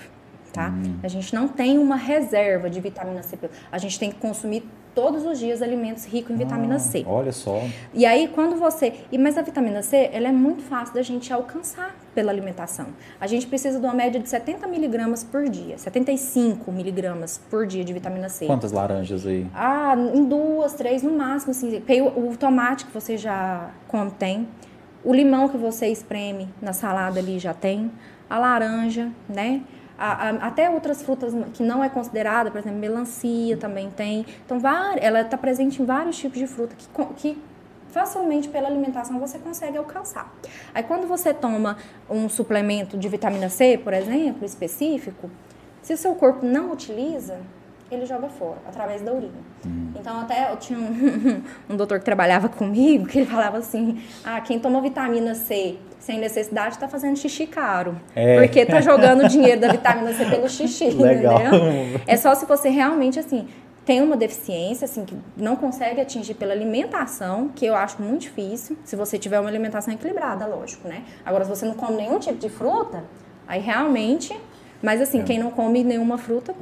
tá? 0.52 0.70
Hum. 0.70 0.96
A 1.04 1.08
gente 1.08 1.34
não 1.34 1.48
tem 1.48 1.78
uma 1.78 1.96
reserva 1.96 2.70
de 2.70 2.80
vitamina 2.80 3.24
C. 3.24 3.38
A 3.72 3.78
gente 3.78 4.00
tem 4.00 4.10
que 4.10 4.18
consumir 4.18 4.64
todos 4.94 5.26
os 5.26 5.40
dias 5.40 5.62
alimentos 5.62 6.06
ricos 6.06 6.32
em 6.32 6.38
vitamina 6.38 6.76
ah, 6.76 6.80
C. 6.80 7.06
Olha 7.08 7.32
só. 7.32 7.62
E 7.94 8.06
aí 8.06 8.28
quando 8.28 8.58
você, 8.58 8.94
e 9.12 9.18
mas 9.18 9.38
a 9.38 9.42
vitamina 9.42 9.82
C, 9.82 10.10
ela 10.12 10.28
é 10.28 10.32
muito 10.32 10.62
fácil 10.64 10.94
da 10.94 11.02
gente 11.02 11.32
alcançar 11.32 11.96
pela 12.14 12.32
alimentação. 12.32 12.88
A 13.20 13.28
gente 13.28 13.48
precisa 13.48 13.80
de 13.80 13.86
uma 13.86 13.94
média 13.94 14.20
de 14.20 14.28
70 14.28 14.68
miligramas 14.68 15.24
por 15.24 15.48
dia, 15.48 15.78
75 15.78 16.72
miligramas 16.72 17.40
por 17.50 17.66
dia 17.66 17.84
de 17.84 17.94
vitamina 17.94 18.30
C. 18.30 18.46
Quantas 18.46 18.72
laranjas 18.72 19.26
aí? 19.26 19.48
Ah, 19.54 19.96
em 20.14 20.26
duas, 20.26 20.74
três 20.74 21.04
no 21.04 21.12
máximo, 21.18 21.52
assim. 21.52 21.82
O, 22.16 22.36
tomate 22.36 22.86
que 22.86 22.94
você 22.94 23.18
já 23.18 23.72
contém, 23.88 24.48
o 25.04 25.14
limão 25.14 25.48
que 25.48 25.58
você 25.58 25.88
espreme 25.88 26.50
na 26.62 26.74
salada 26.74 27.20
ali 27.20 27.40
já 27.40 27.54
tem, 27.54 27.92
a 28.30 28.38
laranja, 28.38 29.10
né? 29.28 29.62
A, 30.00 30.30
a, 30.30 30.30
até 30.48 30.70
outras 30.70 31.02
frutas 31.02 31.34
que 31.54 31.62
não 31.62 31.84
é 31.84 31.90
considerada, 31.90 32.50
por 32.50 32.60
exemplo, 32.60 32.80
melancia 32.80 33.58
também 33.58 33.92
tem. 33.92 34.26
Então, 34.46 34.60
ela 35.02 35.22
está 35.22 35.38
presente 35.38 35.82
em 35.82 35.86
vários 35.86 36.18
tipos 36.18 36.40
de 36.40 36.48
fruta 36.48 36.74
que, 36.76 36.88
que 37.16 37.42
facilmente 37.90 38.48
pela 38.48 38.68
alimentação 38.68 39.20
você 39.20 39.38
consegue 39.38 39.78
alcançar. 39.78 40.34
Aí 40.74 40.84
quando 40.84 41.08
você 41.08 41.34
toma 41.34 41.78
um 42.10 42.30
suplemento 42.30 42.98
de 42.98 43.10
vitamina 43.10 43.50
C, 43.50 43.78
por 43.78 43.94
exemplo, 43.94 44.46
específico, 44.46 45.30
se 45.82 45.94
o 45.94 45.98
seu 45.98 46.16
corpo 46.16 46.46
não 46.46 46.72
utiliza, 46.72 47.40
ele 47.92 48.06
joga 48.06 48.30
fora, 48.30 48.60
através 48.68 49.02
da 49.02 49.12
urina. 49.12 49.34
Hum. 49.66 49.92
Então, 50.00 50.22
até 50.22 50.52
eu 50.52 50.58
tinha 50.58 50.78
um, 50.78 51.42
um 51.74 51.76
doutor 51.76 52.00
que 52.00 52.06
trabalhava 52.06 52.48
comigo, 52.48 53.08
que 53.08 53.20
ele 53.20 53.26
falava 53.26 53.58
assim, 53.58 54.02
ah, 54.24 54.40
quem 54.40 54.60
toma 54.60 54.80
vitamina 54.82 55.34
C 55.34 55.78
sem 56.00 56.18
necessidade 56.20 56.76
está 56.76 56.88
fazendo 56.88 57.18
xixi 57.18 57.46
caro. 57.46 58.00
É. 58.16 58.40
Porque 58.40 58.66
tá 58.66 58.82
jogando 58.82 59.26
o 59.26 59.28
dinheiro 59.30 59.60
da 59.60 59.68
vitamina 59.68 60.14
C 60.14 60.26
pelo 60.26 60.50
xixi, 60.50 60.90
Legal. 60.90 61.40
entendeu? 61.40 62.02
É 62.08 62.18
só 62.18 62.34
se 62.34 62.46
você 62.46 62.70
realmente, 62.70 63.20
assim, 63.20 63.48
tem 63.86 64.02
uma 64.02 64.16
deficiência, 64.16 64.86
assim, 64.86 65.06
que 65.06 65.16
não 65.36 65.56
consegue 65.56 66.00
atingir 66.00 66.36
pela 66.36 66.54
alimentação, 66.54 67.50
que 67.50 67.66
eu 67.66 67.76
acho 67.76 68.02
muito 68.02 68.22
difícil, 68.22 68.78
se 68.84 68.96
você 68.96 69.18
tiver 69.18 69.40
uma 69.40 69.50
alimentação 69.50 69.94
equilibrada, 69.94 70.46
lógico, 70.46 70.88
né? 70.88 71.04
Agora, 71.26 71.44
se 71.44 71.50
você 71.50 71.66
não 71.66 71.74
come 71.74 71.98
nenhum 71.98 72.20
tipo 72.20 72.38
de 72.38 72.50
fruta, 72.50 73.04
aí 73.48 73.60
realmente... 73.62 74.36
Mas, 74.82 75.02
assim, 75.02 75.20
é. 75.20 75.24
quem 75.24 75.38
não 75.38 75.52
come 75.52 75.84
nenhuma 75.84 76.18
fruta 76.18 76.56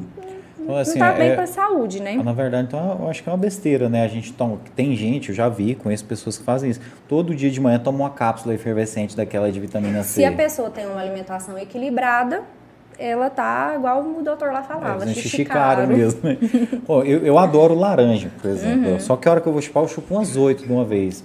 então, 0.60 0.78
assim, 0.78 1.00
não 1.00 1.08
tá 1.08 1.14
bem 1.14 1.30
é, 1.30 1.36
para 1.36 1.44
a 1.44 1.48
saúde, 1.48 2.02
né? 2.02 2.20
Na 2.24 2.34
verdade, 2.34 2.68
então, 2.68 2.98
eu 3.02 3.10
acho 3.10 3.24
que 3.24 3.30
é 3.30 3.32
uma 3.32 3.38
besteira, 3.38 3.88
né? 3.88 4.04
A 4.04 4.08
gente 4.08 4.34
toma, 4.34 4.60
tem 4.76 4.96
gente, 4.96 5.30
eu 5.30 5.36
já 5.36 5.48
vi, 5.48 5.76
conheço 5.76 6.06
pessoas 6.06 6.38
que 6.38 6.44
fazem 6.44 6.70
isso. 6.70 6.82
Todo 7.08 7.36
dia 7.36 7.50
de 7.50 7.60
manhã 7.60 7.80
toma 7.80 8.00
uma 8.00 8.10
cápsula 8.10 8.54
efervescente 8.54 9.16
daquela 9.16 9.52
de 9.52 9.60
vitamina 9.60 10.04
C. 10.04 10.16
Se 10.16 10.26
a 10.26 10.32
pessoa 10.32 10.70
tem 10.70 10.86
uma 10.86 11.00
alimentação 11.00 11.58
equilibrada, 11.58 12.44
ela 13.00 13.30
tá 13.30 13.74
igual 13.76 14.02
o 14.02 14.24
doutor 14.24 14.52
lá 14.52 14.64
falava, 14.64 15.04
é, 15.04 15.14
xixi 15.14 15.46
caro 15.46 15.88
mesmo. 15.88 16.20
Né? 16.24 16.38
oh, 16.88 17.04
eu, 17.04 17.24
eu 17.24 17.38
adoro 17.38 17.76
laranja, 17.76 18.32
por 18.42 18.50
exemplo. 18.50 18.94
Uhum. 18.94 19.00
Só 19.00 19.16
que 19.16 19.28
a 19.28 19.32
hora 19.32 19.42
que 19.42 19.48
eu 19.48 19.54
vou 19.54 19.62
chupar, 19.62 19.84
eu 19.84 19.88
chupo 19.88 20.16
umas 20.16 20.36
oito 20.36 20.66
de 20.66 20.72
uma 20.72 20.84
vez. 20.84 21.24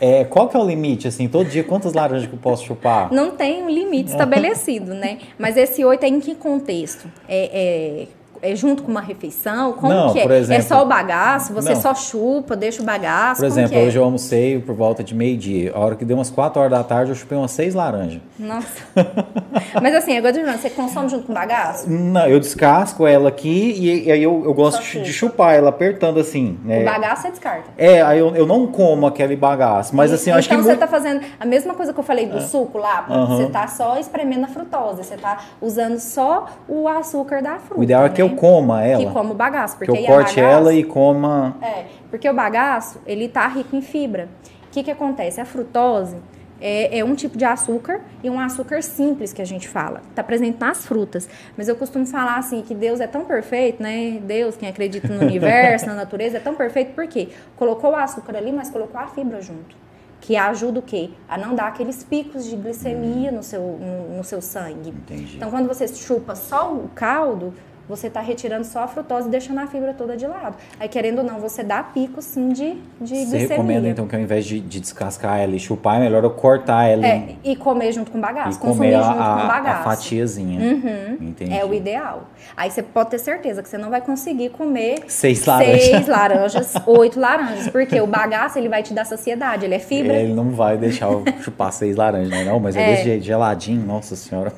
É, 0.00 0.24
qual 0.24 0.48
que 0.48 0.56
é 0.56 0.60
o 0.60 0.64
limite, 0.64 1.06
assim? 1.06 1.28
Todo 1.28 1.48
dia, 1.48 1.62
quantas 1.62 1.92
laranjas 1.92 2.26
que 2.26 2.34
eu 2.34 2.38
posso 2.38 2.64
chupar? 2.64 3.12
Não 3.12 3.32
tem 3.32 3.62
um 3.62 3.68
limite 3.68 4.10
estabelecido, 4.10 4.94
né? 4.94 5.18
Mas 5.38 5.58
esse 5.58 5.84
oito 5.84 6.04
é 6.04 6.08
em 6.08 6.20
que 6.20 6.34
contexto? 6.34 7.06
É, 7.28 8.06
é 8.06 8.19
é 8.42 8.54
junto 8.56 8.82
com 8.82 8.90
uma 8.90 9.00
refeição? 9.00 9.72
Como 9.74 9.92
não, 9.92 10.12
que 10.12 10.18
é? 10.18 10.24
Exemplo, 10.24 10.52
é 10.54 10.60
só 10.60 10.82
o 10.82 10.86
bagaço? 10.86 11.52
Você 11.52 11.74
não. 11.74 11.80
só 11.80 11.94
chupa, 11.94 12.56
deixa 12.56 12.82
o 12.82 12.84
bagaço? 12.84 13.40
Por 13.40 13.46
exemplo, 13.46 13.76
é? 13.76 13.82
hoje 13.82 13.98
eu 13.98 14.04
almocei 14.04 14.58
por 14.58 14.74
volta 14.74 15.04
de 15.04 15.14
meio-dia. 15.14 15.72
A 15.74 15.78
hora 15.78 15.96
que 15.96 16.04
deu 16.04 16.16
umas 16.16 16.30
4 16.30 16.60
horas 16.60 16.72
da 16.72 16.82
tarde, 16.82 17.10
eu 17.10 17.14
chupei 17.14 17.36
umas 17.36 17.50
6 17.50 17.74
laranjas. 17.74 18.20
Nossa. 18.38 18.68
Mas 19.80 19.94
assim, 19.94 20.16
agora 20.16 20.32
você 20.56 20.70
consome 20.70 21.08
junto 21.08 21.26
com 21.26 21.32
o 21.32 21.34
bagaço? 21.34 21.90
Não, 21.90 22.26
eu 22.26 22.40
descasco 22.40 23.06
ela 23.06 23.28
aqui 23.28 23.74
e, 23.78 24.10
aí 24.10 24.22
eu, 24.22 24.42
eu 24.44 24.54
gosto 24.54 24.82
chupa. 24.82 25.04
de 25.04 25.12
chupar 25.12 25.54
ela 25.54 25.68
apertando 25.68 26.18
assim. 26.18 26.58
Né? 26.64 26.82
O 26.82 26.84
bagaço 26.84 27.22
você 27.22 27.30
descarta? 27.30 27.70
É, 27.76 28.00
aí 28.02 28.18
eu, 28.18 28.34
eu 28.34 28.46
não 28.46 28.66
como 28.66 29.06
aquele 29.06 29.36
bagaço. 29.36 29.94
Mas 29.94 30.12
assim, 30.12 30.30
eu 30.30 30.36
acho 30.36 30.48
que. 30.48 30.54
Então 30.54 30.64
você 30.64 30.70
muito... 30.70 30.80
tá 30.80 30.88
fazendo 30.88 31.20
a 31.38 31.44
mesma 31.44 31.74
coisa 31.74 31.92
que 31.92 32.00
eu 32.00 32.04
falei 32.04 32.26
do 32.26 32.38
é. 32.38 32.40
suco 32.40 32.78
lá, 32.78 33.06
uhum. 33.08 33.26
você 33.26 33.46
tá 33.46 33.66
só 33.66 33.98
espremendo 33.98 34.44
a 34.44 34.48
frutose, 34.48 35.04
você 35.04 35.16
tá 35.16 35.38
usando 35.60 35.98
só 35.98 36.46
o 36.68 36.88
açúcar 36.88 37.42
da 37.42 37.58
fruta. 37.58 37.80
O 37.80 37.84
ideal 37.84 38.04
é 38.04 38.08
que 38.08 38.22
eu 38.22 38.29
coma 38.30 38.84
ela. 38.84 39.04
Que 39.04 39.10
coma 39.12 39.30
o 39.30 39.34
bagaço. 39.34 39.76
Porque 39.76 39.92
que 39.92 40.02
eu 40.02 40.06
corte 40.06 40.36
bagaço, 40.36 40.56
ela 40.56 40.74
e 40.74 40.84
coma. 40.84 41.56
É, 41.62 41.84
porque 42.10 42.28
o 42.28 42.34
bagaço, 42.34 43.00
ele 43.06 43.28
tá 43.28 43.46
rico 43.46 43.76
em 43.76 43.82
fibra. 43.82 44.28
O 44.66 44.70
que, 44.70 44.82
que 44.82 44.90
acontece? 44.90 45.40
A 45.40 45.44
frutose 45.44 46.16
é, 46.60 46.98
é, 46.98 47.04
um 47.04 47.14
tipo 47.14 47.38
de 47.38 47.44
açúcar 47.44 48.00
e 48.22 48.28
um 48.28 48.38
açúcar 48.38 48.82
simples 48.82 49.32
que 49.32 49.40
a 49.40 49.44
gente 49.44 49.66
fala. 49.66 50.02
Está 50.10 50.22
presente 50.22 50.58
nas 50.60 50.84
frutas. 50.84 51.28
Mas 51.56 51.68
eu 51.68 51.74
costumo 51.74 52.06
falar 52.06 52.36
assim 52.36 52.62
que 52.62 52.74
Deus 52.74 53.00
é 53.00 53.06
tão 53.06 53.24
perfeito, 53.24 53.82
né? 53.82 54.20
Deus, 54.22 54.56
quem 54.56 54.68
acredita 54.68 55.08
no 55.08 55.22
universo, 55.22 55.86
na 55.88 55.94
natureza, 55.94 56.36
é 56.36 56.40
tão 56.40 56.54
perfeito 56.54 56.92
porque 56.94 57.28
colocou 57.56 57.92
o 57.92 57.96
açúcar 57.96 58.36
ali, 58.36 58.52
mas 58.52 58.68
colocou 58.68 59.00
a 59.00 59.06
fibra 59.06 59.40
junto. 59.40 59.74
Que 60.20 60.36
ajuda 60.36 60.80
o 60.80 60.82
quê? 60.82 61.10
A 61.26 61.38
não 61.38 61.54
dar 61.54 61.68
aqueles 61.68 62.04
picos 62.04 62.44
de 62.44 62.54
glicemia 62.54 63.32
no 63.32 63.42
seu, 63.42 63.62
no, 63.62 64.18
no 64.18 64.22
seu 64.22 64.42
sangue. 64.42 64.90
Entendi. 64.90 65.38
Então, 65.38 65.50
quando 65.50 65.66
você 65.66 65.88
chupa 65.88 66.34
só 66.34 66.74
o 66.74 66.90
caldo, 66.94 67.54
você 67.90 68.06
está 68.06 68.20
retirando 68.20 68.64
só 68.64 68.84
a 68.84 68.88
frutose 68.88 69.26
e 69.28 69.30
deixando 69.30 69.58
a 69.58 69.66
fibra 69.66 69.92
toda 69.92 70.16
de 70.16 70.26
lado. 70.26 70.56
Aí, 70.78 70.88
querendo 70.88 71.18
ou 71.18 71.24
não, 71.24 71.40
você 71.40 71.62
dá 71.62 71.82
pico, 71.82 72.22
sim, 72.22 72.50
de, 72.50 72.74
de 73.00 73.08
você 73.08 73.24
glicemia. 73.24 73.48
Recomenda, 73.48 73.88
então, 73.88 74.06
que 74.06 74.14
ao 74.14 74.22
invés 74.22 74.46
de, 74.46 74.60
de, 74.60 74.80
descascar 74.80 75.40
ela 75.40 75.54
e 75.54 75.58
chupar, 75.58 75.96
é 75.96 76.00
melhor 76.00 76.22
eu 76.22 76.30
cortar 76.30 76.86
ela 76.86 77.06
é, 77.06 77.34
e... 77.42 77.56
comer 77.56 77.92
junto 77.92 78.10
com 78.10 78.20
bagaço. 78.20 78.58
E 78.58 78.60
consumir 78.60 78.92
comer 78.92 79.02
junto 79.02 79.20
a, 79.20 79.40
com 79.40 79.48
bagaço. 79.48 79.80
a 79.80 79.82
fatiazinha. 79.82 80.60
Uhum. 80.60 81.28
Entendi. 81.28 81.52
É 81.52 81.64
o 81.64 81.74
ideal. 81.74 82.28
Aí, 82.56 82.70
você 82.70 82.82
pode 82.82 83.10
ter 83.10 83.18
certeza 83.18 83.62
que 83.62 83.68
você 83.68 83.76
não 83.76 83.90
vai 83.90 84.00
conseguir 84.00 84.50
comer... 84.50 85.00
Seis 85.08 85.44
laranjas. 85.44 85.82
Seis 85.82 86.06
laranjas, 86.08 86.74
oito 86.86 87.18
laranjas. 87.18 87.68
Porque 87.68 88.00
o 88.00 88.06
bagaço, 88.06 88.58
ele 88.58 88.68
vai 88.68 88.82
te 88.82 88.94
dar 88.94 89.04
saciedade. 89.04 89.64
Ele 89.64 89.74
é 89.74 89.80
fibra. 89.80 90.14
Ele 90.14 90.32
não 90.32 90.50
vai 90.50 90.76
deixar 90.76 91.10
eu 91.10 91.24
chupar 91.40 91.72
seis 91.72 91.96
laranjas, 91.96 92.30
né? 92.30 92.44
Não, 92.44 92.60
mas 92.60 92.76
é, 92.76 92.82
é 92.82 92.90
desse 92.92 93.04
jeito, 93.04 93.24
geladinho. 93.24 93.84
Nossa 93.84 94.14
Senhora. 94.14 94.52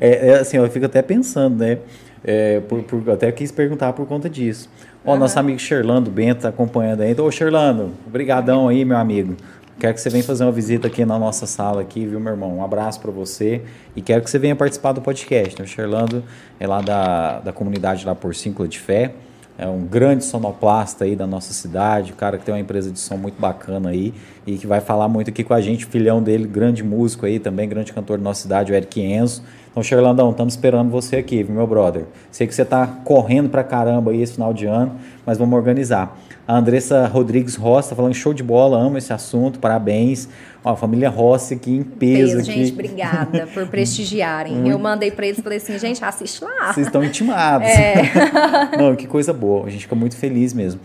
É, 0.00 0.28
é 0.28 0.34
assim, 0.38 0.56
eu 0.56 0.70
fico 0.70 0.86
até 0.86 1.02
pensando, 1.02 1.58
né? 1.58 1.78
É, 2.30 2.60
por, 2.60 2.82
por, 2.82 3.10
até 3.10 3.32
quis 3.32 3.50
perguntar 3.50 3.94
por 3.94 4.06
conta 4.06 4.28
disso. 4.28 4.68
Ó, 5.02 5.14
uhum. 5.14 5.18
nosso 5.18 5.38
amigo 5.38 5.58
Sherlando 5.58 6.10
Bento 6.10 6.36
está 6.36 6.50
acompanhando 6.50 7.00
aí. 7.00 7.18
Ô, 7.18 7.30
Sherlando, 7.30 7.92
obrigadão 8.06 8.68
aí, 8.68 8.84
meu 8.84 8.98
amigo. 8.98 9.34
Quero 9.80 9.94
que 9.94 10.00
você 10.02 10.10
venha 10.10 10.22
fazer 10.22 10.44
uma 10.44 10.52
visita 10.52 10.88
aqui 10.88 11.06
na 11.06 11.18
nossa 11.18 11.46
sala 11.46 11.80
aqui, 11.80 12.04
viu, 12.04 12.20
meu 12.20 12.34
irmão? 12.34 12.58
Um 12.58 12.62
abraço 12.62 13.00
para 13.00 13.10
você 13.10 13.62
e 13.96 14.02
quero 14.02 14.22
que 14.22 14.28
você 14.28 14.38
venha 14.38 14.54
participar 14.54 14.92
do 14.92 15.00
podcast. 15.00 15.62
O 15.62 15.66
Sherlando 15.66 16.22
é 16.60 16.66
lá 16.66 16.82
da, 16.82 17.40
da 17.40 17.50
comunidade 17.50 18.04
lá 18.04 18.14
por 18.14 18.34
Círculo 18.34 18.68
de 18.68 18.78
Fé 18.78 19.14
é 19.58 19.66
um 19.66 19.84
grande 19.84 20.24
sonoplasta 20.24 21.04
aí 21.04 21.16
da 21.16 21.26
nossa 21.26 21.52
cidade, 21.52 22.12
cara 22.12 22.38
que 22.38 22.44
tem 22.44 22.54
uma 22.54 22.60
empresa 22.60 22.92
de 22.92 22.98
som 23.00 23.16
muito 23.16 23.40
bacana 23.40 23.88
aí 23.90 24.14
e 24.46 24.56
que 24.56 24.68
vai 24.68 24.80
falar 24.80 25.08
muito 25.08 25.30
aqui 25.30 25.42
com 25.42 25.52
a 25.52 25.60
gente, 25.60 25.84
filhão 25.84 26.22
dele, 26.22 26.46
grande 26.46 26.84
músico 26.84 27.26
aí 27.26 27.40
também, 27.40 27.68
grande 27.68 27.92
cantor 27.92 28.18
da 28.18 28.24
nossa 28.24 28.42
cidade, 28.42 28.72
o 28.72 28.74
Eric 28.74 29.00
Enzo. 29.00 29.42
Então, 29.70 29.82
Sherlandão, 29.82 30.30
estamos 30.30 30.54
esperando 30.54 30.90
você 30.90 31.16
aqui, 31.16 31.42
meu 31.42 31.66
brother? 31.66 32.04
Sei 32.30 32.46
que 32.46 32.54
você 32.54 32.62
está 32.62 32.86
correndo 32.86 33.50
pra 33.50 33.64
caramba 33.64 34.12
aí 34.12 34.22
esse 34.22 34.34
final 34.34 34.54
de 34.54 34.66
ano, 34.66 34.92
mas 35.26 35.38
vamos 35.38 35.56
organizar. 35.56 36.16
A 36.46 36.56
Andressa 36.56 37.06
Rodrigues 37.06 37.56
Roça 37.56 37.90
tá 37.90 37.96
falando 37.96 38.14
show 38.14 38.32
de 38.32 38.42
bola, 38.42 38.78
amo 38.78 38.96
esse 38.96 39.12
assunto, 39.12 39.58
parabéns. 39.58 40.28
Ó, 40.64 40.72
a 40.72 40.76
família 40.76 41.08
Rossi 41.08 41.54
aqui 41.54 41.70
em 41.70 41.82
peso. 41.82 42.36
peso 42.36 42.50
aqui. 42.50 42.64
Gente, 42.64 42.72
obrigada 42.72 43.46
por 43.52 43.66
prestigiarem. 43.70 44.54
Muito... 44.54 44.70
Eu 44.70 44.78
mandei 44.78 45.10
para 45.10 45.26
eles 45.26 45.38
e 45.38 45.42
falei 45.42 45.58
assim, 45.58 45.78
gente, 45.78 46.04
assiste 46.04 46.42
lá. 46.42 46.72
Vocês 46.72 46.86
estão 46.86 47.02
intimados. 47.04 47.68
É. 47.68 48.02
Não, 48.76 48.96
que 48.96 49.06
coisa 49.06 49.32
boa. 49.32 49.66
A 49.66 49.70
gente 49.70 49.82
fica 49.82 49.94
muito 49.94 50.16
feliz 50.16 50.52
mesmo. 50.52 50.80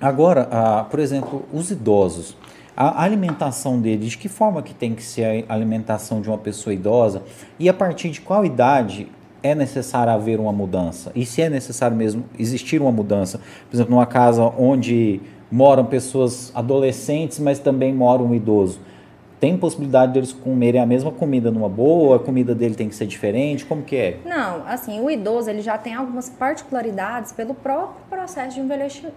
Agora, 0.00 0.48
ah, 0.50 0.86
por 0.90 1.00
exemplo, 1.00 1.44
os 1.52 1.70
idosos. 1.70 2.36
A 2.76 3.02
alimentação 3.02 3.80
deles, 3.80 4.10
de 4.10 4.18
que 4.18 4.28
forma 4.28 4.62
que 4.62 4.74
tem 4.74 4.94
que 4.94 5.02
ser 5.02 5.46
a 5.48 5.54
alimentação 5.54 6.20
de 6.20 6.28
uma 6.28 6.36
pessoa 6.36 6.74
idosa? 6.74 7.22
E 7.58 7.70
a 7.70 7.72
partir 7.72 8.10
de 8.10 8.20
qual 8.20 8.44
idade 8.44 9.08
é 9.42 9.54
necessário 9.54 10.12
haver 10.12 10.38
uma 10.38 10.52
mudança? 10.52 11.10
E 11.14 11.24
se 11.24 11.40
é 11.40 11.48
necessário 11.48 11.96
mesmo 11.96 12.24
existir 12.38 12.82
uma 12.82 12.92
mudança? 12.92 13.40
Por 13.70 13.76
exemplo, 13.76 13.94
numa 13.94 14.04
casa 14.04 14.42
onde 14.58 15.22
moram 15.50 15.84
pessoas 15.84 16.52
adolescentes, 16.54 17.38
mas 17.38 17.58
também 17.58 17.92
mora 17.94 18.22
um 18.22 18.34
idoso. 18.34 18.80
Tem 19.38 19.54
possibilidade 19.56 20.14
deles 20.14 20.32
comerem 20.32 20.80
a 20.80 20.86
mesma 20.86 21.10
comida 21.12 21.50
numa 21.50 21.68
boa? 21.68 22.16
A 22.16 22.18
comida 22.18 22.54
dele 22.54 22.74
tem 22.74 22.88
que 22.88 22.94
ser 22.94 23.06
diferente? 23.06 23.66
Como 23.66 23.82
que 23.82 23.94
é? 23.94 24.18
Não, 24.24 24.66
assim, 24.66 24.98
o 24.98 25.10
idoso 25.10 25.50
ele 25.50 25.60
já 25.60 25.76
tem 25.76 25.92
algumas 25.94 26.30
particularidades 26.30 27.32
pelo 27.32 27.54
próprio 27.54 28.00
processo 28.08 28.58
de 28.58 28.60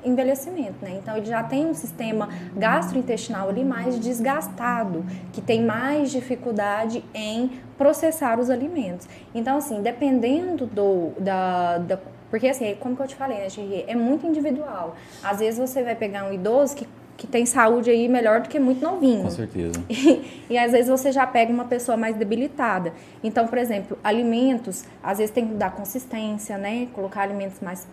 envelhecimento, 0.04 0.76
né? 0.82 1.00
Então 1.02 1.16
ele 1.16 1.26
já 1.26 1.42
tem 1.42 1.66
um 1.66 1.74
sistema 1.74 2.28
gastrointestinal 2.54 3.48
ali 3.48 3.64
mais 3.64 3.98
desgastado, 3.98 5.06
que 5.32 5.40
tem 5.40 5.64
mais 5.64 6.12
dificuldade 6.12 7.02
em 7.14 7.52
processar 7.78 8.40
os 8.40 8.50
alimentos. 8.50 9.08
Então, 9.34 9.58
assim, 9.58 9.82
dependendo 9.82 10.66
do, 10.66 11.12
da, 11.18 11.78
da 11.78 11.98
porque 12.30 12.48
assim, 12.48 12.76
como 12.80 12.96
que 12.96 13.02
eu 13.02 13.08
te 13.08 13.16
falei, 13.16 13.40
né, 13.40 13.48
Thierry? 13.48 13.86
É 13.88 13.96
muito 13.96 14.26
individual. 14.28 14.96
Às 15.24 15.40
vezes 15.40 15.60
você 15.60 15.84
vai 15.84 15.96
pegar 15.96 16.26
um 16.26 16.34
idoso 16.34 16.76
que, 16.76 16.88
que 17.18 17.26
tem 17.26 17.46
saúde 17.46 17.90
aí 17.90 18.08
melhor 18.08 18.42
do 18.42 18.50
que 18.50 18.60
muito 18.60 18.82
novinho. 18.82 19.24
Com 19.24 19.32
certeza. 19.32 19.82
E, 19.90 20.54
e 20.54 20.58
às 20.58 20.72
vezes 20.72 20.88
você 20.88 21.12
já 21.12 21.28
pega 21.28 21.52
uma 21.52 21.66
pessoa 21.66 21.96
mais 21.98 22.16
debilitada. 22.16 22.94
Então, 23.24 23.48
por 23.48 23.58
exemplo, 23.58 23.98
alimentos, 24.04 24.84
às 25.04 25.18
vezes 25.18 25.34
tem 25.34 25.48
que 25.48 25.54
dar 25.54 25.72
consistência, 25.72 26.58
né? 26.58 26.88
Colocar 26.94 27.22
alimentos 27.22 27.60
mais 27.62 27.88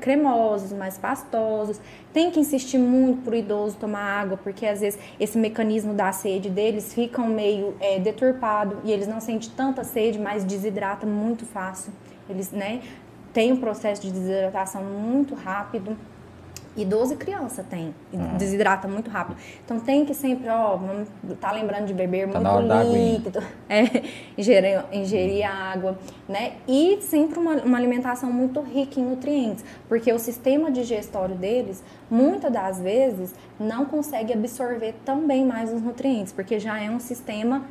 cremosos, 0.00 0.72
mais 0.72 0.96
pastosos. 0.98 1.80
Tem 2.12 2.30
que 2.30 2.40
insistir 2.40 2.78
muito 2.78 3.22
pro 3.22 3.36
idoso 3.36 3.76
tomar 3.76 4.02
água, 4.02 4.36
porque 4.36 4.66
às 4.66 4.80
vezes 4.80 4.98
esse 5.18 5.38
mecanismo 5.38 5.94
da 5.94 6.10
sede 6.10 6.48
deles 6.48 6.92
fica 6.92 7.22
meio 7.22 7.74
é, 7.80 7.98
deturpado 7.98 8.78
e 8.84 8.90
eles 8.90 9.06
não 9.06 9.20
sentem 9.20 9.50
tanta 9.56 9.84
sede, 9.84 10.18
mas 10.18 10.42
desidrata 10.42 11.06
muito 11.06 11.44
fácil. 11.46 11.92
Eles, 12.28 12.52
né, 12.52 12.80
tem 13.32 13.52
um 13.52 13.56
processo 13.56 14.02
de 14.02 14.10
desidratação 14.10 14.82
muito 14.82 15.34
rápido. 15.34 15.96
Idoso 16.76 17.14
e 17.14 17.16
criança 17.16 17.64
tem, 17.68 17.92
uhum. 18.12 18.36
desidrata 18.36 18.86
muito 18.86 19.10
rápido. 19.10 19.36
Então 19.64 19.80
tem 19.80 20.04
que 20.04 20.14
sempre, 20.14 20.48
ó, 20.48 20.78
tá 21.40 21.50
lembrando 21.50 21.86
de 21.86 21.92
beber 21.92 22.30
tá 22.30 22.38
muito 22.38 22.72
líquido, 22.92 23.42
é, 23.68 23.82
ingerir, 24.38 24.84
ingerir 24.92 25.44
água, 25.44 25.98
né? 26.28 26.52
E 26.68 27.02
sempre 27.02 27.40
uma, 27.40 27.54
uma, 27.56 27.76
alimentação 27.76 28.32
muito 28.32 28.60
rica 28.60 29.00
em 29.00 29.02
nutrientes, 29.04 29.64
porque 29.88 30.12
o 30.12 30.18
sistema 30.18 30.70
digestório 30.70 31.34
deles, 31.34 31.82
muitas 32.08 32.52
das 32.52 32.80
vezes, 32.80 33.34
não 33.58 33.84
consegue 33.84 34.32
absorver 34.32 34.94
tão 35.04 35.26
bem 35.26 35.44
mais 35.44 35.72
os 35.74 35.82
nutrientes, 35.82 36.32
porque 36.32 36.60
já 36.60 36.80
é 36.80 36.88
um 36.88 37.00
sistema 37.00 37.64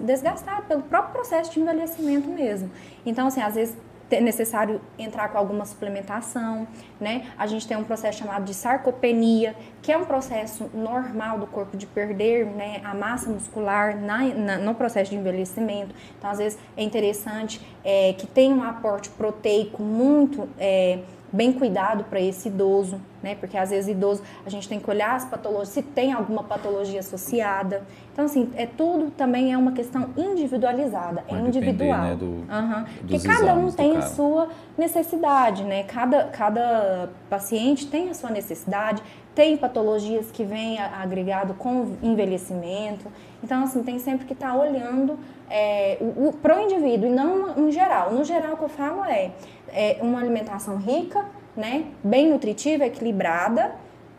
desgastado 0.00 0.66
pelo 0.66 0.82
próprio 0.82 1.14
processo 1.14 1.52
de 1.52 1.60
envelhecimento 1.60 2.28
mesmo. 2.28 2.70
Então, 3.04 3.28
assim, 3.28 3.40
às 3.40 3.54
vezes 3.54 3.76
é 4.10 4.20
necessário 4.20 4.80
entrar 4.98 5.28
com 5.28 5.38
alguma 5.38 5.64
suplementação, 5.64 6.66
né? 7.00 7.26
A 7.36 7.46
gente 7.46 7.66
tem 7.66 7.76
um 7.76 7.84
processo 7.84 8.18
chamado 8.18 8.44
de 8.44 8.54
sarcopenia, 8.54 9.54
que 9.82 9.90
é 9.90 9.98
um 9.98 10.04
processo 10.04 10.70
normal 10.72 11.38
do 11.38 11.46
corpo 11.46 11.76
de 11.76 11.86
perder 11.86 12.46
né, 12.46 12.80
a 12.84 12.94
massa 12.94 13.28
muscular 13.28 13.96
na, 13.96 14.18
na, 14.34 14.58
no 14.58 14.74
processo 14.74 15.10
de 15.10 15.16
envelhecimento. 15.16 15.94
Então, 16.18 16.30
às 16.30 16.38
vezes, 16.38 16.58
é 16.76 16.82
interessante 16.82 17.60
é, 17.84 18.12
que 18.12 18.26
tenha 18.26 18.54
um 18.54 18.62
aporte 18.62 19.08
proteico 19.10 19.82
muito 19.82 20.48
é, 20.58 21.00
bem 21.32 21.52
cuidado 21.52 22.04
para 22.04 22.20
esse 22.20 22.48
idoso, 22.48 23.00
né? 23.22 23.34
Porque 23.34 23.56
às 23.58 23.70
vezes 23.70 23.88
idoso 23.90 24.22
a 24.44 24.50
gente 24.50 24.68
tem 24.68 24.78
que 24.78 24.88
olhar 24.88 25.14
as 25.16 25.24
patologias, 25.24 25.68
se 25.70 25.82
tem 25.82 26.12
alguma 26.12 26.42
patologia 26.44 27.00
associada. 27.00 27.82
Então 28.12 28.24
assim, 28.24 28.50
é 28.56 28.64
tudo 28.66 29.10
também 29.10 29.52
é 29.52 29.58
uma 29.58 29.72
questão 29.72 30.10
individualizada, 30.16 31.24
é 31.28 31.32
Vai 31.32 31.40
individual. 31.42 32.00
depender, 32.00 32.08
né, 32.10 32.16
do- 32.16 32.52
Aham. 32.52 32.86
Porque 33.00 33.18
cada 33.20 33.54
um 33.54 33.70
tem 33.70 33.96
a 33.96 34.02
sua 34.02 34.48
necessidade, 34.78 35.64
né? 35.64 35.82
Cada, 35.84 36.24
cada 36.26 37.10
paciente 37.28 37.86
tem 37.88 38.08
a 38.10 38.14
sua 38.14 38.30
necessidade, 38.30 39.02
tem 39.36 39.54
patologias 39.54 40.30
que 40.32 40.42
vêm 40.42 40.78
agregado 40.78 41.52
com 41.54 41.94
envelhecimento. 42.02 43.12
Então, 43.44 43.62
assim, 43.62 43.82
tem 43.82 43.98
sempre 43.98 44.24
que 44.24 44.32
estar 44.32 44.56
olhando 44.56 45.18
é, 45.50 45.98
para 46.40 46.58
o 46.58 46.62
indivíduo 46.62 47.10
e 47.10 47.12
não 47.12 47.54
no 47.54 47.70
geral. 47.70 48.14
No 48.14 48.24
geral, 48.24 48.54
o 48.54 48.56
que 48.56 48.64
eu 48.64 48.68
falo 48.70 49.04
é, 49.04 49.30
é 49.68 49.98
uma 50.00 50.18
alimentação 50.18 50.78
rica, 50.78 51.26
né? 51.54 51.84
Bem 52.02 52.30
nutritiva, 52.30 52.86
equilibrada 52.86 53.74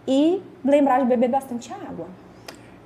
e 0.07 0.39
lembrar 0.63 0.99
de 0.99 1.05
beber 1.07 1.29
bastante 1.29 1.73
água. 1.73 2.05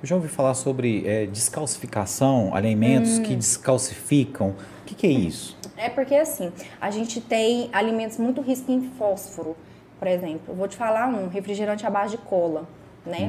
Eu 0.02 0.08
já 0.08 0.14
ouvi 0.16 0.28
falar 0.28 0.54
sobre 0.54 1.06
é, 1.06 1.26
descalcificação, 1.26 2.54
alimentos 2.54 3.18
Hum. 3.18 3.22
que 3.24 3.36
descalcificam. 3.36 4.54
O 4.82 4.84
que, 4.86 4.94
que 4.94 5.06
é 5.06 5.10
isso? 5.10 5.56
É 5.76 5.90
porque 5.90 6.14
assim, 6.14 6.50
a 6.80 6.90
gente 6.90 7.20
tem 7.20 7.68
alimentos 7.72 8.16
muito 8.16 8.40
ricos 8.40 8.66
em 8.68 8.90
fósforo, 8.98 9.54
por 10.02 10.08
exemplo. 10.08 10.42
Eu 10.48 10.54
vou 10.56 10.66
te 10.66 10.76
falar 10.76 11.06
um 11.06 11.28
refrigerante 11.28 11.86
à 11.86 11.90
base 11.90 12.16
de 12.16 12.18
cola, 12.24 12.64
né? 13.06 13.28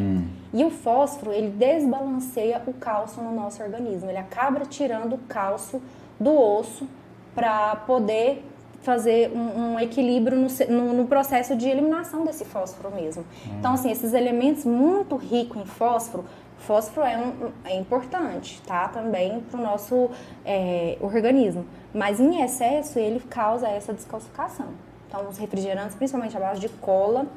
E 0.51 0.65
o 0.65 0.71
fósforo, 0.71 1.31
ele 1.31 1.49
desbalanceia 1.51 2.59
o 2.65 2.73
cálcio 2.73 3.21
no 3.21 3.31
nosso 3.31 3.61
organismo. 3.61 4.09
Ele 4.09 4.17
acaba 4.17 4.61
tirando 4.65 5.13
o 5.13 5.17
cálcio 5.29 5.79
do 6.19 6.35
osso 6.35 6.87
para 7.35 7.75
poder 7.75 8.43
fazer 8.81 9.31
um, 9.35 9.73
um 9.73 9.79
equilíbrio 9.79 10.35
no, 10.35 10.47
no- 10.75 10.93
no 10.93 11.05
processo 11.05 11.55
de 11.55 11.69
eliminação 11.69 12.25
desse 12.25 12.43
fósforo 12.43 12.89
mesmo. 12.95 13.23
Então, 13.59 13.73
assim, 13.75 13.91
esses 13.91 14.11
elementos 14.13 14.65
muito 14.65 15.15
ricos 15.15 15.61
em 15.61 15.65
fósforo, 15.65 16.25
fósforo 16.57 17.05
é, 17.05 17.15
um- 17.19 17.51
é 17.65 17.75
importante, 17.75 18.59
tá? 18.65 18.87
Também 18.87 19.41
para 19.41 19.59
o 19.59 19.63
nosso 19.63 20.09
é, 20.43 20.97
organismo. 21.01 21.67
Mas 21.93 22.19
em 22.19 22.41
excesso, 22.41 22.97
ele 22.97 23.19
causa 23.19 23.67
essa 23.67 23.93
descalcificação. 23.93 24.69
Então, 25.13 25.29
os 25.29 25.37
refrigerantes, 25.37 25.95
principalmente 25.95 26.35
à 26.35 26.39
base 26.39 26.59
de 26.59 26.67
cola, 26.67 27.27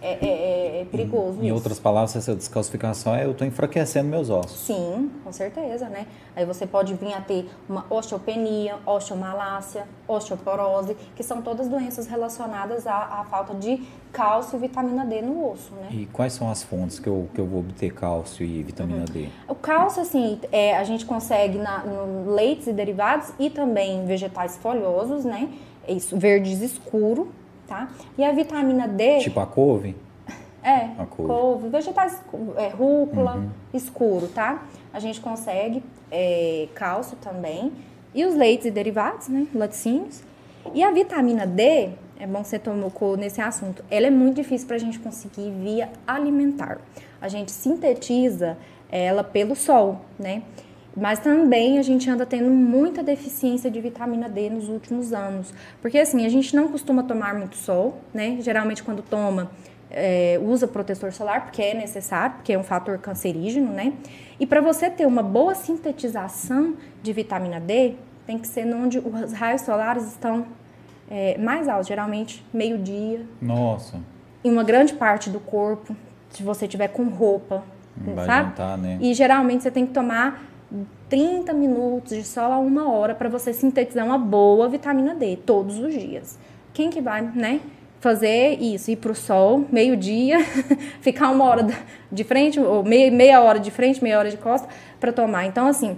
é, 0.00 0.12
é- 0.12 0.26
é- 0.26 0.80
é 0.80 0.84
perigoso 0.86 1.42
Em 1.42 1.52
outras 1.52 1.78
palavras, 1.78 2.16
essa 2.16 2.34
descalcificação 2.34 3.14
é 3.14 3.24
eu 3.26 3.32
estou 3.32 3.46
enfraquecendo 3.46 4.08
meus 4.08 4.30
ossos. 4.30 4.58
Sim, 4.60 5.10
com 5.22 5.30
certeza, 5.32 5.86
né? 5.90 6.06
Aí 6.34 6.46
você 6.46 6.66
pode 6.66 6.94
vir 6.94 7.12
a 7.12 7.20
ter 7.20 7.50
uma 7.68 7.84
osteopenia, 7.90 8.76
osteomalácia, 8.86 9.84
osteoporose, 10.08 10.96
que 11.14 11.22
são 11.22 11.42
todas 11.42 11.68
doenças 11.68 12.06
relacionadas 12.06 12.86
à, 12.86 13.20
à 13.20 13.24
falta 13.24 13.54
de 13.54 13.82
cálcio 14.12 14.56
e 14.56 14.60
vitamina 14.60 15.04
D 15.04 15.20
no 15.20 15.50
osso, 15.52 15.74
né? 15.74 15.88
E 15.90 16.06
quais 16.06 16.32
são 16.32 16.50
as 16.50 16.62
fontes 16.62 16.98
que 16.98 17.06
eu, 17.08 17.28
que 17.34 17.40
eu 17.40 17.46
vou 17.46 17.60
obter 17.60 17.92
cálcio 17.92 18.46
e 18.46 18.62
vitamina 18.62 19.04
D? 19.04 19.28
O 19.46 19.54
cálcio, 19.54 20.00
assim, 20.00 20.40
é, 20.50 20.74
a 20.76 20.84
gente 20.84 21.04
consegue 21.04 21.58
na, 21.58 21.80
no 21.84 22.34
leites 22.34 22.66
e 22.66 22.72
derivados 22.72 23.30
e 23.38 23.50
também 23.50 24.06
vegetais 24.06 24.56
folhosos, 24.56 25.24
né? 25.26 25.50
Isso, 25.88 26.16
verdes 26.16 26.60
escuro, 26.60 27.28
tá? 27.66 27.88
E 28.18 28.24
a 28.24 28.32
vitamina 28.32 28.86
D... 28.88 29.18
Tipo 29.18 29.40
a 29.40 29.46
couve? 29.46 29.96
É, 30.62 30.90
A 30.98 31.06
couve. 31.06 31.30
Uhum. 31.30 31.38
couve, 31.38 31.68
vegetais, 31.68 32.20
é, 32.56 32.68
rúcula, 32.68 33.44
escuro, 33.72 34.26
tá? 34.26 34.64
A 34.92 34.98
gente 34.98 35.20
consegue 35.20 35.82
é, 36.10 36.68
cálcio 36.74 37.16
também. 37.18 37.72
E 38.12 38.24
os 38.24 38.34
leites 38.34 38.66
e 38.66 38.70
derivados, 38.70 39.28
né? 39.28 39.46
Laticínios. 39.54 40.22
E 40.74 40.82
a 40.82 40.90
vitamina 40.90 41.46
D, 41.46 41.90
é 42.18 42.26
bom 42.26 42.42
que 42.42 42.48
você 42.48 42.58
tocou 42.58 43.16
nesse 43.16 43.40
assunto, 43.40 43.84
ela 43.90 44.06
é 44.06 44.10
muito 44.10 44.36
difícil 44.36 44.66
pra 44.66 44.78
gente 44.78 44.98
conseguir 44.98 45.50
via 45.50 45.90
alimentar. 46.06 46.78
A 47.20 47.28
gente 47.28 47.52
sintetiza 47.52 48.56
ela 48.90 49.22
pelo 49.22 49.54
sol, 49.54 50.00
né? 50.18 50.42
Mas 50.96 51.18
também 51.18 51.78
a 51.78 51.82
gente 51.82 52.08
anda 52.08 52.24
tendo 52.24 52.48
muita 52.48 53.02
deficiência 53.02 53.70
de 53.70 53.80
vitamina 53.80 54.28
D 54.28 54.48
nos 54.48 54.68
últimos 54.68 55.12
anos. 55.12 55.52
Porque 55.82 55.98
assim, 55.98 56.24
a 56.24 56.28
gente 56.28 56.56
não 56.56 56.68
costuma 56.68 57.02
tomar 57.02 57.34
muito 57.34 57.56
sol, 57.56 57.98
né? 58.14 58.38
Geralmente 58.40 58.82
quando 58.82 59.02
toma, 59.02 59.50
é, 59.90 60.40
usa 60.42 60.66
protetor 60.66 61.12
solar, 61.12 61.44
porque 61.44 61.60
é 61.60 61.74
necessário, 61.74 62.36
porque 62.36 62.54
é 62.54 62.58
um 62.58 62.62
fator 62.62 62.96
cancerígeno, 62.98 63.72
né? 63.72 63.92
E 64.40 64.46
para 64.46 64.60
você 64.60 64.88
ter 64.88 65.06
uma 65.06 65.22
boa 65.22 65.54
sintetização 65.54 66.74
de 67.02 67.12
vitamina 67.12 67.60
D, 67.60 67.94
tem 68.26 68.38
que 68.38 68.48
ser 68.48 68.66
onde 68.74 68.98
os 68.98 69.32
raios 69.32 69.62
solares 69.62 70.06
estão 70.06 70.46
é, 71.10 71.38
mais 71.38 71.68
altos, 71.68 71.86
geralmente 71.86 72.44
meio-dia, 72.52 73.20
Nossa, 73.40 74.00
em 74.42 74.50
uma 74.50 74.64
grande 74.64 74.94
parte 74.94 75.30
do 75.30 75.40
corpo, 75.40 75.94
se 76.30 76.42
você 76.42 76.66
tiver 76.66 76.88
com 76.88 77.04
roupa, 77.04 77.62
não 77.96 78.14
vai 78.14 78.26
sabe? 78.26 78.40
adiantar, 78.40 78.78
né? 78.78 78.98
E 79.00 79.14
geralmente 79.14 79.62
você 79.62 79.70
tem 79.70 79.86
que 79.86 79.92
tomar 79.92 80.42
30 81.08 81.52
minutos 81.52 82.16
de 82.16 82.24
sol 82.24 82.52
a 82.52 82.58
uma 82.58 82.90
hora 82.90 83.14
para 83.14 83.28
você 83.28 83.52
sintetizar 83.52 84.04
uma 84.04 84.18
boa 84.18 84.68
vitamina 84.68 85.14
D 85.14 85.36
todos 85.36 85.78
os 85.78 85.94
dias. 85.94 86.38
Quem 86.72 86.90
que 86.90 87.00
vai, 87.00 87.22
né? 87.22 87.60
Fazer 88.00 88.60
isso, 88.60 88.90
ir 88.90 88.96
pro 88.96 89.14
sol, 89.14 89.64
meio-dia, 89.72 90.38
ficar 91.00 91.30
uma 91.30 91.44
hora 91.44 91.66
de 92.10 92.24
frente, 92.24 92.60
ou 92.60 92.84
meia, 92.84 93.10
meia 93.10 93.40
hora 93.40 93.58
de 93.58 93.70
frente, 93.70 94.02
meia 94.02 94.18
hora 94.18 94.30
de 94.30 94.36
costa, 94.36 94.68
para 95.00 95.12
tomar. 95.12 95.46
Então, 95.46 95.66
assim, 95.66 95.96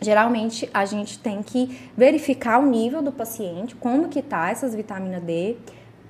geralmente 0.00 0.68
a 0.74 0.84
gente 0.84 1.18
tem 1.18 1.42
que 1.42 1.90
verificar 1.96 2.58
o 2.58 2.66
nível 2.66 3.02
do 3.02 3.12
paciente, 3.12 3.74
como 3.74 4.08
que 4.08 4.20
tá 4.20 4.50
essas 4.50 4.74
vitaminas 4.74 5.22
D 5.22 5.56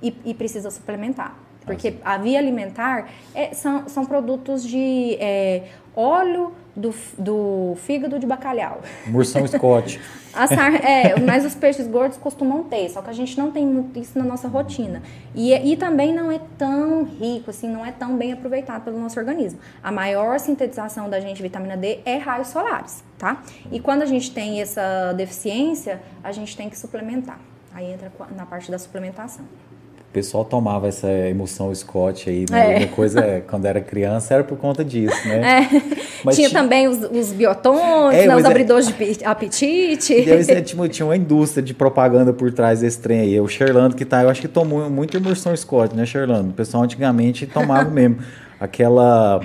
e, 0.01 0.13
e 0.25 0.33
precisa 0.33 0.69
suplementar. 0.69 1.50
Porque 1.65 1.95
a 2.03 2.17
via 2.17 2.39
alimentar 2.39 3.07
é- 3.35 3.53
são, 3.53 3.87
são 3.87 4.05
produtos 4.05 4.63
de 4.63 5.15
é, 5.19 5.63
óleo 5.95 6.53
do, 6.75 6.93
do 7.17 7.75
fígado 7.77 8.17
de 8.17 8.25
bacalhau. 8.25 8.81
Mursão 9.07 9.45
Scott. 9.47 9.99
A 10.33 10.47
sar- 10.47 10.75
é, 10.85 11.19
mas 11.19 11.43
os 11.43 11.53
peixes 11.53 11.85
gordos 11.87 12.17
costumam 12.17 12.63
ter, 12.63 12.87
só 12.89 13.01
que 13.01 13.09
a 13.09 13.13
gente 13.13 13.37
não 13.37 13.51
tem 13.51 13.65
muito 13.67 13.99
isso 13.99 14.17
na 14.17 14.23
nossa 14.23 14.47
rotina. 14.47 15.03
E, 15.35 15.53
e 15.53 15.75
também 15.75 16.13
não 16.13 16.31
é 16.31 16.39
tão 16.57 17.03
rico, 17.03 17.49
assim, 17.49 17.67
não 17.69 17.85
é 17.85 17.91
tão 17.91 18.15
bem 18.15 18.31
aproveitado 18.31 18.83
pelo 18.85 18.97
nosso 18.97 19.19
organismo. 19.19 19.59
A 19.83 19.91
maior 19.91 20.39
sintetização 20.39 21.09
da 21.09 21.19
gente 21.19 21.35
de 21.35 21.43
vitamina 21.43 21.75
D 21.75 21.99
é 22.05 22.15
raios 22.15 22.47
solares, 22.47 23.03
tá? 23.17 23.43
E 23.69 23.79
quando 23.81 24.03
a 24.03 24.05
gente 24.05 24.31
tem 24.31 24.61
essa 24.61 25.11
deficiência, 25.17 26.01
a 26.23 26.31
gente 26.31 26.55
tem 26.55 26.69
que 26.69 26.79
suplementar. 26.79 27.37
Aí 27.73 27.91
entra 27.91 28.09
na 28.33 28.45
parte 28.45 28.71
da 28.71 28.79
suplementação. 28.79 29.43
O 30.11 30.13
pessoal 30.13 30.43
tomava 30.43 30.89
essa 30.89 31.07
emoção 31.07 31.73
Scott 31.73 32.29
aí, 32.29 32.45
né? 32.51 32.73
É. 32.75 32.77
Uma 32.79 32.87
coisa, 32.87 33.21
é, 33.21 33.39
quando 33.39 33.65
era 33.65 33.79
criança, 33.79 34.33
era 34.33 34.43
por 34.43 34.57
conta 34.57 34.83
disso, 34.83 35.15
né? 35.25 35.69
Mas 36.21 36.35
tinha 36.35 36.49
ti- 36.49 36.53
também 36.53 36.85
os, 36.89 36.97
os 37.09 37.31
biotônicos, 37.31 38.13
É, 38.13 38.27
né, 38.27 38.35
os 38.35 38.43
é- 38.43 38.47
abridores 38.47 38.87
de 38.87 38.93
pi- 38.93 39.19
apetite. 39.23 40.21
Deve 40.21 40.43
ser, 40.43 40.61
tipo, 40.63 40.85
tinha 40.89 41.05
uma 41.05 41.15
indústria 41.15 41.63
de 41.63 41.73
propaganda 41.73 42.33
por 42.33 42.51
trás 42.51 42.81
desse 42.81 42.99
trem 42.99 43.21
aí. 43.21 43.39
O 43.39 43.47
Sherlando 43.47 43.95
que 43.95 44.03
tá, 44.03 44.21
eu 44.21 44.29
acho 44.29 44.41
que 44.41 44.49
tomou 44.49 44.89
muito 44.89 45.15
imersão 45.15 45.55
Scott, 45.55 45.95
né, 45.95 46.05
Sherlando? 46.05 46.49
O 46.49 46.53
pessoal 46.53 46.83
antigamente 46.83 47.45
tomava 47.47 47.89
mesmo. 47.89 48.17
Aquela. 48.59 49.39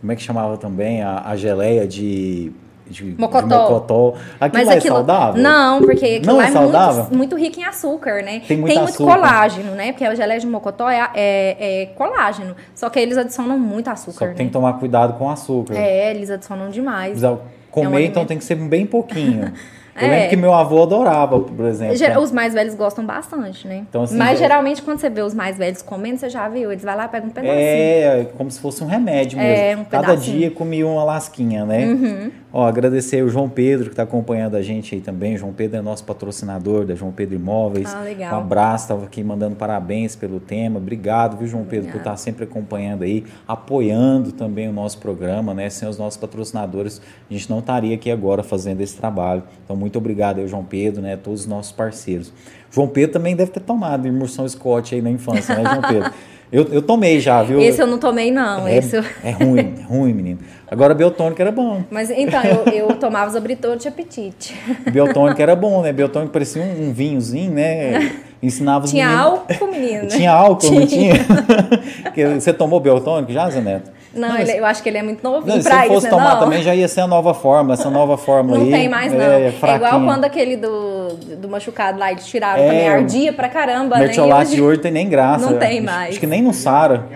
Como 0.00 0.10
é 0.10 0.16
que 0.16 0.22
chamava 0.22 0.56
também? 0.56 1.00
A, 1.00 1.22
a 1.26 1.36
geleia 1.36 1.86
de. 1.86 2.50
De, 2.92 3.12
de 3.12 3.20
Mocotó. 3.20 3.46
mocotó. 3.70 4.14
Aquilo 4.38 4.70
é 4.70 4.80
saudável? 4.80 5.42
Não, 5.42 5.80
porque 5.80 6.04
aquilo 6.06 6.26
Não 6.34 6.42
é 6.42 6.46
é, 6.48 6.50
saudável? 6.50 7.02
muito, 7.04 7.16
muito 7.16 7.36
rico 7.36 7.58
em 7.60 7.64
açúcar, 7.64 8.22
né? 8.22 8.42
Tem 8.46 8.56
muito 8.58 8.74
muito 8.76 8.90
açúcar. 8.90 9.14
colágeno, 9.14 9.72
né? 9.72 9.92
Porque 9.92 10.04
a 10.04 10.14
geleia 10.14 10.38
de 10.38 10.46
mocotó 10.46 10.88
é, 10.90 11.08
é- 11.14 11.82
é 11.82 11.86
colágeno. 11.96 12.54
Só 12.74 12.90
que 12.90 13.00
eles 13.00 13.16
adicionam 13.16 13.58
muito 13.58 13.86
Só 13.86 13.92
açúcar, 13.92 14.28
que 14.28 14.34
tem 14.36 14.46
né? 14.46 14.50
que 14.50 14.52
tomar 14.52 14.74
cuidado 14.74 15.14
com 15.18 15.26
o 15.26 15.30
açúcar. 15.30 15.74
É, 15.74 16.10
eles 16.10 16.30
adicionam 16.30 16.68
demais. 16.70 17.10
Precisa 17.12 17.38
Comer, 17.70 17.86
É 17.86 18.04
um 18.04 18.10
então 18.10 18.26
tem 18.26 18.36
que 18.36 18.44
ser 18.44 18.54
bem 18.56 18.84
pouquinho. 18.84 19.50
Eu 19.94 20.06
É. 20.06 20.10
lembro 20.10 20.28
que 20.30 20.36
meu 20.36 20.54
avô 20.54 20.82
adorava, 20.84 21.38
por 21.38 21.66
exemplo. 21.66 21.94
Ger- 21.96 22.18
Os 22.18 22.32
mais 22.32 22.54
velhos 22.54 22.74
gostam 22.74 23.04
bastante, 23.04 23.68
né? 23.68 23.84
Então, 23.88 24.02
assim, 24.04 24.16
Mas 24.16 24.38
já- 24.38 24.46
geralmente 24.46 24.80
quando 24.80 24.98
você 24.98 25.10
vê 25.10 25.20
os 25.20 25.34
mais 25.34 25.58
velhos 25.58 25.82
comendo, 25.82 26.16
você 26.16 26.30
já 26.30 26.48
viu, 26.48 26.72
eles 26.72 26.82
vão 26.82 26.96
lá 26.96 27.04
e 27.04 27.08
pegam 27.08 27.28
um 27.28 27.30
pedacinho. 27.30 27.58
É, 27.60 28.26
como 28.38 28.50
se 28.50 28.58
fosse 28.58 28.82
um 28.82 28.86
remédio 28.86 29.36
mesmo. 29.38 29.52
É, 29.54 29.76
um 29.76 29.84
Cada 29.84 30.08
pedacinho. 30.08 30.38
dia 30.38 30.50
comia 30.50 30.86
uma 30.86 31.04
lasquinha, 31.04 31.66
né? 31.66 32.30
Ó, 32.52 32.66
agradecer 32.66 33.22
o 33.24 33.30
João 33.30 33.48
Pedro 33.48 33.86
que 33.86 33.92
está 33.92 34.02
acompanhando 34.02 34.56
a 34.56 34.62
gente 34.62 34.94
aí 34.94 35.00
também. 35.00 35.38
João 35.38 35.54
Pedro 35.54 35.78
é 35.78 35.80
nosso 35.82 36.04
patrocinador 36.04 36.84
da 36.84 36.94
João 36.94 37.10
Pedro 37.10 37.34
Imóveis. 37.34 37.94
Ah, 37.94 38.02
legal. 38.02 38.34
Um 38.34 38.38
abraço, 38.42 38.84
estava 38.84 39.06
aqui 39.06 39.24
mandando 39.24 39.56
parabéns 39.56 40.14
pelo 40.14 40.38
tema. 40.38 40.78
Obrigado, 40.78 41.38
viu, 41.38 41.46
João 41.46 41.64
Pedro, 41.64 41.86
por 41.86 41.96
Obrigada. 41.96 42.14
estar 42.14 42.16
sempre 42.18 42.44
acompanhando 42.44 43.04
aí, 43.04 43.24
apoiando 43.48 44.32
também 44.32 44.68
o 44.68 44.72
nosso 44.72 44.98
programa, 44.98 45.54
né? 45.54 45.70
Sem 45.70 45.88
os 45.88 45.96
nossos 45.96 46.18
patrocinadores, 46.18 47.00
a 47.30 47.32
gente 47.32 47.48
não 47.48 47.60
estaria 47.60 47.94
aqui 47.94 48.10
agora 48.10 48.42
fazendo 48.42 48.82
esse 48.82 48.96
trabalho. 48.96 49.42
Então, 49.64 49.74
muito 49.74 49.96
obrigado 49.96 50.38
aí, 50.38 50.46
João 50.46 50.64
Pedro, 50.64 51.00
né? 51.00 51.16
Todos 51.16 51.40
os 51.40 51.46
nossos 51.46 51.72
parceiros. 51.72 52.32
João 52.70 52.86
Pedro 52.86 53.14
também 53.14 53.34
deve 53.34 53.50
ter 53.50 53.60
tomado 53.60 54.06
imersão 54.06 54.46
Scott 54.46 54.94
aí 54.94 55.00
na 55.00 55.10
infância, 55.10 55.54
né, 55.54 55.62
João 55.64 55.82
Pedro? 55.82 56.12
Eu, 56.52 56.68
eu 56.70 56.82
tomei 56.82 57.18
já, 57.18 57.42
viu? 57.42 57.58
Esse 57.58 57.80
eu 57.80 57.86
não 57.86 57.96
tomei, 57.96 58.30
não. 58.30 58.68
é, 58.68 58.78
eu... 58.78 59.04
é 59.24 59.30
ruim, 59.30 59.71
é 59.82 59.86
ruim, 59.86 60.12
menino. 60.12 60.38
Agora, 60.70 60.94
biotônico 60.94 61.40
era 61.40 61.52
bom. 61.52 61.82
Mas 61.90 62.10
então, 62.10 62.40
eu, 62.42 62.72
eu 62.72 62.88
tomava 62.96 63.30
Zobritol 63.30 63.76
de 63.76 63.88
apetite. 63.88 64.54
Biotônico 64.90 65.40
era 65.40 65.54
bom, 65.56 65.82
né? 65.82 65.92
Biotônico 65.92 66.32
parecia 66.32 66.62
um, 66.62 66.88
um 66.88 66.92
vinhozinho, 66.92 67.52
né? 67.52 68.12
Ensinava 68.42 68.84
os 68.86 68.90
Tinha 68.90 69.06
meninos- 69.06 69.26
álcool, 69.26 69.66
menino. 69.70 70.02
né? 70.02 70.08
Tinha 70.16 70.32
álcool, 70.32 70.70
não 70.72 70.86
tinha? 70.86 71.14
Você 72.40 72.52
tomou 72.52 72.80
biotônico 72.80 73.32
já, 73.32 73.48
Zé 73.48 73.60
Neto? 73.60 73.90
Não, 74.14 74.36
ele- 74.36 74.58
eu 74.58 74.66
acho 74.66 74.82
que 74.82 74.88
ele 74.90 74.98
é 74.98 75.02
muito 75.02 75.22
novinho 75.22 75.54
Não, 75.54 75.62
se 75.62 75.68
pra 75.68 75.86
ele 75.86 75.94
fosse 75.94 76.04
né? 76.06 76.10
tomar 76.10 76.34
não? 76.34 76.40
também 76.40 76.62
já 76.62 76.74
ia 76.74 76.86
ser 76.86 77.00
a 77.00 77.06
nova 77.06 77.32
fórmula, 77.32 77.74
essa 77.74 77.88
nova 77.88 78.18
fórmula 78.18 78.58
Não 78.58 78.66
aí. 78.66 78.70
tem 78.72 78.88
mais, 78.88 79.10
não. 79.12 79.20
É, 79.20 79.44
É, 79.44 79.48
igual 79.48 79.52
fraquinha. 79.78 80.04
quando 80.04 80.24
aquele 80.26 80.56
do, 80.58 81.08
do 81.40 81.48
machucado 81.48 81.98
lá, 81.98 82.10
eles 82.10 82.26
tiraram 82.26 82.62
É, 82.62 82.66
também, 82.66 82.88
ardia 82.88 83.32
pra 83.32 83.48
caramba, 83.48 83.96
Mertiolate 83.98 84.48
hoje- 84.48 84.56
de 84.56 84.62
hoje 84.62 84.80
tem 84.80 84.92
nem 84.92 85.08
graça. 85.08 85.48
Não 85.50 85.58
tem 85.58 85.80
mais. 85.80 86.10
Acho 86.10 86.20
que 86.20 86.26
nem 86.26 86.42
no 86.42 86.52
Sara. 86.52 87.06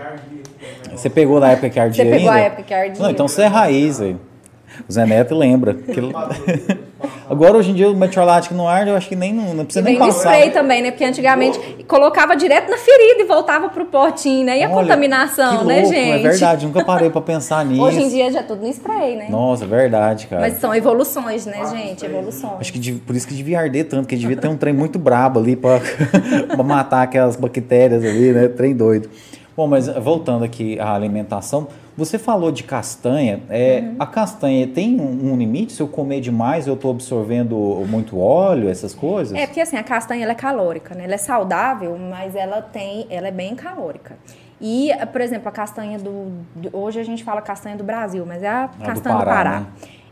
Você 0.97 1.11
pegou 1.11 1.39
na 1.41 1.51
época 1.53 1.71
que 1.71 1.79
ardia 1.81 2.05
Você 2.05 2.11
pegou 2.11 2.31
ainda? 2.31 2.43
a 2.43 2.47
época 2.47 2.63
que 2.63 2.75
ardia. 2.75 3.03
Não, 3.03 3.11
então 3.11 3.29
você 3.29 3.43
é 3.43 3.47
raiz, 3.47 4.01
aí. 4.01 4.17
O 4.89 4.93
Zé 4.93 5.07
Neto 5.07 5.35
lembra. 5.35 5.73
Aquilo- 5.73 6.13
Agora, 7.29 7.57
hoje 7.59 7.71
em 7.71 7.75
dia, 7.75 7.91
o 7.91 7.95
que 8.49 8.55
não 8.55 8.69
arde, 8.69 8.91
eu 8.91 8.97
acho 8.97 9.09
que 9.09 9.17
nem, 9.17 9.33
não, 9.33 9.53
não 9.55 9.63
E 9.63 9.67
precisa 9.67 9.85
nem 9.85 9.95
vem 9.99 10.07
no 10.07 10.13
passar. 10.15 10.33
spray 10.35 10.51
também, 10.51 10.83
né? 10.83 10.91
Porque 10.93 11.05
antigamente 11.05 11.59
colocava 11.89 12.37
direto 12.37 12.71
na 12.71 12.77
ferida 12.77 13.21
e 13.23 13.25
voltava 13.25 13.69
pro 13.69 13.85
potinho, 13.87 14.47
né? 14.47 14.59
E 14.59 14.63
a 14.63 14.69
Olha, 14.69 14.77
contaminação, 14.83 15.59
que 15.59 15.65
né, 15.65 15.81
louco, 15.81 15.95
gente? 15.95 16.25
É 16.27 16.31
verdade, 16.31 16.67
nunca 16.67 16.85
parei 16.85 17.11
pra 17.11 17.21
pensar 17.21 17.65
nisso. 17.65 17.83
Hoje 17.83 18.03
em 18.03 18.09
dia 18.09 18.31
já 18.31 18.41
é 18.41 18.43
tudo 18.43 18.63
no 18.63 18.69
spray, 18.69 19.17
né? 19.17 19.27
Nossa, 19.29 19.65
é 19.65 19.67
verdade, 19.67 20.27
cara. 20.29 20.43
Mas 20.43 20.59
são 20.61 20.75
evoluções, 20.75 21.47
né, 21.47 21.65
gente? 21.71 22.05
Evoluções. 22.05 22.55
Acho 22.61 22.73
que 22.73 22.93
por 22.93 23.17
isso 23.17 23.27
que 23.27 23.35
devia 23.35 23.59
arder 23.61 23.87
tanto, 23.89 24.07
que 24.07 24.17
devia 24.17 24.37
ter 24.37 24.49
um 24.49 24.57
trem 24.57 24.73
muito 24.75 24.99
brabo 24.99 25.41
ali 25.41 25.57
pra, 25.57 25.81
pra 26.55 26.63
matar 26.63 27.03
aquelas 27.03 27.35
bactérias 27.37 28.05
ali, 28.05 28.33
né? 28.33 28.49
Trem 28.49 28.75
doido. 28.75 29.09
Bom, 29.57 29.67
mas 29.67 29.89
voltando 29.89 30.45
aqui 30.45 30.79
à 30.79 30.93
alimentação, 30.95 31.69
você 31.97 32.19
falou 32.19 32.53
de 32.53 32.63
castanha. 32.63 33.41
É, 33.49 33.81
Uhum. 33.81 33.97
A 33.99 34.07
castanha 34.07 34.67
tem 34.67 35.01
um, 35.01 35.33
um 35.33 35.37
limite? 35.37 35.73
Se 35.73 35.81
eu 35.83 35.89
comer 35.89 36.21
demais, 36.21 36.67
eu 36.67 36.75
estou 36.75 36.91
absorvendo 36.91 37.57
muito 37.89 38.19
óleo, 38.19 38.69
essas 38.69 38.95
coisas? 38.95 39.37
É, 39.37 39.47
porque 39.47 39.61
assim, 39.61 39.77
a 39.77 39.83
castanha 39.83 40.23
ela 40.25 40.33
é 40.33 40.35
calórica, 40.35 40.95
né? 40.95 41.05
Ela 41.05 41.15
é 41.15 41.19
saudável, 41.19 41.97
mas 41.99 42.35
ela 42.37 42.61
tem, 42.61 43.07
ela 43.09 43.29
é 43.29 43.31
bem 43.31 43.55
calórica. 43.55 44.17
E, 44.61 44.91
por 45.13 45.21
exemplo, 45.21 45.49
a 45.49 45.53
castanha 45.53 45.99
do, 45.99 46.33
do- 46.55 46.71
hoje 46.77 47.01
a 47.01 47.05
gente 47.05 47.25
fala 47.25 47.41
castanha 47.43 47.77
do 47.77 47.85
Brasil, 47.85 48.25
mas 48.27 48.43
é 48.43 48.49
a 48.49 48.67
do 48.67 48.85
castanha 48.85 49.17
do 49.17 49.25
Pará, 49.25 49.35
Pará. 49.35 49.61
né? 49.61 49.67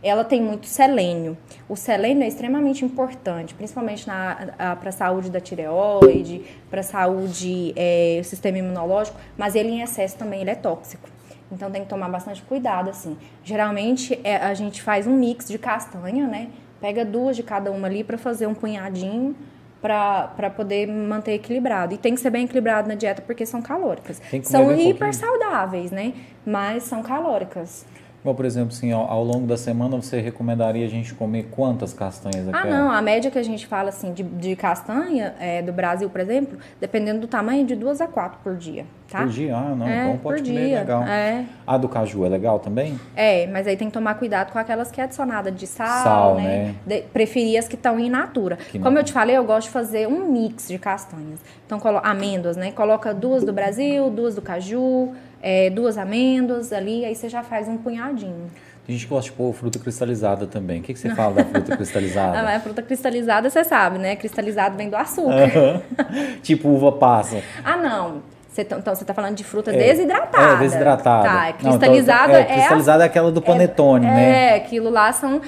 Ela 0.04 0.22
tem 0.22 0.40
muito 0.42 0.66
selênio. 0.66 1.36
O 1.66 1.74
selênio 1.74 2.22
é 2.22 2.28
extremamente 2.28 2.84
importante, 2.84 3.54
principalmente 3.54 4.04
para 4.04 4.88
a 4.88 4.92
saúde 4.92 5.30
da 5.30 5.40
tireoide, 5.40 6.42
para 6.70 6.80
a 6.80 6.82
saúde 6.84 7.72
é, 7.74 8.18
do 8.20 8.24
sistema 8.24 8.58
imunológico, 8.58 9.18
mas 9.36 9.54
ele 9.54 9.70
em 9.70 9.80
excesso 9.80 10.16
também 10.18 10.42
ele 10.42 10.50
é 10.50 10.54
tóxico. 10.54 11.08
Então 11.50 11.70
tem 11.70 11.82
que 11.82 11.88
tomar 11.88 12.08
bastante 12.08 12.42
cuidado, 12.42 12.90
assim. 12.90 13.16
Geralmente 13.42 14.20
é, 14.22 14.36
a 14.36 14.52
gente 14.52 14.82
faz 14.82 15.06
um 15.06 15.16
mix 15.16 15.48
de 15.48 15.58
castanha, 15.58 16.26
né? 16.26 16.48
Pega 16.80 17.04
duas 17.04 17.34
de 17.34 17.42
cada 17.42 17.70
uma 17.72 17.86
ali 17.86 18.04
para 18.04 18.18
fazer 18.18 18.46
um 18.46 18.54
punhadinho 18.54 19.34
para 19.80 20.50
poder 20.56 20.86
manter 20.86 21.32
equilibrado. 21.32 21.94
E 21.94 21.98
tem 21.98 22.14
que 22.14 22.20
ser 22.20 22.30
bem 22.30 22.46
equilibrado 22.46 22.88
na 22.88 22.94
dieta 22.94 23.20
porque 23.20 23.44
são 23.44 23.60
calóricas. 23.60 24.20
São 24.42 24.60
bem 24.60 24.76
pouquinho. 24.76 24.90
hiper 24.90 25.14
saudáveis, 25.14 25.90
né? 25.90 26.14
Mas 26.44 26.84
são 26.84 27.02
calóricas. 27.02 27.84
Igual, 28.24 28.34
por 28.36 28.46
exemplo, 28.46 28.70
assim, 28.74 28.90
ao, 28.90 29.02
ao 29.02 29.22
longo 29.22 29.46
da 29.46 29.54
semana, 29.58 29.96
você 29.96 30.18
recomendaria 30.18 30.86
a 30.86 30.88
gente 30.88 31.12
comer 31.12 31.46
quantas 31.50 31.92
castanhas 31.92 32.48
Ah, 32.54 32.64
não, 32.64 32.90
a 32.90 33.02
média 33.02 33.30
que 33.30 33.38
a 33.38 33.42
gente 33.42 33.66
fala 33.66 33.90
assim 33.90 34.14
de, 34.14 34.22
de 34.22 34.56
castanha 34.56 35.34
é, 35.38 35.60
do 35.60 35.74
Brasil, 35.74 36.08
por 36.08 36.22
exemplo, 36.22 36.58
dependendo 36.80 37.20
do 37.20 37.26
tamanho, 37.26 37.66
de 37.66 37.76
duas 37.76 38.00
a 38.00 38.06
quatro 38.06 38.38
por 38.42 38.56
dia, 38.56 38.86
tá? 39.10 39.18
Por 39.18 39.28
dia? 39.28 39.54
Ah, 39.54 39.74
não, 39.76 39.86
É, 39.86 40.06
então 40.06 40.16
pode 40.22 40.42
comer, 40.42 40.68
dia. 40.68 40.78
legal. 40.78 41.02
É. 41.02 41.44
A 41.66 41.76
do 41.76 41.86
caju 41.86 42.24
é 42.24 42.30
legal 42.30 42.58
também? 42.60 42.98
É, 43.14 43.46
mas 43.48 43.66
aí 43.66 43.76
tem 43.76 43.88
que 43.88 43.92
tomar 43.92 44.14
cuidado 44.14 44.52
com 44.52 44.58
aquelas 44.58 44.90
que 44.90 45.02
é 45.02 45.04
adicionada 45.04 45.52
de 45.52 45.66
sal, 45.66 46.02
Sal, 46.02 46.34
né? 46.36 46.42
né? 46.42 46.74
De- 46.86 47.02
preferir 47.02 47.58
as 47.58 47.68
que 47.68 47.74
estão 47.74 48.00
in 48.00 48.08
natura. 48.08 48.56
Que 48.56 48.78
Como 48.78 48.92
não- 48.92 49.00
eu 49.02 49.04
te 49.04 49.12
falei, 49.12 49.36
eu 49.36 49.44
gosto 49.44 49.66
de 49.66 49.72
fazer 49.74 50.08
um 50.08 50.30
mix 50.32 50.66
de 50.68 50.78
castanhas. 50.78 51.40
Então, 51.66 51.78
colo 51.78 52.00
amêndoas, 52.02 52.56
né? 52.56 52.72
Coloca 52.72 53.12
duas 53.12 53.44
do 53.44 53.52
Brasil, 53.52 54.08
duas 54.08 54.34
do 54.34 54.40
caju, 54.40 55.12
é, 55.46 55.68
duas 55.68 55.98
amêndoas 55.98 56.72
ali, 56.72 57.04
aí 57.04 57.14
você 57.14 57.28
já 57.28 57.42
faz 57.42 57.68
um 57.68 57.76
punhadinho. 57.76 58.50
Tem 58.86 58.96
gente 58.96 59.06
que 59.06 59.12
gosta 59.14 59.30
de 59.30 59.36
pôr 59.36 59.52
fruta 59.52 59.78
cristalizada 59.78 60.46
também. 60.46 60.80
O 60.80 60.82
que, 60.82 60.94
que 60.94 60.98
você 60.98 61.14
fala 61.14 61.34
da 61.34 61.44
fruta 61.44 61.76
cristalizada? 61.76 62.40
Mas 62.42 62.56
a 62.56 62.60
fruta 62.60 62.82
cristalizada, 62.82 63.50
você 63.50 63.62
sabe, 63.62 63.98
né? 63.98 64.16
Cristalizado 64.16 64.74
vem 64.76 64.88
do 64.88 64.96
açúcar. 64.96 65.82
Tipo 66.42 66.68
uva 66.70 66.92
passa. 66.92 67.42
Ah, 67.62 67.76
não. 67.76 68.22
Você 68.48 68.64
tá- 68.64 68.76
então, 68.78 68.94
você 68.94 69.04
tá 69.04 69.12
falando 69.12 69.34
de 69.34 69.44
fruta 69.44 69.70
É, 69.70 69.76
desidratada. 69.76 70.54
É, 70.54 70.56
desidratada. 70.58 71.28
Tá, 71.28 71.34
Não, 71.34 71.48
então, 71.48 71.58
cristalizada 71.70 72.32
é, 72.32 72.36
é, 72.38 72.42
a- 72.42 72.46
cristalizada 72.54 73.02
é 73.02 73.06
aquela 73.06 73.30
do 73.32 73.42
panetone, 73.42 74.06
é, 74.06 74.10
né? 74.10 74.48
É, 74.52 74.54
aquilo 74.56 74.88
lá 74.90 75.12
são 75.12 75.42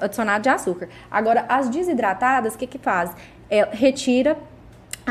adicionados 0.00 0.42
de 0.42 0.48
açúcar. 0.50 0.88
Agora, 1.10 1.44
as 1.48 1.68
desidratadas, 1.70 2.54
o 2.54 2.58
que 2.58 2.66
que 2.66 2.78
faz? 2.78 3.10
É, 3.50 3.66
retira 3.70 4.36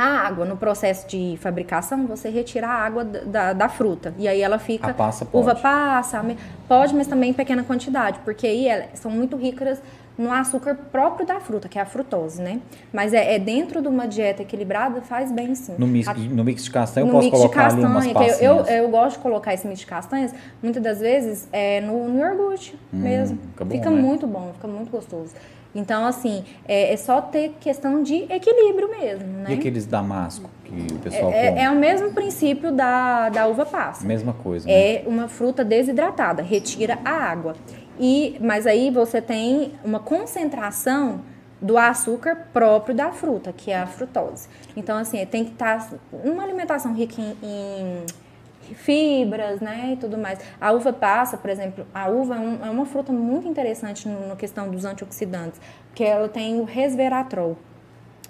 a 0.01 0.27
água. 0.27 0.45
No 0.45 0.57
processo 0.57 1.07
de 1.07 1.37
fabricação, 1.41 2.05
você 2.07 2.29
retira 2.29 2.67
a 2.67 2.71
água 2.73 3.03
da, 3.03 3.19
da- 3.21 3.53
da 3.53 3.69
fruta. 3.69 4.13
E 4.17 4.27
aí 4.27 4.41
ela 4.41 4.59
fica... 4.59 4.91
A 4.91 4.93
passa 4.93 5.25
pode. 5.25 5.43
Uva 5.43 5.55
passa, 5.55 6.23
pode, 6.67 6.95
mas 6.95 7.07
também 7.07 7.29
em 7.31 7.33
pequena 7.33 7.63
quantidade. 7.63 8.19
Porque 8.25 8.45
aí 8.47 8.67
elas 8.67 8.99
são 8.99 9.11
muito 9.11 9.35
ricas 9.35 9.81
no 10.17 10.31
açúcar 10.31 10.73
próprio 10.91 11.27
da 11.27 11.39
fruta, 11.39 11.69
que 11.69 11.77
é 11.77 11.81
a 11.81 11.85
frutose, 11.85 12.41
né? 12.41 12.59
Mas 12.91 13.13
é, 13.13 13.35
é 13.35 13.39
dentro 13.39 13.83
de 13.83 13.87
uma 13.87 14.07
dieta 14.07 14.41
equilibrada, 14.41 14.99
faz 15.01 15.31
bem 15.31 15.53
sim. 15.53 15.75
No 15.77 15.85
mix, 15.85 16.07
A- 16.07 16.13
no 16.15 16.43
mix 16.43 16.63
de 16.63 16.71
castanha 16.71 17.05
eu 17.05 17.11
posso 17.11 17.25
mix 17.25 17.37
de 17.37 17.43
colocar 17.43 17.71
ali 17.71 17.81
umas 17.85 18.07
castanha, 18.07 18.13
que 18.33 18.43
eu, 18.43 18.49
eu, 18.51 18.57
passinhas. 18.57 18.81
eu 18.81 18.89
gosto 18.89 19.17
de 19.17 19.21
colocar 19.21 19.53
esse 19.53 19.67
mix 19.67 19.79
de 19.81 19.85
castanhas, 19.85 20.33
muitas 20.63 20.81
das 20.81 20.99
vezes, 20.99 21.47
é 21.53 21.81
no, 21.81 22.07
no 22.09 22.19
iogurte 22.19 22.75
mesmo. 22.91 23.37
fica 23.51 23.63
bom, 23.63 23.71
fica 23.75 23.89
né? 23.91 24.01
muito 24.01 24.25
bom, 24.25 24.51
fica 24.55 24.67
muito 24.67 24.89
gostoso. 24.89 25.33
Então, 25.75 26.05
assim, 26.05 26.43
é, 26.67 26.93
é 26.93 26.97
só 26.97 27.21
ter 27.21 27.55
questão 27.59 28.01
de 28.01 28.25
equilíbrio 28.31 28.89
mesmo, 28.89 29.27
né? 29.27 29.45
E 29.49 29.53
aqueles 29.53 29.85
damasco 29.85 30.49
que 30.63 30.93
o 30.93 30.99
pessoal 30.99 31.31
É, 31.31 31.49
come? 31.49 31.61
é 31.61 31.69
o 31.69 31.75
mesmo 31.75 32.11
princípio 32.13 32.71
da, 32.71 33.29
da 33.29 33.47
uva 33.47 33.65
passa. 33.65 34.05
Mesma 34.05 34.33
coisa, 34.33 34.67
né? 34.67 34.73
É 34.73 35.03
uma 35.05 35.27
fruta 35.27 35.63
desidratada, 35.63 36.41
retira 36.41 36.97
a 37.05 37.11
água. 37.11 37.55
E, 37.99 38.37
mas 38.39 38.67
aí 38.67 38.91
você 38.91 39.21
tem 39.21 39.73
uma 39.83 39.99
concentração 39.99 41.21
do 41.59 41.77
açúcar 41.77 42.49
próprio 42.53 42.95
da 42.95 43.11
fruta, 43.11 43.51
que 43.51 43.71
é 43.71 43.79
a 43.79 43.87
frutose. 43.87 44.47
Então, 44.75 44.97
assim, 44.97 45.25
tem 45.25 45.43
que 45.43 45.51
estar 45.53 45.89
uma 46.23 46.43
alimentação 46.43 46.93
rica 46.93 47.19
em, 47.19 47.35
em 47.41 48.05
fibras, 48.75 49.59
né, 49.59 49.91
e 49.93 49.97
tudo 49.97 50.17
mais. 50.17 50.39
A 50.59 50.71
uva 50.71 50.91
passa, 50.93 51.37
por 51.37 51.49
exemplo, 51.49 51.85
a 51.93 52.07
uva 52.09 52.35
é, 52.35 52.39
um- 52.39 52.65
é 52.65 52.69
uma 52.69 52.85
fruta 52.85 53.11
muito 53.11 53.47
interessante 53.47 54.07
na 54.07 54.35
questão 54.35 54.69
dos 54.69 54.85
antioxidantes, 54.85 55.59
porque 55.89 56.03
ela 56.03 56.27
tem 56.29 56.59
o 56.59 56.63
resveratrol, 56.63 57.57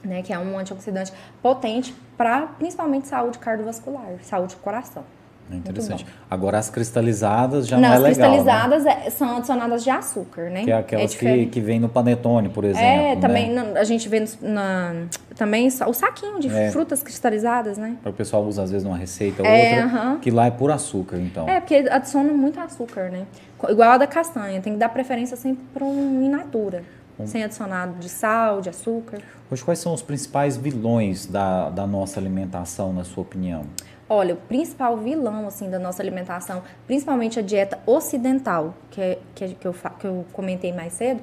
né, 0.03 0.22
que 0.22 0.31
é 0.34 0.39
um 0.39 0.57
antioxidante 0.57 1.11
potente 1.41 1.93
para 2.18 2.47
principalmente 2.47 3.07
saúde 3.07 3.38
cardiovascular, 3.39 4.05
saúde 4.23 4.55
do 4.55 4.61
coração. 4.61 5.03
É 5.51 5.55
interessante. 5.55 6.05
Agora 6.29 6.57
as 6.57 6.69
cristalizadas 6.69 7.67
já 7.67 7.77
Não, 7.77 7.83
não, 7.87 7.93
é 7.93 7.97
as 7.97 8.03
legal, 8.03 8.29
né? 8.31 8.35
cristalizadas 8.37 8.85
é- 8.85 9.09
são 9.09 9.37
adicionadas 9.37 9.83
de 9.83 9.89
açúcar, 9.89 10.49
né? 10.49 10.63
Que 10.65 10.71
é 10.71 10.77
aquelas 10.77 11.13
que, 11.13 11.19
diferente. 11.19 11.49
que 11.51 11.61
vem 11.61 11.79
no 11.79 11.87
panetone, 11.87 12.49
por 12.49 12.63
exemplo. 12.65 12.85
É, 12.85 13.15
né? 13.15 13.21
também 13.21 13.53
na- 13.53 13.79
a 13.79 13.83
gente 13.85 14.09
vê 14.09 14.25
na, 14.41 15.05
também 15.35 15.67
o 15.67 15.93
saquinho 15.93 16.39
de 16.39 16.49
É. 16.49 16.69
frutas 16.71 17.01
cristalizadas, 17.01 17.77
né? 17.77 17.95
O 18.05 18.11
pessoal 18.11 18.43
usa 18.43 18.63
às 18.63 18.71
vezes 18.71 18.83
numa 18.85 18.97
receita 18.97 19.41
ou 19.41 19.47
É, 19.47 19.81
outra, 19.81 19.83
aham. 19.99 20.17
que 20.19 20.29
lá 20.31 20.47
é 20.47 20.51
por 20.51 20.69
açúcar, 20.69 21.17
então. 21.17 21.47
É, 21.47 21.59
porque 21.61 21.75
adiciona 21.89 22.33
muito 22.33 22.59
açúcar, 22.59 23.09
né? 23.09 23.23
Igual 23.69 23.91
a 23.91 23.97
da 23.97 24.07
castanha, 24.07 24.59
tem 24.61 24.73
que 24.73 24.79
dar 24.79 24.89
preferência 24.89 25.37
sempre 25.37 25.63
para 25.73 25.85
um 25.85 26.21
in 26.23 26.29
natura, 26.29 26.83
sem 27.25 27.43
adicionado 27.43 27.93
de 27.99 28.09
sal, 28.09 28.59
de 28.61 28.69
açúcar. 28.69 29.19
Hoje, 29.49 29.63
quais 29.63 29.79
são 29.79 29.93
os 29.93 30.01
principais 30.01 30.57
vilões 30.57 31.25
da, 31.25 31.69
da 31.69 31.87
nossa 31.87 32.19
alimentação, 32.19 32.91
na 32.91 33.03
sua 33.05 33.21
opinião? 33.23 33.61
Olha, 34.09 34.35
o 34.35 34.38
principal 34.38 34.95
vilão 34.97 35.47
assim 35.47 35.69
da 35.69 35.77
nossa 35.77 36.01
alimentação, 36.01 36.63
principalmente 36.85 37.39
a 37.39 37.41
dieta 37.41 37.77
ocidental, 37.85 38.73
que, 38.89 39.01
é, 39.01 39.19
que, 39.35 39.43
é- 39.43 39.47
que, 39.49 39.67
eu, 39.67 39.75
que 39.99 40.05
eu 40.07 40.25
comentei 40.31 40.71
mais 40.71 40.93
cedo, 40.93 41.21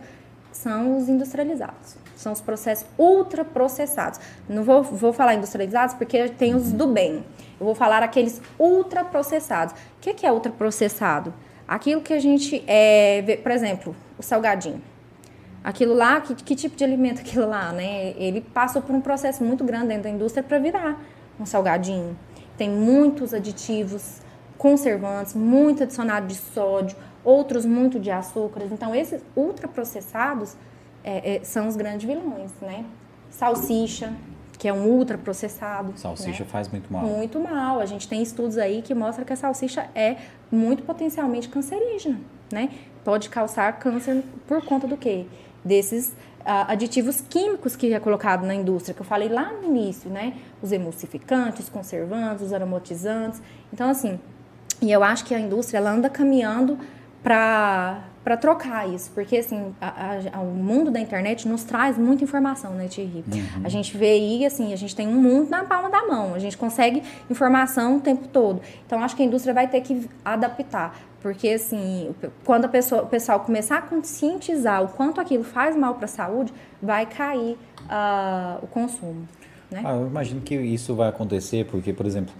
são 0.52 0.98
os 0.98 1.08
industrializados. 1.08 1.96
São 2.14 2.32
os 2.32 2.40
processos 2.40 2.86
ultraprocessados. 2.98 4.20
Não 4.48 4.62
vou, 4.62 4.82
vou 4.82 5.12
falar 5.12 5.34
industrializados 5.34 5.94
porque 5.94 6.28
tem 6.28 6.54
os 6.54 6.72
do 6.72 6.86
bem. 6.86 7.24
Eu 7.58 7.66
vou 7.66 7.74
falar 7.74 8.02
aqueles 8.02 8.40
ultraprocessados. 8.58 9.74
O 9.74 10.00
que, 10.00 10.14
que 10.14 10.26
é 10.26 10.32
ultraprocessado? 10.32 11.32
Aquilo 11.66 12.02
que 12.02 12.12
a 12.12 12.20
gente 12.20 12.62
é, 12.66 13.22
vê, 13.22 13.36
por 13.36 13.50
exemplo, 13.50 13.96
o 14.18 14.22
salgadinho. 14.22 14.80
Aquilo 15.64 15.94
lá, 15.94 16.20
que, 16.20 16.34
que 16.34 16.54
tipo 16.54 16.76
de 16.76 16.84
alimento 16.84 17.20
aquilo 17.22 17.48
lá, 17.48 17.72
né? 17.72 18.10
Ele 18.18 18.42
passou 18.42 18.82
por 18.82 18.94
um 18.94 19.00
processo 19.00 19.42
muito 19.42 19.64
grande 19.64 19.88
dentro 19.88 20.02
da 20.04 20.10
indústria 20.10 20.42
para 20.42 20.58
virar 20.58 21.02
um 21.40 21.46
salgadinho. 21.46 22.16
Tem 22.56 22.70
muitos 22.70 23.34
aditivos, 23.34 24.20
conservantes, 24.56 25.34
muito 25.34 25.82
adicionado 25.82 26.26
de 26.26 26.34
sódio, 26.34 26.96
outros 27.24 27.64
muito 27.64 27.98
de 27.98 28.10
açúcares. 28.10 28.70
Então, 28.70 28.94
esses 28.94 29.22
ultraprocessados 29.36 30.56
é, 31.02 31.36
é, 31.36 31.44
são 31.44 31.68
os 31.68 31.76
grandes 31.76 32.06
vilões, 32.06 32.50
né? 32.60 32.84
Salsicha, 33.30 34.12
que 34.58 34.68
é 34.68 34.72
um 34.72 34.86
ultraprocessado. 34.86 35.92
Salsicha 35.96 36.44
né? 36.44 36.50
faz 36.50 36.68
muito 36.68 36.92
mal. 36.92 37.04
Muito 37.04 37.40
mal. 37.40 37.80
A 37.80 37.86
gente 37.86 38.08
tem 38.08 38.22
estudos 38.22 38.56
aí 38.56 38.80
que 38.80 38.94
mostram 38.94 39.24
que 39.24 39.32
a 39.32 39.36
salsicha 39.36 39.88
é 39.94 40.16
muito 40.50 40.82
potencialmente 40.84 41.48
cancerígena, 41.48 42.20
né? 42.52 42.70
Pode 43.04 43.28
causar 43.28 43.78
câncer 43.78 44.22
por 44.46 44.64
conta 44.64 44.86
do 44.86 44.96
quê? 44.96 45.26
Desses 45.64 46.14
aditivos 46.44 47.20
químicos 47.20 47.74
que 47.74 47.92
é 47.92 48.00
colocado 48.00 48.44
na 48.46 48.54
indústria, 48.54 48.94
que 48.94 49.00
eu 49.00 49.06
falei 49.06 49.28
lá 49.28 49.52
no 49.52 49.64
início, 49.64 50.10
né? 50.10 50.34
Os 50.62 50.72
emulsificantes, 50.72 51.68
conservantes, 51.68 52.44
os 52.44 52.52
aromatizantes. 52.52 53.40
Então, 53.72 53.88
assim, 53.88 54.20
e 54.82 54.92
eu 54.92 55.02
acho 55.02 55.24
que 55.24 55.34
a 55.34 55.38
indústria 55.38 55.78
ela 55.78 55.90
anda 55.90 56.10
caminhando 56.10 56.78
para 57.22 58.04
para 58.24 58.38
trocar 58.38 58.88
isso, 58.88 59.10
porque 59.14 59.36
assim, 59.36 59.74
a, 59.78 60.16
a, 60.32 60.40
o 60.40 60.46
mundo 60.46 60.90
da 60.90 60.98
internet 60.98 61.46
nos 61.46 61.62
traz 61.62 61.98
muita 61.98 62.24
informação, 62.24 62.72
né, 62.72 62.88
Thierry? 62.88 63.22
Uhum. 63.30 63.62
A 63.62 63.68
gente 63.68 63.94
vê 63.96 64.12
aí, 64.12 64.46
assim, 64.46 64.72
a 64.72 64.76
gente 64.76 64.96
tem 64.96 65.06
um 65.06 65.20
mundo 65.20 65.50
na 65.50 65.62
palma 65.64 65.90
da 65.90 66.06
mão, 66.06 66.32
a 66.32 66.38
gente 66.38 66.56
consegue 66.56 67.02
informação 67.30 67.98
o 67.98 68.00
tempo 68.00 68.26
todo. 68.28 68.62
Então, 68.86 69.04
acho 69.04 69.14
que 69.14 69.22
a 69.22 69.26
indústria 69.26 69.52
vai 69.52 69.68
ter 69.68 69.82
que 69.82 70.08
adaptar, 70.24 70.98
porque 71.20 71.50
assim, 71.50 72.14
quando 72.44 72.64
a 72.64 72.68
pessoa, 72.68 73.02
o 73.02 73.06
pessoal 73.06 73.40
começar 73.40 73.76
a 73.76 73.82
conscientizar 73.82 74.82
o 74.82 74.88
quanto 74.88 75.20
aquilo 75.20 75.44
faz 75.44 75.76
mal 75.76 75.94
para 75.94 76.06
a 76.06 76.08
saúde, 76.08 76.52
vai 76.80 77.04
cair 77.04 77.58
uh, 77.82 78.62
o 78.62 78.66
consumo. 78.66 79.28
Né? 79.70 79.82
Ah, 79.84 79.96
eu 79.96 80.06
imagino 80.06 80.40
que 80.40 80.54
isso 80.54 80.94
vai 80.94 81.10
acontecer, 81.10 81.66
porque, 81.66 81.92
por 81.92 82.06
exemplo, 82.06 82.32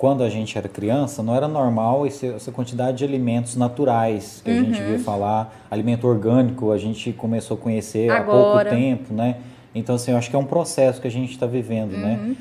quando 0.00 0.24
a 0.24 0.30
gente 0.30 0.56
era 0.56 0.66
criança, 0.66 1.22
não 1.22 1.36
era 1.36 1.46
normal 1.46 2.06
esse, 2.06 2.26
essa 2.26 2.50
quantidade 2.50 2.96
de 2.96 3.04
alimentos 3.04 3.54
naturais 3.54 4.40
que 4.42 4.50
a 4.50 4.54
gente 4.54 4.80
via 4.82 4.96
uhum. 4.96 5.04
falar. 5.04 5.54
Alimento 5.70 6.08
orgânico, 6.08 6.72
a 6.72 6.78
gente 6.78 7.12
começou 7.12 7.54
a 7.58 7.60
conhecer 7.60 8.10
Agora. 8.10 8.22
há 8.22 8.64
pouco 8.64 8.80
tempo, 8.80 9.12
né? 9.12 9.36
Então, 9.74 9.96
assim, 9.96 10.12
eu 10.12 10.16
acho 10.16 10.30
que 10.30 10.34
é 10.34 10.38
um 10.38 10.46
processo 10.46 11.02
que 11.02 11.06
a 11.06 11.10
gente 11.10 11.32
está 11.32 11.44
vivendo, 11.44 11.98
né? 11.98 12.18
uhum. 12.18 12.28
né? 12.28 12.36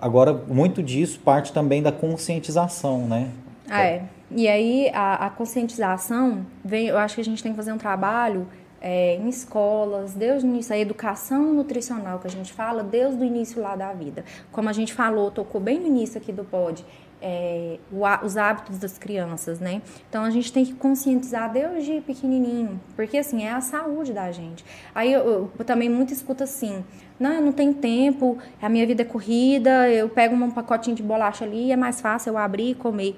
Agora, 0.00 0.32
muito 0.32 0.82
disso 0.82 1.20
parte 1.20 1.52
também 1.52 1.82
da 1.82 1.92
conscientização, 1.92 3.06
né? 3.06 3.28
Ah, 3.68 3.84
é. 3.84 4.04
E 4.30 4.48
aí, 4.48 4.90
a, 4.94 5.26
a 5.26 5.28
conscientização, 5.28 6.46
vem, 6.64 6.86
eu 6.86 6.96
acho 6.96 7.16
que 7.16 7.20
a 7.20 7.24
gente 7.24 7.42
tem 7.42 7.52
que 7.52 7.56
fazer 7.56 7.74
um 7.74 7.78
trabalho 7.78 8.46
é, 8.82 9.14
em 9.14 9.28
escolas, 9.28 10.12
desde 10.12 10.44
o 10.44 10.50
início, 10.50 10.74
a 10.74 10.78
educação 10.78 11.54
nutricional 11.54 12.18
que 12.18 12.26
a 12.26 12.30
gente 12.30 12.52
fala, 12.52 12.82
desde 12.82 13.22
o 13.22 13.24
início 13.24 13.62
lá 13.62 13.76
da 13.76 13.92
vida. 13.92 14.24
Como 14.50 14.68
a 14.68 14.72
gente 14.72 14.92
falou, 14.92 15.30
tocou 15.30 15.60
bem 15.60 15.78
no 15.78 15.86
início 15.86 16.20
aqui 16.20 16.32
do 16.32 16.42
pod, 16.42 16.84
é, 17.22 17.78
os 18.22 18.36
hábitos 18.36 18.78
das 18.78 18.98
crianças, 18.98 19.60
né? 19.60 19.80
Então 20.08 20.24
a 20.24 20.30
gente 20.30 20.52
tem 20.52 20.64
que 20.64 20.74
conscientizar 20.74 21.50
desde 21.52 22.00
pequenininho, 22.00 22.80
porque 22.96 23.16
assim 23.16 23.44
é 23.44 23.52
a 23.52 23.60
saúde 23.60 24.12
da 24.12 24.32
gente. 24.32 24.64
Aí 24.92 25.12
eu, 25.12 25.50
eu 25.56 25.64
também 25.64 25.88
muito 25.88 26.12
escuto 26.12 26.42
assim: 26.42 26.84
não, 27.18 27.32
eu 27.32 27.40
não 27.40 27.52
tenho 27.52 27.74
tempo, 27.74 28.36
a 28.60 28.68
minha 28.68 28.86
vida 28.86 29.02
é 29.02 29.04
corrida, 29.04 29.88
eu 29.88 30.08
pego 30.08 30.34
um 30.34 30.50
pacotinho 30.50 30.96
de 30.96 31.02
bolacha 31.02 31.44
ali, 31.44 31.70
é 31.70 31.76
mais 31.76 32.00
fácil 32.00 32.30
eu 32.30 32.38
abrir 32.38 32.70
e 32.70 32.74
comer. 32.74 33.16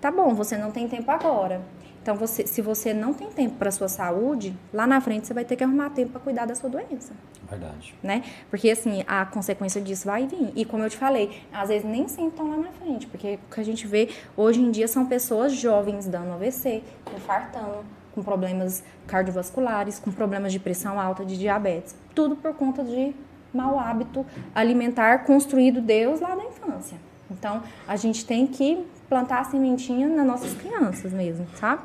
Tá 0.00 0.10
bom, 0.10 0.34
você 0.34 0.56
não 0.56 0.70
tem 0.70 0.88
tempo 0.88 1.10
agora. 1.10 1.60
Então, 2.04 2.16
você, 2.16 2.46
se 2.46 2.60
você 2.60 2.92
não 2.92 3.14
tem 3.14 3.30
tempo 3.30 3.56
para 3.56 3.70
sua 3.70 3.88
saúde, 3.88 4.54
lá 4.74 4.86
na 4.86 5.00
frente 5.00 5.26
você 5.26 5.32
vai 5.32 5.42
ter 5.42 5.56
que 5.56 5.64
arrumar 5.64 5.88
tempo 5.88 6.12
para 6.12 6.20
cuidar 6.20 6.44
da 6.44 6.54
sua 6.54 6.68
doença. 6.68 7.14
Verdade. 7.48 7.94
Né? 8.02 8.22
Porque, 8.50 8.68
assim, 8.70 9.02
a 9.06 9.24
consequência 9.24 9.80
disso 9.80 10.04
vai 10.04 10.26
vir. 10.26 10.52
E, 10.54 10.66
como 10.66 10.82
eu 10.82 10.90
te 10.90 10.98
falei, 10.98 11.40
às 11.50 11.70
vezes 11.70 11.88
nem 11.88 12.06
sempre 12.06 12.32
estão 12.32 12.50
lá 12.50 12.58
na 12.58 12.72
frente. 12.72 13.06
Porque 13.06 13.38
o 13.50 13.54
que 13.54 13.58
a 13.58 13.64
gente 13.64 13.86
vê 13.86 14.10
hoje 14.36 14.60
em 14.60 14.70
dia 14.70 14.86
são 14.86 15.06
pessoas 15.06 15.54
jovens 15.54 16.06
dando 16.06 16.34
AVC, 16.34 16.82
infartando, 17.16 17.86
com 18.14 18.22
problemas 18.22 18.84
cardiovasculares, 19.06 19.98
com 19.98 20.12
problemas 20.12 20.52
de 20.52 20.58
pressão 20.58 21.00
alta, 21.00 21.24
de 21.24 21.38
diabetes. 21.38 21.96
Tudo 22.14 22.36
por 22.36 22.52
conta 22.52 22.84
de 22.84 23.14
mau 23.50 23.80
hábito 23.80 24.26
alimentar 24.54 25.24
construído 25.24 25.80
Deus 25.80 26.20
lá 26.20 26.36
na 26.36 26.44
infância. 26.44 26.98
Então, 27.30 27.62
a 27.88 27.96
gente 27.96 28.26
tem 28.26 28.46
que 28.46 28.86
plantar 29.14 29.42
a 29.42 29.44
sementinha 29.44 30.08
nas 30.08 30.26
nossas 30.26 30.52
crianças 30.54 31.12
mesmo, 31.12 31.46
sabe? 31.54 31.82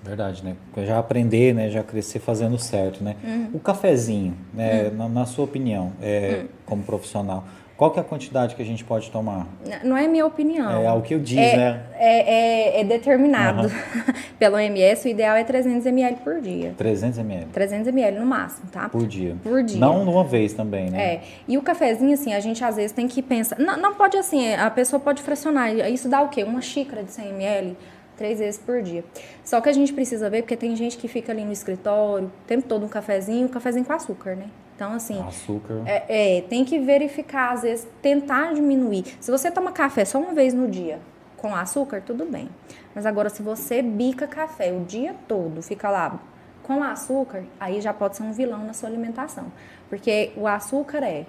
Verdade, 0.00 0.44
né? 0.44 0.54
Já 0.86 1.00
aprender, 1.00 1.52
né? 1.52 1.68
Já 1.70 1.82
crescer 1.82 2.20
fazendo 2.20 2.56
certo, 2.56 3.02
né? 3.02 3.16
Uhum. 3.24 3.50
O 3.54 3.58
cafezinho, 3.58 4.36
né? 4.54 4.84
Uhum. 4.84 4.96
Na, 4.96 5.08
na, 5.08 5.26
sua 5.26 5.44
opinião, 5.44 5.92
é, 6.00 6.42
uhum. 6.42 6.48
como 6.64 6.82
profissional, 6.84 7.44
qual 7.78 7.92
que 7.92 7.98
é 8.00 8.02
a 8.02 8.04
quantidade 8.04 8.56
que 8.56 8.60
a 8.60 8.64
gente 8.64 8.82
pode 8.82 9.08
tomar? 9.08 9.46
Não 9.84 9.96
é 9.96 10.08
minha 10.08 10.26
opinião. 10.26 10.82
É, 10.82 10.92
o 10.92 11.00
que 11.00 11.14
eu 11.14 11.20
diz, 11.20 11.38
é, 11.38 11.56
né? 11.56 11.82
É, 11.94 12.78
é, 12.78 12.80
é 12.80 12.84
determinado 12.84 13.70
pelo 14.36 14.56
OMS, 14.56 15.06
o 15.06 15.08
ideal 15.08 15.36
é 15.36 15.44
300 15.44 15.86
ml 15.86 16.16
por 16.16 16.40
dia. 16.40 16.74
300 16.76 17.18
ml? 17.20 17.46
300 17.52 17.86
ml 17.86 18.18
no 18.18 18.26
máximo, 18.26 18.68
tá? 18.72 18.88
Por 18.88 19.06
dia. 19.06 19.36
Por 19.44 19.62
dia. 19.62 19.78
Não 19.78 20.02
uma 20.02 20.24
vez 20.24 20.52
também, 20.54 20.90
né? 20.90 21.00
É. 21.00 21.20
E 21.46 21.56
o 21.56 21.62
cafezinho, 21.62 22.12
assim, 22.14 22.34
a 22.34 22.40
gente 22.40 22.64
às 22.64 22.74
vezes 22.74 22.90
tem 22.90 23.06
que 23.06 23.22
pensar... 23.22 23.56
Não, 23.60 23.76
não 23.76 23.94
pode, 23.94 24.16
assim, 24.16 24.52
a 24.54 24.70
pessoa 24.70 24.98
pode 24.98 25.22
fracionar. 25.22 25.72
Isso 25.88 26.08
dá 26.08 26.20
o 26.20 26.28
quê? 26.30 26.42
Uma 26.42 26.60
xícara 26.60 27.04
de 27.04 27.12
100 27.12 27.28
ml 27.28 27.76
três 28.16 28.40
vezes 28.40 28.58
por 28.58 28.82
dia. 28.82 29.04
Só 29.44 29.60
que 29.60 29.68
a 29.68 29.72
gente 29.72 29.92
precisa 29.92 30.28
ver, 30.28 30.42
porque 30.42 30.56
tem 30.56 30.74
gente 30.74 30.98
que 30.98 31.06
fica 31.06 31.30
ali 31.30 31.44
no 31.44 31.52
escritório, 31.52 32.26
o 32.26 32.46
tempo 32.48 32.66
todo 32.66 32.84
um 32.84 32.88
cafezinho, 32.88 33.46
um 33.46 33.48
cafezinho 33.48 33.84
com 33.84 33.92
açúcar, 33.92 34.34
né? 34.34 34.46
Então, 34.78 34.92
assim. 34.92 35.20
Açúcar. 35.20 35.82
É, 35.84 36.36
é, 36.36 36.42
tem 36.42 36.64
que 36.64 36.78
verificar, 36.78 37.52
às 37.52 37.62
vezes, 37.62 37.88
tentar 38.00 38.54
diminuir. 38.54 39.04
Se 39.18 39.28
você 39.28 39.50
toma 39.50 39.72
café 39.72 40.04
só 40.04 40.20
uma 40.20 40.32
vez 40.32 40.54
no 40.54 40.68
dia 40.68 41.00
com 41.36 41.52
açúcar, 41.52 42.00
tudo 42.00 42.24
bem. 42.24 42.48
Mas 42.94 43.04
agora, 43.04 43.28
se 43.28 43.42
você 43.42 43.82
bica 43.82 44.28
café 44.28 44.72
o 44.72 44.84
dia 44.84 45.16
todo, 45.26 45.60
fica 45.62 45.90
lá 45.90 46.20
com 46.62 46.80
açúcar, 46.80 47.42
aí 47.58 47.80
já 47.80 47.92
pode 47.92 48.16
ser 48.16 48.22
um 48.22 48.32
vilão 48.32 48.64
na 48.64 48.72
sua 48.72 48.88
alimentação. 48.88 49.46
Porque 49.88 50.30
o 50.36 50.46
açúcar 50.46 51.02
é. 51.02 51.26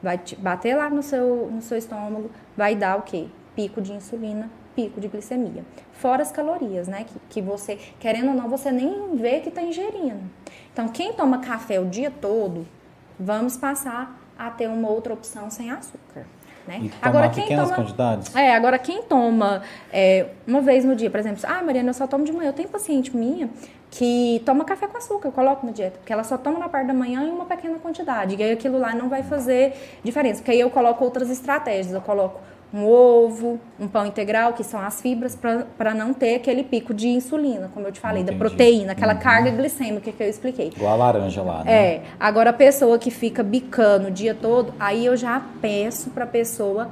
Vai 0.00 0.20
bater 0.38 0.76
lá 0.76 0.88
no 0.88 1.02
seu, 1.02 1.48
no 1.50 1.60
seu 1.60 1.78
estômago, 1.78 2.30
vai 2.56 2.76
dar 2.76 2.98
o 2.98 3.02
quê? 3.02 3.26
Pico 3.56 3.80
de 3.80 3.92
insulina, 3.92 4.48
pico 4.76 5.00
de 5.00 5.08
glicemia. 5.08 5.64
Fora 5.92 6.22
as 6.22 6.30
calorias, 6.30 6.86
né? 6.86 7.04
Que, 7.04 7.18
que 7.28 7.42
você, 7.42 7.76
querendo 7.98 8.28
ou 8.28 8.34
não, 8.34 8.48
você 8.48 8.70
nem 8.70 9.16
vê 9.16 9.40
que 9.40 9.48
está 9.48 9.60
ingerindo. 9.60 10.22
Então, 10.72 10.86
quem 10.88 11.12
toma 11.12 11.38
café 11.38 11.80
o 11.80 11.86
dia 11.86 12.10
todo, 12.10 12.64
vamos 13.18 13.56
passar 13.56 14.18
a 14.38 14.50
ter 14.50 14.68
uma 14.68 14.88
outra 14.88 15.12
opção 15.12 15.50
sem 15.50 15.70
açúcar. 15.70 16.26
Né? 16.66 16.92
agora 17.02 17.28
quem 17.28 17.48
toma 17.48 17.74
quantidades? 17.74 18.36
É, 18.36 18.54
agora 18.54 18.78
quem 18.78 19.02
toma 19.02 19.62
é, 19.92 20.28
uma 20.46 20.60
vez 20.60 20.84
no 20.84 20.94
dia, 20.94 21.10
por 21.10 21.18
exemplo, 21.18 21.42
ah, 21.44 21.60
Mariana, 21.60 21.90
eu 21.90 21.94
só 21.94 22.06
tomo 22.06 22.24
de 22.24 22.30
manhã. 22.32 22.50
Eu 22.50 22.52
tenho 22.52 22.68
paciente 22.68 23.16
minha 23.16 23.50
que 23.90 24.40
toma 24.46 24.64
café 24.64 24.86
com 24.86 24.96
açúcar, 24.96 25.28
eu 25.28 25.32
coloco 25.32 25.66
na 25.66 25.72
dieta, 25.72 25.98
porque 25.98 26.12
ela 26.12 26.24
só 26.24 26.38
toma 26.38 26.58
na 26.58 26.68
parte 26.68 26.86
da 26.86 26.94
manhã 26.94 27.24
em 27.24 27.30
uma 27.30 27.44
pequena 27.44 27.78
quantidade. 27.78 28.36
E 28.36 28.42
aí 28.42 28.52
aquilo 28.52 28.78
lá 28.78 28.94
não 28.94 29.08
vai 29.08 29.22
fazer 29.22 29.74
diferença, 30.04 30.40
porque 30.40 30.52
aí 30.52 30.60
eu 30.60 30.70
coloco 30.70 31.04
outras 31.04 31.28
estratégias, 31.28 31.92
eu 31.92 32.00
coloco 32.00 32.40
um 32.72 32.86
ovo, 32.86 33.60
um 33.78 33.86
pão 33.86 34.06
integral, 34.06 34.54
que 34.54 34.64
são 34.64 34.80
as 34.80 35.00
fibras, 35.00 35.36
para 35.76 35.94
não 35.94 36.14
ter 36.14 36.36
aquele 36.36 36.64
pico 36.64 36.94
de 36.94 37.08
insulina, 37.08 37.70
como 37.74 37.86
eu 37.86 37.92
te 37.92 38.00
falei, 38.00 38.22
Entendi. 38.22 38.38
da 38.38 38.48
proteína, 38.48 38.92
aquela 38.92 39.14
uhum. 39.14 39.20
carga 39.20 39.50
glicêmica 39.50 40.10
que 40.10 40.22
eu 40.22 40.28
expliquei. 40.28 40.72
Igual 40.74 40.92
a 40.92 40.96
laranja 40.96 41.42
lá, 41.42 41.64
né? 41.64 41.72
É. 41.72 42.02
Agora, 42.18 42.50
a 42.50 42.52
pessoa 42.52 42.98
que 42.98 43.10
fica 43.10 43.42
bicando 43.42 44.08
o 44.08 44.10
dia 44.10 44.34
todo, 44.34 44.72
aí 44.80 45.04
eu 45.04 45.16
já 45.16 45.42
peço 45.60 46.10
para 46.10 46.24
a 46.24 46.26
pessoa 46.26 46.88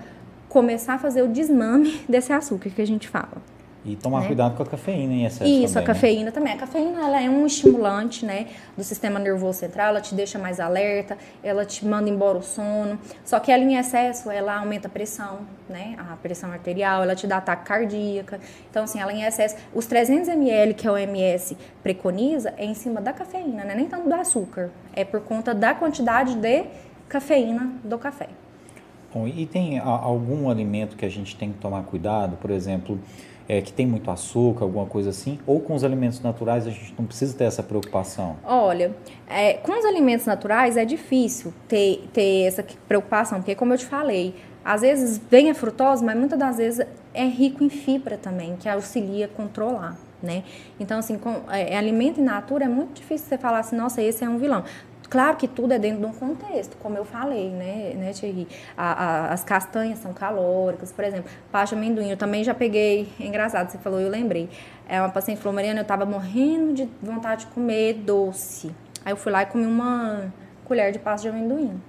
começar 0.49 0.95
a 0.95 0.99
fazer 0.99 1.23
o 1.23 1.29
desmame 1.29 2.03
desse 2.09 2.33
açúcar 2.33 2.69
que 2.71 2.83
a 2.83 2.87
gente 2.87 3.09
fala. 3.09 3.41
E 3.83 3.97
tomar 3.97 4.21
né? 4.21 4.27
cuidado 4.27 4.57
com 4.57 4.63
a 4.63 4.67
cafeína 4.67 5.13
em 5.15 5.25
excesso 5.25 5.45
Isso, 5.51 5.73
também, 5.73 5.83
a 5.83 5.87
cafeína 5.87 6.25
né? 6.27 6.31
também. 6.31 6.53
A 6.53 6.57
cafeína 6.57 7.01
ela 7.01 7.23
é 7.23 7.31
um 7.31 7.47
estimulante 7.47 8.27
né, 8.27 8.49
do 8.77 8.85
sistema 8.85 9.19
nervoso 9.19 9.61
central, 9.61 9.89
ela 9.89 10.03
te 10.03 10.15
deixa 10.15 10.39
mais 10.39 10.61
alerta, 10.61 11.17
ela 11.43 11.65
te 11.65 11.87
manda 11.87 12.11
embora 12.11 12.37
o 12.37 12.43
sono. 12.43 12.99
Só 13.25 13.41
que 13.41 13.51
ela 13.51 13.65
em 13.65 13.77
excesso, 13.77 14.31
ela 14.31 14.59
aumenta 14.59 14.87
a 14.87 14.91
pressão, 14.91 15.41
né, 15.67 15.97
a 15.99 16.15
pressão 16.17 16.53
arterial, 16.53 17.03
ela 17.03 17.15
te 17.15 17.27
dá 17.27 17.39
ataque 17.39 17.65
cardíaca. 17.65 18.39
Então, 18.71 18.85
assim, 18.85 19.01
ela 19.01 19.13
em 19.13 19.23
excesso. 19.23 19.57
Os 19.75 19.87
300 19.87 20.29
ml 20.29 20.75
que 20.75 20.87
a 20.87 20.93
OMS 20.93 21.57
preconiza 21.83 22.53
é 22.59 22.67
em 22.67 22.75
cima 22.75 23.01
da 23.01 23.15
cafeína, 23.15 23.65
né? 23.65 23.75
nem 23.75 23.87
tanto 23.87 24.09
do 24.09 24.15
açúcar. 24.15 24.71
É 24.95 25.05
por 25.05 25.21
conta 25.21 25.55
da 25.55 25.75
quantidade 25.75 26.35
de 26.35 26.65
cafeína 27.09 27.73
do 27.83 27.99
café. 27.99 28.29
Bom, 29.13 29.27
e 29.27 29.45
tem 29.47 29.79
algum 29.79 30.49
alimento 30.49 30.97
que 30.97 31.05
a 31.05 31.09
gente 31.09 31.35
tem 31.37 31.51
que 31.53 31.59
tomar 31.59 31.83
cuidado? 31.83 32.37
Por 32.37 32.51
exemplo 32.51 32.99
é, 33.51 33.61
que 33.61 33.73
tem 33.73 33.85
muito 33.85 34.09
açúcar, 34.13 34.63
alguma 34.65 34.87
coisa 34.87 35.11
assim? 35.11 35.41
Ou 35.45 35.59
com 35.59 35.75
os 35.75 35.83
alimentos 35.83 36.21
naturais 36.21 36.69
a 36.69 36.71
gente 36.71 36.95
não 36.97 37.05
precisa 37.05 37.37
ter 37.37 37.45
essa 37.45 37.65
preocupação? 37.65 38.37
Olha, 38.45 38.95
é, 39.29 39.55
com 39.55 39.77
os 39.77 39.85
alimentos 39.85 40.25
naturais 40.25 40.77
é 40.77 40.85
difícil 40.85 41.53
ter, 41.67 42.09
ter 42.13 42.43
essa 42.43 42.65
preocupação, 42.87 43.39
porque 43.39 43.57
como 43.57 43.75
eu 43.75 43.79
te 43.79 43.87
falei, 43.87 44.37
às 44.65 44.83
vezes 44.83 45.21
vem 45.29 45.51
a 45.51 45.55
frutose, 45.55 46.05
mas 46.05 46.17
muitas 46.17 46.39
das 46.39 46.59
vezes 46.59 46.87
é 47.13 47.25
rico 47.25 47.65
em 47.65 47.69
fibra 47.69 48.17
também, 48.17 48.55
que 48.55 48.69
auxilia 48.69 49.25
a 49.25 49.29
controlar. 49.29 49.99
né? 50.23 50.45
Então, 50.79 51.01
assim, 51.01 51.19
com, 51.19 51.41
é, 51.51 51.77
alimento 51.77 52.21
in 52.21 52.25
natura 52.25 52.67
é 52.67 52.69
muito 52.69 52.93
difícil 53.01 53.27
você 53.27 53.39
falar 53.39 53.61
assim, 53.61 53.75
nossa, 53.75 54.01
esse 54.01 54.23
é 54.23 54.29
um 54.29 54.39
vilão. 54.39 54.63
Claro 55.11 55.37
que 55.37 55.49
tudo 55.49 55.75
é 55.75 55.79
dentro 55.79 55.99
de 55.99 56.07
um 56.07 56.13
contexto, 56.13 56.77
como 56.77 56.97
eu 56.97 57.05
falei, 57.05 57.51
né, 57.51 57.95
né 57.97 58.13
Thierry? 58.13 58.47
A, 58.77 58.93
a, 58.93 59.33
as 59.33 59.43
castanhas 59.43 59.99
são 59.99 60.15
calóricas, 60.15 60.93
por 60.93 61.05
exemplo, 61.05 61.29
pasta 61.51 61.75
amendoim, 61.75 62.09
eu 62.09 62.17
também 62.17 62.45
já 62.45 62.55
peguei, 62.55 63.09
é 63.19 63.27
engraçado, 63.27 63.69
você 63.69 63.79
falou, 63.79 63.99
eu 63.99 64.09
lembrei. 64.09 64.49
É 64.89 65.01
uma 65.01 65.11
paciente 65.11 65.39
falou, 65.41 65.53
Mariana, 65.53 65.81
eu 65.81 65.85
tava 65.85 66.07
morrendo 66.07 66.75
de 66.75 66.89
vontade 67.03 67.47
de 67.47 67.53
comer 67.53 67.95
doce. 67.95 68.71
Aí 69.05 69.13
eu 69.13 69.17
fui 69.17 69.33
lá 69.33 69.43
e 69.43 69.47
comi 69.47 69.67
uma 69.67 70.33
colher 70.65 70.93
de 70.93 71.01
pasta 71.01 71.29
de 71.29 71.37
amendoim. 71.37 71.81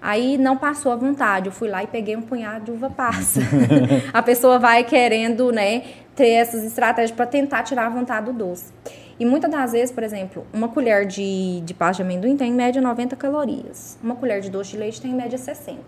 Aí 0.00 0.38
não 0.38 0.56
passou 0.56 0.92
a 0.92 0.96
vontade, 0.96 1.46
eu 1.46 1.52
fui 1.52 1.68
lá 1.68 1.82
e 1.82 1.88
peguei 1.88 2.16
um 2.16 2.22
punhado 2.22 2.66
de 2.66 2.70
uva 2.70 2.90
passa. 2.90 3.40
a 4.12 4.22
pessoa 4.22 4.60
vai 4.60 4.84
querendo, 4.84 5.50
né, 5.50 5.82
ter 6.14 6.28
essas 6.28 6.62
estratégias 6.64 7.14
para 7.14 7.26
tentar 7.26 7.62
tirar 7.62 7.86
a 7.86 7.90
vontade 7.90 8.26
do 8.26 8.32
doce. 8.32 8.72
E 9.18 9.24
muitas 9.24 9.50
das 9.50 9.72
vezes, 9.72 9.92
por 9.92 10.02
exemplo, 10.02 10.46
uma 10.52 10.68
colher 10.68 11.06
de, 11.06 11.60
de 11.60 11.74
pasta 11.74 12.02
de 12.02 12.08
amendoim 12.08 12.36
tem 12.36 12.50
em 12.50 12.54
média 12.54 12.80
90 12.80 13.14
calorias. 13.16 13.98
Uma 14.02 14.16
colher 14.16 14.40
de 14.40 14.50
doce 14.50 14.72
de 14.72 14.78
leite 14.78 15.00
tem 15.00 15.12
em 15.12 15.14
média 15.14 15.38
60. 15.38 15.78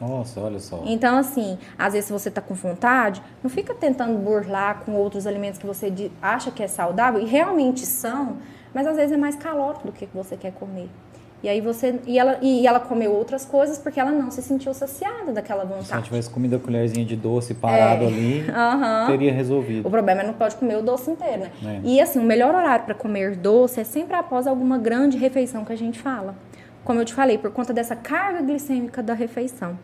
Nossa, 0.00 0.40
olha 0.40 0.58
só. 0.58 0.82
Então, 0.86 1.18
assim, 1.18 1.58
às 1.78 1.92
vezes 1.92 2.06
se 2.06 2.12
você 2.12 2.30
está 2.30 2.40
com 2.40 2.54
vontade, 2.54 3.22
não 3.42 3.50
fica 3.50 3.74
tentando 3.74 4.18
burlar 4.18 4.80
com 4.84 4.92
outros 4.92 5.26
alimentos 5.26 5.60
que 5.60 5.66
você 5.66 5.92
acha 6.22 6.50
que 6.50 6.62
é 6.62 6.68
saudável, 6.68 7.20
e 7.20 7.26
realmente 7.26 7.84
são, 7.84 8.38
mas 8.72 8.86
às 8.86 8.96
vezes 8.96 9.12
é 9.12 9.16
mais 9.16 9.36
calórico 9.36 9.86
do 9.86 9.92
que 9.92 10.08
você 10.14 10.36
quer 10.36 10.52
comer. 10.52 10.88
E 11.42 11.48
aí 11.48 11.60
você. 11.60 11.98
E 12.06 12.18
ela, 12.18 12.38
e 12.42 12.66
ela 12.66 12.78
comeu 12.78 13.12
outras 13.12 13.44
coisas 13.44 13.78
porque 13.78 13.98
ela 13.98 14.10
não 14.10 14.30
se 14.30 14.42
sentiu 14.42 14.74
saciada 14.74 15.32
daquela 15.32 15.64
vontade. 15.64 15.86
Se 15.86 15.92
ela 15.92 16.02
tivesse 16.02 16.30
comido 16.30 16.56
a 16.56 16.58
colherzinha 16.58 17.04
de 17.04 17.16
doce 17.16 17.54
parado 17.54 18.04
é. 18.04 18.06
ali, 18.08 18.44
uhum. 18.48 19.06
teria 19.06 19.32
resolvido. 19.32 19.86
O 19.86 19.90
problema 19.90 20.20
é 20.22 20.26
não 20.26 20.34
pode 20.34 20.56
comer 20.56 20.76
o 20.76 20.82
doce 20.82 21.10
inteiro, 21.10 21.42
né? 21.42 21.50
É. 21.64 21.80
E 21.82 22.00
assim, 22.00 22.18
o 22.18 22.24
melhor 22.24 22.54
horário 22.54 22.84
para 22.84 22.94
comer 22.94 23.36
doce 23.36 23.80
é 23.80 23.84
sempre 23.84 24.14
após 24.14 24.46
alguma 24.46 24.76
grande 24.76 25.16
refeição 25.16 25.64
que 25.64 25.72
a 25.72 25.76
gente 25.76 25.98
fala. 25.98 26.34
Como 26.84 27.00
eu 27.00 27.04
te 27.04 27.14
falei, 27.14 27.38
por 27.38 27.50
conta 27.50 27.72
dessa 27.72 27.96
carga 27.96 28.42
glicêmica 28.42 29.02
da 29.02 29.14
refeição. 29.14 29.78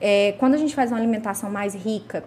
É, 0.00 0.32
quando 0.38 0.54
a 0.54 0.58
gente 0.58 0.74
faz 0.74 0.90
uma 0.90 0.98
alimentação 0.98 1.50
mais 1.50 1.74
rica 1.74 2.24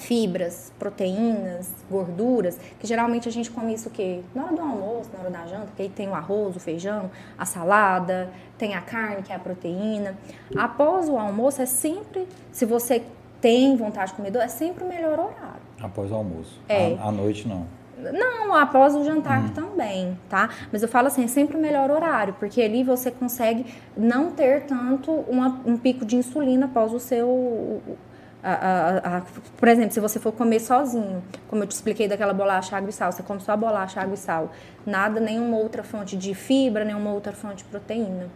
fibras, 0.00 0.72
proteínas, 0.78 1.70
gorduras, 1.90 2.58
que 2.78 2.86
geralmente 2.86 3.28
a 3.28 3.32
gente 3.32 3.50
come 3.50 3.74
isso 3.74 3.88
o 3.88 3.92
quê? 3.92 4.20
Na 4.34 4.44
hora 4.44 4.56
do 4.56 4.62
almoço, 4.62 5.10
na 5.12 5.20
hora 5.20 5.30
da 5.30 5.46
janta, 5.46 5.68
que 5.76 5.82
aí 5.82 5.88
tem 5.88 6.08
o 6.08 6.14
arroz, 6.14 6.56
o 6.56 6.60
feijão, 6.60 7.10
a 7.36 7.44
salada, 7.44 8.30
tem 8.56 8.74
a 8.74 8.80
carne, 8.80 9.22
que 9.22 9.30
é 9.30 9.36
a 9.36 9.38
proteína. 9.38 10.16
Após 10.56 11.08
o 11.08 11.18
almoço 11.18 11.60
é 11.60 11.66
sempre, 11.66 12.26
se 12.50 12.64
você 12.64 13.02
tem 13.40 13.76
vontade 13.76 14.10
de 14.10 14.16
comer 14.16 14.30
doce, 14.30 14.44
é 14.44 14.48
sempre 14.48 14.84
o 14.84 14.88
melhor 14.88 15.18
horário. 15.18 15.60
Após 15.80 16.10
o 16.10 16.14
almoço. 16.14 16.58
É. 16.66 16.96
À, 16.98 17.08
à 17.08 17.12
noite 17.12 17.46
não. 17.46 17.66
Não, 17.98 18.54
após 18.54 18.94
o 18.94 19.04
jantar 19.04 19.44
hum. 19.44 19.48
também, 19.48 20.18
tá? 20.30 20.48
Mas 20.72 20.82
eu 20.82 20.88
falo 20.88 21.08
assim, 21.08 21.24
é 21.24 21.28
sempre 21.28 21.58
o 21.58 21.60
melhor 21.60 21.90
horário, 21.90 22.34
porque 22.38 22.62
ali 22.62 22.82
você 22.82 23.10
consegue 23.10 23.66
não 23.94 24.30
ter 24.30 24.62
tanto 24.62 25.10
uma, 25.28 25.60
um 25.66 25.76
pico 25.76 26.06
de 26.06 26.16
insulina 26.16 26.64
após 26.64 26.94
o 26.94 26.98
seu 26.98 27.82
a, 28.42 28.52
a, 28.52 29.18
a, 29.18 29.22
por 29.56 29.68
exemplo, 29.68 29.92
se 29.92 30.00
você 30.00 30.18
for 30.18 30.32
comer 30.32 30.60
sozinho, 30.60 31.22
como 31.48 31.62
eu 31.62 31.66
te 31.66 31.72
expliquei 31.72 32.08
daquela 32.08 32.32
bolacha 32.32 32.76
água 32.76 32.90
e 32.90 32.92
sal, 32.92 33.12
você 33.12 33.22
come 33.22 33.40
só 33.40 33.56
bolacha 33.56 34.00
água 34.00 34.14
e 34.14 34.18
sal, 34.18 34.52
nada, 34.86 35.20
nenhuma 35.20 35.56
outra 35.56 35.82
fonte 35.82 36.16
de 36.16 36.34
fibra, 36.34 36.84
nenhuma 36.84 37.12
outra 37.12 37.32
fonte 37.32 37.58
de 37.58 37.64
proteína. 37.64 38.28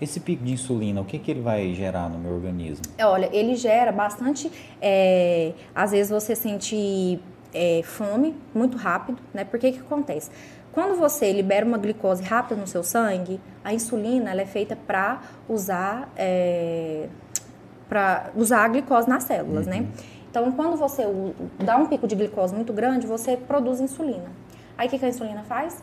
Esse 0.00 0.18
pico 0.18 0.44
de 0.44 0.52
insulina, 0.52 1.00
o 1.00 1.04
que, 1.04 1.18
que 1.18 1.30
ele 1.30 1.40
vai 1.40 1.72
gerar 1.72 2.08
no 2.08 2.18
meu 2.18 2.34
organismo? 2.34 2.84
É, 2.98 3.06
olha, 3.06 3.30
ele 3.32 3.54
gera 3.54 3.92
bastante. 3.92 4.50
É, 4.82 5.52
às 5.74 5.92
vezes 5.92 6.10
você 6.10 6.34
sente 6.34 7.20
é, 7.52 7.80
fome 7.84 8.34
muito 8.52 8.76
rápido, 8.76 9.18
né? 9.32 9.44
Porque 9.44 9.70
que 9.70 9.78
acontece? 9.78 10.30
Quando 10.72 10.98
você 10.98 11.32
libera 11.32 11.64
uma 11.64 11.78
glicose 11.78 12.24
rápida 12.24 12.60
no 12.60 12.66
seu 12.66 12.82
sangue, 12.82 13.40
a 13.62 13.72
insulina 13.72 14.32
ela 14.32 14.42
é 14.42 14.46
feita 14.46 14.74
para 14.74 15.22
usar. 15.48 16.12
É, 16.16 17.08
para 17.88 18.30
usar 18.34 18.64
a 18.64 18.68
glicose 18.68 19.08
nas 19.08 19.24
células, 19.24 19.66
né? 19.66 19.76
uhum. 19.76 19.82
né? 19.82 19.88
Então, 20.30 20.50
quando 20.50 20.76
você 20.76 21.04
dá 21.62 21.76
um 21.76 21.86
pico 21.86 22.08
de 22.08 22.16
glicose 22.16 22.52
muito 22.52 22.72
grande, 22.72 23.06
você 23.06 23.36
produz 23.36 23.80
insulina. 23.80 24.32
Aí, 24.76 24.88
o 24.88 24.90
que, 24.90 24.98
que 24.98 25.04
a 25.04 25.08
insulina 25.08 25.44
faz? 25.44 25.80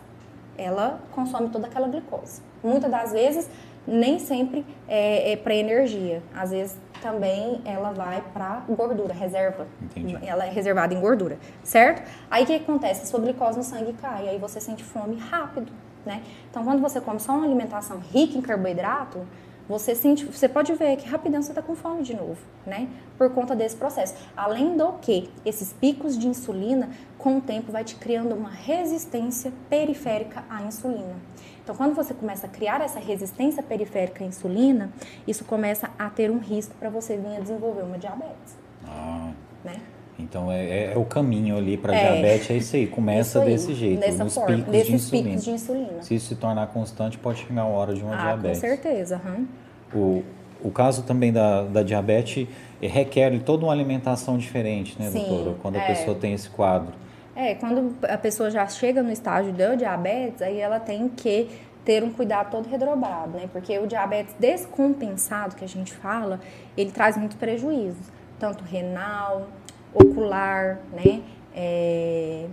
Ela 0.57 0.99
consome 1.13 1.47
toda 1.47 1.67
aquela 1.67 1.87
glicose. 1.87 2.41
Muitas 2.61 2.91
das 2.91 3.13
vezes, 3.13 3.49
nem 3.87 4.19
sempre 4.19 4.65
é, 4.89 5.31
é 5.31 5.35
para 5.37 5.55
energia. 5.55 6.21
Às 6.35 6.51
vezes, 6.51 6.77
também 7.01 7.61
ela 7.63 7.91
vai 7.91 8.21
para 8.33 8.63
gordura, 8.67 9.13
reserva. 9.13 9.67
Entendi. 9.81 10.17
Ela 10.21 10.45
é 10.45 10.49
reservada 10.49 10.93
em 10.93 10.99
gordura, 10.99 11.39
certo? 11.63 12.03
Aí, 12.29 12.43
o 12.43 12.45
que, 12.45 12.59
que 12.59 12.63
acontece? 12.69 13.03
A 13.03 13.05
sua 13.05 13.21
glicose 13.21 13.57
no 13.57 13.63
sangue 13.63 13.93
cai, 13.93 14.27
aí 14.27 14.37
você 14.37 14.59
sente 14.59 14.83
fome 14.83 15.15
rápido, 15.17 15.71
né? 16.05 16.21
Então, 16.49 16.63
quando 16.65 16.81
você 16.81 16.99
come 16.99 17.21
só 17.21 17.31
uma 17.31 17.45
alimentação 17.45 17.99
rica 17.99 18.37
em 18.37 18.41
carboidrato, 18.41 19.25
você 19.71 19.95
sente, 19.95 20.25
você 20.25 20.47
pode 20.47 20.73
ver 20.73 20.97
que 20.97 21.07
rapidão 21.07 21.41
você 21.41 21.51
está 21.51 21.61
com 21.61 21.75
fome 21.75 22.03
de 22.03 22.13
novo, 22.15 22.37
né? 22.65 22.87
Por 23.17 23.31
conta 23.31 23.55
desse 23.55 23.75
processo. 23.75 24.13
Além 24.35 24.75
do 24.77 24.93
que, 24.93 25.29
esses 25.45 25.73
picos 25.73 26.17
de 26.17 26.27
insulina, 26.27 26.89
com 27.17 27.37
o 27.37 27.41
tempo, 27.41 27.71
vai 27.71 27.83
te 27.83 27.95
criando 27.95 28.35
uma 28.35 28.49
resistência 28.49 29.51
periférica 29.69 30.43
à 30.49 30.61
insulina. 30.63 31.15
Então, 31.63 31.75
quando 31.75 31.95
você 31.95 32.13
começa 32.13 32.47
a 32.47 32.49
criar 32.49 32.81
essa 32.81 32.99
resistência 32.99 33.63
periférica 33.63 34.23
à 34.23 34.27
insulina, 34.27 34.91
isso 35.25 35.45
começa 35.45 35.89
a 35.97 36.09
ter 36.09 36.29
um 36.29 36.39
risco 36.39 36.75
para 36.75 36.89
você 36.89 37.15
vir 37.17 37.37
a 37.37 37.39
desenvolver 37.39 37.83
uma 37.83 37.97
diabetes. 37.97 38.57
Ah. 38.85 39.31
Né? 39.63 39.79
Então 40.21 40.51
é, 40.51 40.65
é, 40.65 40.93
é, 40.93 40.97
o 40.97 41.03
caminho 41.03 41.57
ali 41.57 41.77
para 41.77 41.95
é, 41.95 42.11
diabetes, 42.11 42.51
é 42.51 42.53
isso 42.55 42.75
aí, 42.75 42.87
começa 42.87 43.39
isso 43.39 43.39
aí, 43.39 43.45
desse 43.45 43.73
jeito, 43.73 44.23
nos 44.23 44.33
forma, 44.35 44.57
picos, 44.57 44.85
de 44.85 44.93
insulina. 44.93 45.29
picos 45.29 45.43
de 45.43 45.51
insulina. 45.51 46.01
Se 46.01 46.15
isso 46.15 46.27
se 46.27 46.35
tornar 46.35 46.67
constante, 46.67 47.17
pode 47.17 47.39
chegar 47.39 47.63
a 47.63 47.65
hora 47.65 47.93
de 47.93 48.03
uma 48.03 48.15
ah, 48.15 48.23
diabetes. 48.25 48.61
Com 48.61 48.67
certeza. 48.67 49.21
Uhum. 49.25 49.47
O, 49.93 50.23
o 50.63 50.71
caso 50.71 51.03
também 51.03 51.31
da, 51.31 51.63
da 51.63 51.83
diabetes 51.83 52.47
requer 52.81 53.37
toda 53.39 53.65
uma 53.65 53.73
alimentação 53.73 54.37
diferente, 54.37 54.95
né, 54.99 55.09
Sim, 55.09 55.25
doutora? 55.27 55.55
Quando 55.61 55.75
a 55.75 55.79
é. 55.79 55.87
pessoa 55.87 56.15
tem 56.15 56.33
esse 56.33 56.49
quadro. 56.49 56.93
É, 57.35 57.55
quando 57.55 57.95
a 58.07 58.17
pessoa 58.17 58.49
já 58.51 58.67
chega 58.67 59.01
no 59.01 59.11
estágio 59.11 59.53
da 59.53 59.75
diabetes, 59.75 60.41
aí 60.41 60.59
ela 60.59 60.79
tem 60.79 61.07
que 61.09 61.47
ter 61.85 62.03
um 62.03 62.11
cuidado 62.11 62.51
todo 62.51 62.69
redobrado, 62.69 63.37
né? 63.37 63.49
Porque 63.51 63.77
o 63.79 63.87
diabetes 63.87 64.35
descompensado 64.37 65.55
que 65.55 65.63
a 65.63 65.67
gente 65.67 65.93
fala, 65.93 66.39
ele 66.77 66.91
traz 66.91 67.17
muitos 67.17 67.37
prejuízos, 67.37 68.05
tanto 68.39 68.63
renal, 68.63 69.47
ocular, 69.93 70.79
né? 70.91 71.21
É, 71.55 72.45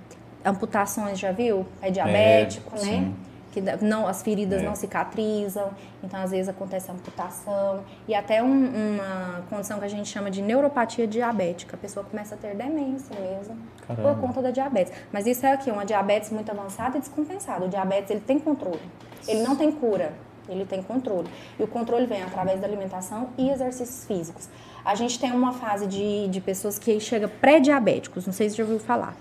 amputações, 0.44 1.18
já 1.18 1.32
viu? 1.32 1.66
É 1.82 1.90
diabético, 1.90 2.76
é, 2.76 2.80
né? 2.80 2.84
Sim. 2.84 3.14
Que 3.52 3.60
não, 3.60 4.06
as 4.06 4.22
feridas 4.22 4.62
é. 4.62 4.64
não 4.64 4.74
cicatrizam, 4.74 5.70
então 6.02 6.20
às 6.20 6.30
vezes 6.30 6.48
acontece 6.48 6.90
amputação 6.90 7.82
e 8.06 8.14
até 8.14 8.42
um, 8.42 8.46
uma 8.46 9.42
condição 9.48 9.78
que 9.78 9.84
a 9.84 9.88
gente 9.88 10.08
chama 10.08 10.30
de 10.30 10.42
neuropatia 10.42 11.06
diabética. 11.06 11.76
A 11.76 11.78
pessoa 11.78 12.04
começa 12.04 12.34
a 12.34 12.38
ter 12.38 12.54
demência 12.54 13.18
mesmo 13.18 13.56
Caramba. 13.86 14.14
por 14.14 14.20
conta 14.20 14.42
da 14.42 14.50
diabetes. 14.50 14.92
Mas 15.12 15.26
isso 15.26 15.46
é 15.46 15.52
aqui, 15.52 15.70
uma 15.70 15.84
diabetes 15.84 16.30
muito 16.30 16.50
avançada 16.50 16.98
e 16.98 17.00
descompensada. 17.00 17.64
O 17.64 17.68
diabetes 17.68 18.10
ele 18.10 18.20
tem 18.20 18.38
controle, 18.38 18.80
ele 19.26 19.42
não 19.42 19.56
tem 19.56 19.72
cura, 19.72 20.12
ele 20.48 20.64
tem 20.64 20.82
controle. 20.82 21.28
E 21.58 21.62
o 21.62 21.66
controle 21.66 22.06
vem 22.06 22.22
através 22.22 22.60
da 22.60 22.66
alimentação 22.66 23.30
e 23.36 23.50
exercícios 23.50 24.06
físicos. 24.06 24.48
A 24.84 24.94
gente 24.94 25.18
tem 25.18 25.32
uma 25.32 25.52
fase 25.52 25.86
de, 25.86 26.28
de 26.28 26.40
pessoas 26.40 26.78
que 26.78 26.98
chega 27.00 27.28
pré-diabéticos, 27.28 28.26
não 28.26 28.32
sei 28.32 28.48
se 28.48 28.56
já 28.56 28.62
ouviu 28.62 28.78
falar. 28.78 29.14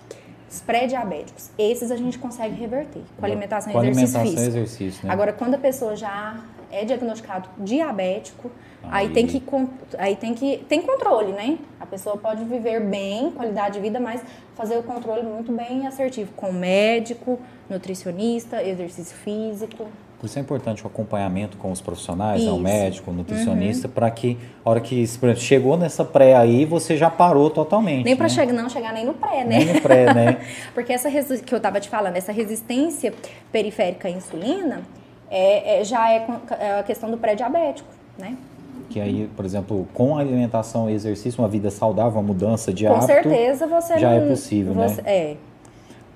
Os 0.49 0.61
pré-diabéticos, 0.61 1.49
esses 1.57 1.91
a 1.91 1.95
gente 1.95 2.18
consegue 2.18 2.56
reverter 2.56 3.02
com 3.18 3.26
alimentação 3.26 3.74
com 3.74 3.84
e 3.84 3.90
exercício 3.90 4.19
alimentação 4.19 4.45
físico. 4.45 4.57
Exercício, 4.57 5.07
né? 5.07 5.14
Agora, 5.14 5.34
quando 5.34 5.56
a 5.56 5.57
pessoa 5.57 5.95
já 5.95 6.41
é 6.72 6.86
diagnosticado 6.86 7.49
diabético, 7.57 8.49
aí. 8.84 9.07
aí, 9.07 9.10
tem 9.10 9.28
que 9.28 9.44
aí 9.98 10.15
tem 10.15 10.34
que 10.34 10.65
tem 10.69 10.82
controle, 10.82 11.34
né? 11.34 11.57
A 11.80 11.86
pessoa 11.86 12.18
pode 12.18 12.44
viver 12.45 12.82
bem, 12.82 13.32
qualidade 13.32 13.76
de 13.76 13.82
vida, 13.82 13.99
mas 13.99 14.22
fazer 14.56 14.78
o 14.78 14.84
controle 14.84 15.24
muito 15.24 15.52
bem 15.52 15.86
assertivo 15.86 16.32
com 16.36 16.52
médico, 16.52 17.40
nutricionista, 17.69 18.64
exercício 18.64 19.15
físico. 19.18 19.88
Por 20.19 20.26
isso 20.26 20.39
é 20.39 20.41
importante 20.41 20.84
o 20.84 20.88
acompanhamento 20.88 21.57
com 21.57 21.72
os 21.72 21.80
profissionais, 21.80 22.44
né, 22.44 22.49
o 22.49 22.57
médico, 22.57 23.11
o 23.11 23.14
nutricionista, 23.14 23.88
uhum. 23.88 23.94
para 23.94 24.10
que 24.10 24.35
a 24.65 24.69
hora 24.69 24.81
que 24.81 25.06
chegou 25.35 25.77
nessa 25.77 26.03
pré 26.03 26.35
aí, 26.35 26.65
você 26.65 26.98
já 26.98 27.07
parou 27.07 27.52
totalmente. 27.52 28.03
Nem 28.03 28.15
para 28.15 28.23
né? 28.23 28.30
chegar, 28.30 28.53
não 28.53 28.68
chegar 28.68 28.94
nem 28.94 29.06
no 29.06 29.14
pré, 29.14 29.44
né? 29.44 29.60
Nem 29.60 29.73
no 29.73 29.81
pré, 29.81 30.11
né? 30.14 30.38
Porque 30.73 30.91
essa 30.91 31.11
que 31.11 31.53
eu 31.53 31.57
estava 31.57 31.80
te 31.80 31.88
falando, 31.88 32.15
essa 32.15 32.31
resistência 32.31 33.14
periférica 33.52 34.07
à 34.07 34.11
insulina 34.11 34.81
é, 35.30 35.81
é 35.81 35.84
já 35.84 36.11
é, 36.11 36.27
é 36.60 36.80
a 36.80 36.84
questão 36.84 37.11
do 37.11 37.18
pré-diabético, 37.18 37.88
né? 38.18 38.35
Que 38.89 38.99
aí, 38.99 39.30
por 39.35 39.45
exemplo, 39.45 39.88
com 39.94 40.18
alimentação 40.18 40.89
e 40.89 40.94
exercício, 40.94 41.41
uma 41.41 41.48
vida 41.48 41.69
saudável, 41.69 42.14
uma 42.14 42.23
mudança 42.23 42.73
de 42.73 42.85
com 42.85 42.94
hábito. 42.94 43.07
Com 43.07 43.14
certeza 43.14 43.68
você 43.68 43.99
já 43.99 44.14
é 44.14 44.19
não, 44.19 44.26
é 44.26 44.30
possível, 44.30 44.73
você, 44.73 45.02
né? 45.02 45.11
É. 45.11 45.35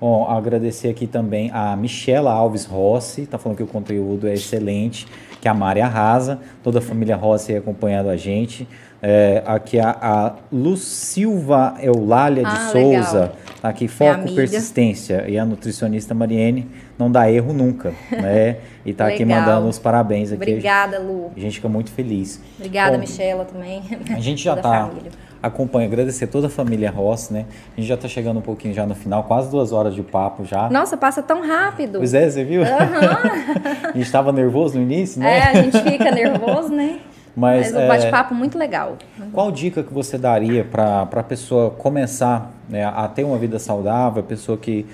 Bom, 0.02 0.28
agradecer 0.28 0.88
aqui 0.88 1.06
também 1.06 1.48
a 1.54 1.76
Michela 1.76 2.32
Alves 2.32 2.64
Rossi, 2.64 3.24
tá 3.24 3.38
falando 3.38 3.58
que 3.58 3.62
o 3.62 3.68
conteúdo 3.68 4.26
é 4.26 4.34
excelente, 4.34 5.06
que 5.40 5.46
a 5.46 5.54
Mari 5.54 5.80
arrasa, 5.80 6.40
toda 6.60 6.80
a 6.80 6.82
família 6.82 7.14
Rossi 7.14 7.54
acompanhando 7.54 8.10
a 8.10 8.16
gente. 8.16 8.66
É, 9.00 9.44
aqui 9.46 9.78
a, 9.78 9.96
a 10.00 10.34
Lucilva 10.50 11.76
Eulália 11.80 12.42
de 12.42 12.50
Ah, 12.50 12.70
Souza, 12.72 13.20
legal. 13.20 13.36
tá 13.60 13.68
aqui, 13.68 13.86
foco, 13.86 14.34
persistência. 14.34 15.24
E 15.28 15.38
a 15.38 15.44
nutricionista 15.44 16.12
Mariene 16.12 16.68
não 16.98 17.08
dá 17.08 17.30
erro 17.30 17.52
nunca, 17.52 17.92
né? 18.10 18.56
E 18.84 18.92
tá 18.92 19.06
aqui 19.06 19.24
mandando 19.24 19.68
os 19.68 19.78
parabéns 19.78 20.32
aqui. 20.32 20.50
Obrigada, 20.50 20.98
Lu. 20.98 21.30
A 21.36 21.38
gente 21.38 21.54
fica 21.54 21.68
muito 21.68 21.92
feliz. 21.92 22.40
Obrigada, 22.58 22.94
Bom, 22.96 23.02
Michela, 23.02 23.44
também. 23.44 23.82
A 24.10 24.18
gente 24.18 24.42
já 24.42 24.54
tá 24.60 24.88
família. 24.88 25.12
Acompanha, 25.42 25.86
agradecer 25.86 26.26
toda 26.28 26.46
a 26.46 26.50
família 26.50 26.90
Rossi, 26.90 27.32
né? 27.32 27.46
A 27.76 27.80
gente 27.80 27.88
já 27.88 27.96
tá 27.96 28.06
chegando 28.06 28.38
um 28.38 28.42
pouquinho 28.42 28.72
já 28.72 28.86
no 28.86 28.94
final, 28.94 29.24
quase 29.24 29.50
duas 29.50 29.72
horas 29.72 29.94
de 29.94 30.02
papo 30.02 30.44
já. 30.44 30.70
Nossa, 30.70 30.96
passa 30.96 31.22
tão 31.22 31.46
rápido. 31.46 31.98
Pois 31.98 32.14
é, 32.14 32.30
você 32.30 32.44
viu? 32.44 32.62
a 32.64 33.96
gente 33.96 34.10
tava 34.10 34.32
nervoso 34.32 34.76
no 34.76 34.82
início, 34.82 35.20
né? 35.20 35.38
É, 35.38 35.42
a 35.42 35.54
gente 35.62 35.78
fica 35.82 36.10
nervoso, 36.10 36.68
né? 36.68 37.00
Mas, 37.34 37.72
Mas, 37.72 37.74
o 37.74 37.78
é, 37.78 37.88
bate-papo 37.88 38.34
muito 38.34 38.58
legal. 38.58 38.96
Qual 39.32 39.50
dica 39.50 39.82
que 39.82 39.92
você 39.92 40.18
daria 40.18 40.64
para 40.64 41.02
a 41.02 41.22
pessoa 41.22 41.70
começar 41.70 42.52
né, 42.68 42.84
a 42.84 43.08
ter 43.08 43.24
uma 43.24 43.38
vida 43.38 43.58
saudável, 43.58 44.22
a 44.22 44.26
pessoa 44.26 44.58
que 44.58 44.86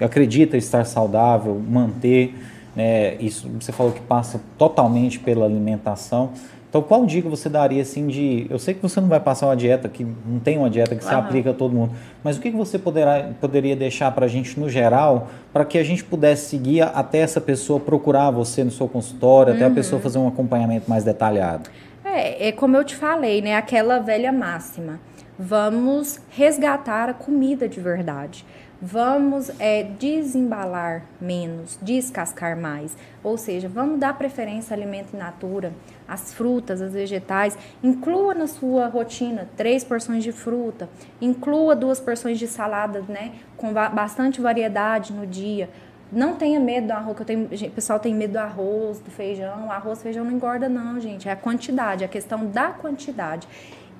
acredita 0.00 0.56
estar 0.56 0.84
saudável, 0.84 1.60
manter, 1.66 2.34
né, 2.76 3.14
isso 3.16 3.48
você 3.60 3.72
falou 3.72 3.92
que 3.92 4.00
passa 4.00 4.40
totalmente 4.58 5.18
pela 5.18 5.46
alimentação. 5.46 6.30
Então, 6.72 6.80
qual 6.80 7.04
dica 7.04 7.28
você 7.28 7.50
daria 7.50 7.82
assim 7.82 8.06
de. 8.06 8.46
Eu 8.48 8.58
sei 8.58 8.72
que 8.72 8.80
você 8.80 8.98
não 8.98 9.06
vai 9.06 9.20
passar 9.20 9.44
uma 9.44 9.54
dieta, 9.54 9.90
que 9.90 10.02
não 10.02 10.40
tem 10.40 10.56
uma 10.56 10.70
dieta 10.70 10.96
que 10.96 11.04
se 11.04 11.14
aplica 11.14 11.50
a 11.50 11.52
todo 11.52 11.74
mundo, 11.74 11.92
mas 12.24 12.38
o 12.38 12.40
que, 12.40 12.50
você 12.50 12.78
poderá, 12.78 13.28
poderia 13.38 13.76
deixar 13.76 14.10
para 14.12 14.24
a 14.24 14.28
gente 14.28 14.58
no 14.58 14.70
geral, 14.70 15.28
para 15.52 15.66
que 15.66 15.76
a 15.76 15.84
gente 15.84 16.02
pudesse 16.02 16.48
seguir 16.48 16.80
até 16.80 17.18
essa 17.18 17.42
pessoa 17.42 17.78
procurar 17.78 18.30
você 18.30 18.64
no 18.64 18.70
seu 18.70 18.88
consultório, 18.88 19.52
até 19.52 19.66
a 19.66 19.70
pessoa 19.70 20.00
fazer 20.00 20.16
um 20.16 20.26
acompanhamento 20.26 20.88
mais 20.88 21.04
detalhado? 21.04 21.68
É, 22.02 22.48
é 22.48 22.52
como 22.52 22.74
eu 22.74 22.84
te 22.84 22.96
falei, 22.96 23.42
né? 23.42 23.54
Aquela 23.54 23.98
velha 23.98 24.32
máxima. 24.32 24.98
Vamos 25.38 26.20
resgatar 26.30 27.10
a 27.10 27.12
comida 27.12 27.68
de 27.68 27.80
verdade. 27.80 28.46
Vamos 28.84 29.48
é, 29.60 29.84
desembalar 29.84 31.04
menos, 31.20 31.78
descascar 31.80 32.58
mais. 32.58 32.96
Ou 33.22 33.38
seja, 33.38 33.68
vamos 33.68 34.00
dar 34.00 34.18
preferência 34.18 34.74
ao 34.74 34.82
alimento 34.82 35.14
in 35.14 35.18
natura, 35.18 35.72
as 36.08 36.34
frutas, 36.34 36.82
as 36.82 36.92
vegetais. 36.92 37.56
Inclua 37.80 38.34
na 38.34 38.48
sua 38.48 38.88
rotina 38.88 39.48
três 39.56 39.84
porções 39.84 40.24
de 40.24 40.32
fruta, 40.32 40.88
inclua 41.20 41.76
duas 41.76 42.00
porções 42.00 42.40
de 42.40 42.48
salada, 42.48 43.04
né? 43.08 43.34
Com 43.56 43.72
ba- 43.72 43.88
bastante 43.88 44.40
variedade 44.40 45.12
no 45.12 45.28
dia. 45.28 45.70
Não 46.10 46.34
tenha 46.34 46.58
medo 46.58 46.88
do 46.88 46.92
arroz, 46.92 47.16
que 47.16 47.24
tenho, 47.24 47.44
o 47.44 47.70
pessoal 47.70 48.00
tem 48.00 48.12
medo 48.12 48.32
do 48.32 48.38
arroz, 48.40 48.98
do 48.98 49.12
feijão. 49.12 49.70
Arroz 49.70 50.02
feijão 50.02 50.24
não 50.24 50.32
engorda, 50.32 50.68
não, 50.68 50.98
gente. 50.98 51.28
É 51.28 51.32
a 51.32 51.36
quantidade, 51.36 52.02
é 52.02 52.06
a 52.06 52.10
questão 52.10 52.46
da 52.46 52.70
quantidade. 52.70 53.46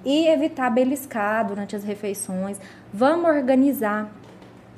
E 0.04 0.26
evitar 0.26 0.68
beliscar 0.70 1.46
durante 1.46 1.76
as 1.76 1.84
refeições. 1.84 2.60
Vamos 2.92 3.30
organizar 3.30 4.10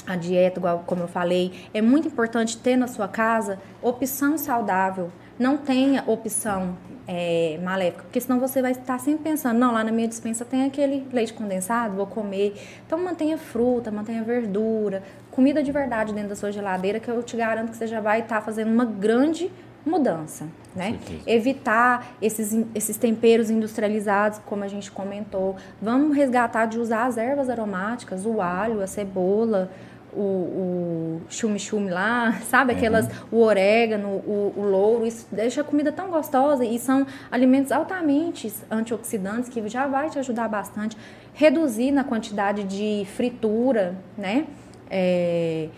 a 0.07 0.17
dieta, 0.17 0.59
igual 0.59 0.85
como 0.87 1.03
eu 1.03 1.09
falei. 1.09 1.53
É 1.73 1.81
muito 1.81 2.09
importante 2.09 2.57
ter 2.57 2.77
na 2.77 2.87
sua 2.87 3.09
casa 3.09 3.59
opção 3.83 4.37
saudável. 4.37 5.11
Não 5.39 5.57
tenha 5.57 6.05
opção 6.07 6.77
é, 7.07 7.59
maléfica, 7.63 8.05
porque 8.05 8.21
senão 8.21 8.39
você 8.39 8.63
vai 8.63 8.73
estar 8.73 8.99
sempre 8.99 9.25
pensando, 9.25 9.59
não, 9.59 9.73
lá 9.73 9.83
na 9.83 9.91
minha 9.91 10.09
dispensa 10.09 10.45
tem 10.45 10.65
aquele 10.65 11.07
leite 11.13 11.33
condensado, 11.33 11.97
vou 11.97 12.07
comer. 12.07 12.55
Então 12.87 12.99
mantenha 12.99 13.37
fruta, 13.37 13.91
mantenha 13.91 14.23
verdura, 14.23 15.03
comida 15.31 15.63
de 15.63 15.73
verdade 15.73 16.13
dentro 16.13 16.31
da 16.31 16.37
sua 16.37 16.53
geladeira, 16.53 17.01
que 17.01 17.09
eu 17.09 17.23
te 17.23 17.37
garanto 17.37 17.71
que 17.71 17.77
você 17.77 17.87
já 17.87 18.01
vai 18.01 18.21
estar 18.21 18.41
fazendo 18.41 18.71
uma 18.71 18.85
grande 18.85 19.51
mudança, 19.85 20.49
né? 20.75 20.99
Evitar 21.27 22.15
esses, 22.21 22.57
esses 22.75 22.97
temperos 22.97 23.51
industrializados, 23.51 24.41
como 24.47 24.65
a 24.65 24.69
gente 24.69 24.91
comentou. 24.91 25.57
Vamos 25.81 26.17
resgatar 26.17 26.67
de 26.67 26.79
usar 26.79 27.05
as 27.05 27.19
ervas 27.19 27.51
aromáticas, 27.51 28.25
o 28.25 28.41
alho, 28.41 28.81
a 28.81 28.87
cebola, 28.87 29.71
o, 30.17 31.21
o 31.21 31.21
chume-chume 31.29 31.91
lá, 31.91 32.33
sabe? 32.49 32.73
Aquelas, 32.73 33.09
o 33.31 33.41
orégano, 33.43 34.09
o, 34.09 34.53
o 34.57 34.63
louro, 34.63 35.07
isso 35.07 35.27
deixa 35.31 35.61
a 35.61 35.65
comida 35.65 35.93
tão 35.93 36.11
gostosa 36.11 36.65
e 36.65 36.79
são 36.79 37.07
alimentos 37.31 37.73
altamente 37.73 38.53
antioxidantes 38.71 39.49
que 39.49 39.67
já 39.69 39.87
vai 39.87 40.11
te 40.11 40.19
ajudar 40.19 40.49
bastante. 40.49 40.97
Reduzir 41.33 41.91
na 41.91 42.05
quantidade 42.05 42.65
de 42.65 43.07
fritura, 43.17 43.95
né? 44.17 44.47
É, 44.91 45.69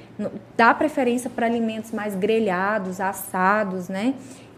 dar 0.56 0.76
preferência 0.76 1.30
para 1.30 1.46
alimentos 1.46 1.92
mais 1.92 2.14
grelhados, 2.14 3.00
assados, 3.00 3.88
né? 3.88 4.14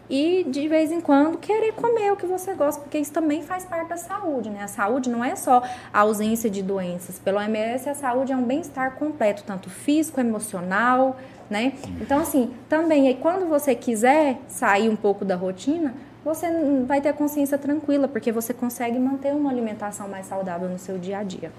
E 0.09 0.43
de 0.49 0.67
vez 0.67 0.91
em 0.91 0.99
quando 0.99 1.37
querer 1.37 1.73
comer 1.73 2.11
o 2.11 2.15
que 2.15 2.25
você 2.25 2.53
gosta, 2.55 2.81
porque 2.81 2.97
isso 2.97 3.11
também 3.13 3.43
faz 3.43 3.63
parte 3.63 3.89
da 3.89 3.97
saúde, 3.97 4.49
né? 4.49 4.63
A 4.63 4.67
saúde 4.67 5.09
não 5.09 5.23
é 5.23 5.35
só 5.35 5.61
a 5.93 5.99
ausência 5.99 6.49
de 6.49 6.63
doenças. 6.63 7.19
Pelo 7.19 7.37
OMS, 7.37 7.87
a 7.89 7.93
saúde 7.93 8.31
é 8.31 8.35
um 8.35 8.43
bem-estar 8.43 8.95
completo, 8.95 9.43
tanto 9.45 9.69
físico, 9.69 10.19
emocional, 10.19 11.17
né? 11.49 11.73
Então, 12.01 12.19
assim, 12.19 12.51
também, 12.67 13.07
aí 13.07 13.15
quando 13.21 13.47
você 13.47 13.75
quiser 13.75 14.39
sair 14.47 14.89
um 14.89 14.95
pouco 14.95 15.23
da 15.23 15.35
rotina, 15.35 15.93
você 16.25 16.47
vai 16.87 16.99
ter 17.01 17.09
a 17.09 17.13
consciência 17.13 17.57
tranquila, 17.57 18.07
porque 18.07 18.31
você 18.31 18.53
consegue 18.53 18.97
manter 18.97 19.33
uma 19.33 19.51
alimentação 19.51 20.07
mais 20.07 20.25
saudável 20.25 20.67
no 20.67 20.79
seu 20.79 20.97
dia 20.97 21.19
a 21.19 21.23
dia, 21.23 21.51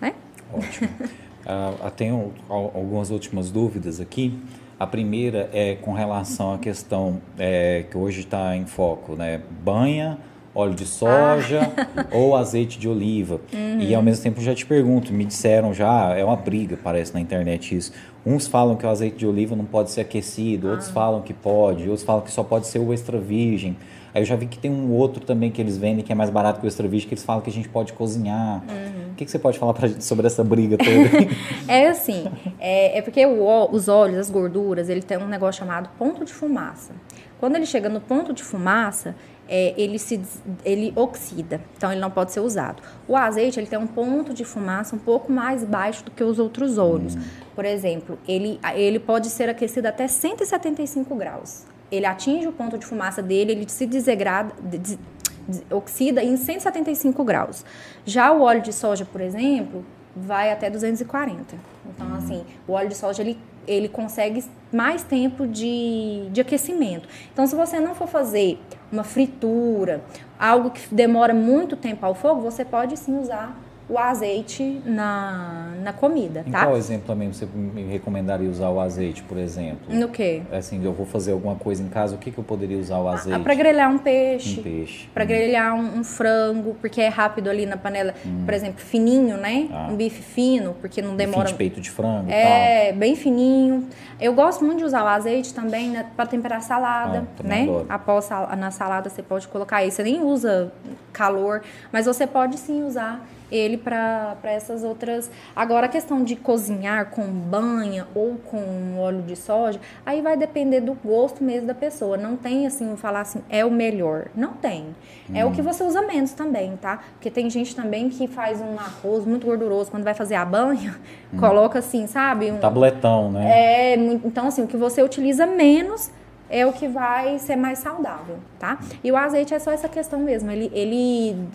né? 0.00 0.12
Ótimo. 0.52 0.88
Ah, 1.44 1.90
tenho 1.96 2.32
al- 2.48 2.70
algumas 2.72 3.10
últimas 3.10 3.50
dúvidas 3.50 3.98
aqui. 4.00 4.38
A 4.82 4.86
primeira 4.88 5.48
é 5.52 5.76
com 5.76 5.92
relação 5.92 6.54
à 6.54 6.58
questão 6.58 7.20
é, 7.38 7.84
que 7.88 7.96
hoje 7.96 8.22
está 8.22 8.56
em 8.56 8.66
foco, 8.66 9.14
né? 9.14 9.40
Banha, 9.62 10.18
óleo 10.52 10.74
de 10.74 10.86
soja 10.86 11.70
ou 12.10 12.34
azeite 12.34 12.80
de 12.80 12.88
oliva. 12.88 13.40
E 13.78 13.94
ao 13.94 14.02
mesmo 14.02 14.24
tempo 14.24 14.40
já 14.40 14.52
te 14.52 14.66
pergunto, 14.66 15.12
me 15.12 15.24
disseram 15.24 15.72
já, 15.72 16.12
é 16.16 16.24
uma 16.24 16.34
briga, 16.34 16.76
parece 16.82 17.14
na 17.14 17.20
internet 17.20 17.76
isso. 17.76 17.92
Uns 18.26 18.48
falam 18.48 18.74
que 18.74 18.84
o 18.84 18.88
azeite 18.88 19.18
de 19.18 19.24
oliva 19.24 19.54
não 19.54 19.64
pode 19.64 19.88
ser 19.92 20.00
aquecido, 20.00 20.68
outros 20.68 20.90
falam 20.90 21.22
que 21.22 21.32
pode, 21.32 21.84
outros 21.84 22.02
falam 22.02 22.22
que 22.22 22.32
só 22.32 22.42
pode 22.42 22.66
ser 22.66 22.80
o 22.80 22.92
extra 22.92 23.20
virgem. 23.20 23.76
Aí 24.14 24.22
eu 24.22 24.26
já 24.26 24.36
vi 24.36 24.46
que 24.46 24.58
tem 24.58 24.70
um 24.70 24.92
outro 24.92 25.24
também 25.24 25.50
que 25.50 25.60
eles 25.60 25.78
vendem 25.78 26.04
que 26.04 26.12
é 26.12 26.14
mais 26.14 26.30
barato 26.30 26.60
que 26.60 26.66
o 26.66 26.68
extra 26.68 26.86
virgem, 26.86 27.08
que 27.08 27.14
eles 27.14 27.24
falam 27.24 27.40
que 27.42 27.48
a 27.48 27.52
gente 27.52 27.68
pode 27.68 27.92
cozinhar. 27.92 28.62
O 29.10 29.14
que, 29.14 29.24
que 29.24 29.30
você 29.30 29.38
pode 29.38 29.58
falar 29.58 29.72
pra 29.74 29.88
gente 29.88 30.04
sobre 30.04 30.26
essa 30.26 30.44
briga 30.44 30.76
toda? 30.76 30.92
É 31.68 31.88
assim, 31.88 32.24
é, 32.58 32.98
é 32.98 33.02
porque 33.02 33.24
o 33.24 33.70
os 33.70 33.88
óleos, 33.88 34.18
as 34.18 34.30
gorduras, 34.30 34.88
ele 34.88 35.02
tem 35.02 35.16
um 35.18 35.28
negócio 35.28 35.60
chamado 35.60 35.88
ponto 35.98 36.24
de 36.24 36.32
fumaça. 36.32 36.92
Quando 37.38 37.56
ele 37.56 37.66
chega 37.66 37.88
no 37.88 38.00
ponto 38.00 38.32
de 38.32 38.42
fumaça, 38.42 39.16
é, 39.48 39.74
ele 39.76 39.98
se 39.98 40.20
ele 40.64 40.92
oxida, 40.94 41.60
então 41.76 41.90
ele 41.90 42.00
não 42.00 42.10
pode 42.10 42.32
ser 42.32 42.40
usado. 42.40 42.82
O 43.08 43.16
azeite 43.16 43.58
ele 43.58 43.66
tem 43.66 43.78
um 43.78 43.86
ponto 43.86 44.32
de 44.32 44.44
fumaça 44.44 44.94
um 44.94 44.98
pouco 44.98 45.32
mais 45.32 45.64
baixo 45.64 46.04
do 46.04 46.10
que 46.10 46.22
os 46.22 46.38
outros 46.38 46.78
óleos. 46.78 47.16
Por 47.54 47.64
exemplo, 47.64 48.18
ele, 48.26 48.60
ele 48.74 48.98
pode 48.98 49.28
ser 49.28 49.48
aquecido 49.48 49.88
até 49.88 50.06
175 50.06 51.14
graus. 51.14 51.64
Ele 51.92 52.06
atinge 52.06 52.48
o 52.48 52.52
ponto 52.52 52.78
de 52.78 52.86
fumaça 52.86 53.22
dele, 53.22 53.52
ele 53.52 53.68
se 53.68 53.86
desegrada, 53.86 54.52
des- 54.62 54.98
des- 55.46 55.62
oxida 55.70 56.24
em 56.24 56.36
175 56.36 57.22
graus. 57.22 57.64
Já 58.06 58.32
o 58.32 58.40
óleo 58.42 58.62
de 58.62 58.72
soja, 58.72 59.04
por 59.04 59.20
exemplo, 59.20 59.84
vai 60.16 60.50
até 60.50 60.70
240. 60.70 61.54
Então, 61.94 62.14
assim, 62.14 62.44
o 62.66 62.72
óleo 62.72 62.88
de 62.88 62.96
soja, 62.96 63.22
ele, 63.22 63.38
ele 63.66 63.88
consegue 63.88 64.42
mais 64.72 65.02
tempo 65.02 65.46
de, 65.46 66.28
de 66.30 66.40
aquecimento. 66.40 67.06
Então, 67.32 67.46
se 67.46 67.54
você 67.54 67.78
não 67.78 67.94
for 67.94 68.08
fazer 68.08 68.58
uma 68.90 69.04
fritura, 69.04 70.02
algo 70.38 70.70
que 70.70 70.94
demora 70.94 71.34
muito 71.34 71.76
tempo 71.76 72.04
ao 72.06 72.14
fogo, 72.14 72.40
você 72.40 72.64
pode 72.64 72.96
sim 72.98 73.18
usar 73.18 73.54
o 73.88 73.98
azeite 73.98 74.80
na, 74.86 75.72
na 75.82 75.92
comida, 75.92 76.44
Em 76.46 76.50
tá? 76.50 76.64
qual 76.64 76.76
exemplo 76.76 77.06
também 77.06 77.32
você 77.32 77.46
me 77.46 77.82
recomendaria 77.82 78.48
usar 78.48 78.70
o 78.70 78.80
azeite, 78.80 79.22
por 79.24 79.36
exemplo? 79.36 79.94
No 79.94 80.08
quê? 80.08 80.42
Assim, 80.52 80.82
eu 80.82 80.92
vou 80.92 81.04
fazer 81.04 81.32
alguma 81.32 81.56
coisa 81.56 81.82
em 81.82 81.88
casa, 81.88 82.14
o 82.14 82.18
que, 82.18 82.30
que 82.30 82.38
eu 82.38 82.44
poderia 82.44 82.78
usar 82.78 82.98
o 82.98 83.08
azeite? 83.08 83.38
Ah, 83.38 83.42
Para 83.42 83.54
grelhar 83.54 83.90
um 83.90 83.98
peixe. 83.98 84.60
Um 84.60 84.62
peixe. 84.62 85.08
Para 85.12 85.24
grelhar 85.24 85.74
um, 85.74 85.98
um 85.98 86.04
frango, 86.04 86.74
porque 86.80 87.00
é 87.00 87.08
rápido 87.08 87.50
ali 87.50 87.66
na 87.66 87.76
panela, 87.76 88.14
por 88.44 88.54
exemplo, 88.54 88.80
fininho, 88.80 89.36
né? 89.36 89.68
Ah. 89.72 89.88
Um 89.90 89.96
bife 89.96 90.22
fino, 90.22 90.74
porque 90.80 91.02
não 91.02 91.16
Demora... 91.16 91.30
demora. 91.32 91.48
de 91.48 91.54
peito 91.54 91.80
de 91.80 91.90
frango 91.90 92.30
É, 92.30 92.92
bem 92.92 93.14
fininho. 93.16 93.88
Eu 94.20 94.32
gosto 94.32 94.64
muito 94.64 94.78
de 94.78 94.84
usar 94.84 95.02
o 95.04 95.08
azeite 95.08 95.52
também 95.52 95.90
né, 95.90 96.06
para 96.16 96.26
temperar 96.26 96.62
salada, 96.62 97.26
Ah, 97.40 97.42
né? 97.42 97.62
adoro. 97.64 97.86
Após 97.88 98.28
na 98.56 98.70
salada 98.70 99.10
você 99.10 99.22
pode 99.22 99.48
colocar 99.48 99.78
aí. 99.78 99.90
Você 99.90 100.02
nem 100.04 100.22
usa 100.22 100.72
calor, 101.12 101.62
mas 101.92 102.06
você 102.06 102.26
pode 102.26 102.56
sim 102.58 102.84
usar 102.84 103.20
ele 103.52 103.76
para 103.76 104.36
essas 104.44 104.82
outras. 104.82 105.30
Agora, 105.54 105.86
a 105.86 105.88
questão 105.88 106.24
de 106.24 106.34
cozinhar 106.34 107.10
com 107.10 107.24
banha 107.26 108.06
ou 108.14 108.36
com 108.36 108.98
óleo 108.98 109.22
de 109.22 109.36
soja, 109.36 109.78
aí 110.04 110.22
vai 110.22 110.36
depender 110.36 110.80
do 110.80 110.94
gosto 110.94 111.44
mesmo 111.44 111.66
da 111.66 111.74
pessoa. 111.74 112.16
Não 112.16 112.36
tem 112.36 112.66
assim, 112.66 112.96
falar 112.96 113.20
assim, 113.20 113.42
é 113.50 113.64
o 113.64 113.70
melhor. 113.70 114.28
Não 114.34 114.54
tem. 114.54 114.86
Hum. 115.28 115.34
É 115.34 115.44
o 115.44 115.52
que 115.52 115.60
hum. 115.60 115.64
você 115.64 115.84
usa 115.84 116.02
menos 116.02 116.32
também, 116.32 116.76
tá? 116.76 117.00
Porque 117.12 117.30
tem 117.30 117.50
gente 117.50 117.76
também 117.76 118.08
que 118.08 118.26
faz 118.26 118.60
um 118.60 118.78
arroz 118.78 119.26
muito 119.26 119.46
gorduroso, 119.46 119.90
quando 119.90 120.04
vai 120.04 120.14
fazer 120.14 120.34
a 120.36 120.44
banha, 120.44 120.96
hum. 121.32 121.38
coloca 121.38 121.78
assim, 121.78 122.06
sabe? 122.06 122.50
Um, 122.50 122.58
Tabletão, 122.58 123.30
né? 123.30 123.50
É, 123.50 123.94
então 123.96 124.46
assim, 124.46 124.62
o 124.62 124.66
que 124.66 124.76
você 124.76 125.02
utiliza 125.02 125.46
menos 125.46 126.10
é 126.52 126.66
o 126.66 126.72
que 126.72 126.86
vai 126.86 127.38
ser 127.38 127.56
mais 127.56 127.78
saudável, 127.78 128.36
tá? 128.58 128.78
E 129.02 129.10
o 129.10 129.16
azeite 129.16 129.54
é 129.54 129.58
só 129.58 129.72
essa 129.72 129.88
questão 129.88 130.20
mesmo, 130.20 130.50
ele, 130.50 130.70
ele 130.74 131.48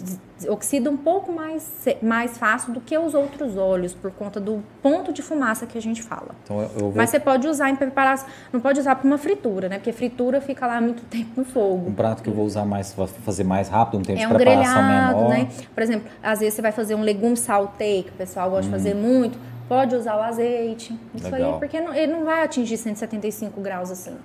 oxida 0.50 0.90
um 0.90 0.98
pouco 0.98 1.32
mais, 1.32 1.86
mais 2.02 2.36
fácil 2.36 2.74
do 2.74 2.82
que 2.82 2.98
os 2.98 3.14
outros 3.14 3.56
óleos, 3.56 3.94
por 3.94 4.10
conta 4.12 4.40
do 4.40 4.64
ponto 4.82 5.14
de 5.14 5.22
fumaça 5.22 5.68
que 5.68 5.78
a 5.78 5.82
gente 5.82 6.02
fala. 6.02 6.30
Então, 6.44 6.62
eu 6.62 6.70
vou... 6.70 6.94
Mas 6.96 7.12
você 7.12 7.20
pode 7.20 7.48
usar 7.48 7.70
em 7.70 7.76
preparação, 7.76 8.28
não 8.52 8.60
pode 8.60 8.80
usar 8.80 8.96
para 8.96 9.06
uma 9.06 9.20
fritura, 9.20 9.70
né? 9.70 9.78
Porque 9.78 9.92
fritura 9.92 10.42
fica 10.42 10.66
lá 10.66 10.82
muito 10.82 11.04
tempo 11.10 11.30
no 11.38 11.46
fogo. 11.46 11.90
Um 11.90 11.94
prato 11.94 12.24
que 12.24 12.30
eu 12.30 12.34
vou 12.34 12.46
usar 12.46 12.66
mais, 12.66 12.96
fazer 13.24 13.44
mais 13.44 13.70
rápido, 13.70 14.00
um 14.00 14.02
tempo 14.02 14.20
é 14.20 14.26
de 14.26 14.34
um 14.34 14.36
preparação 14.36 14.74
grelhado, 14.74 15.16
menor. 15.18 15.30
Né? 15.30 15.48
Por 15.76 15.84
exemplo, 15.84 16.10
às 16.24 16.40
vezes 16.40 16.56
você 16.56 16.62
vai 16.64 16.72
fazer 16.72 16.96
um 16.96 17.02
legume 17.02 17.38
saltei, 17.38 18.02
que 18.02 18.10
o 18.10 18.16
pessoal 18.16 18.50
gosta 18.50 18.66
hum. 18.66 18.72
de 18.72 18.72
fazer 18.72 18.96
muito, 18.96 19.38
pode 19.70 19.96
usar 19.96 20.18
o 20.18 20.22
azeite. 20.22 20.98
Isso 21.14 21.30
Legal. 21.30 21.54
aí, 21.54 21.60
porque 21.60 21.80
não, 21.80 21.94
ele 21.94 22.12
não 22.12 22.26
vai 22.26 22.44
atingir 22.44 22.78
175 22.78 23.62
graus 23.62 23.92
assim. 23.92 24.18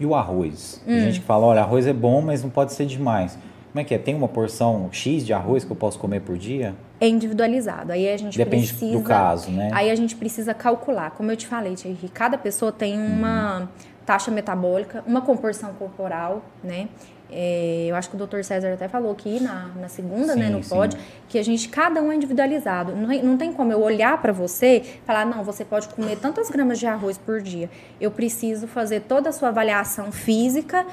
E 0.00 0.06
o 0.06 0.14
arroz? 0.14 0.80
Tem 0.84 0.96
hum. 0.96 1.00
gente 1.00 1.20
que 1.20 1.26
fala, 1.26 1.46
olha, 1.46 1.60
arroz 1.60 1.86
é 1.86 1.92
bom, 1.92 2.20
mas 2.20 2.42
não 2.42 2.50
pode 2.50 2.72
ser 2.72 2.86
demais. 2.86 3.38
Como 3.72 3.80
é 3.80 3.84
que 3.84 3.94
é? 3.94 3.98
Tem 3.98 4.14
uma 4.14 4.28
porção 4.28 4.88
X 4.90 5.24
de 5.24 5.32
arroz 5.32 5.64
que 5.64 5.70
eu 5.70 5.76
posso 5.76 5.98
comer 5.98 6.20
por 6.20 6.36
dia? 6.38 6.74
É 7.00 7.06
individualizado. 7.06 7.92
Aí 7.92 8.08
a 8.08 8.16
gente 8.16 8.36
Depende 8.36 8.68
precisa. 8.68 8.98
do 8.98 9.04
caso, 9.04 9.50
né? 9.50 9.70
Aí 9.72 9.90
a 9.90 9.94
gente 9.94 10.16
precisa 10.16 10.54
calcular. 10.54 11.10
Como 11.10 11.30
eu 11.30 11.36
te 11.36 11.46
falei, 11.46 11.74
Thierry, 11.74 12.08
cada 12.08 12.38
pessoa 12.38 12.72
tem 12.72 12.98
uma 12.98 13.60
uhum. 13.60 13.68
taxa 14.06 14.30
metabólica, 14.30 15.04
uma 15.06 15.20
composição 15.20 15.72
corporal, 15.74 16.42
né? 16.64 16.88
É, 17.30 17.86
eu 17.88 17.94
acho 17.94 18.08
que 18.08 18.14
o 18.14 18.18
doutor 18.18 18.42
César 18.42 18.72
até 18.72 18.88
falou 18.88 19.12
aqui 19.12 19.40
na, 19.40 19.68
na 19.80 19.88
segunda, 19.88 20.32
sim, 20.32 20.38
né, 20.38 20.48
no 20.48 20.60
pode, 20.60 20.96
que 21.28 21.38
a 21.38 21.44
gente, 21.44 21.68
cada 21.68 22.02
um 22.02 22.10
é 22.10 22.16
individualizado. 22.16 22.94
Não, 22.96 23.08
não 23.22 23.36
tem 23.36 23.52
como 23.52 23.72
eu 23.72 23.80
olhar 23.80 24.20
para 24.20 24.32
você 24.32 24.78
e 24.78 25.00
falar, 25.04 25.26
não, 25.26 25.44
você 25.44 25.64
pode 25.64 25.88
comer 25.88 26.16
tantas 26.16 26.48
gramas 26.48 26.78
de 26.78 26.86
arroz 26.86 27.18
por 27.18 27.40
dia. 27.40 27.70
Eu 28.00 28.10
preciso 28.10 28.66
fazer 28.66 29.00
toda 29.02 29.28
a 29.28 29.32
sua 29.32 29.48
avaliação 29.48 30.10
física, 30.10 30.86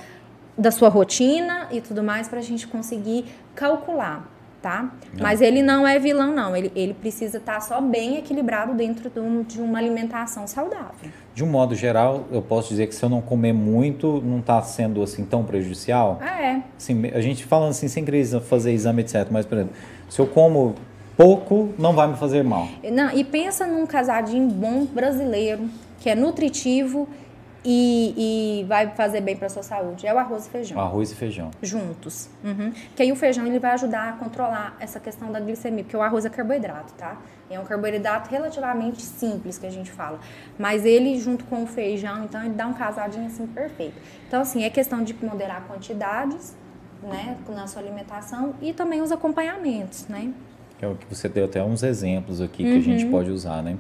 da 0.58 0.72
sua 0.72 0.90
rotina 0.90 1.68
e 1.72 1.82
tudo 1.82 2.04
mais, 2.04 2.28
para 2.28 2.40
a 2.40 2.44
gente 2.44 2.68
conseguir 2.68 3.26
calcular 3.54 4.35
tá? 4.66 4.92
Não. 5.14 5.22
Mas 5.22 5.42
ele 5.42 5.62
não 5.62 5.88
é 5.88 6.00
vilão, 6.00 6.34
não. 6.34 6.58
Ele, 6.58 6.72
ele 6.76 6.96
precisa 6.96 7.38
estar 7.38 7.54
tá 7.54 7.62
só 7.62 7.80
bem 7.80 8.18
equilibrado 8.18 8.74
dentro 8.74 9.12
de, 9.12 9.20
um, 9.20 9.44
de, 9.44 9.62
uma 9.62 9.78
alimentação 9.78 10.48
saudável. 10.48 11.12
De 11.36 11.44
um 11.44 11.48
modo 11.48 11.76
geral, 11.76 12.26
eu 12.32 12.42
posso 12.42 12.70
dizer 12.70 12.88
que 12.88 12.96
se 12.96 13.06
eu 13.06 13.10
não 13.10 13.22
comer 13.22 13.54
muito, 13.54 14.20
não 14.26 14.40
está 14.40 14.60
sendo 14.64 15.04
assim 15.04 15.24
tão 15.24 15.44
prejudicial? 15.44 16.18
Ah, 16.20 16.42
é. 16.42 16.64
Assim, 16.76 17.06
a 17.14 17.22
gente 17.22 17.46
falando 17.46 17.70
assim, 17.70 17.88
sem 17.88 18.04
querer 18.04 18.26
fazer 18.42 18.72
exame, 18.72 19.04
etc. 19.04 19.28
Mas, 19.30 19.46
por 19.46 19.56
exemplo, 19.56 19.76
se 20.10 20.20
eu 20.20 20.26
como 20.26 20.74
pouco, 21.16 21.70
não 21.78 21.94
vai 21.94 22.08
me 22.08 22.18
fazer 22.18 22.44
mal. 22.44 22.68
Não, 22.92 23.12
e 23.12 23.24
pensa 23.24 23.68
num 23.68 23.86
casadinho 23.86 24.48
bom 24.48 24.86
brasileiro, 24.86 25.70
que 26.00 26.10
é 26.10 26.16
nutritivo 26.16 27.08
e, 27.66 28.62
e 28.62 28.64
vai 28.66 28.92
fazer 28.92 29.22
bem 29.22 29.36
para 29.36 29.50
sua 29.50 29.64
saúde. 29.64 30.06
É 30.06 30.14
o 30.14 30.20
arroz 30.20 30.46
e 30.46 30.50
feijão. 30.50 30.80
Arroz 30.80 31.12
e 31.12 31.16
feijão. 31.16 31.50
Juntos. 31.62 32.30
Uhum. 32.44 32.72
Que 32.96 33.02
aí 33.02 33.12
o 33.12 33.16
feijão 33.16 33.46
ele 33.48 33.58
vai 33.58 33.72
ajudar 33.72 34.10
a 34.10 34.12
controlar 34.14 34.78
essa 34.80 35.00
questão 35.00 35.32
da 35.32 35.40
glicemia, 35.40 35.84
porque 35.84 35.98
o 35.98 36.02
arroz 36.02 36.26
é 36.26 36.30
carboidrato, 36.30 36.94
tá? 36.94 37.18
É 37.50 37.60
um 37.60 37.66
carboidrato 37.66 38.30
relativamente 38.30 39.02
simples 39.02 39.58
que 39.58 39.66
a 39.66 39.70
gente 39.72 39.92
fala. 39.92 40.20
Mas 40.58 40.86
ele, 40.86 41.20
junto 41.20 41.44
com 41.46 41.64
o 41.64 41.68
feijão, 41.68 42.24
então 42.24 42.44
ele 42.44 42.54
dá 42.54 42.68
um 42.68 42.74
casadinho 42.74 43.26
assim 43.26 43.48
perfeito. 43.48 43.96
Então, 44.28 44.42
assim, 44.42 44.64
é 44.64 44.70
questão 44.70 45.04
de 45.04 45.16
moderar 45.24 45.64
quantidades, 45.68 46.56
né, 47.04 47.38
na 47.50 47.68
sua 47.68 47.82
alimentação 47.82 48.56
e 48.62 48.74
também 48.74 49.02
os 49.02 49.12
acompanhamentos, 49.12 50.08
né? 50.08 50.32
Que 50.78 50.86
é 50.86 50.88
o 50.88 50.96
que 50.96 51.06
você 51.08 51.30
deu 51.30 51.46
até 51.46 51.64
uns 51.64 51.84
exemplos 51.84 52.42
aqui 52.42 52.64
uhum. 52.64 52.72
que 52.72 52.78
a 52.78 52.82
gente 52.82 53.06
uhum. 53.06 53.12
pode 53.12 53.32
usar, 53.32 53.62
né? 53.62 53.78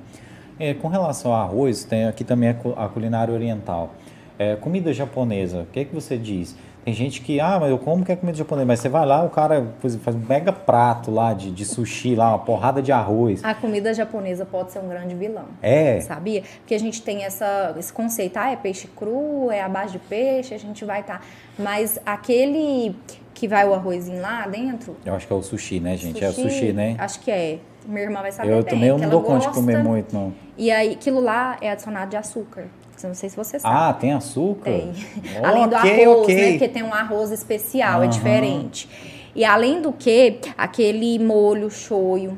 É, 0.59 0.73
com 0.73 0.87
relação 0.87 1.33
ao 1.33 1.41
arroz, 1.41 1.83
tem 1.83 2.05
aqui 2.05 2.23
também 2.23 2.49
a 2.49 2.87
culinária 2.87 3.33
oriental. 3.33 3.93
É, 4.37 4.55
comida 4.55 4.93
japonesa, 4.93 5.61
o 5.61 5.65
que 5.65 5.81
é 5.81 5.85
que 5.85 5.93
você 5.93 6.17
diz? 6.17 6.55
Tem 6.85 6.93
gente 6.93 7.21
que, 7.21 7.39
ah, 7.39 7.57
mas 7.59 7.71
eu 7.71 7.79
como 7.79 8.05
que 8.05 8.11
é 8.11 8.15
comida 8.15 8.37
japonesa, 8.37 8.67
mas 8.67 8.79
você 8.79 8.87
vai 8.87 9.07
lá, 9.07 9.23
o 9.23 9.29
cara 9.31 9.73
faz 10.03 10.15
um 10.15 10.19
mega 10.19 10.53
prato 10.53 11.09
lá 11.09 11.33
de, 11.33 11.49
de 11.49 11.65
sushi, 11.65 12.13
lá, 12.13 12.29
uma 12.29 12.37
porrada 12.37 12.79
de 12.79 12.91
arroz. 12.91 13.43
A 13.43 13.55
comida 13.55 13.91
japonesa 13.91 14.45
pode 14.45 14.71
ser 14.71 14.79
um 14.79 14.87
grande 14.87 15.15
vilão. 15.15 15.45
É. 15.63 15.99
Sabia? 16.01 16.43
Porque 16.59 16.75
a 16.75 16.79
gente 16.79 17.01
tem 17.01 17.23
essa, 17.23 17.73
esse 17.79 17.91
conceito, 17.91 18.37
ah, 18.37 18.51
é 18.51 18.55
peixe 18.55 18.87
cru, 18.87 19.49
é 19.49 19.61
a 19.61 19.67
base 19.67 19.93
de 19.93 19.99
peixe, 19.99 20.53
a 20.53 20.59
gente 20.59 20.85
vai 20.85 21.01
estar. 21.01 21.19
Tá. 21.19 21.25
Mas 21.57 21.99
aquele 22.05 22.95
que 23.33 23.47
vai 23.47 23.67
o 23.67 23.73
arrozinho 23.73 24.21
lá 24.21 24.47
dentro. 24.47 24.95
Eu 25.03 25.15
acho 25.15 25.25
que 25.25 25.33
é 25.33 25.35
o 25.35 25.41
sushi, 25.41 25.79
né, 25.79 25.97
gente? 25.97 26.19
Sushi, 26.19 26.25
é 26.25 26.29
o 26.29 26.33
sushi, 26.33 26.71
né? 26.71 26.95
Acho 26.99 27.19
que 27.19 27.31
é. 27.31 27.57
Minha 27.87 28.01
irmã 28.01 28.21
vai 28.21 28.31
saber 28.31 28.51
eu 28.51 28.63
bem. 28.63 28.73
Também 28.73 28.89
eu 28.89 28.97
não 28.97 29.09
dou 29.09 29.21
conta 29.21 29.47
de 29.47 29.53
comer 29.53 29.83
muito, 29.83 30.13
não. 30.13 30.33
E 30.57 30.71
aí, 30.71 30.93
aquilo 30.93 31.19
lá 31.19 31.57
é 31.61 31.71
adicionado 31.71 32.11
de 32.11 32.17
açúcar. 32.17 32.67
Não 33.03 33.13
sei 33.13 33.29
se 33.29 33.35
você 33.35 33.59
sabe. 33.59 33.75
Ah, 33.75 33.93
tem 33.93 34.13
açúcar? 34.13 34.63
Tem. 34.71 34.93
Oh, 35.41 35.45
além 35.45 35.67
do 35.67 35.75
okay, 35.75 36.03
arroz, 36.05 36.19
okay. 36.21 36.35
né? 36.35 36.51
Porque 36.51 36.67
tem 36.69 36.83
um 36.83 36.93
arroz 36.93 37.31
especial, 37.31 37.99
uhum. 37.99 38.05
é 38.05 38.07
diferente. 38.07 38.89
E 39.35 39.43
além 39.43 39.81
do 39.81 39.91
que, 39.91 40.39
aquele 40.57 41.19
molho 41.19 41.69
shoyu 41.69 42.37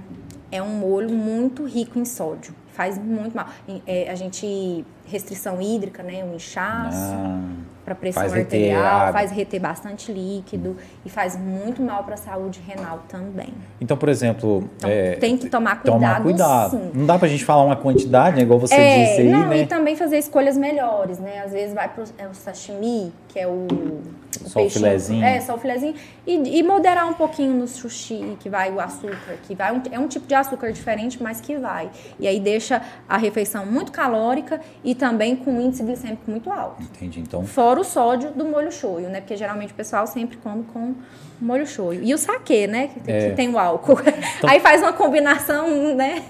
é 0.52 0.62
um 0.62 0.80
molho 0.80 1.12
muito 1.12 1.64
rico 1.66 2.00
em 2.00 2.06
sódio. 2.06 2.56
Faz 2.74 2.98
muito 2.98 3.36
mal. 3.36 3.48
É, 3.86 4.10
a 4.10 4.16
gente 4.16 4.86
restrição 5.06 5.62
hídrica, 5.62 6.04
né, 6.04 6.24
um 6.24 6.36
inchaço, 6.36 6.98
ah, 6.98 7.50
para 7.88 7.96
pressão 7.96 8.22
faz 8.22 8.34
arterial, 8.34 9.14
faz 9.14 9.32
reter 9.32 9.62
bastante 9.62 10.12
líquido 10.12 10.76
e 11.06 11.10
faz 11.10 11.38
muito 11.38 11.82
mal 11.82 12.04
para 12.04 12.16
a 12.16 12.18
saúde 12.18 12.60
renal 12.68 13.00
também. 13.08 13.54
Então, 13.80 13.96
por 13.96 14.10
exemplo, 14.10 14.70
então, 14.76 14.90
é, 14.90 15.16
tem 15.16 15.38
que 15.38 15.50
tomar 15.50 15.82
cuidado. 15.82 15.94
Tomar 15.94 16.22
cuidado. 16.22 16.72
Sim. 16.72 16.92
Não 16.94 17.06
dá 17.06 17.18
para 17.18 17.28
a 17.28 17.32
gente 17.32 17.46
falar 17.46 17.64
uma 17.64 17.78
quantidade, 17.78 18.36
né, 18.36 18.42
igual 18.42 18.60
você 18.60 18.76
é, 18.76 19.06
disse 19.06 19.22
aí, 19.22 19.30
não, 19.30 19.48
né? 19.48 19.60
E 19.60 19.68
também 19.68 19.96
fazer 19.96 20.18
escolhas 20.18 20.58
melhores, 20.58 21.18
né? 21.18 21.40
Às 21.46 21.54
vezes 21.54 21.74
vai 21.74 21.88
para 21.88 22.04
é 22.18 22.28
o 22.28 22.34
sashimi, 22.34 23.14
que 23.30 23.40
é 23.40 23.48
o, 23.48 23.68
o 23.72 24.02
só 24.46 24.66
o 24.66 24.70
filezinho. 24.70 25.24
É, 25.24 25.40
só 25.40 25.56
o 25.56 25.58
filezinho 25.58 25.96
e, 26.26 26.60
e, 26.60 26.64
moderar 26.64 27.08
um 27.08 27.14
pouquinho 27.14 27.54
no 27.54 27.68
sushi, 27.68 28.38
que 28.40 28.50
vai 28.50 28.72
o 28.72 28.80
açúcar, 28.80 29.38
que 29.44 29.56
vai 29.56 29.72
um, 29.74 29.82
é 29.92 30.00
um 30.00 30.08
tipo 30.08 30.28
de 30.28 30.36
açúcar 30.36 30.72
diferente, 30.72 31.22
mas 31.22 31.40
que 31.40 31.58
vai. 31.58 31.90
E 32.20 32.28
aí 32.28 32.40
deixa 32.40 32.82
a 33.08 33.18
refeição 33.18 33.66
muito 33.66 33.92
calórica 33.92 34.60
e 34.84 34.94
também 34.94 35.36
com 35.36 35.52
um 35.52 35.62
índice 35.62 35.84
glicêmico 35.84 36.30
muito 36.30 36.52
alto. 36.52 36.84
Entendi, 36.84 37.22
então. 37.22 37.46
Fora 37.46 37.77
o 37.80 37.84
sódio 37.84 38.32
do 38.32 38.46
molho 38.46 38.72
shoyu, 38.72 39.10
né? 39.10 39.22
Porque 39.22 39.36
geralmente 39.36 39.74
o 39.74 39.76
pessoal 39.76 40.06
sempre 40.08 40.38
come 40.38 40.64
com 40.74 40.96
molho 41.40 41.66
shoyu. 41.66 42.04
E 42.04 42.14
o 42.14 42.18
saquê, 42.18 42.68
né? 42.68 42.90
Que, 43.04 43.12
é. 43.12 43.30
que 43.30 43.36
tem 43.36 43.50
o 43.50 43.58
álcool. 43.58 44.00
Então, 44.38 44.50
Aí 44.50 44.60
faz 44.60 44.82
uma 44.82 44.94
combinação, 44.94 45.96
né? 45.96 46.22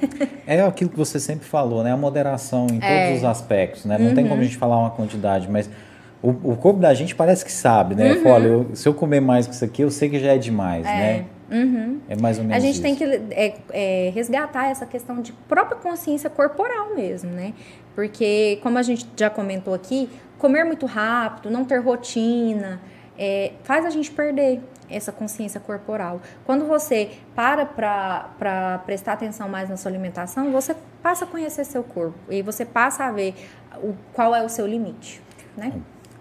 É 0.46 0.62
aquilo 0.62 0.90
que 0.90 0.98
você 0.98 1.20
sempre 1.20 1.46
falou, 1.46 1.84
né? 1.84 1.92
A 1.92 1.98
moderação 1.98 2.68
em 2.72 2.80
é. 2.82 3.08
todos 3.08 3.20
os 3.20 3.26
aspectos, 3.26 3.86
né? 3.86 3.98
Não 3.98 4.08
uhum. 4.08 4.16
tem 4.16 4.28
como 4.28 4.40
a 4.40 4.44
gente 4.44 4.56
falar 4.56 4.78
uma 4.78 4.92
quantidade, 4.92 5.50
mas 5.50 5.70
o, 6.22 6.30
o 6.30 6.56
corpo 6.56 6.80
da 6.80 6.94
gente 6.94 7.14
parece 7.16 7.44
que 7.44 7.52
sabe, 7.52 7.96
né? 7.96 8.14
Uhum. 8.14 8.28
Olha, 8.32 8.48
eu, 8.48 8.70
se 8.74 8.88
eu 8.88 8.94
comer 8.94 9.20
mais 9.20 9.46
que 9.46 9.54
isso 9.54 9.66
aqui, 9.66 9.82
eu 9.82 9.92
sei 9.92 10.10
que 10.10 10.20
já 10.20 10.34
é 10.34 10.38
demais, 10.38 10.86
é. 10.86 10.90
né? 10.90 11.26
Uhum. 11.50 12.00
É 12.10 12.16
mais 12.16 12.38
ou 12.38 12.44
menos 12.44 12.58
A 12.58 12.60
gente 12.60 12.74
isso. 12.74 12.82
tem 12.82 12.96
que 12.96 13.04
é, 13.04 13.56
é, 13.72 14.12
resgatar 14.14 14.70
essa 14.70 14.86
questão 14.86 15.22
de 15.22 15.32
própria 15.48 15.78
consciência 15.78 16.30
corporal 16.30 16.94
mesmo, 16.96 17.32
né? 17.32 17.54
Porque, 17.96 18.60
como 18.62 18.78
a 18.78 18.84
gente 18.84 19.08
já 19.16 19.30
comentou 19.30 19.74
aqui, 19.74 20.10
comer 20.38 20.64
muito 20.64 20.86
rápido, 20.86 21.50
não 21.50 21.66
ter 21.66 21.80
rotina, 21.80 22.80
é, 23.18 23.54
faz 23.64 23.86
a 23.86 23.90
gente 23.90 24.12
perder 24.12 24.62
essa 24.90 25.12
consciência 25.12 25.60
corporal. 25.60 26.22
Quando 26.46 26.66
você 26.66 27.12
para 27.36 27.66
para 27.66 28.80
prestar 28.86 29.14
atenção 29.14 29.50
mais 29.50 29.70
na 29.70 29.78
sua 29.78 29.92
alimentação, 29.92 30.52
você 30.52 30.76
passa 31.02 31.26
a 31.26 31.28
conhecer 31.28 31.66
seu 31.66 31.84
corpo 31.84 32.18
e 32.30 32.42
você 32.42 32.66
passa 32.66 33.06
a 33.06 33.12
ver 33.12 33.34
o, 33.78 33.96
qual 34.14 34.36
é 34.36 34.44
o 34.44 34.50
seu 34.50 34.66
limite, 34.66 35.22
né? 35.56 35.74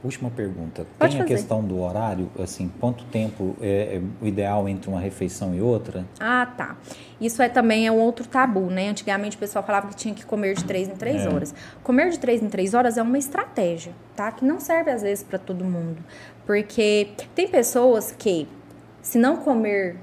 Última 0.04 0.30
pergunta. 0.30 0.86
Pode 0.98 1.12
Tem 1.12 1.22
fazer. 1.22 1.22
a 1.22 1.36
questão 1.36 1.64
do 1.64 1.80
horário, 1.80 2.30
assim, 2.38 2.70
quanto 2.80 3.04
tempo 3.04 3.56
é, 3.60 3.96
é, 3.96 4.02
o 4.22 4.26
ideal 4.26 4.68
entre 4.68 4.88
uma 4.88 5.00
refeição 5.00 5.54
e 5.54 5.60
outra? 5.60 6.04
Ah, 6.20 6.46
tá. 6.56 6.76
Isso 7.20 7.42
é 7.42 7.48
também 7.48 7.86
é 7.86 7.92
um 7.92 7.98
outro 7.98 8.26
tabu, 8.26 8.66
né? 8.66 8.88
Antigamente 8.88 9.36
o 9.36 9.40
pessoal 9.40 9.64
falava 9.64 9.88
que 9.88 9.96
tinha 9.96 10.14
que 10.14 10.24
comer 10.24 10.54
de 10.54 10.64
três 10.64 10.88
em 10.88 10.94
três 10.94 11.24
é. 11.24 11.28
horas. 11.28 11.54
Comer 11.82 12.10
de 12.10 12.18
três 12.18 12.42
em 12.42 12.48
três 12.48 12.74
horas 12.74 12.98
é 12.98 13.02
uma 13.02 13.18
estratégia, 13.18 13.92
tá? 14.14 14.30
Que 14.30 14.44
não 14.44 14.60
serve 14.60 14.90
às 14.90 15.02
vezes 15.02 15.24
para 15.24 15.38
todo 15.38 15.64
mundo. 15.64 15.98
Porque 16.44 17.08
tem 17.34 17.48
pessoas 17.48 18.14
que, 18.16 18.46
se 19.02 19.18
não 19.18 19.38
comer 19.38 19.96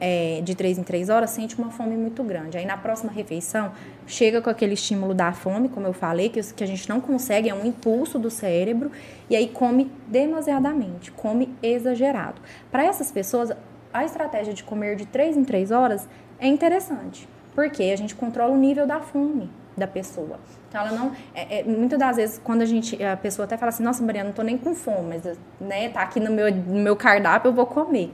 é, 0.00 0.40
de 0.42 0.54
três 0.54 0.78
em 0.78 0.82
três 0.82 1.08
horas, 1.08 1.30
sente 1.30 1.56
uma 1.58 1.70
fome 1.70 1.96
muito 1.96 2.22
grande. 2.22 2.56
Aí 2.58 2.66
na 2.66 2.76
próxima 2.76 3.12
refeição, 3.12 3.72
chega 4.06 4.40
com 4.40 4.50
aquele 4.50 4.74
estímulo 4.74 5.14
da 5.14 5.32
fome, 5.32 5.68
como 5.68 5.86
eu 5.86 5.92
falei, 5.92 6.28
que, 6.28 6.42
que 6.54 6.64
a 6.64 6.66
gente 6.66 6.88
não 6.88 7.00
consegue, 7.00 7.48
é 7.48 7.54
um 7.54 7.64
impulso 7.64 8.18
do 8.18 8.30
cérebro, 8.30 8.90
e 9.28 9.36
aí 9.36 9.48
come 9.48 9.90
demasiadamente, 10.06 11.10
come 11.12 11.54
exagerado. 11.62 12.40
Para 12.70 12.84
essas 12.84 13.10
pessoas, 13.10 13.52
a 13.92 14.04
estratégia 14.04 14.52
de 14.52 14.62
comer 14.62 14.96
de 14.96 15.06
três 15.06 15.36
em 15.36 15.44
três 15.44 15.70
horas 15.70 16.08
é 16.38 16.46
interessante, 16.46 17.28
porque 17.54 17.84
a 17.84 17.96
gente 17.96 18.14
controla 18.14 18.52
o 18.52 18.58
nível 18.58 18.86
da 18.86 19.00
fome 19.00 19.50
da 19.76 19.86
pessoa. 19.86 20.38
Então 20.68 20.80
ela 20.80 20.92
não, 20.92 21.12
é, 21.34 21.60
é, 21.60 21.64
muitas 21.64 21.98
das 21.98 22.16
vezes 22.16 22.40
quando 22.42 22.62
a 22.62 22.64
gente, 22.64 23.02
a 23.02 23.16
pessoa 23.16 23.44
até 23.44 23.56
fala 23.56 23.68
assim, 23.68 23.82
nossa 23.82 24.02
Mariana, 24.02 24.28
não 24.28 24.34
tô 24.34 24.42
nem 24.42 24.56
com 24.56 24.74
fome, 24.74 25.08
mas 25.08 25.38
né, 25.60 25.88
tá 25.90 26.00
aqui 26.00 26.18
no 26.18 26.30
meu, 26.30 26.54
no 26.54 26.80
meu 26.80 26.96
cardápio, 26.96 27.50
eu 27.50 27.52
vou 27.52 27.66
comer. 27.66 28.10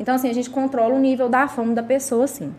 Então 0.00 0.14
assim, 0.14 0.28
a 0.28 0.34
gente 0.34 0.50
controla 0.50 0.94
o 0.94 0.98
nível 0.98 1.28
da 1.28 1.46
fome 1.46 1.74
da 1.74 1.82
pessoa, 1.82 2.26
sim. 2.26 2.52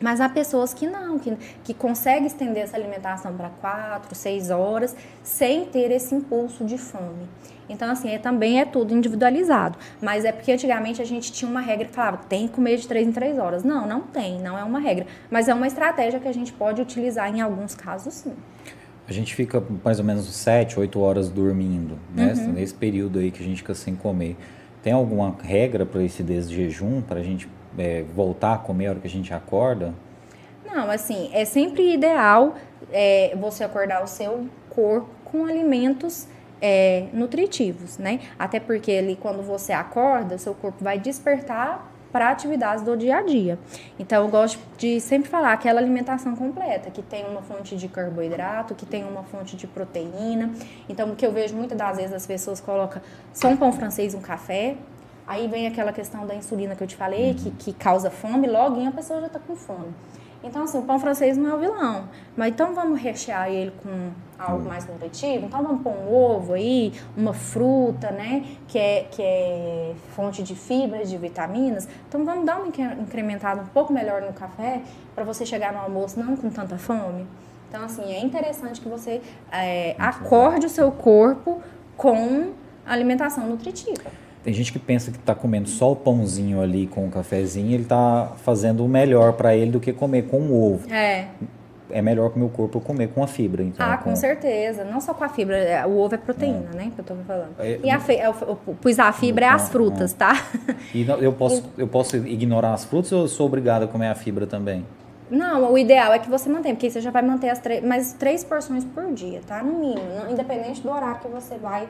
Mas 0.00 0.18
há 0.18 0.30
pessoas 0.30 0.72
que 0.72 0.86
não, 0.86 1.18
que, 1.18 1.36
que 1.62 1.74
conseguem 1.74 2.26
estender 2.26 2.62
essa 2.62 2.74
alimentação 2.74 3.36
para 3.36 3.50
quatro, 3.50 4.14
seis 4.14 4.50
horas, 4.50 4.96
sem 5.22 5.66
ter 5.66 5.90
esse 5.90 6.14
impulso 6.14 6.64
de 6.64 6.78
fome. 6.78 7.28
Então, 7.68 7.88
assim, 7.90 8.08
é, 8.08 8.18
também 8.18 8.60
é 8.60 8.64
tudo 8.64 8.94
individualizado. 8.94 9.78
Mas 10.00 10.24
é 10.24 10.32
porque 10.32 10.50
antigamente 10.50 11.00
a 11.02 11.04
gente 11.04 11.30
tinha 11.30 11.48
uma 11.48 11.60
regra 11.60 11.86
que 11.86 11.94
falava, 11.94 12.16
tem 12.28 12.48
que 12.48 12.54
comer 12.54 12.78
de 12.78 12.88
três 12.88 13.06
em 13.06 13.12
três 13.12 13.38
horas. 13.38 13.62
Não, 13.62 13.86
não 13.86 14.00
tem, 14.00 14.40
não 14.40 14.58
é 14.58 14.64
uma 14.64 14.80
regra. 14.80 15.06
Mas 15.30 15.48
é 15.48 15.54
uma 15.54 15.66
estratégia 15.66 16.18
que 16.18 16.26
a 16.26 16.32
gente 16.32 16.52
pode 16.52 16.80
utilizar 16.80 17.32
em 17.32 17.42
alguns 17.42 17.74
casos, 17.74 18.14
sim. 18.14 18.32
A 19.06 19.12
gente 19.12 19.34
fica 19.34 19.62
mais 19.84 19.98
ou 19.98 20.04
menos 20.04 20.24
sete, 20.32 20.80
oito 20.80 20.98
horas 21.00 21.28
dormindo, 21.28 21.98
né? 22.14 22.32
Uhum. 22.36 22.52
Nesse 22.52 22.74
período 22.74 23.18
aí 23.18 23.30
que 23.30 23.42
a 23.42 23.46
gente 23.46 23.58
fica 23.58 23.74
sem 23.74 23.94
comer. 23.94 24.36
Tem 24.82 24.92
alguma 24.92 25.36
regra 25.42 25.84
para 25.84 26.02
esse 26.02 26.22
desjejum, 26.22 27.02
para 27.02 27.20
a 27.20 27.22
gente 27.22 27.48
é, 27.78 28.02
voltar 28.14 28.54
a 28.54 28.58
comer 28.58 28.86
a 28.86 28.90
hora 28.90 29.00
que 29.00 29.06
a 29.06 29.10
gente 29.10 29.32
acorda? 29.32 29.94
Não, 30.64 30.90
assim, 30.90 31.30
é 31.32 31.44
sempre 31.44 31.92
ideal 31.92 32.54
é, 32.92 33.36
você 33.36 33.64
acordar 33.64 34.02
o 34.02 34.06
seu 34.06 34.46
corpo 34.70 35.08
com 35.24 35.44
alimentos 35.44 36.26
é, 36.60 37.06
nutritivos, 37.12 37.98
né? 37.98 38.20
Até 38.38 38.60
porque 38.60 38.92
ali 38.92 39.16
quando 39.16 39.42
você 39.42 39.72
acorda, 39.72 40.38
seu 40.38 40.54
corpo 40.54 40.82
vai 40.82 40.98
despertar 40.98 41.89
para 42.12 42.30
atividades 42.30 42.84
do 42.84 42.96
dia 42.96 43.18
a 43.18 43.22
dia. 43.22 43.58
Então 43.98 44.24
eu 44.24 44.30
gosto 44.30 44.58
de 44.76 45.00
sempre 45.00 45.28
falar 45.28 45.52
aquela 45.52 45.80
alimentação 45.80 46.34
completa, 46.34 46.90
que 46.90 47.02
tem 47.02 47.26
uma 47.26 47.42
fonte 47.42 47.76
de 47.76 47.88
carboidrato, 47.88 48.74
que 48.74 48.86
tem 48.86 49.04
uma 49.04 49.22
fonte 49.24 49.56
de 49.56 49.66
proteína. 49.66 50.52
Então 50.88 51.10
o 51.10 51.16
que 51.16 51.24
eu 51.24 51.32
vejo 51.32 51.54
muitas 51.54 51.76
das 51.76 51.96
vezes 51.96 52.12
as 52.12 52.26
pessoas 52.26 52.60
colocam 52.60 53.00
só 53.32 53.48
um 53.48 53.56
pão 53.56 53.72
francês, 53.72 54.14
um 54.14 54.20
café, 54.20 54.76
Aí 55.30 55.46
vem 55.46 55.68
aquela 55.68 55.92
questão 55.92 56.26
da 56.26 56.34
insulina 56.34 56.74
que 56.74 56.82
eu 56.82 56.88
te 56.88 56.96
falei, 56.96 57.34
que, 57.34 57.52
que 57.52 57.72
causa 57.72 58.10
fome, 58.10 58.48
logo 58.48 58.84
a 58.84 58.90
pessoa 58.90 59.20
já 59.20 59.28
está 59.28 59.38
com 59.38 59.54
fome. 59.54 59.94
Então, 60.42 60.62
assim, 60.64 60.78
o 60.78 60.82
pão 60.82 60.98
francês 60.98 61.36
não 61.36 61.50
é 61.50 61.54
o 61.54 61.58
vilão. 61.58 62.08
Mas 62.36 62.52
então 62.52 62.74
vamos 62.74 63.00
rechear 63.00 63.50
ele 63.50 63.72
com 63.82 64.10
algo 64.38 64.66
mais 64.66 64.86
nutritivo? 64.86 65.46
Então 65.46 65.62
vamos 65.62 65.82
pôr 65.82 65.92
um 65.92 66.12
ovo 66.12 66.54
aí, 66.54 66.92
uma 67.16 67.34
fruta, 67.34 68.10
né? 68.10 68.44
Que 68.66 68.78
é, 68.78 69.06
que 69.10 69.22
é 69.22 69.92
fonte 70.16 70.42
de 70.42 70.54
fibras, 70.54 71.10
de 71.10 71.18
vitaminas. 71.18 71.86
Então 72.08 72.24
vamos 72.24 72.46
dar 72.46 72.58
uma 72.58 72.68
incrementada 72.68 73.60
um 73.60 73.66
pouco 73.66 73.92
melhor 73.92 74.22
no 74.22 74.32
café 74.32 74.82
para 75.14 75.24
você 75.24 75.44
chegar 75.44 75.72
no 75.72 75.80
almoço 75.80 76.18
não 76.18 76.36
com 76.36 76.48
tanta 76.48 76.78
fome. 76.78 77.26
Então, 77.68 77.84
assim, 77.84 78.12
é 78.12 78.20
interessante 78.20 78.80
que 78.80 78.88
você 78.88 79.20
é, 79.52 79.94
acorde 79.96 80.66
o 80.66 80.68
seu 80.68 80.90
corpo 80.90 81.62
com 81.96 82.52
alimentação 82.84 83.46
nutritiva. 83.46 84.10
Tem 84.42 84.54
gente 84.54 84.72
que 84.72 84.78
pensa 84.78 85.10
que 85.10 85.18
está 85.18 85.34
comendo 85.34 85.68
só 85.68 85.92
o 85.92 85.96
pãozinho 85.96 86.62
ali 86.62 86.86
com 86.86 87.06
o 87.06 87.10
cafezinho, 87.10 87.72
ele 87.74 87.82
está 87.82 88.32
fazendo 88.42 88.84
o 88.84 88.88
melhor 88.88 89.34
para 89.34 89.54
ele 89.54 89.70
do 89.70 89.80
que 89.80 89.92
comer 89.92 90.22
com 90.28 90.38
o 90.38 90.74
ovo. 90.74 90.92
É. 90.92 91.26
É 91.92 92.00
melhor 92.00 92.30
que 92.30 92.36
o 92.36 92.38
meu 92.38 92.48
corpo 92.48 92.80
comer 92.80 93.08
com 93.08 93.22
a 93.22 93.26
fibra. 93.26 93.62
Então, 93.62 93.84
ah, 93.84 93.96
com... 93.98 94.10
com... 94.10 94.16
certeza. 94.16 94.84
Não 94.84 95.00
só 95.00 95.12
com 95.12 95.24
a 95.24 95.28
fibra. 95.28 95.56
É, 95.56 95.84
o 95.84 95.98
ovo 95.98 96.14
é 96.14 96.18
proteína, 96.18 96.68
é. 96.72 96.76
né? 96.76 96.92
Que 96.94 97.00
eu 97.00 97.04
tô 97.04 97.14
falando. 97.26 97.50
É, 97.58 97.80
e 97.82 97.90
a 97.90 97.98
fe... 97.98 98.14
eu, 98.14 98.34
eu 98.46 98.74
pus 98.80 98.98
a 98.98 99.12
fibra 99.12 99.46
é 99.46 99.48
as 99.48 99.68
frutas, 99.68 100.12
tá? 100.12 100.32
E 100.94 101.04
eu 101.20 101.32
posso, 101.32 101.64
eu 101.76 101.88
posso 101.88 102.16
ignorar 102.16 102.72
as 102.72 102.84
frutas 102.84 103.10
ou 103.12 103.22
eu 103.22 103.28
sou 103.28 103.46
obrigado 103.46 103.82
a 103.82 103.88
comer 103.88 104.08
a 104.08 104.14
fibra 104.14 104.46
também? 104.46 104.86
Não, 105.30 105.72
o 105.72 105.78
ideal 105.78 106.12
é 106.12 106.18
que 106.18 106.28
você 106.28 106.48
mantenha, 106.48 106.74
porque 106.74 106.90
você 106.90 107.00
já 107.00 107.10
vai 107.10 107.22
manter 107.22 107.50
as 107.50 107.60
três, 107.60 107.84
mais 107.84 108.12
três 108.12 108.42
porções 108.42 108.84
por 108.84 109.12
dia, 109.12 109.40
tá? 109.46 109.62
No 109.62 109.78
mínimo, 109.78 110.28
independente 110.28 110.80
do 110.80 110.90
horário 110.90 111.20
que 111.20 111.28
você 111.28 111.56
vai 111.56 111.88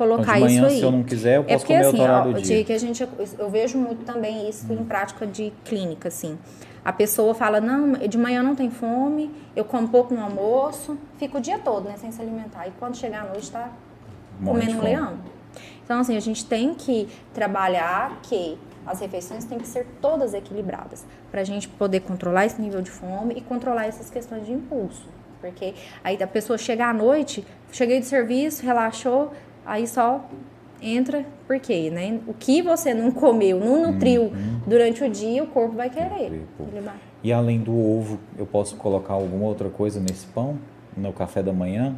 colocar 0.00 0.38
então, 0.38 0.48
de 0.48 0.54
manhã, 0.54 0.62
isso 0.62 0.66
aí. 0.66 0.78
Se 0.78 0.82
eu 0.82 0.90
não 0.90 1.02
quiser, 1.02 1.36
eu 1.36 1.40
é 1.42 1.44
posso 1.44 1.54
é 1.54 1.58
porque, 1.58 1.74
comer 1.74 1.86
assim, 1.86 2.00
horário 2.00 2.30
ó, 2.30 2.34
do 2.34 2.40
dia. 2.40 2.64
Que 2.64 2.72
a 2.72 2.78
gente, 2.78 3.08
eu 3.38 3.50
vejo 3.50 3.76
muito 3.76 4.02
também 4.06 4.48
isso 4.48 4.72
em 4.72 4.84
prática 4.84 5.26
de 5.26 5.52
clínica, 5.62 6.08
assim. 6.08 6.38
A 6.82 6.92
pessoa 6.92 7.34
fala, 7.34 7.60
não, 7.60 7.92
de 7.92 8.16
manhã 8.16 8.42
não 8.42 8.56
tem 8.56 8.70
fome, 8.70 9.30
eu 9.54 9.62
como 9.66 9.86
pouco 9.88 10.14
no 10.14 10.22
almoço, 10.22 10.96
fico 11.18 11.36
o 11.36 11.40
dia 11.40 11.58
todo, 11.58 11.84
né, 11.84 11.96
sem 11.98 12.10
se 12.10 12.22
alimentar. 12.22 12.66
E 12.66 12.70
quando 12.78 12.96
chegar 12.96 13.24
à 13.24 13.24
noite, 13.24 13.42
está 13.42 13.68
comendo 14.42 14.78
um 14.78 14.82
leão. 14.82 15.18
Então, 15.84 16.00
assim, 16.00 16.16
a 16.16 16.20
gente 16.20 16.46
tem 16.46 16.72
que 16.72 17.06
trabalhar 17.34 18.20
que 18.22 18.56
as 18.86 19.00
refeições 19.00 19.44
têm 19.44 19.58
que 19.58 19.68
ser 19.68 19.86
todas 20.00 20.32
equilibradas, 20.32 21.04
para 21.30 21.42
a 21.42 21.44
gente 21.44 21.68
poder 21.68 22.00
controlar 22.00 22.46
esse 22.46 22.58
nível 22.60 22.80
de 22.80 22.90
fome 22.90 23.34
e 23.36 23.42
controlar 23.42 23.84
essas 23.84 24.08
questões 24.08 24.46
de 24.46 24.52
impulso. 24.52 25.06
Porque 25.40 25.74
aí 26.02 26.22
a 26.22 26.26
pessoa 26.26 26.56
chega 26.56 26.86
à 26.86 26.92
noite, 26.92 27.46
cheguei 27.72 28.00
do 28.00 28.06
serviço, 28.06 28.64
relaxou, 28.64 29.32
aí 29.64 29.86
só 29.86 30.24
entra, 30.82 31.24
porque, 31.46 31.90
né? 31.90 32.20
O 32.26 32.34
que 32.34 32.62
você 32.62 32.94
não 32.94 33.10
comeu, 33.10 33.60
não 33.60 33.92
nutriu 33.92 34.22
uhum. 34.22 34.60
durante 34.66 35.04
o 35.04 35.10
dia, 35.10 35.42
o 35.42 35.46
corpo 35.46 35.76
vai 35.76 35.90
querer. 35.90 36.46
E 37.22 37.32
além 37.32 37.60
do 37.60 37.78
ovo, 37.78 38.18
eu 38.38 38.46
posso 38.46 38.76
colocar 38.76 39.14
alguma 39.14 39.44
outra 39.46 39.68
coisa 39.68 40.00
nesse 40.00 40.26
pão? 40.26 40.58
No 40.96 41.12
café 41.12 41.42
da 41.42 41.52
manhã? 41.52 41.94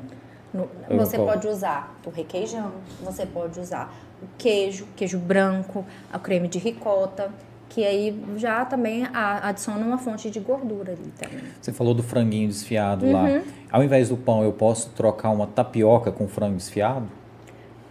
No, 0.53 0.69
você 0.91 1.17
pode 1.17 1.49
usar 1.49 1.97
o 2.05 2.11
requeijão, 2.11 2.73
você 3.03 3.25
pode 3.25 3.59
usar 3.59 3.95
o 4.23 4.27
queijo, 4.37 4.87
queijo 4.95 5.19
branco, 5.19 5.85
o 6.13 6.19
creme 6.19 6.47
de 6.47 6.59
ricota, 6.59 7.31
que 7.71 7.87
aí 7.87 8.23
já 8.37 8.65
também 8.67 9.07
adiciona 9.15 9.85
uma 9.87 9.97
fonte 9.97 10.29
de 10.29 10.39
gordura 10.41 10.93
ali 10.93 11.11
também. 11.19 11.45
Você 11.59 11.73
falou 11.73 11.95
do 11.95 12.03
franguinho 12.03 12.49
desfiado 12.49 13.07
uhum. 13.07 13.13
lá. 13.13 13.43
Ao 13.71 13.83
invés 13.83 14.11
do 14.11 14.17
pão, 14.17 14.45
eu 14.45 14.53
posso 14.53 14.91
trocar 14.91 15.31
uma 15.31 15.47
tapioca 15.47 16.13
com 16.13 16.29
frango 16.29 16.57
desfiado? 16.57 17.07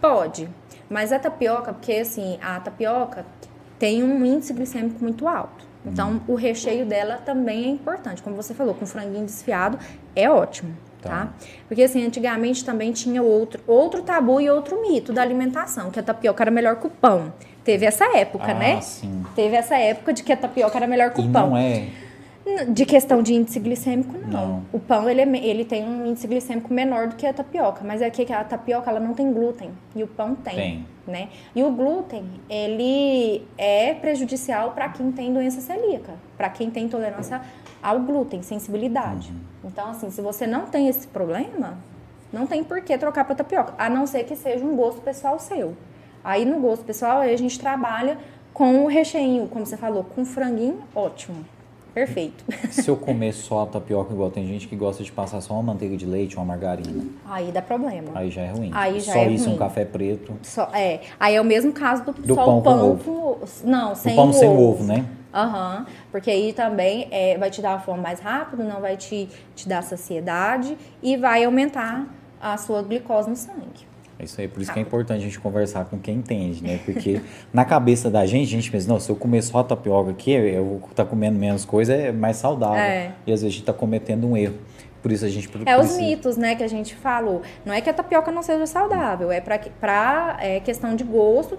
Pode, 0.02 0.48
mas 0.90 1.12
a 1.12 1.18
tapioca, 1.18 1.72
porque 1.72 1.92
assim, 1.92 2.36
a 2.42 2.58
tapioca 2.58 3.24
tem 3.78 4.02
um 4.02 4.26
índice 4.26 4.52
glicêmico 4.52 5.00
muito 5.00 5.28
alto. 5.28 5.64
Então, 5.86 6.12
hum. 6.12 6.20
o 6.28 6.34
recheio 6.34 6.84
dela 6.84 7.16
também 7.16 7.64
é 7.64 7.68
importante. 7.68 8.20
Como 8.20 8.34
você 8.36 8.52
falou, 8.52 8.74
com 8.74 8.84
franguinho 8.84 9.24
desfiado 9.24 9.78
é 10.14 10.28
ótimo, 10.28 10.76
tá? 11.00 11.08
tá? 11.08 11.32
Porque 11.68 11.84
assim, 11.84 12.04
antigamente 12.04 12.64
também 12.64 12.92
tinha 12.92 13.22
outro, 13.22 13.62
outro 13.66 14.02
tabu 14.02 14.40
e 14.40 14.50
outro 14.50 14.82
mito 14.82 15.12
da 15.12 15.22
alimentação, 15.22 15.90
que 15.90 16.00
a 16.00 16.02
tapioca 16.02 16.42
era 16.42 16.50
melhor 16.50 16.76
que 16.76 16.88
o 16.88 16.90
pão. 16.90 17.32
Teve 17.64 17.86
essa 17.86 18.04
época, 18.16 18.50
ah, 18.50 18.54
né? 18.54 18.80
Sim. 18.80 19.24
Teve 19.36 19.54
essa 19.54 19.76
época 19.76 20.12
de 20.12 20.24
que 20.24 20.32
a 20.32 20.36
tapioca 20.36 20.76
era 20.76 20.86
melhor 20.86 21.12
que 21.12 21.22
e 21.22 21.28
o 21.28 21.32
pão. 21.32 21.50
Não 21.50 21.56
é. 21.56 21.86
De 22.68 22.84
questão 22.84 23.22
de 23.22 23.34
índice 23.34 23.60
glicêmico, 23.60 24.18
não. 24.18 24.28
não. 24.28 24.62
O 24.72 24.78
pão, 24.80 25.08
ele, 25.08 25.20
é, 25.20 25.46
ele 25.46 25.64
tem 25.64 25.84
um 25.84 26.06
índice 26.06 26.26
glicêmico 26.26 26.72
menor 26.74 27.06
do 27.06 27.14
que 27.14 27.24
a 27.24 27.32
tapioca, 27.32 27.84
mas 27.84 28.02
é 28.02 28.10
que 28.10 28.32
a 28.32 28.42
tapioca, 28.42 28.90
ela 28.90 28.98
não 28.98 29.14
tem 29.14 29.32
glúten, 29.32 29.70
e 29.94 30.02
o 30.02 30.08
pão 30.08 30.34
tem, 30.34 30.54
tem. 30.54 30.86
né? 31.06 31.28
E 31.54 31.62
o 31.62 31.70
glúten, 31.70 32.24
ele 32.50 33.46
é 33.56 33.94
prejudicial 33.94 34.72
para 34.72 34.88
quem 34.88 35.12
tem 35.12 35.32
doença 35.32 35.60
celíaca, 35.60 36.14
para 36.36 36.48
quem 36.48 36.68
tem 36.68 36.84
intolerância 36.84 37.40
ao 37.80 38.00
glúten, 38.00 38.42
sensibilidade. 38.42 39.30
Uhum. 39.30 39.70
Então, 39.70 39.90
assim, 39.90 40.10
se 40.10 40.20
você 40.20 40.44
não 40.44 40.66
tem 40.66 40.88
esse 40.88 41.06
problema, 41.06 41.78
não 42.32 42.46
tem 42.46 42.64
por 42.64 42.80
que 42.82 42.96
trocar 42.98 43.24
para 43.24 43.36
tapioca, 43.36 43.74
a 43.78 43.88
não 43.88 44.04
ser 44.04 44.24
que 44.24 44.34
seja 44.34 44.64
um 44.64 44.74
gosto 44.74 45.00
pessoal 45.00 45.38
seu. 45.38 45.76
Aí, 46.24 46.44
no 46.44 46.58
gosto 46.60 46.84
pessoal, 46.84 47.20
a 47.20 47.36
gente 47.36 47.58
trabalha 47.58 48.18
com 48.52 48.84
o 48.84 48.88
recheio, 48.88 49.46
como 49.46 49.64
você 49.64 49.76
falou, 49.76 50.04
com 50.04 50.24
franguinho, 50.24 50.82
ótimo. 50.94 51.44
Perfeito. 51.94 52.44
Se 52.70 52.88
eu 52.88 52.96
comer 52.96 53.32
só 53.32 53.62
a 53.62 53.66
tapioca, 53.66 54.12
igual 54.12 54.30
tem 54.30 54.46
gente 54.46 54.66
que 54.66 54.74
gosta 54.76 55.04
de 55.04 55.12
passar 55.12 55.40
só 55.40 55.54
uma 55.54 55.62
manteiga 55.62 55.96
de 55.96 56.06
leite, 56.06 56.36
uma 56.36 56.44
margarina. 56.44 57.04
Aí 57.26 57.52
dá 57.52 57.60
problema. 57.60 58.10
Aí 58.14 58.30
já 58.30 58.42
é 58.42 58.50
ruim. 58.50 58.70
Aí 58.72 59.00
já 59.00 59.12
só 59.12 59.18
é 59.20 59.28
isso, 59.28 59.46
ruim. 59.46 59.54
um 59.54 59.58
café 59.58 59.84
preto. 59.84 60.34
Só, 60.42 60.70
é. 60.72 61.00
Aí 61.20 61.34
é 61.34 61.40
o 61.40 61.44
mesmo 61.44 61.72
caso 61.72 62.04
do, 62.04 62.12
do 62.12 62.34
pão, 62.34 62.58
o 62.58 62.62
pão 62.62 62.78
com 62.78 62.90
ovo. 62.92 63.04
Com, 63.04 63.68
não, 63.68 63.94
sem 63.94 64.12
o 64.12 64.16
pão 64.16 64.30
o 64.30 64.32
sem 64.32 64.48
ovo. 64.48 64.62
ovo, 64.62 64.84
né? 64.84 65.04
Aham. 65.34 65.78
Uhum, 65.78 65.94
porque 66.10 66.30
aí 66.30 66.52
também 66.52 67.08
é, 67.10 67.38
vai 67.38 67.50
te 67.50 67.62
dar 67.62 67.74
a 67.74 67.78
fome 67.78 68.00
mais 68.00 68.20
rápido, 68.20 68.62
não 68.62 68.80
vai 68.80 68.96
te, 68.96 69.28
te 69.54 69.68
dar 69.68 69.82
saciedade 69.82 70.76
e 71.02 71.16
vai 71.16 71.44
aumentar 71.44 72.06
a 72.40 72.56
sua 72.56 72.82
glicose 72.82 73.30
no 73.30 73.36
sangue. 73.36 73.91
É 74.22 74.24
isso 74.24 74.40
aí, 74.40 74.46
por 74.46 74.62
isso 74.62 74.72
que 74.72 74.78
é 74.78 74.82
importante 74.82 75.18
a 75.18 75.24
gente 75.24 75.40
conversar 75.40 75.84
com 75.86 75.98
quem 75.98 76.18
entende, 76.18 76.62
né? 76.62 76.78
Porque 76.84 77.20
na 77.52 77.64
cabeça 77.64 78.08
da 78.08 78.24
gente, 78.24 78.46
a 78.46 78.50
gente 78.52 78.70
pensa, 78.70 78.88
não, 78.88 79.00
se 79.00 79.10
eu 79.10 79.16
comer 79.16 79.42
só 79.42 79.64
tapioca 79.64 80.12
aqui, 80.12 80.30
eu 80.30 80.64
vou 80.64 80.76
estar 80.76 81.02
tá 81.02 81.04
comendo 81.04 81.36
menos 81.36 81.64
coisa, 81.64 81.92
é 81.92 82.12
mais 82.12 82.36
saudável. 82.36 82.78
É. 82.78 83.12
E 83.26 83.32
às 83.32 83.40
vezes 83.40 83.46
a 83.46 83.48
gente 83.48 83.62
está 83.62 83.72
cometendo 83.72 84.28
um 84.28 84.36
erro. 84.36 84.54
Por 85.02 85.10
isso 85.10 85.24
a 85.24 85.28
gente 85.28 85.48
precisa... 85.48 85.68
É 85.68 85.76
os 85.76 85.96
mitos, 85.96 86.36
né, 86.36 86.54
que 86.54 86.62
a 86.62 86.68
gente 86.68 86.94
falou. 86.94 87.42
Não 87.66 87.74
é 87.74 87.80
que 87.80 87.90
a 87.90 87.92
tapioca 87.92 88.30
não 88.30 88.44
seja 88.44 88.64
saudável, 88.64 89.32
é 89.32 89.40
para 89.40 90.36
é, 90.38 90.60
questão 90.60 90.94
de 90.94 91.02
gosto 91.02 91.58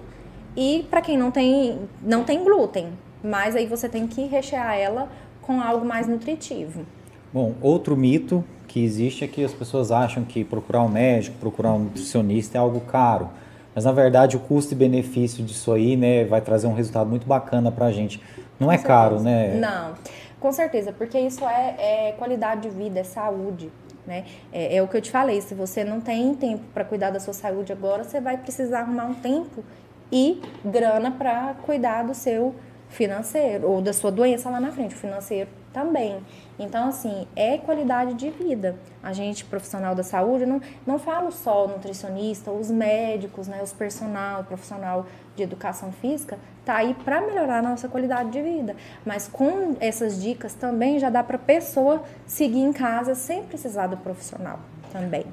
e 0.56 0.88
para 0.90 1.02
quem 1.02 1.18
não 1.18 1.32
tem, 1.32 1.80
não 2.02 2.24
tem 2.24 2.46
glúten. 2.46 2.94
Mas 3.22 3.58
aí 3.58 3.66
você 3.66 3.90
tem 3.90 4.08
que 4.08 4.26
rechear 4.26 4.74
ela 4.78 5.10
com 5.42 5.60
algo 5.60 5.86
mais 5.86 6.08
nutritivo. 6.08 6.86
Bom, 7.34 7.56
outro 7.62 7.98
mito 7.98 8.44
que 8.68 8.84
existe 8.84 9.26
é 9.26 9.28
que 9.28 9.44
as 9.44 9.52
pessoas 9.52 9.92
acham 9.92 10.24
que 10.24 10.44
procurar 10.44 10.84
um 10.84 10.88
médico, 10.88 11.36
procurar 11.40 11.74
um 11.74 11.80
nutricionista 11.80 12.60
é 12.60 12.62
algo 12.62 12.80
caro. 12.82 13.30
Mas 13.74 13.86
na 13.86 13.92
verdade 13.92 14.38
o 14.38 14.40
custo 14.40 14.74
e 14.74 14.76
benefício 14.76 15.44
disso 15.44 15.72
aí, 15.72 15.98
né, 15.98 16.26
vai 16.26 16.42
trazer 16.42 16.68
um 16.68 16.74
resultado 16.74 17.10
muito 17.10 17.26
bacana 17.26 17.72
para 17.72 17.88
a 17.88 17.92
gente. 17.92 18.22
Não 18.60 18.72
é 18.72 18.78
caro, 18.78 19.20
né? 19.20 19.56
Não. 19.56 19.96
Com 20.40 20.52
certeza, 20.52 20.92
porque 20.92 21.18
isso 21.18 21.44
é, 21.44 22.10
é 22.10 22.12
qualidade 22.12 22.62
de 22.62 22.70
vida, 22.70 23.00
é 23.00 23.04
saúde. 23.04 23.72
Né? 24.06 24.26
É, 24.52 24.76
é, 24.76 24.84
o 24.84 24.88
que 24.88 24.98
eu 24.98 25.02
te 25.02 25.10
falei, 25.10 25.42
se 25.42 25.56
você 25.56 25.84
não 25.84 26.02
tem 26.02 26.36
tempo 26.36 26.64
para 26.72 26.84
cuidar 26.84 27.10
da 27.10 27.20
sua 27.20 27.34
saúde 27.34 27.72
agora, 27.72 28.04
você 28.04 28.22
vai 28.22 28.38
precisar 28.38 28.82
arrumar 28.82 29.06
um 29.06 29.14
tempo 29.16 29.64
e 30.12 30.40
grana 30.64 31.10
para 31.10 31.56
cuidar 31.64 32.04
do 32.04 32.14
seu 32.14 32.54
financeiro 32.90 33.68
ou 33.68 33.82
da 33.82 33.94
sua 33.94 34.12
doença 34.12 34.50
lá 34.50 34.60
na 34.60 34.72
frente, 34.72 34.94
o 34.94 34.98
financeiro 34.98 35.50
também. 35.74 36.24
Então, 36.58 36.88
assim, 36.88 37.28
é 37.36 37.58
qualidade 37.58 38.14
de 38.14 38.30
vida. 38.30 38.78
A 39.02 39.12
gente, 39.12 39.44
profissional 39.44 39.96
da 39.96 40.04
saúde, 40.04 40.46
não, 40.46 40.62
não 40.86 41.00
falo 41.00 41.32
só 41.32 41.68
nutricionista, 41.68 42.52
os 42.52 42.70
médicos, 42.70 43.48
né, 43.48 43.62
os 43.64 43.74
personal, 43.74 44.42
o 44.42 44.44
profissional 44.44 45.06
de 45.36 45.44
educação 45.44 45.92
física, 45.92 46.38
tá 46.64 46.76
aí 46.76 46.94
para 46.94 47.20
melhorar 47.20 47.60
a 47.60 47.62
nossa 47.62 47.90
qualidade 47.90 48.30
de 48.30 48.42
vida. 48.42 48.76
Mas 49.04 49.28
com 49.28 49.76
essas 49.80 50.22
dicas 50.22 50.54
também 50.54 51.00
já 51.00 51.10
dá 51.10 51.24
para 51.24 51.38
pessoa 51.38 52.04
seguir 52.26 52.62
em 52.62 52.72
casa 52.72 53.16
sem 53.16 53.44
precisar 53.44 53.88
do 53.88 53.98
profissional 53.98 54.60
também. 54.92 55.26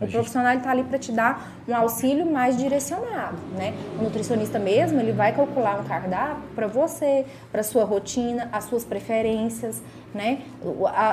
O 0.00 0.06
profissional 0.06 0.56
está 0.56 0.70
ali 0.70 0.82
para 0.84 0.98
te 0.98 1.12
dar 1.12 1.52
um 1.68 1.74
auxílio 1.74 2.30
mais 2.30 2.56
direcionado, 2.56 3.36
né? 3.56 3.74
O 3.98 4.02
nutricionista 4.02 4.58
mesmo, 4.58 5.00
ele 5.00 5.12
vai 5.12 5.32
calcular 5.34 5.80
um 5.80 5.84
cardápio 5.84 6.42
para 6.54 6.66
você, 6.66 7.24
para 7.52 7.62
sua 7.62 7.84
rotina, 7.84 8.48
as 8.52 8.64
suas 8.64 8.84
preferências, 8.84 9.80
né? 10.14 10.38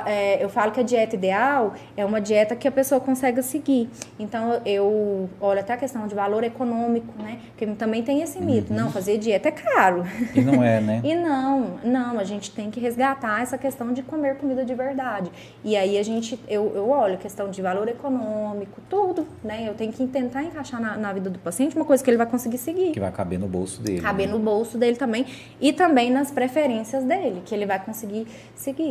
É, 0.05 0.43
eu 0.43 0.49
falo 0.49 0.71
que 0.71 0.79
a 0.79 0.83
dieta 0.83 1.15
ideal 1.15 1.73
é 1.97 2.05
uma 2.05 2.21
dieta 2.21 2.55
que 2.55 2.67
a 2.67 2.71
pessoa 2.71 3.01
consegue 3.01 3.41
seguir. 3.41 3.89
Então, 4.19 4.61
eu 4.65 5.29
olho 5.39 5.59
até 5.59 5.73
a 5.73 5.77
questão 5.77 6.07
de 6.07 6.13
valor 6.13 6.43
econômico, 6.43 7.13
né? 7.21 7.39
Porque 7.47 7.65
também 7.75 8.03
tem 8.03 8.21
esse 8.21 8.39
mito. 8.39 8.71
Uhum. 8.71 8.79
Não, 8.79 8.91
fazer 8.91 9.17
dieta 9.17 9.49
é 9.49 9.51
caro. 9.51 10.05
E 10.35 10.41
não 10.41 10.63
é, 10.63 10.79
né? 10.79 11.01
e 11.03 11.15
não, 11.15 11.79
não. 11.83 12.19
A 12.19 12.23
gente 12.23 12.51
tem 12.51 12.69
que 12.69 12.79
resgatar 12.79 13.41
essa 13.41 13.57
questão 13.57 13.93
de 13.93 14.03
comer 14.03 14.35
comida 14.35 14.63
de 14.63 14.73
verdade. 14.75 15.31
E 15.63 15.75
aí, 15.75 15.97
a 15.97 16.03
gente, 16.03 16.39
eu, 16.47 16.71
eu 16.75 16.89
olho 16.89 17.15
a 17.15 17.17
questão 17.17 17.49
de 17.49 17.61
valor 17.61 17.87
econômico, 17.87 18.81
tudo, 18.89 19.27
né? 19.43 19.67
Eu 19.67 19.73
tenho 19.73 19.91
que 19.91 20.05
tentar 20.07 20.43
encaixar 20.43 20.79
na, 20.79 20.97
na 20.97 21.13
vida 21.13 21.29
do 21.29 21.39
paciente 21.39 21.75
uma 21.75 21.85
coisa 21.85 22.03
que 22.03 22.09
ele 22.09 22.17
vai 22.17 22.27
conseguir 22.27 22.57
seguir. 22.57 22.91
Que 22.91 22.99
vai 22.99 23.11
caber 23.11 23.39
no 23.39 23.47
bolso 23.47 23.81
dele. 23.81 24.01
Caber 24.01 24.27
né? 24.27 24.33
no 24.33 24.39
bolso 24.39 24.77
dele 24.77 24.95
também. 24.95 25.25
E 25.59 25.73
também 25.73 26.11
nas 26.11 26.31
preferências 26.31 27.03
dele, 27.03 27.41
que 27.45 27.55
ele 27.55 27.65
vai 27.65 27.79
conseguir 27.83 28.27
seguir. 28.55 28.90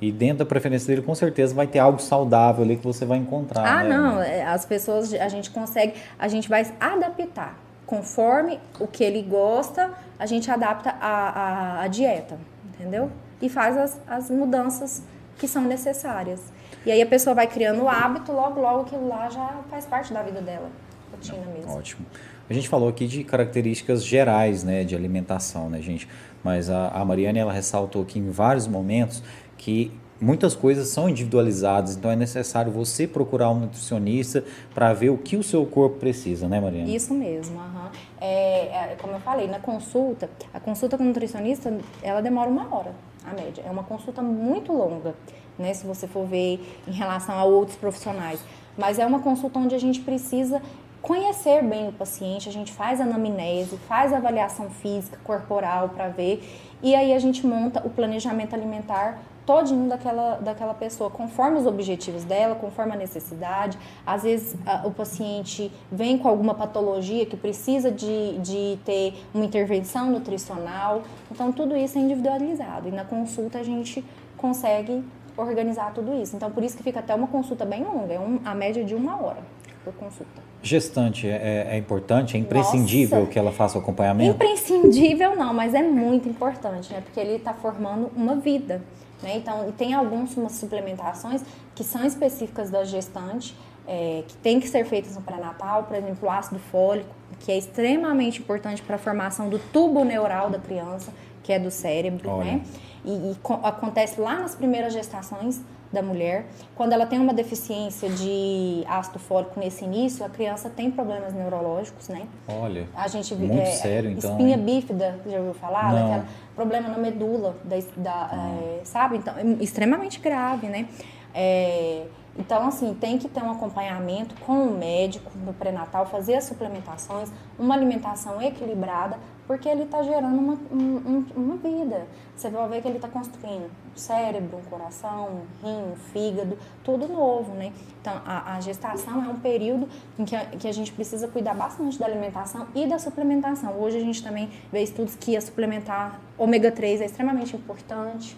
E 0.00 0.12
dentro 0.12 0.38
da 0.38 0.46
preferência 0.46 0.86
dele, 0.86 1.04
com 1.04 1.14
certeza, 1.14 1.54
vai 1.54 1.66
ter 1.66 1.78
algo 1.78 2.00
saudável 2.00 2.64
ali 2.64 2.76
que 2.76 2.84
você 2.84 3.04
vai 3.04 3.18
encontrar. 3.18 3.64
Ah, 3.64 3.82
né? 3.82 3.88
não. 3.96 4.20
É, 4.20 4.44
as 4.44 4.64
pessoas, 4.64 5.12
a 5.14 5.28
gente 5.28 5.50
consegue, 5.50 5.94
a 6.18 6.28
gente 6.28 6.48
vai 6.48 6.66
adaptar. 6.78 7.58
Conforme 7.86 8.58
o 8.80 8.86
que 8.86 9.04
ele 9.04 9.22
gosta, 9.22 9.92
a 10.18 10.26
gente 10.26 10.50
adapta 10.50 10.94
a, 11.00 11.08
a, 11.08 11.82
a 11.82 11.88
dieta, 11.88 12.38
entendeu? 12.74 13.10
E 13.42 13.48
faz 13.48 13.76
as, 13.76 14.00
as 14.06 14.30
mudanças 14.30 15.02
que 15.38 15.46
são 15.46 15.62
necessárias. 15.62 16.40
E 16.86 16.92
aí 16.92 17.00
a 17.00 17.06
pessoa 17.06 17.34
vai 17.34 17.46
criando 17.46 17.82
o 17.82 17.88
hábito, 17.88 18.32
logo, 18.32 18.60
logo 18.60 18.82
aquilo 18.82 19.08
lá 19.08 19.28
já 19.30 19.60
faz 19.70 19.86
parte 19.86 20.12
da 20.12 20.22
vida 20.22 20.40
dela. 20.40 20.68
Rotina 21.10 21.46
mesmo. 21.54 21.72
Ótimo. 21.76 22.06
A 22.48 22.52
gente 22.52 22.68
falou 22.68 22.88
aqui 22.88 23.06
de 23.06 23.24
características 23.24 24.04
gerais, 24.04 24.62
né, 24.62 24.84
de 24.84 24.94
alimentação, 24.94 25.70
né, 25.70 25.80
gente? 25.80 26.06
Mas 26.44 26.68
a, 26.68 26.88
a 26.88 27.04
Mariane, 27.04 27.38
ela 27.38 27.52
ressaltou 27.52 28.02
aqui 28.02 28.18
em 28.18 28.30
vários 28.30 28.68
momentos 28.68 29.22
que 29.56 29.90
muitas 30.20 30.54
coisas 30.54 30.88
são 30.88 31.08
individualizadas, 31.08 31.96
então 31.96 32.10
é 32.10 32.16
necessário 32.16 32.70
você 32.70 33.06
procurar 33.06 33.50
um 33.50 33.60
nutricionista 33.60 34.44
para 34.74 34.92
ver 34.92 35.10
o 35.10 35.18
que 35.18 35.36
o 35.36 35.42
seu 35.42 35.66
corpo 35.66 35.98
precisa, 35.98 36.48
né, 36.48 36.60
Mariana? 36.60 36.88
Isso 36.88 37.12
mesmo, 37.12 37.56
uhum. 37.58 37.88
é, 38.20 38.96
como 39.00 39.14
eu 39.14 39.20
falei, 39.20 39.48
na 39.48 39.58
consulta, 39.58 40.30
a 40.52 40.60
consulta 40.60 40.96
com 40.96 41.04
o 41.04 41.06
nutricionista, 41.06 41.76
ela 42.02 42.20
demora 42.20 42.48
uma 42.48 42.74
hora, 42.74 42.92
a 43.24 43.34
média. 43.34 43.62
É 43.66 43.70
uma 43.70 43.84
consulta 43.84 44.22
muito 44.22 44.72
longa, 44.72 45.14
né, 45.58 45.74
se 45.74 45.86
você 45.86 46.06
for 46.06 46.26
ver 46.26 46.60
em 46.86 46.92
relação 46.92 47.36
a 47.36 47.44
outros 47.44 47.76
profissionais. 47.76 48.40
Mas 48.76 48.98
é 48.98 49.06
uma 49.06 49.20
consulta 49.20 49.58
onde 49.58 49.74
a 49.74 49.78
gente 49.78 50.00
precisa 50.00 50.60
conhecer 51.04 51.62
bem 51.62 51.88
o 51.88 51.92
paciente, 51.92 52.48
a 52.48 52.52
gente 52.52 52.72
faz 52.72 52.98
anamnese, 52.98 53.76
faz 53.86 54.10
avaliação 54.10 54.70
física, 54.70 55.18
corporal 55.22 55.90
para 55.90 56.08
ver, 56.08 56.42
e 56.82 56.94
aí 56.94 57.12
a 57.12 57.18
gente 57.18 57.46
monta 57.46 57.86
o 57.86 57.90
planejamento 57.90 58.54
alimentar 58.54 59.20
todinho 59.44 59.86
daquela, 59.86 60.36
daquela 60.36 60.72
pessoa, 60.72 61.10
conforme 61.10 61.58
os 61.58 61.66
objetivos 61.66 62.24
dela, 62.24 62.54
conforme 62.54 62.92
a 62.94 62.96
necessidade. 62.96 63.78
Às 64.06 64.22
vezes 64.22 64.56
a, 64.64 64.86
o 64.86 64.90
paciente 64.90 65.70
vem 65.92 66.16
com 66.16 66.26
alguma 66.26 66.54
patologia 66.54 67.26
que 67.26 67.36
precisa 67.36 67.90
de, 67.90 68.38
de 68.38 68.78
ter 68.86 69.12
uma 69.34 69.44
intervenção 69.44 70.10
nutricional. 70.10 71.02
Então, 71.30 71.52
tudo 71.52 71.76
isso 71.76 71.98
é 71.98 72.00
individualizado. 72.00 72.88
E 72.88 72.90
na 72.90 73.04
consulta 73.04 73.58
a 73.58 73.62
gente 73.62 74.02
consegue 74.38 75.04
organizar 75.36 75.92
tudo 75.92 76.14
isso. 76.22 76.34
Então, 76.34 76.50
por 76.50 76.62
isso 76.64 76.74
que 76.74 76.82
fica 76.82 77.00
até 77.00 77.14
uma 77.14 77.26
consulta 77.26 77.66
bem 77.66 77.84
longa, 77.84 78.14
é 78.14 78.18
um, 78.18 78.40
a 78.46 78.54
média 78.54 78.82
de 78.82 78.94
uma 78.94 79.22
hora 79.22 79.53
por 79.84 79.92
consulta. 79.94 80.42
Gestante 80.62 81.28
é, 81.28 81.68
é 81.70 81.76
importante, 81.76 82.36
é 82.36 82.40
imprescindível 82.40 83.20
Nossa. 83.20 83.30
que 83.30 83.38
ela 83.38 83.52
faça 83.52 83.78
o 83.78 83.80
acompanhamento? 83.80 84.36
Imprescindível 84.36 85.36
não, 85.36 85.52
mas 85.52 85.74
é 85.74 85.82
muito 85.82 86.28
importante, 86.28 86.92
né? 86.92 87.02
Porque 87.02 87.20
ele 87.20 87.36
está 87.36 87.52
formando 87.52 88.10
uma 88.16 88.36
vida. 88.36 88.82
Né? 89.22 89.36
Então, 89.36 89.70
tem 89.72 89.94
algumas 89.94 90.30
suplementações 90.52 91.42
que 91.74 91.84
são 91.84 92.04
específicas 92.04 92.70
da 92.70 92.84
gestante, 92.84 93.56
é, 93.86 94.24
que 94.26 94.34
tem 94.38 94.58
que 94.58 94.66
ser 94.66 94.84
feitas 94.86 95.14
no 95.14 95.22
pré-natal, 95.22 95.84
por 95.84 95.96
exemplo, 95.96 96.26
o 96.26 96.30
ácido 96.30 96.58
fólico, 96.58 97.10
que 97.40 97.52
é 97.52 97.58
extremamente 97.58 98.40
importante 98.40 98.82
para 98.82 98.96
a 98.96 98.98
formação 98.98 99.48
do 99.48 99.58
tubo 99.58 100.04
neural 100.04 100.48
da 100.48 100.58
criança, 100.58 101.12
que 101.42 101.52
é 101.52 101.58
do 101.58 101.70
cérebro, 101.70 102.38
né? 102.38 102.62
E, 103.04 103.10
e 103.10 103.36
acontece 103.62 104.18
lá 104.18 104.40
nas 104.40 104.54
primeiras 104.54 104.94
gestações 104.94 105.60
da 105.94 106.02
mulher. 106.02 106.46
Quando 106.74 106.92
ela 106.92 107.06
tem 107.06 107.18
uma 107.18 107.32
deficiência 107.32 108.10
de 108.10 108.84
ácido 108.86 109.18
fólico 109.18 109.58
nesse 109.58 109.84
início, 109.84 110.26
a 110.26 110.28
criança 110.28 110.68
tem 110.68 110.90
problemas 110.90 111.32
neurológicos, 111.32 112.08
né? 112.08 112.26
Olha, 112.48 112.86
a 112.94 113.08
gente, 113.08 113.34
muito 113.34 113.54
é, 113.54 113.66
sério 113.66 114.10
então. 114.10 114.32
Espinha 114.32 114.56
hein? 114.56 114.62
bífida, 114.62 115.18
já 115.26 115.38
ouviu 115.38 115.54
falar? 115.54 115.92
Não. 115.92 116.02
Daquela, 116.02 116.26
problema 116.54 116.88
na 116.88 116.98
medula, 116.98 117.56
da, 117.64 117.76
da 117.96 118.30
é, 118.34 118.84
sabe? 118.84 119.16
Então, 119.16 119.34
é 119.36 119.62
extremamente 119.62 120.20
grave, 120.20 120.66
né? 120.68 120.88
É, 121.34 122.06
então, 122.36 122.66
assim, 122.66 122.94
tem 122.94 123.16
que 123.16 123.28
ter 123.28 123.42
um 123.42 123.50
acompanhamento 123.50 124.34
com 124.40 124.66
o 124.66 124.76
médico 124.76 125.30
no 125.44 125.52
pré-natal, 125.52 126.06
fazer 126.06 126.34
as 126.34 126.44
suplementações, 126.44 127.30
uma 127.58 127.74
alimentação 127.74 128.42
equilibrada, 128.42 129.18
porque 129.46 129.68
ele 129.68 129.82
está 129.82 130.02
gerando 130.02 130.38
uma, 130.38 130.54
um, 130.72 131.24
uma 131.36 131.56
vida. 131.56 132.06
Você 132.34 132.48
vai 132.48 132.68
ver 132.68 132.82
que 132.82 132.88
ele 132.88 132.96
está 132.96 133.08
construindo 133.08 133.66
um 133.66 133.96
cérebro, 133.96 134.58
um 134.58 134.62
coração, 134.62 135.28
um 135.62 135.66
rim, 135.66 135.92
um 135.92 135.96
fígado, 135.96 136.58
tudo 136.82 137.06
novo, 137.06 137.52
né? 137.54 137.72
Então, 138.00 138.20
a, 138.24 138.56
a 138.56 138.60
gestação 138.60 139.24
é 139.24 139.28
um 139.28 139.38
período 139.38 139.88
em 140.18 140.24
que 140.24 140.34
a, 140.34 140.46
que 140.46 140.66
a 140.66 140.72
gente 140.72 140.92
precisa 140.92 141.28
cuidar 141.28 141.54
bastante 141.54 141.98
da 141.98 142.06
alimentação 142.06 142.66
e 142.74 142.86
da 142.86 142.98
suplementação. 142.98 143.78
Hoje 143.78 143.98
a 143.98 144.00
gente 144.00 144.22
também 144.22 144.50
vê 144.72 144.82
estudos 144.82 145.14
que 145.14 145.36
a 145.36 145.40
suplementar 145.40 146.20
ômega 146.38 146.72
3 146.72 147.02
é 147.02 147.04
extremamente 147.04 147.54
importante. 147.54 148.36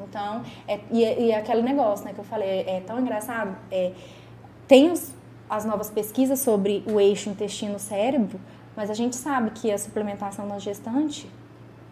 Então, 0.00 0.42
é, 0.68 0.80
e, 0.90 1.02
e 1.02 1.30
é 1.30 1.38
aquele 1.38 1.62
negócio 1.62 2.04
né, 2.04 2.12
que 2.12 2.18
eu 2.18 2.24
falei, 2.24 2.64
é, 2.66 2.82
tão 2.86 2.98
engraçado. 2.98 3.56
É, 3.70 3.92
tem 4.66 4.90
os, 4.90 5.12
as 5.48 5.64
novas 5.64 5.90
pesquisas 5.90 6.40
sobre 6.40 6.82
o 6.86 7.00
eixo 7.00 7.30
intestino-cérebro, 7.30 8.40
mas 8.76 8.90
a 8.90 8.94
gente 8.94 9.16
sabe 9.16 9.50
que 9.50 9.70
a 9.72 9.78
suplementação 9.78 10.46
na 10.46 10.58
gestante 10.58 11.28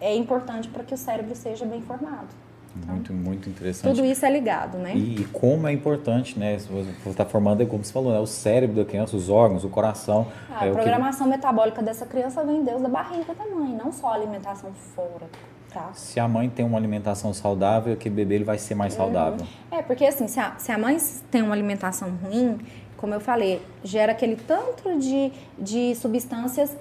é 0.00 0.14
importante 0.14 0.68
para 0.68 0.84
que 0.84 0.94
o 0.94 0.98
cérebro 0.98 1.34
seja 1.34 1.64
bem 1.64 1.80
formado. 1.82 2.28
Então, 2.76 2.94
muito, 2.94 3.12
muito 3.12 3.48
interessante. 3.48 3.94
Tudo 3.94 4.04
isso 4.04 4.26
é 4.26 4.30
ligado, 4.30 4.78
né? 4.78 4.96
E, 4.96 5.24
como 5.32 5.66
é 5.68 5.72
importante, 5.72 6.38
né? 6.38 6.58
Você 6.58 7.08
está 7.08 7.24
formando, 7.24 7.62
é 7.62 7.66
como 7.66 7.84
você 7.84 7.92
falou, 7.92 8.12
né? 8.12 8.18
o 8.18 8.26
cérebro 8.26 8.76
da 8.76 8.84
criança, 8.84 9.16
os 9.16 9.30
órgãos, 9.30 9.64
o 9.64 9.68
coração. 9.68 10.26
Ah, 10.50 10.66
é 10.66 10.70
a 10.70 10.72
programação 10.72 11.28
que... 11.28 11.36
metabólica 11.36 11.82
dessa 11.82 12.04
criança 12.04 12.42
vem 12.42 12.64
Deus 12.64 12.82
da 12.82 12.88
barriga 12.88 13.32
também, 13.34 13.76
não 13.76 13.92
só 13.92 14.08
a 14.08 14.14
alimentação 14.14 14.72
fora. 14.94 15.28
Tá. 15.72 15.90
Se 15.92 16.20
a 16.20 16.28
mãe 16.28 16.48
tem 16.48 16.64
uma 16.64 16.78
alimentação 16.78 17.34
saudável, 17.34 17.92
aquele 17.92 18.14
bebê 18.14 18.36
ele 18.36 18.44
vai 18.44 18.58
ser 18.58 18.76
mais 18.76 18.94
saudável. 18.94 19.44
É, 19.72 19.82
porque 19.82 20.04
assim, 20.04 20.28
se 20.28 20.38
a, 20.38 20.54
se 20.56 20.70
a 20.70 20.78
mãe 20.78 20.96
tem 21.30 21.42
uma 21.42 21.52
alimentação 21.52 22.10
ruim, 22.22 22.60
como 23.04 23.12
eu 23.12 23.20
falei, 23.20 23.60
gera 23.82 24.12
aquele 24.12 24.34
tanto 24.34 24.98
de, 24.98 25.30
de 25.58 25.94
substâncias 25.94 26.74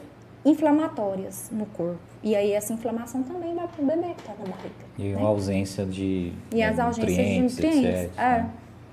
inflamatórias 0.45 1.49
no 1.51 1.65
corpo. 1.65 1.99
E 2.23 2.33
aí 2.33 2.53
essa 2.53 2.71
inflamação 2.71 3.23
também 3.23 3.53
vai 3.53 3.67
para 3.67 3.83
o 3.83 3.85
bebê 3.85 4.13
que 4.13 4.21
está 4.21 4.31
na 4.39 4.45
barriga. 4.45 4.73
E 4.97 5.09
né? 5.09 5.17
uma 5.17 5.27
ausência 5.27 5.85
de 5.85 6.31
E 6.53 6.63
as 6.63 6.79
ausências 6.79 7.27
de 7.27 7.39
nutrientes. 7.41 8.05
Etc, 8.05 8.17
é. 8.17 8.45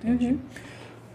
Uhum. 0.03 0.41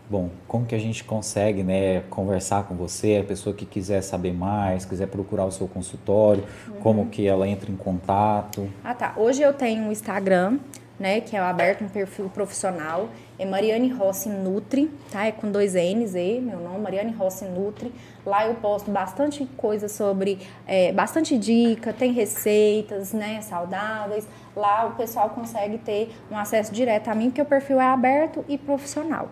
Bom, 0.09 0.29
como 0.47 0.65
que 0.65 0.73
a 0.73 0.79
gente 0.79 1.03
consegue 1.03 1.63
né, 1.63 1.99
conversar 2.09 2.63
com 2.63 2.75
você, 2.75 3.19
a 3.21 3.27
pessoa 3.27 3.53
que 3.53 3.65
quiser 3.65 4.01
saber 4.01 4.33
mais, 4.33 4.85
quiser 4.85 5.07
procurar 5.07 5.43
o 5.43 5.51
seu 5.51 5.67
consultório, 5.67 6.45
uhum. 6.69 6.79
como 6.79 7.05
que 7.07 7.27
ela 7.27 7.45
entra 7.45 7.69
em 7.69 7.75
contato? 7.75 8.69
Ah 8.85 8.93
tá, 8.93 9.13
hoje 9.17 9.41
eu 9.41 9.51
tenho 9.51 9.89
o 9.89 9.91
Instagram, 9.91 10.59
né, 10.99 11.21
que 11.21 11.35
é 11.35 11.39
aberto 11.39 11.83
um 11.83 11.89
perfil 11.89 12.29
profissional, 12.29 13.09
é 13.37 13.45
Mariane 13.45 13.89
Rossi 13.89 14.29
Nutri, 14.29 14.89
tá? 15.11 15.25
É 15.25 15.31
com 15.31 15.51
dois 15.51 15.73
N's 15.73 16.15
e 16.15 16.39
meu 16.39 16.59
nome, 16.59 16.79
Mariane 16.79 17.11
Rossi 17.11 17.45
Nutri. 17.45 17.93
Lá 18.25 18.47
eu 18.47 18.55
posto 18.55 18.89
bastante 18.89 19.45
coisa 19.57 19.89
sobre, 19.89 20.39
é, 20.65 20.91
bastante 20.93 21.37
dica, 21.37 21.91
tem 21.91 22.13
receitas, 22.13 23.11
né, 23.11 23.41
saudáveis. 23.41 24.25
Lá 24.55 24.85
o 24.85 24.91
pessoal 24.95 25.29
consegue 25.31 25.77
ter 25.77 26.15
um 26.31 26.37
acesso 26.37 26.73
direto 26.73 27.09
a 27.09 27.15
mim, 27.15 27.25
porque 27.29 27.41
o 27.41 27.45
perfil 27.45 27.79
é 27.79 27.87
aberto 27.87 28.45
e 28.47 28.57
profissional. 28.57 29.29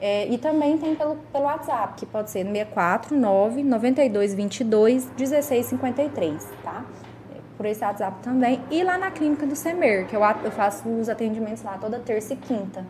É, 0.00 0.26
e 0.28 0.36
também 0.36 0.76
tem 0.76 0.94
pelo, 0.94 1.16
pelo 1.32 1.44
WhatsApp, 1.44 1.94
que 1.96 2.04
pode 2.04 2.30
ser 2.30 2.44
649 2.44 3.62
9222 3.62 5.10
1653, 5.16 6.48
tá? 6.62 6.84
Por 7.64 7.70
esse 7.70 7.82
WhatsApp 7.82 8.18
também. 8.22 8.60
E 8.70 8.82
lá 8.82 8.98
na 8.98 9.10
clínica 9.10 9.46
do 9.46 9.56
Semer, 9.56 10.06
que 10.06 10.14
eu, 10.14 10.20
eu 10.44 10.50
faço 10.50 10.86
os 10.86 11.08
atendimentos 11.08 11.62
lá 11.62 11.78
toda 11.80 11.98
terça 11.98 12.34
e 12.34 12.36
quinta. 12.36 12.84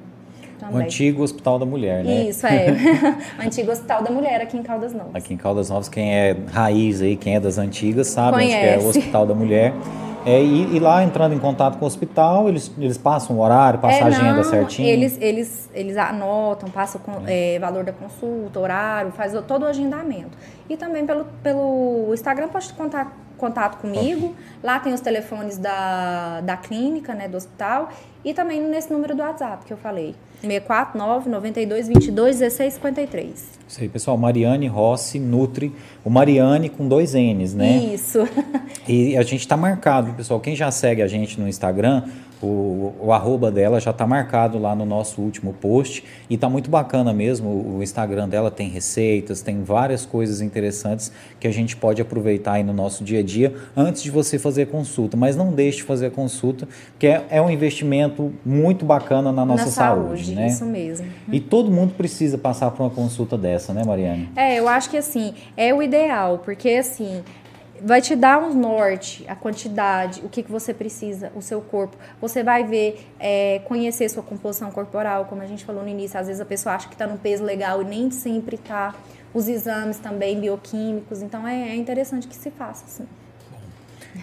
Também. 0.59 0.75
O 0.75 0.79
antigo 0.79 1.23
Hospital 1.23 1.61
da 1.61 1.65
Mulher, 1.65 2.03
né? 2.03 2.25
Isso, 2.25 2.45
é. 2.45 2.67
o 3.39 3.47
antigo 3.47 3.71
Hospital 3.71 4.03
da 4.03 4.11
Mulher 4.11 4.41
aqui 4.41 4.57
em 4.57 4.65
Caldas 4.65 4.93
Novas. 4.93 5.15
Aqui 5.15 5.33
em 5.33 5.37
Caldas 5.37 5.71
Novas, 5.71 5.89
quem 5.89 6.13
é 6.13 6.37
raiz 6.51 7.01
aí, 7.01 7.15
quem 7.17 7.37
é 7.37 7.41
das 7.41 7.57
antigas, 7.57 8.09
sabe 8.09 8.39
Conhece. 8.39 8.57
onde 8.57 8.67
é 8.67 8.85
o 8.85 8.89
Hospital 8.89 9.27
da 9.27 9.35
Mulher. 9.37 9.73
É, 10.27 10.43
e, 10.43 10.75
e, 10.75 10.81
lá 10.81 11.05
entrando 11.05 11.35
em 11.35 11.39
contato 11.39 11.79
com 11.79 11.85
o 11.85 11.87
hospital, 11.87 12.49
eles, 12.49 12.73
eles 12.77 12.99
passam 12.99 13.37
o 13.37 13.41
horário, 13.41 13.79
passam 13.79 14.01
é, 14.01 14.03
a 14.03 14.07
agenda 14.07 14.33
não, 14.33 14.45
certinho? 14.45 14.89
Eles, 14.89 15.19
eles, 15.21 15.71
eles 15.73 15.97
anotam, 15.97 16.69
passam 16.69 17.01
o 17.07 17.23
é, 17.29 17.61
valor 17.61 17.85
da 17.85 17.93
consulta, 17.93 18.59
horário, 18.59 19.13
faz 19.13 19.35
todo 19.47 19.63
o 19.63 19.67
agendamento. 19.67 20.37
E 20.69 20.77
também 20.77 21.07
pelo, 21.07 21.27
pelo 21.45 22.11
Instagram 22.13 22.49
pode 22.49 22.73
contar 22.73 23.24
contato 23.45 23.79
comigo. 23.79 24.35
Lá 24.63 24.79
tem 24.79 24.95
os 24.95 25.01
telefones 25.01 25.59
da, 25.59 26.41
da 26.41 26.57
clínica, 26.57 27.15
né, 27.15 27.29
do 27.29 27.37
hospital. 27.37 27.91
E 28.25 28.33
também 28.33 28.61
nesse 28.61 28.91
número 28.91 29.15
do 29.15 29.23
WhatsApp 29.23 29.67
que 29.67 29.73
eu 29.73 29.77
falei. 29.77 30.15
649 30.41 31.29
92 31.29 31.89
22 31.89 32.39
16 32.39 32.75
53. 32.75 33.45
Isso 33.69 33.81
aí, 33.81 33.89
pessoal. 33.89 34.17
Mariane 34.17 34.67
Rossi 34.67 35.19
Nutri. 35.19 35.73
O 36.05 36.11
Mariane 36.11 36.69
com 36.69 36.89
dois 36.89 37.15
N's, 37.15 37.55
né? 37.55 37.77
Isso. 37.77 38.21
e 38.89 39.17
a 39.17 39.23
gente 39.23 39.41
está 39.41 39.57
marcado, 39.57 40.13
pessoal. 40.15 40.41
Quem 40.41 40.57
já 40.57 40.71
segue 40.71 41.03
a 41.03 41.07
gente 41.07 41.39
no 41.39 41.49
Instagram, 41.49 42.05
o, 42.45 42.95
o 43.01 43.13
arroba 43.13 43.51
dela 43.51 43.81
já 43.81 43.91
está 43.91 44.07
marcado 44.07 44.59
lá 44.59 44.75
no 44.75 44.85
nosso 44.85 45.21
último 45.21 45.53
post 45.53 46.05
e 46.29 46.35
está 46.35 46.49
muito 46.49 46.71
bacana 46.71 47.13
mesmo. 47.13 47.77
O 47.77 47.83
Instagram 47.83 48.29
dela 48.29 48.51
tem 48.51 48.69
receitas, 48.69 49.43
tem 49.43 49.63
várias 49.63 50.05
coisas 50.05 50.41
interessantes 50.41 51.11
que 51.41 51.47
a 51.47 51.53
gente 51.53 51.77
pode 51.77 52.01
aproveitar 52.03 52.53
aí 52.53 52.63
no 52.63 52.73
nosso 52.73 53.03
dia 53.05 53.21
a 53.21 53.23
dia 53.23 53.55
antes 53.77 54.03
de 54.03 54.11
você 54.11 54.39
fazer 54.39 54.67
consulta. 54.67 55.17
Mas 55.17 55.37
não 55.37 55.53
deixe 55.53 55.79
de 55.79 55.85
fazer 55.85 56.07
a 56.07 56.11
consulta, 56.11 56.69
que 56.99 57.07
é, 57.07 57.25
é 57.31 57.43
um 57.43 57.51
investimento 57.51 58.33
muito 58.45 58.85
bacana 58.85 59.33
na 59.33 59.45
nossa 59.45 59.67
na 59.67 59.71
saúde, 59.71 60.25
saúde, 60.25 60.35
né? 60.35 60.47
Isso 60.49 60.65
mesmo. 60.65 61.07
E 61.33 61.41
todo 61.41 61.71
mundo 61.71 61.95
precisa 61.95 62.37
passar 62.37 62.71
por 62.71 62.83
uma 62.83 62.91
consulta 62.91 63.37
dessa, 63.37 63.73
né, 63.73 63.83
Mariane? 63.85 64.29
É, 64.37 64.59
eu 64.59 64.69
acho 64.69 64.91
que 64.91 64.97
assim, 64.97 65.35
é 65.57 65.73
o 65.73 65.83
ideal, 65.83 66.39
porque 66.45 66.71
assim, 66.71 67.23
vai 67.81 68.01
te 68.01 68.15
dar 68.15 68.39
um 68.39 68.55
norte, 68.55 69.25
a 69.29 69.35
quantidade, 69.35 70.21
o 70.25 70.29
que, 70.29 70.43
que 70.43 70.51
você 70.51 70.73
precisa, 70.73 71.33
o 71.35 71.43
seu 71.43 71.61
corpo. 71.61 71.97
Você 72.21 72.43
vai 72.43 72.65
ver, 72.65 73.07
é, 73.19 73.61
conhecer 73.65 74.09
sua 74.09 74.23
composição 74.23 74.71
corporal, 74.71 75.27
como 75.27 75.43
a 75.43 75.47
gente 75.47 75.65
falou 75.65 75.83
no 75.83 75.89
início. 75.89 76.19
Às 76.19 76.27
vezes 76.27 76.41
a 76.41 76.45
pessoa 76.45 76.75
acha 76.75 76.89
que 76.89 76.95
está 76.95 77.07
no 77.07 77.19
peso 77.19 77.45
legal 77.45 77.83
e 77.83 77.85
nem 77.85 78.11
sempre 78.11 78.57
está. 78.57 78.95
Os 79.33 79.49
exames 79.49 79.99
também 79.99 80.41
bioquímicos. 80.41 81.23
Então 81.23 81.47
é, 81.47 81.71
é 81.71 81.77
interessante 81.77 82.29
que 82.29 82.37
se 82.37 82.51
faça, 82.51 82.85
sim. 82.87 83.07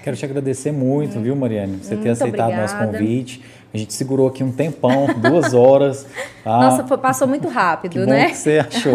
Quero 0.04 0.16
te 0.16 0.24
agradecer 0.24 0.72
muito, 0.72 1.20
viu, 1.20 1.36
Mariane, 1.36 1.78
você 1.78 1.98
ter 1.98 2.10
aceitado 2.10 2.54
o 2.54 2.56
nosso 2.56 2.78
convite. 2.78 3.44
A 3.74 3.78
gente 3.78 3.94
segurou 3.94 4.28
aqui 4.28 4.44
um 4.44 4.52
tempão, 4.52 5.08
duas 5.18 5.54
horas. 5.54 6.06
Tá? 6.44 6.58
Nossa, 6.58 6.98
passou 6.98 7.28
muito 7.28 7.48
rápido, 7.48 7.94
que 7.94 8.00
né? 8.00 8.30
Que 8.30 8.38
você 8.38 8.60
achou. 8.60 8.94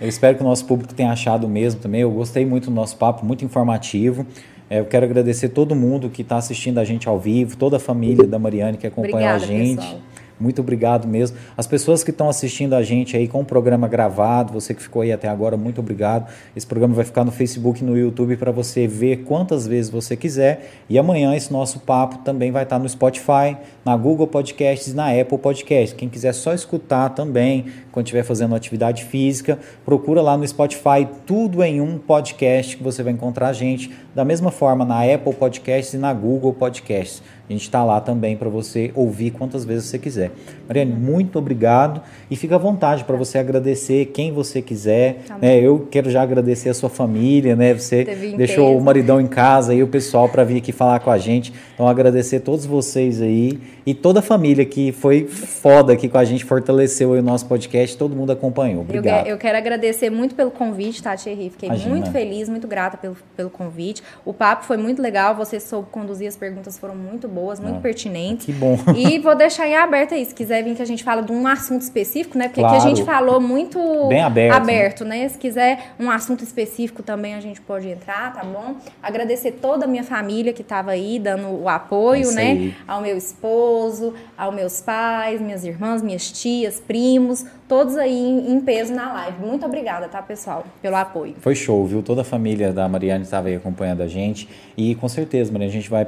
Eu 0.00 0.08
espero 0.08 0.36
que 0.36 0.42
o 0.42 0.46
nosso 0.46 0.64
público 0.64 0.94
tenha 0.94 1.12
achado 1.12 1.46
mesmo 1.46 1.80
também. 1.80 2.00
Eu 2.00 2.10
gostei 2.10 2.46
muito 2.46 2.70
do 2.70 2.74
nosso 2.74 2.96
papo, 2.96 3.26
muito 3.26 3.44
informativo. 3.44 4.26
É, 4.70 4.78
eu 4.80 4.84
quero 4.84 5.04
agradecer 5.04 5.50
todo 5.50 5.74
mundo 5.74 6.08
que 6.08 6.22
está 6.22 6.36
assistindo 6.36 6.78
a 6.78 6.84
gente 6.84 7.08
ao 7.08 7.18
vivo, 7.18 7.56
toda 7.56 7.76
a 7.76 7.80
família 7.80 8.26
da 8.26 8.38
Mariane 8.38 8.78
que 8.78 8.86
acompanha 8.86 9.34
Obrigada, 9.34 9.44
a 9.44 9.46
gente. 9.46 9.80
Pessoal. 9.80 10.00
Muito 10.40 10.60
obrigado 10.60 11.06
mesmo. 11.06 11.36
As 11.56 11.66
pessoas 11.66 12.02
que 12.02 12.10
estão 12.10 12.28
assistindo 12.28 12.74
a 12.74 12.82
gente 12.82 13.16
aí 13.16 13.28
com 13.28 13.40
o 13.40 13.44
programa 13.44 13.86
gravado, 13.86 14.52
você 14.52 14.74
que 14.74 14.82
ficou 14.82 15.02
aí 15.02 15.12
até 15.12 15.28
agora, 15.28 15.56
muito 15.56 15.80
obrigado. 15.80 16.32
Esse 16.56 16.66
programa 16.66 16.94
vai 16.94 17.04
ficar 17.04 17.24
no 17.24 17.30
Facebook 17.30 17.82
e 17.82 17.84
no 17.84 17.96
YouTube 17.96 18.36
para 18.36 18.50
você 18.50 18.86
ver 18.86 19.24
quantas 19.24 19.66
vezes 19.66 19.90
você 19.90 20.16
quiser. 20.16 20.70
E 20.88 20.98
amanhã 20.98 21.34
esse 21.36 21.52
nosso 21.52 21.80
papo 21.80 22.18
também 22.18 22.50
vai 22.50 22.62
estar 22.62 22.78
no 22.78 22.88
Spotify, 22.88 23.56
na 23.84 23.96
Google 23.96 24.26
Podcasts 24.26 24.94
na 24.94 25.10
Apple 25.10 25.38
Podcasts. 25.38 25.92
Quem 25.92 26.08
quiser 26.08 26.32
só 26.32 26.54
escutar 26.54 27.10
também, 27.10 27.66
quando 27.92 28.06
estiver 28.06 28.22
fazendo 28.22 28.54
atividade 28.54 29.04
física, 29.04 29.58
procura 29.84 30.22
lá 30.22 30.36
no 30.36 30.46
Spotify, 30.46 31.06
tudo 31.26 31.62
em 31.62 31.80
um 31.80 31.98
podcast 31.98 32.76
que 32.76 32.82
você 32.82 33.02
vai 33.02 33.12
encontrar 33.12 33.48
a 33.48 33.52
gente. 33.52 33.90
Da 34.14 34.24
mesma 34.24 34.50
forma 34.50 34.84
na 34.84 35.02
Apple 35.02 35.34
Podcasts 35.34 35.94
e 35.94 35.98
na 35.98 36.12
Google 36.12 36.52
Podcasts. 36.52 37.22
A 37.50 37.52
gente 37.52 37.62
está 37.62 37.82
lá 37.82 38.00
também 38.00 38.36
para 38.36 38.48
você 38.48 38.92
ouvir 38.94 39.32
quantas 39.32 39.64
vezes 39.64 39.86
você 39.86 39.98
quiser. 39.98 40.30
Mariane, 40.68 40.92
muito 40.92 41.36
obrigado 41.36 42.00
e 42.30 42.36
fica 42.36 42.54
à 42.54 42.58
vontade 42.58 43.02
para 43.02 43.16
você 43.16 43.38
agradecer 43.38 44.06
quem 44.14 44.30
você 44.30 44.62
quiser. 44.62 45.24
Tá 45.26 45.36
né? 45.36 45.58
Eu 45.58 45.88
quero 45.90 46.08
já 46.08 46.22
agradecer 46.22 46.68
a 46.68 46.74
sua 46.74 46.88
família, 46.88 47.56
né? 47.56 47.74
Você 47.74 48.04
deixou 48.36 48.78
o 48.78 48.80
maridão 48.80 49.20
em 49.20 49.26
casa 49.26 49.74
e 49.74 49.82
o 49.82 49.88
pessoal 49.88 50.28
para 50.28 50.44
vir 50.44 50.58
aqui 50.58 50.70
falar 50.70 51.00
com 51.00 51.10
a 51.10 51.18
gente. 51.18 51.52
Então 51.74 51.88
agradecer 51.88 52.36
a 52.36 52.40
todos 52.40 52.64
vocês 52.64 53.20
aí 53.20 53.58
e 53.84 53.94
toda 53.94 54.20
a 54.20 54.22
família 54.22 54.64
que 54.64 54.92
foi 54.92 55.26
foda 55.26 55.92
aqui 55.92 56.08
com 56.08 56.18
a 56.18 56.24
gente, 56.24 56.44
fortaleceu 56.44 57.10
o 57.10 57.22
nosso 57.22 57.46
podcast, 57.46 57.96
todo 57.96 58.14
mundo 58.14 58.30
acompanhou. 58.30 58.82
Obrigado. 58.82 59.26
Eu, 59.26 59.32
eu 59.32 59.38
quero 59.38 59.58
agradecer 59.58 60.08
muito 60.08 60.36
pelo 60.36 60.52
convite, 60.52 61.02
Tati 61.02 61.28
Henri. 61.28 61.50
Fiquei 61.50 61.68
Imagina. 61.68 61.90
muito 61.90 62.12
feliz, 62.12 62.48
muito 62.48 62.68
grata 62.68 62.96
pelo, 62.96 63.16
pelo 63.36 63.50
convite. 63.50 64.04
O 64.24 64.32
papo 64.32 64.64
foi 64.66 64.76
muito 64.76 65.02
legal, 65.02 65.34
você 65.34 65.58
soube 65.58 65.88
conduzir, 65.90 66.28
as 66.28 66.36
perguntas 66.36 66.78
foram 66.78 66.94
muito 66.94 67.26
boas 67.26 67.39
boas, 67.40 67.60
muito 67.60 67.78
ah, 67.78 67.80
pertinentes. 67.80 68.46
Que 68.46 68.52
bom. 68.52 68.78
E 68.96 69.18
vou 69.18 69.34
deixar 69.34 69.66
em 69.66 69.76
aberto 69.76 70.14
aí, 70.14 70.24
se 70.24 70.34
quiser 70.34 70.62
vir 70.62 70.74
que 70.74 70.82
a 70.82 70.86
gente 70.86 71.02
fala 71.02 71.22
de 71.22 71.32
um 71.32 71.46
assunto 71.46 71.82
específico, 71.82 72.36
né? 72.36 72.48
Porque 72.48 72.60
claro. 72.60 72.76
aqui 72.76 72.86
a 72.86 72.88
gente 72.88 73.04
falou 73.04 73.40
muito 73.40 73.78
Bem 74.08 74.20
aberto, 74.20 74.56
aberto 74.56 75.04
né? 75.04 75.10
né? 75.10 75.28
Se 75.28 75.38
quiser 75.38 75.92
um 75.98 76.10
assunto 76.10 76.44
específico 76.44 77.02
também 77.02 77.34
a 77.34 77.40
gente 77.40 77.60
pode 77.60 77.88
entrar, 77.88 78.32
tá 78.32 78.44
bom? 78.44 78.76
Agradecer 79.02 79.52
toda 79.52 79.84
a 79.84 79.88
minha 79.88 80.04
família 80.04 80.52
que 80.52 80.62
estava 80.62 80.92
aí 80.92 81.18
dando 81.18 81.48
o 81.62 81.68
apoio, 81.68 82.30
né? 82.32 82.50
Aí. 82.50 82.74
Ao 82.86 83.00
meu 83.00 83.16
esposo, 83.16 84.14
aos 84.36 84.54
meus 84.54 84.80
pais, 84.80 85.40
minhas 85.40 85.64
irmãs, 85.64 86.02
minhas 86.02 86.30
tias, 86.30 86.80
primos, 86.80 87.44
todos 87.68 87.96
aí 87.96 88.12
em, 88.12 88.52
em 88.52 88.60
peso 88.60 88.94
na 88.94 89.12
live. 89.12 89.44
Muito 89.44 89.66
obrigada, 89.66 90.08
tá, 90.08 90.22
pessoal, 90.22 90.64
pelo 90.80 90.96
apoio. 90.96 91.34
Foi 91.40 91.54
show, 91.54 91.84
viu? 91.86 92.02
Toda 92.02 92.22
a 92.22 92.24
família 92.24 92.72
da 92.72 92.88
Mariane 92.88 93.24
estava 93.24 93.48
aí 93.48 93.56
acompanhando 93.56 94.02
a 94.02 94.06
gente 94.06 94.48
e 94.76 94.94
com 94.94 95.08
certeza, 95.08 95.52
Mariane, 95.52 95.70
a 95.70 95.74
gente 95.74 95.90
vai 95.90 96.06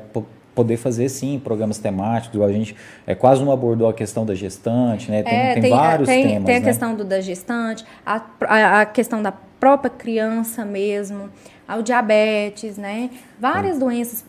poder 0.55 0.77
fazer 0.77 1.09
sim 1.09 1.41
programas 1.43 1.79
temáticos. 1.79 2.41
A 2.41 2.53
gente 2.53 2.77
é, 3.07 3.15
quase 3.15 3.45
não 3.45 3.53
abordou 3.53 3.89
a 3.89 3.95
questão 3.95 4.25
da 4.25 4.35
gestante, 4.35 5.11
né? 5.11 5.23
Tem, 5.23 5.39
é, 5.39 5.53
tem, 5.55 5.63
tem 5.63 5.71
vários 5.71 6.09
tem, 6.09 6.27
temas. 6.27 6.45
Tem 6.45 6.57
a 6.57 6.61
né? 6.61 6.65
questão 6.65 6.95
do, 6.95 7.05
da 7.05 7.21
gestante, 7.21 7.85
a, 8.05 8.23
a, 8.43 8.81
a 8.81 8.87
questão 8.87 9.23
da 9.23 9.33
própria 9.33 9.91
criança 9.91 10.65
mesmo, 10.65 11.31
ao 11.67 11.83
diabetes, 11.83 12.77
né? 12.77 13.11
Várias 13.43 13.77
doenças, 13.77 14.25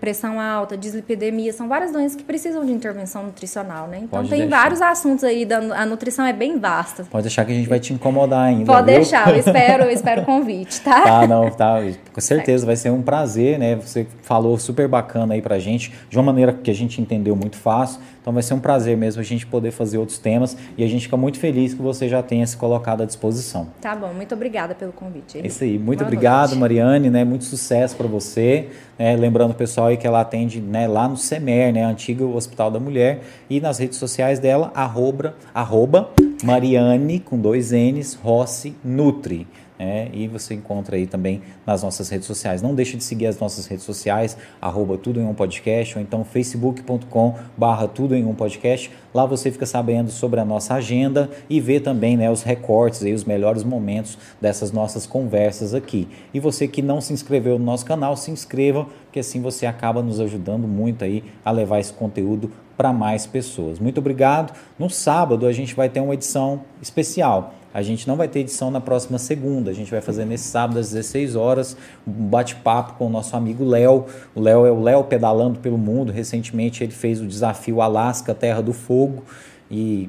pressão 0.00 0.40
alta, 0.40 0.76
dislipidemia, 0.76 1.52
são 1.52 1.68
várias 1.68 1.92
doenças 1.92 2.16
que 2.16 2.24
precisam 2.24 2.66
de 2.66 2.72
intervenção 2.72 3.22
nutricional, 3.22 3.86
né? 3.86 3.98
Então 3.98 4.18
Pode 4.18 4.28
tem 4.28 4.40
deixar. 4.40 4.60
vários 4.60 4.82
assuntos 4.82 5.22
aí, 5.22 5.44
da, 5.44 5.58
a 5.58 5.86
nutrição 5.86 6.26
é 6.26 6.32
bem 6.32 6.58
vasta. 6.58 7.04
Pode 7.08 7.22
deixar 7.22 7.44
que 7.44 7.52
a 7.52 7.54
gente 7.54 7.68
vai 7.68 7.78
te 7.78 7.92
incomodar 7.92 8.46
ainda. 8.46 8.66
Pode 8.66 8.90
viu? 8.90 8.96
deixar, 8.96 9.28
eu 9.30 9.36
espero, 9.36 9.84
eu 9.84 9.90
espero 9.92 10.22
o 10.22 10.24
convite, 10.26 10.80
tá? 10.80 11.00
Tá, 11.00 11.28
não, 11.28 11.48
tá. 11.48 11.76
Com 12.12 12.20
certeza 12.20 12.66
vai 12.66 12.74
ser 12.74 12.90
um 12.90 13.02
prazer, 13.02 13.56
né? 13.56 13.76
Você 13.76 14.04
falou 14.22 14.58
super 14.58 14.88
bacana 14.88 15.34
aí 15.34 15.40
pra 15.40 15.60
gente, 15.60 15.94
de 16.10 16.18
uma 16.18 16.24
maneira 16.24 16.52
que 16.52 16.68
a 16.68 16.74
gente 16.74 17.00
entendeu 17.00 17.36
muito 17.36 17.56
fácil. 17.56 18.00
Então 18.26 18.34
vai 18.34 18.42
ser 18.42 18.54
um 18.54 18.58
prazer 18.58 18.96
mesmo 18.96 19.20
a 19.20 19.24
gente 19.24 19.46
poder 19.46 19.70
fazer 19.70 19.98
outros 19.98 20.18
temas 20.18 20.56
e 20.76 20.82
a 20.82 20.88
gente 20.88 21.02
fica 21.02 21.16
muito 21.16 21.38
feliz 21.38 21.72
que 21.72 21.80
você 21.80 22.08
já 22.08 22.20
tenha 22.24 22.44
se 22.44 22.56
colocado 22.56 23.04
à 23.04 23.06
disposição. 23.06 23.68
Tá 23.80 23.94
bom, 23.94 24.12
muito 24.12 24.34
obrigada 24.34 24.74
pelo 24.74 24.90
convite. 24.90 25.38
É 25.38 25.46
isso 25.46 25.62
aí, 25.62 25.78
muito 25.78 26.00
Boa 26.00 26.08
obrigado, 26.08 26.48
noite. 26.48 26.58
Mariane, 26.58 27.08
né? 27.08 27.24
Muito 27.24 27.44
sucesso 27.44 27.94
para 27.94 28.08
você. 28.08 28.55
É, 28.98 29.14
lembrando 29.14 29.50
o 29.50 29.54
pessoal 29.54 29.88
aí 29.88 29.96
que 29.96 30.06
ela 30.06 30.20
atende 30.20 30.60
né, 30.60 30.86
lá 30.88 31.08
no 31.08 31.16
SEMER, 31.16 31.72
né, 31.72 31.84
antigo 31.84 32.34
Hospital 32.34 32.70
da 32.70 32.80
Mulher, 32.80 33.20
e 33.48 33.60
nas 33.60 33.78
redes 33.78 33.98
sociais 33.98 34.38
dela, 34.38 34.70
arroba, 34.74 35.34
arroba 35.54 36.10
Mariane, 36.42 37.20
com 37.20 37.38
dois 37.38 37.72
N's, 37.72 38.14
Rossi 38.14 38.74
Nutri. 38.84 39.46
É, 39.78 40.08
e 40.12 40.26
você 40.26 40.54
encontra 40.54 40.96
aí 40.96 41.06
também 41.06 41.42
nas 41.66 41.82
nossas 41.82 42.08
redes 42.08 42.26
sociais. 42.26 42.62
Não 42.62 42.74
deixe 42.74 42.96
de 42.96 43.04
seguir 43.04 43.26
as 43.26 43.38
nossas 43.38 43.66
redes 43.66 43.84
sociais, 43.84 44.36
arroba 44.60 44.96
tudo 44.96 45.20
em 45.20 45.26
um 45.26 45.34
podcast, 45.34 45.96
ou 45.96 46.02
então 46.02 46.24
facebook.com 46.24 47.34
barra 47.56 47.86
tudo 47.86 48.14
em 48.14 48.24
um 48.24 48.34
podcast. 48.34 48.90
Lá 49.12 49.26
você 49.26 49.50
fica 49.50 49.66
sabendo 49.66 50.10
sobre 50.10 50.40
a 50.40 50.44
nossa 50.44 50.74
agenda 50.74 51.30
e 51.48 51.60
vê 51.60 51.78
também 51.78 52.16
né, 52.16 52.30
os 52.30 52.42
recortes 52.42 53.02
e 53.02 53.12
os 53.12 53.24
melhores 53.24 53.64
momentos 53.64 54.18
dessas 54.40 54.72
nossas 54.72 55.06
conversas 55.06 55.74
aqui. 55.74 56.08
E 56.32 56.40
você 56.40 56.66
que 56.66 56.80
não 56.80 57.00
se 57.00 57.12
inscreveu 57.12 57.58
no 57.58 57.64
nosso 57.64 57.84
canal, 57.84 58.16
se 58.16 58.30
inscreva, 58.30 58.86
porque 59.04 59.20
assim 59.20 59.42
você 59.42 59.66
acaba 59.66 60.02
nos 60.02 60.20
ajudando 60.20 60.66
muito 60.66 61.04
aí 61.04 61.22
a 61.44 61.50
levar 61.50 61.80
esse 61.80 61.92
conteúdo 61.92 62.50
para 62.76 62.92
mais 62.92 63.26
pessoas. 63.26 63.78
Muito 63.78 63.98
obrigado. 63.98 64.54
No 64.78 64.90
sábado 64.90 65.46
a 65.46 65.52
gente 65.52 65.74
vai 65.74 65.88
ter 65.88 66.00
uma 66.00 66.14
edição 66.14 66.62
especial. 66.82 67.54
A 67.76 67.82
gente 67.82 68.08
não 68.08 68.16
vai 68.16 68.26
ter 68.26 68.40
edição 68.40 68.70
na 68.70 68.80
próxima 68.80 69.18
segunda. 69.18 69.70
A 69.70 69.74
gente 69.74 69.90
vai 69.90 70.00
fazer 70.00 70.24
nesse 70.24 70.44
sábado 70.44 70.78
às 70.78 70.92
16 70.92 71.36
horas 71.36 71.76
um 72.08 72.10
bate-papo 72.10 72.94
com 72.94 73.06
o 73.06 73.10
nosso 73.10 73.36
amigo 73.36 73.66
Léo. 73.66 74.06
O 74.34 74.40
Léo 74.40 74.64
é 74.64 74.70
o 74.70 74.80
Léo 74.80 75.04
pedalando 75.04 75.58
pelo 75.58 75.76
mundo. 75.76 76.10
Recentemente 76.10 76.82
ele 76.82 76.92
fez 76.92 77.20
o 77.20 77.26
desafio 77.26 77.82
Alasca 77.82 78.34
Terra 78.34 78.62
do 78.62 78.72
Fogo 78.72 79.24
e 79.70 80.08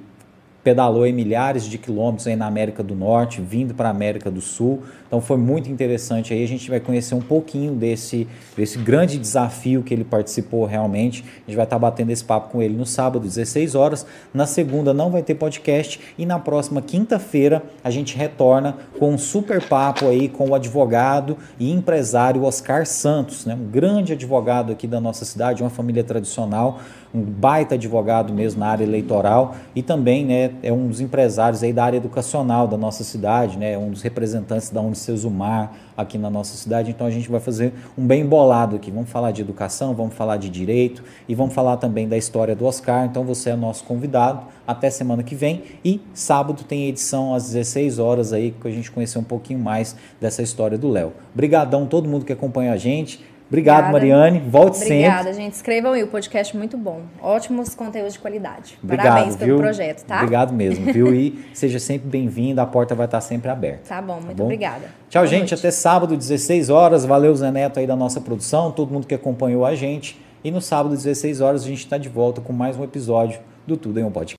pedalou 0.64 1.06
em 1.06 1.12
milhares 1.12 1.66
de 1.66 1.78
quilômetros 1.78 2.26
aí 2.26 2.38
na 2.38 2.48
América 2.48 2.82
do 2.82 2.96
Norte, 2.96 3.42
vindo 3.42 3.74
para 3.74 3.90
a 3.90 3.92
América 3.92 4.32
do 4.32 4.40
Sul. 4.40 4.84
Então 5.08 5.20
foi 5.22 5.38
muito 5.38 5.72
interessante 5.72 6.34
aí. 6.34 6.44
A 6.44 6.48
gente 6.48 6.70
vai 6.70 6.80
conhecer 6.80 7.16
um 7.16 7.22
pouquinho 7.22 7.74
desse, 7.74 8.28
desse 8.56 8.78
grande 8.78 9.18
desafio 9.18 9.82
que 9.82 9.94
ele 9.94 10.04
participou 10.04 10.66
realmente. 10.66 11.24
A 11.24 11.50
gente 11.50 11.56
vai 11.56 11.66
estar 11.66 11.80
batendo 11.80 12.12
esse 12.12 12.24
papo 12.24 12.52
com 12.52 12.62
ele 12.62 12.76
no 12.76 12.86
sábado, 12.86 13.26
16 13.26 13.74
horas. 13.76 14.06
Na 14.34 14.46
segunda 14.46 14.94
não 14.94 15.10
vai 15.10 15.24
ter 15.24 15.36
podcast. 15.36 16.00
E 16.18 16.26
na 16.26 16.40
próxima 16.40 16.82
quinta-feira 16.82 17.64
a 17.84 17.90
gente 17.90 18.16
retorna 18.16 18.78
com 19.00 19.14
um 19.14 19.18
super 19.18 19.62
papo 19.62 20.08
aí 20.08 20.30
com 20.30 20.50
o 20.50 20.56
advogado 20.56 21.38
e 21.60 21.72
empresário 21.72 22.44
Oscar 22.44 22.86
Santos, 22.86 23.46
né? 23.46 23.56
um 23.56 23.72
grande 23.72 24.14
advogado 24.14 24.72
aqui 24.72 24.88
da 24.88 25.00
nossa 25.00 25.26
cidade, 25.26 25.64
uma 25.64 25.70
família 25.70 26.04
tradicional 26.04 26.80
um 27.14 27.22
baita 27.22 27.76
advogado 27.76 28.34
mesmo 28.34 28.60
na 28.60 28.68
área 28.68 28.84
eleitoral 28.84 29.56
e 29.76 29.82
também 29.82 30.26
né, 30.26 30.52
é 30.62 30.72
um 30.72 30.88
dos 30.88 31.00
empresários 31.00 31.64
aí 31.64 31.72
da 31.72 31.84
área 31.84 31.98
educacional 31.98 32.68
da 32.68 32.78
nossa 32.78 33.04
cidade, 33.04 33.58
né, 33.58 33.78
um 33.78 33.90
dos 33.90 34.02
representantes 34.02 34.70
da 34.70 34.82
Unicesumar 34.98 35.74
aqui 35.96 36.18
na 36.18 36.30
nossa 36.30 36.58
cidade. 36.58 36.92
Então 36.92 37.06
a 37.06 37.12
gente 37.12 37.30
vai 37.30 37.40
fazer 37.40 37.74
um 37.98 38.06
bem 38.06 38.26
bolado 38.26 38.76
aqui. 38.76 38.92
Vamos 38.92 39.10
falar 39.10 39.32
de 39.32 39.42
educação, 39.42 39.94
vamos 39.94 40.16
falar 40.16 40.38
de 40.38 40.50
direito 40.50 41.04
e 41.28 41.36
vamos 41.36 41.54
falar 41.54 41.78
também 41.78 42.08
da 42.08 42.18
história 42.18 42.56
do 42.56 42.66
Oscar. 42.66 43.06
Então 43.06 43.24
você 43.24 43.52
é 43.52 43.56
nosso 43.56 43.84
convidado. 43.84 44.46
Até 44.68 44.90
semana 44.90 45.24
que 45.24 45.36
vem 45.36 45.64
e 45.86 46.02
sábado 46.14 46.64
tem 46.64 46.88
edição 46.88 47.34
às 47.34 47.46
16 47.46 48.00
horas 48.00 48.34
aí 48.34 48.52
que 48.52 48.68
a 48.68 48.72
gente 48.72 48.92
conhecer 48.92 49.18
um 49.20 49.24
pouquinho 49.24 49.60
mais 49.60 49.96
dessa 50.20 50.42
história 50.42 50.78
do 50.78 50.90
Léo. 50.90 51.14
Obrigadão 51.34 51.86
todo 51.86 52.10
mundo 52.10 52.26
que 52.26 52.34
acompanha 52.34 52.74
a 52.74 52.78
gente. 52.78 53.24
Obrigado, 53.48 53.90
Obrigada. 53.90 53.92
Mariane. 53.92 54.40
Volte 54.40 54.78
Obrigada, 54.78 54.86
sempre. 54.86 55.06
Obrigada, 55.08 55.34
gente. 55.34 55.54
Escrevam 55.54 55.94
aí, 55.94 56.04
o 56.04 56.08
podcast 56.08 56.56
é 56.56 56.58
muito 56.58 56.78
bom. 56.78 57.02
Ótimos 57.22 57.74
conteúdos 57.74 58.14
de 58.14 58.20
qualidade. 58.20 58.78
Obrigado, 58.84 59.08
Parabéns 59.08 59.36
pelo 59.36 59.52
viu? 59.52 59.58
projeto, 59.58 60.04
tá? 60.06 60.18
Obrigado 60.18 60.54
mesmo, 60.54 60.92
viu? 60.92 61.14
E 61.16 61.46
seja 61.54 61.80
sempre 61.80 62.10
bem-vindo, 62.10 62.60
a 62.60 62.66
porta 62.66 62.94
vai 62.94 63.06
estar 63.06 63.22
sempre 63.22 63.50
aberta. 63.50 63.88
Tá 63.88 64.02
bom, 64.02 64.16
muito 64.16 64.28
tá 64.30 64.34
bom? 64.36 64.44
obrigada. 64.44 64.86
Tchau, 65.10 65.22
Boa 65.22 65.28
gente. 65.28 65.40
Noite. 65.52 65.54
Até 65.56 65.72
sábado, 65.72 66.18
16 66.18 66.70
horas. 66.70 67.06
Valeu, 67.06 67.34
Zé 67.36 67.50
Neto 67.52 67.80
aí 67.80 67.88
da 67.88 67.96
nossa 67.96 68.20
produção, 68.20 68.72
todo 68.72 68.92
mundo 68.92 69.08
que 69.08 69.16
acompanhou 69.16 69.66
a 69.66 69.74
gente. 69.76 70.20
E 70.44 70.52
no 70.52 70.62
sábado, 70.62 70.96
16 70.96 71.42
horas, 71.42 71.64
a 71.64 71.68
gente 71.68 71.80
está 71.80 71.98
de 71.98 72.10
volta 72.10 72.42
com 72.42 72.54
mais 72.54 72.78
um 72.78 72.84
episódio 72.84 73.40
do 73.66 73.76
Tudo 73.76 74.00
em 74.00 74.04
um 74.04 74.12
Podcast. 74.12 74.36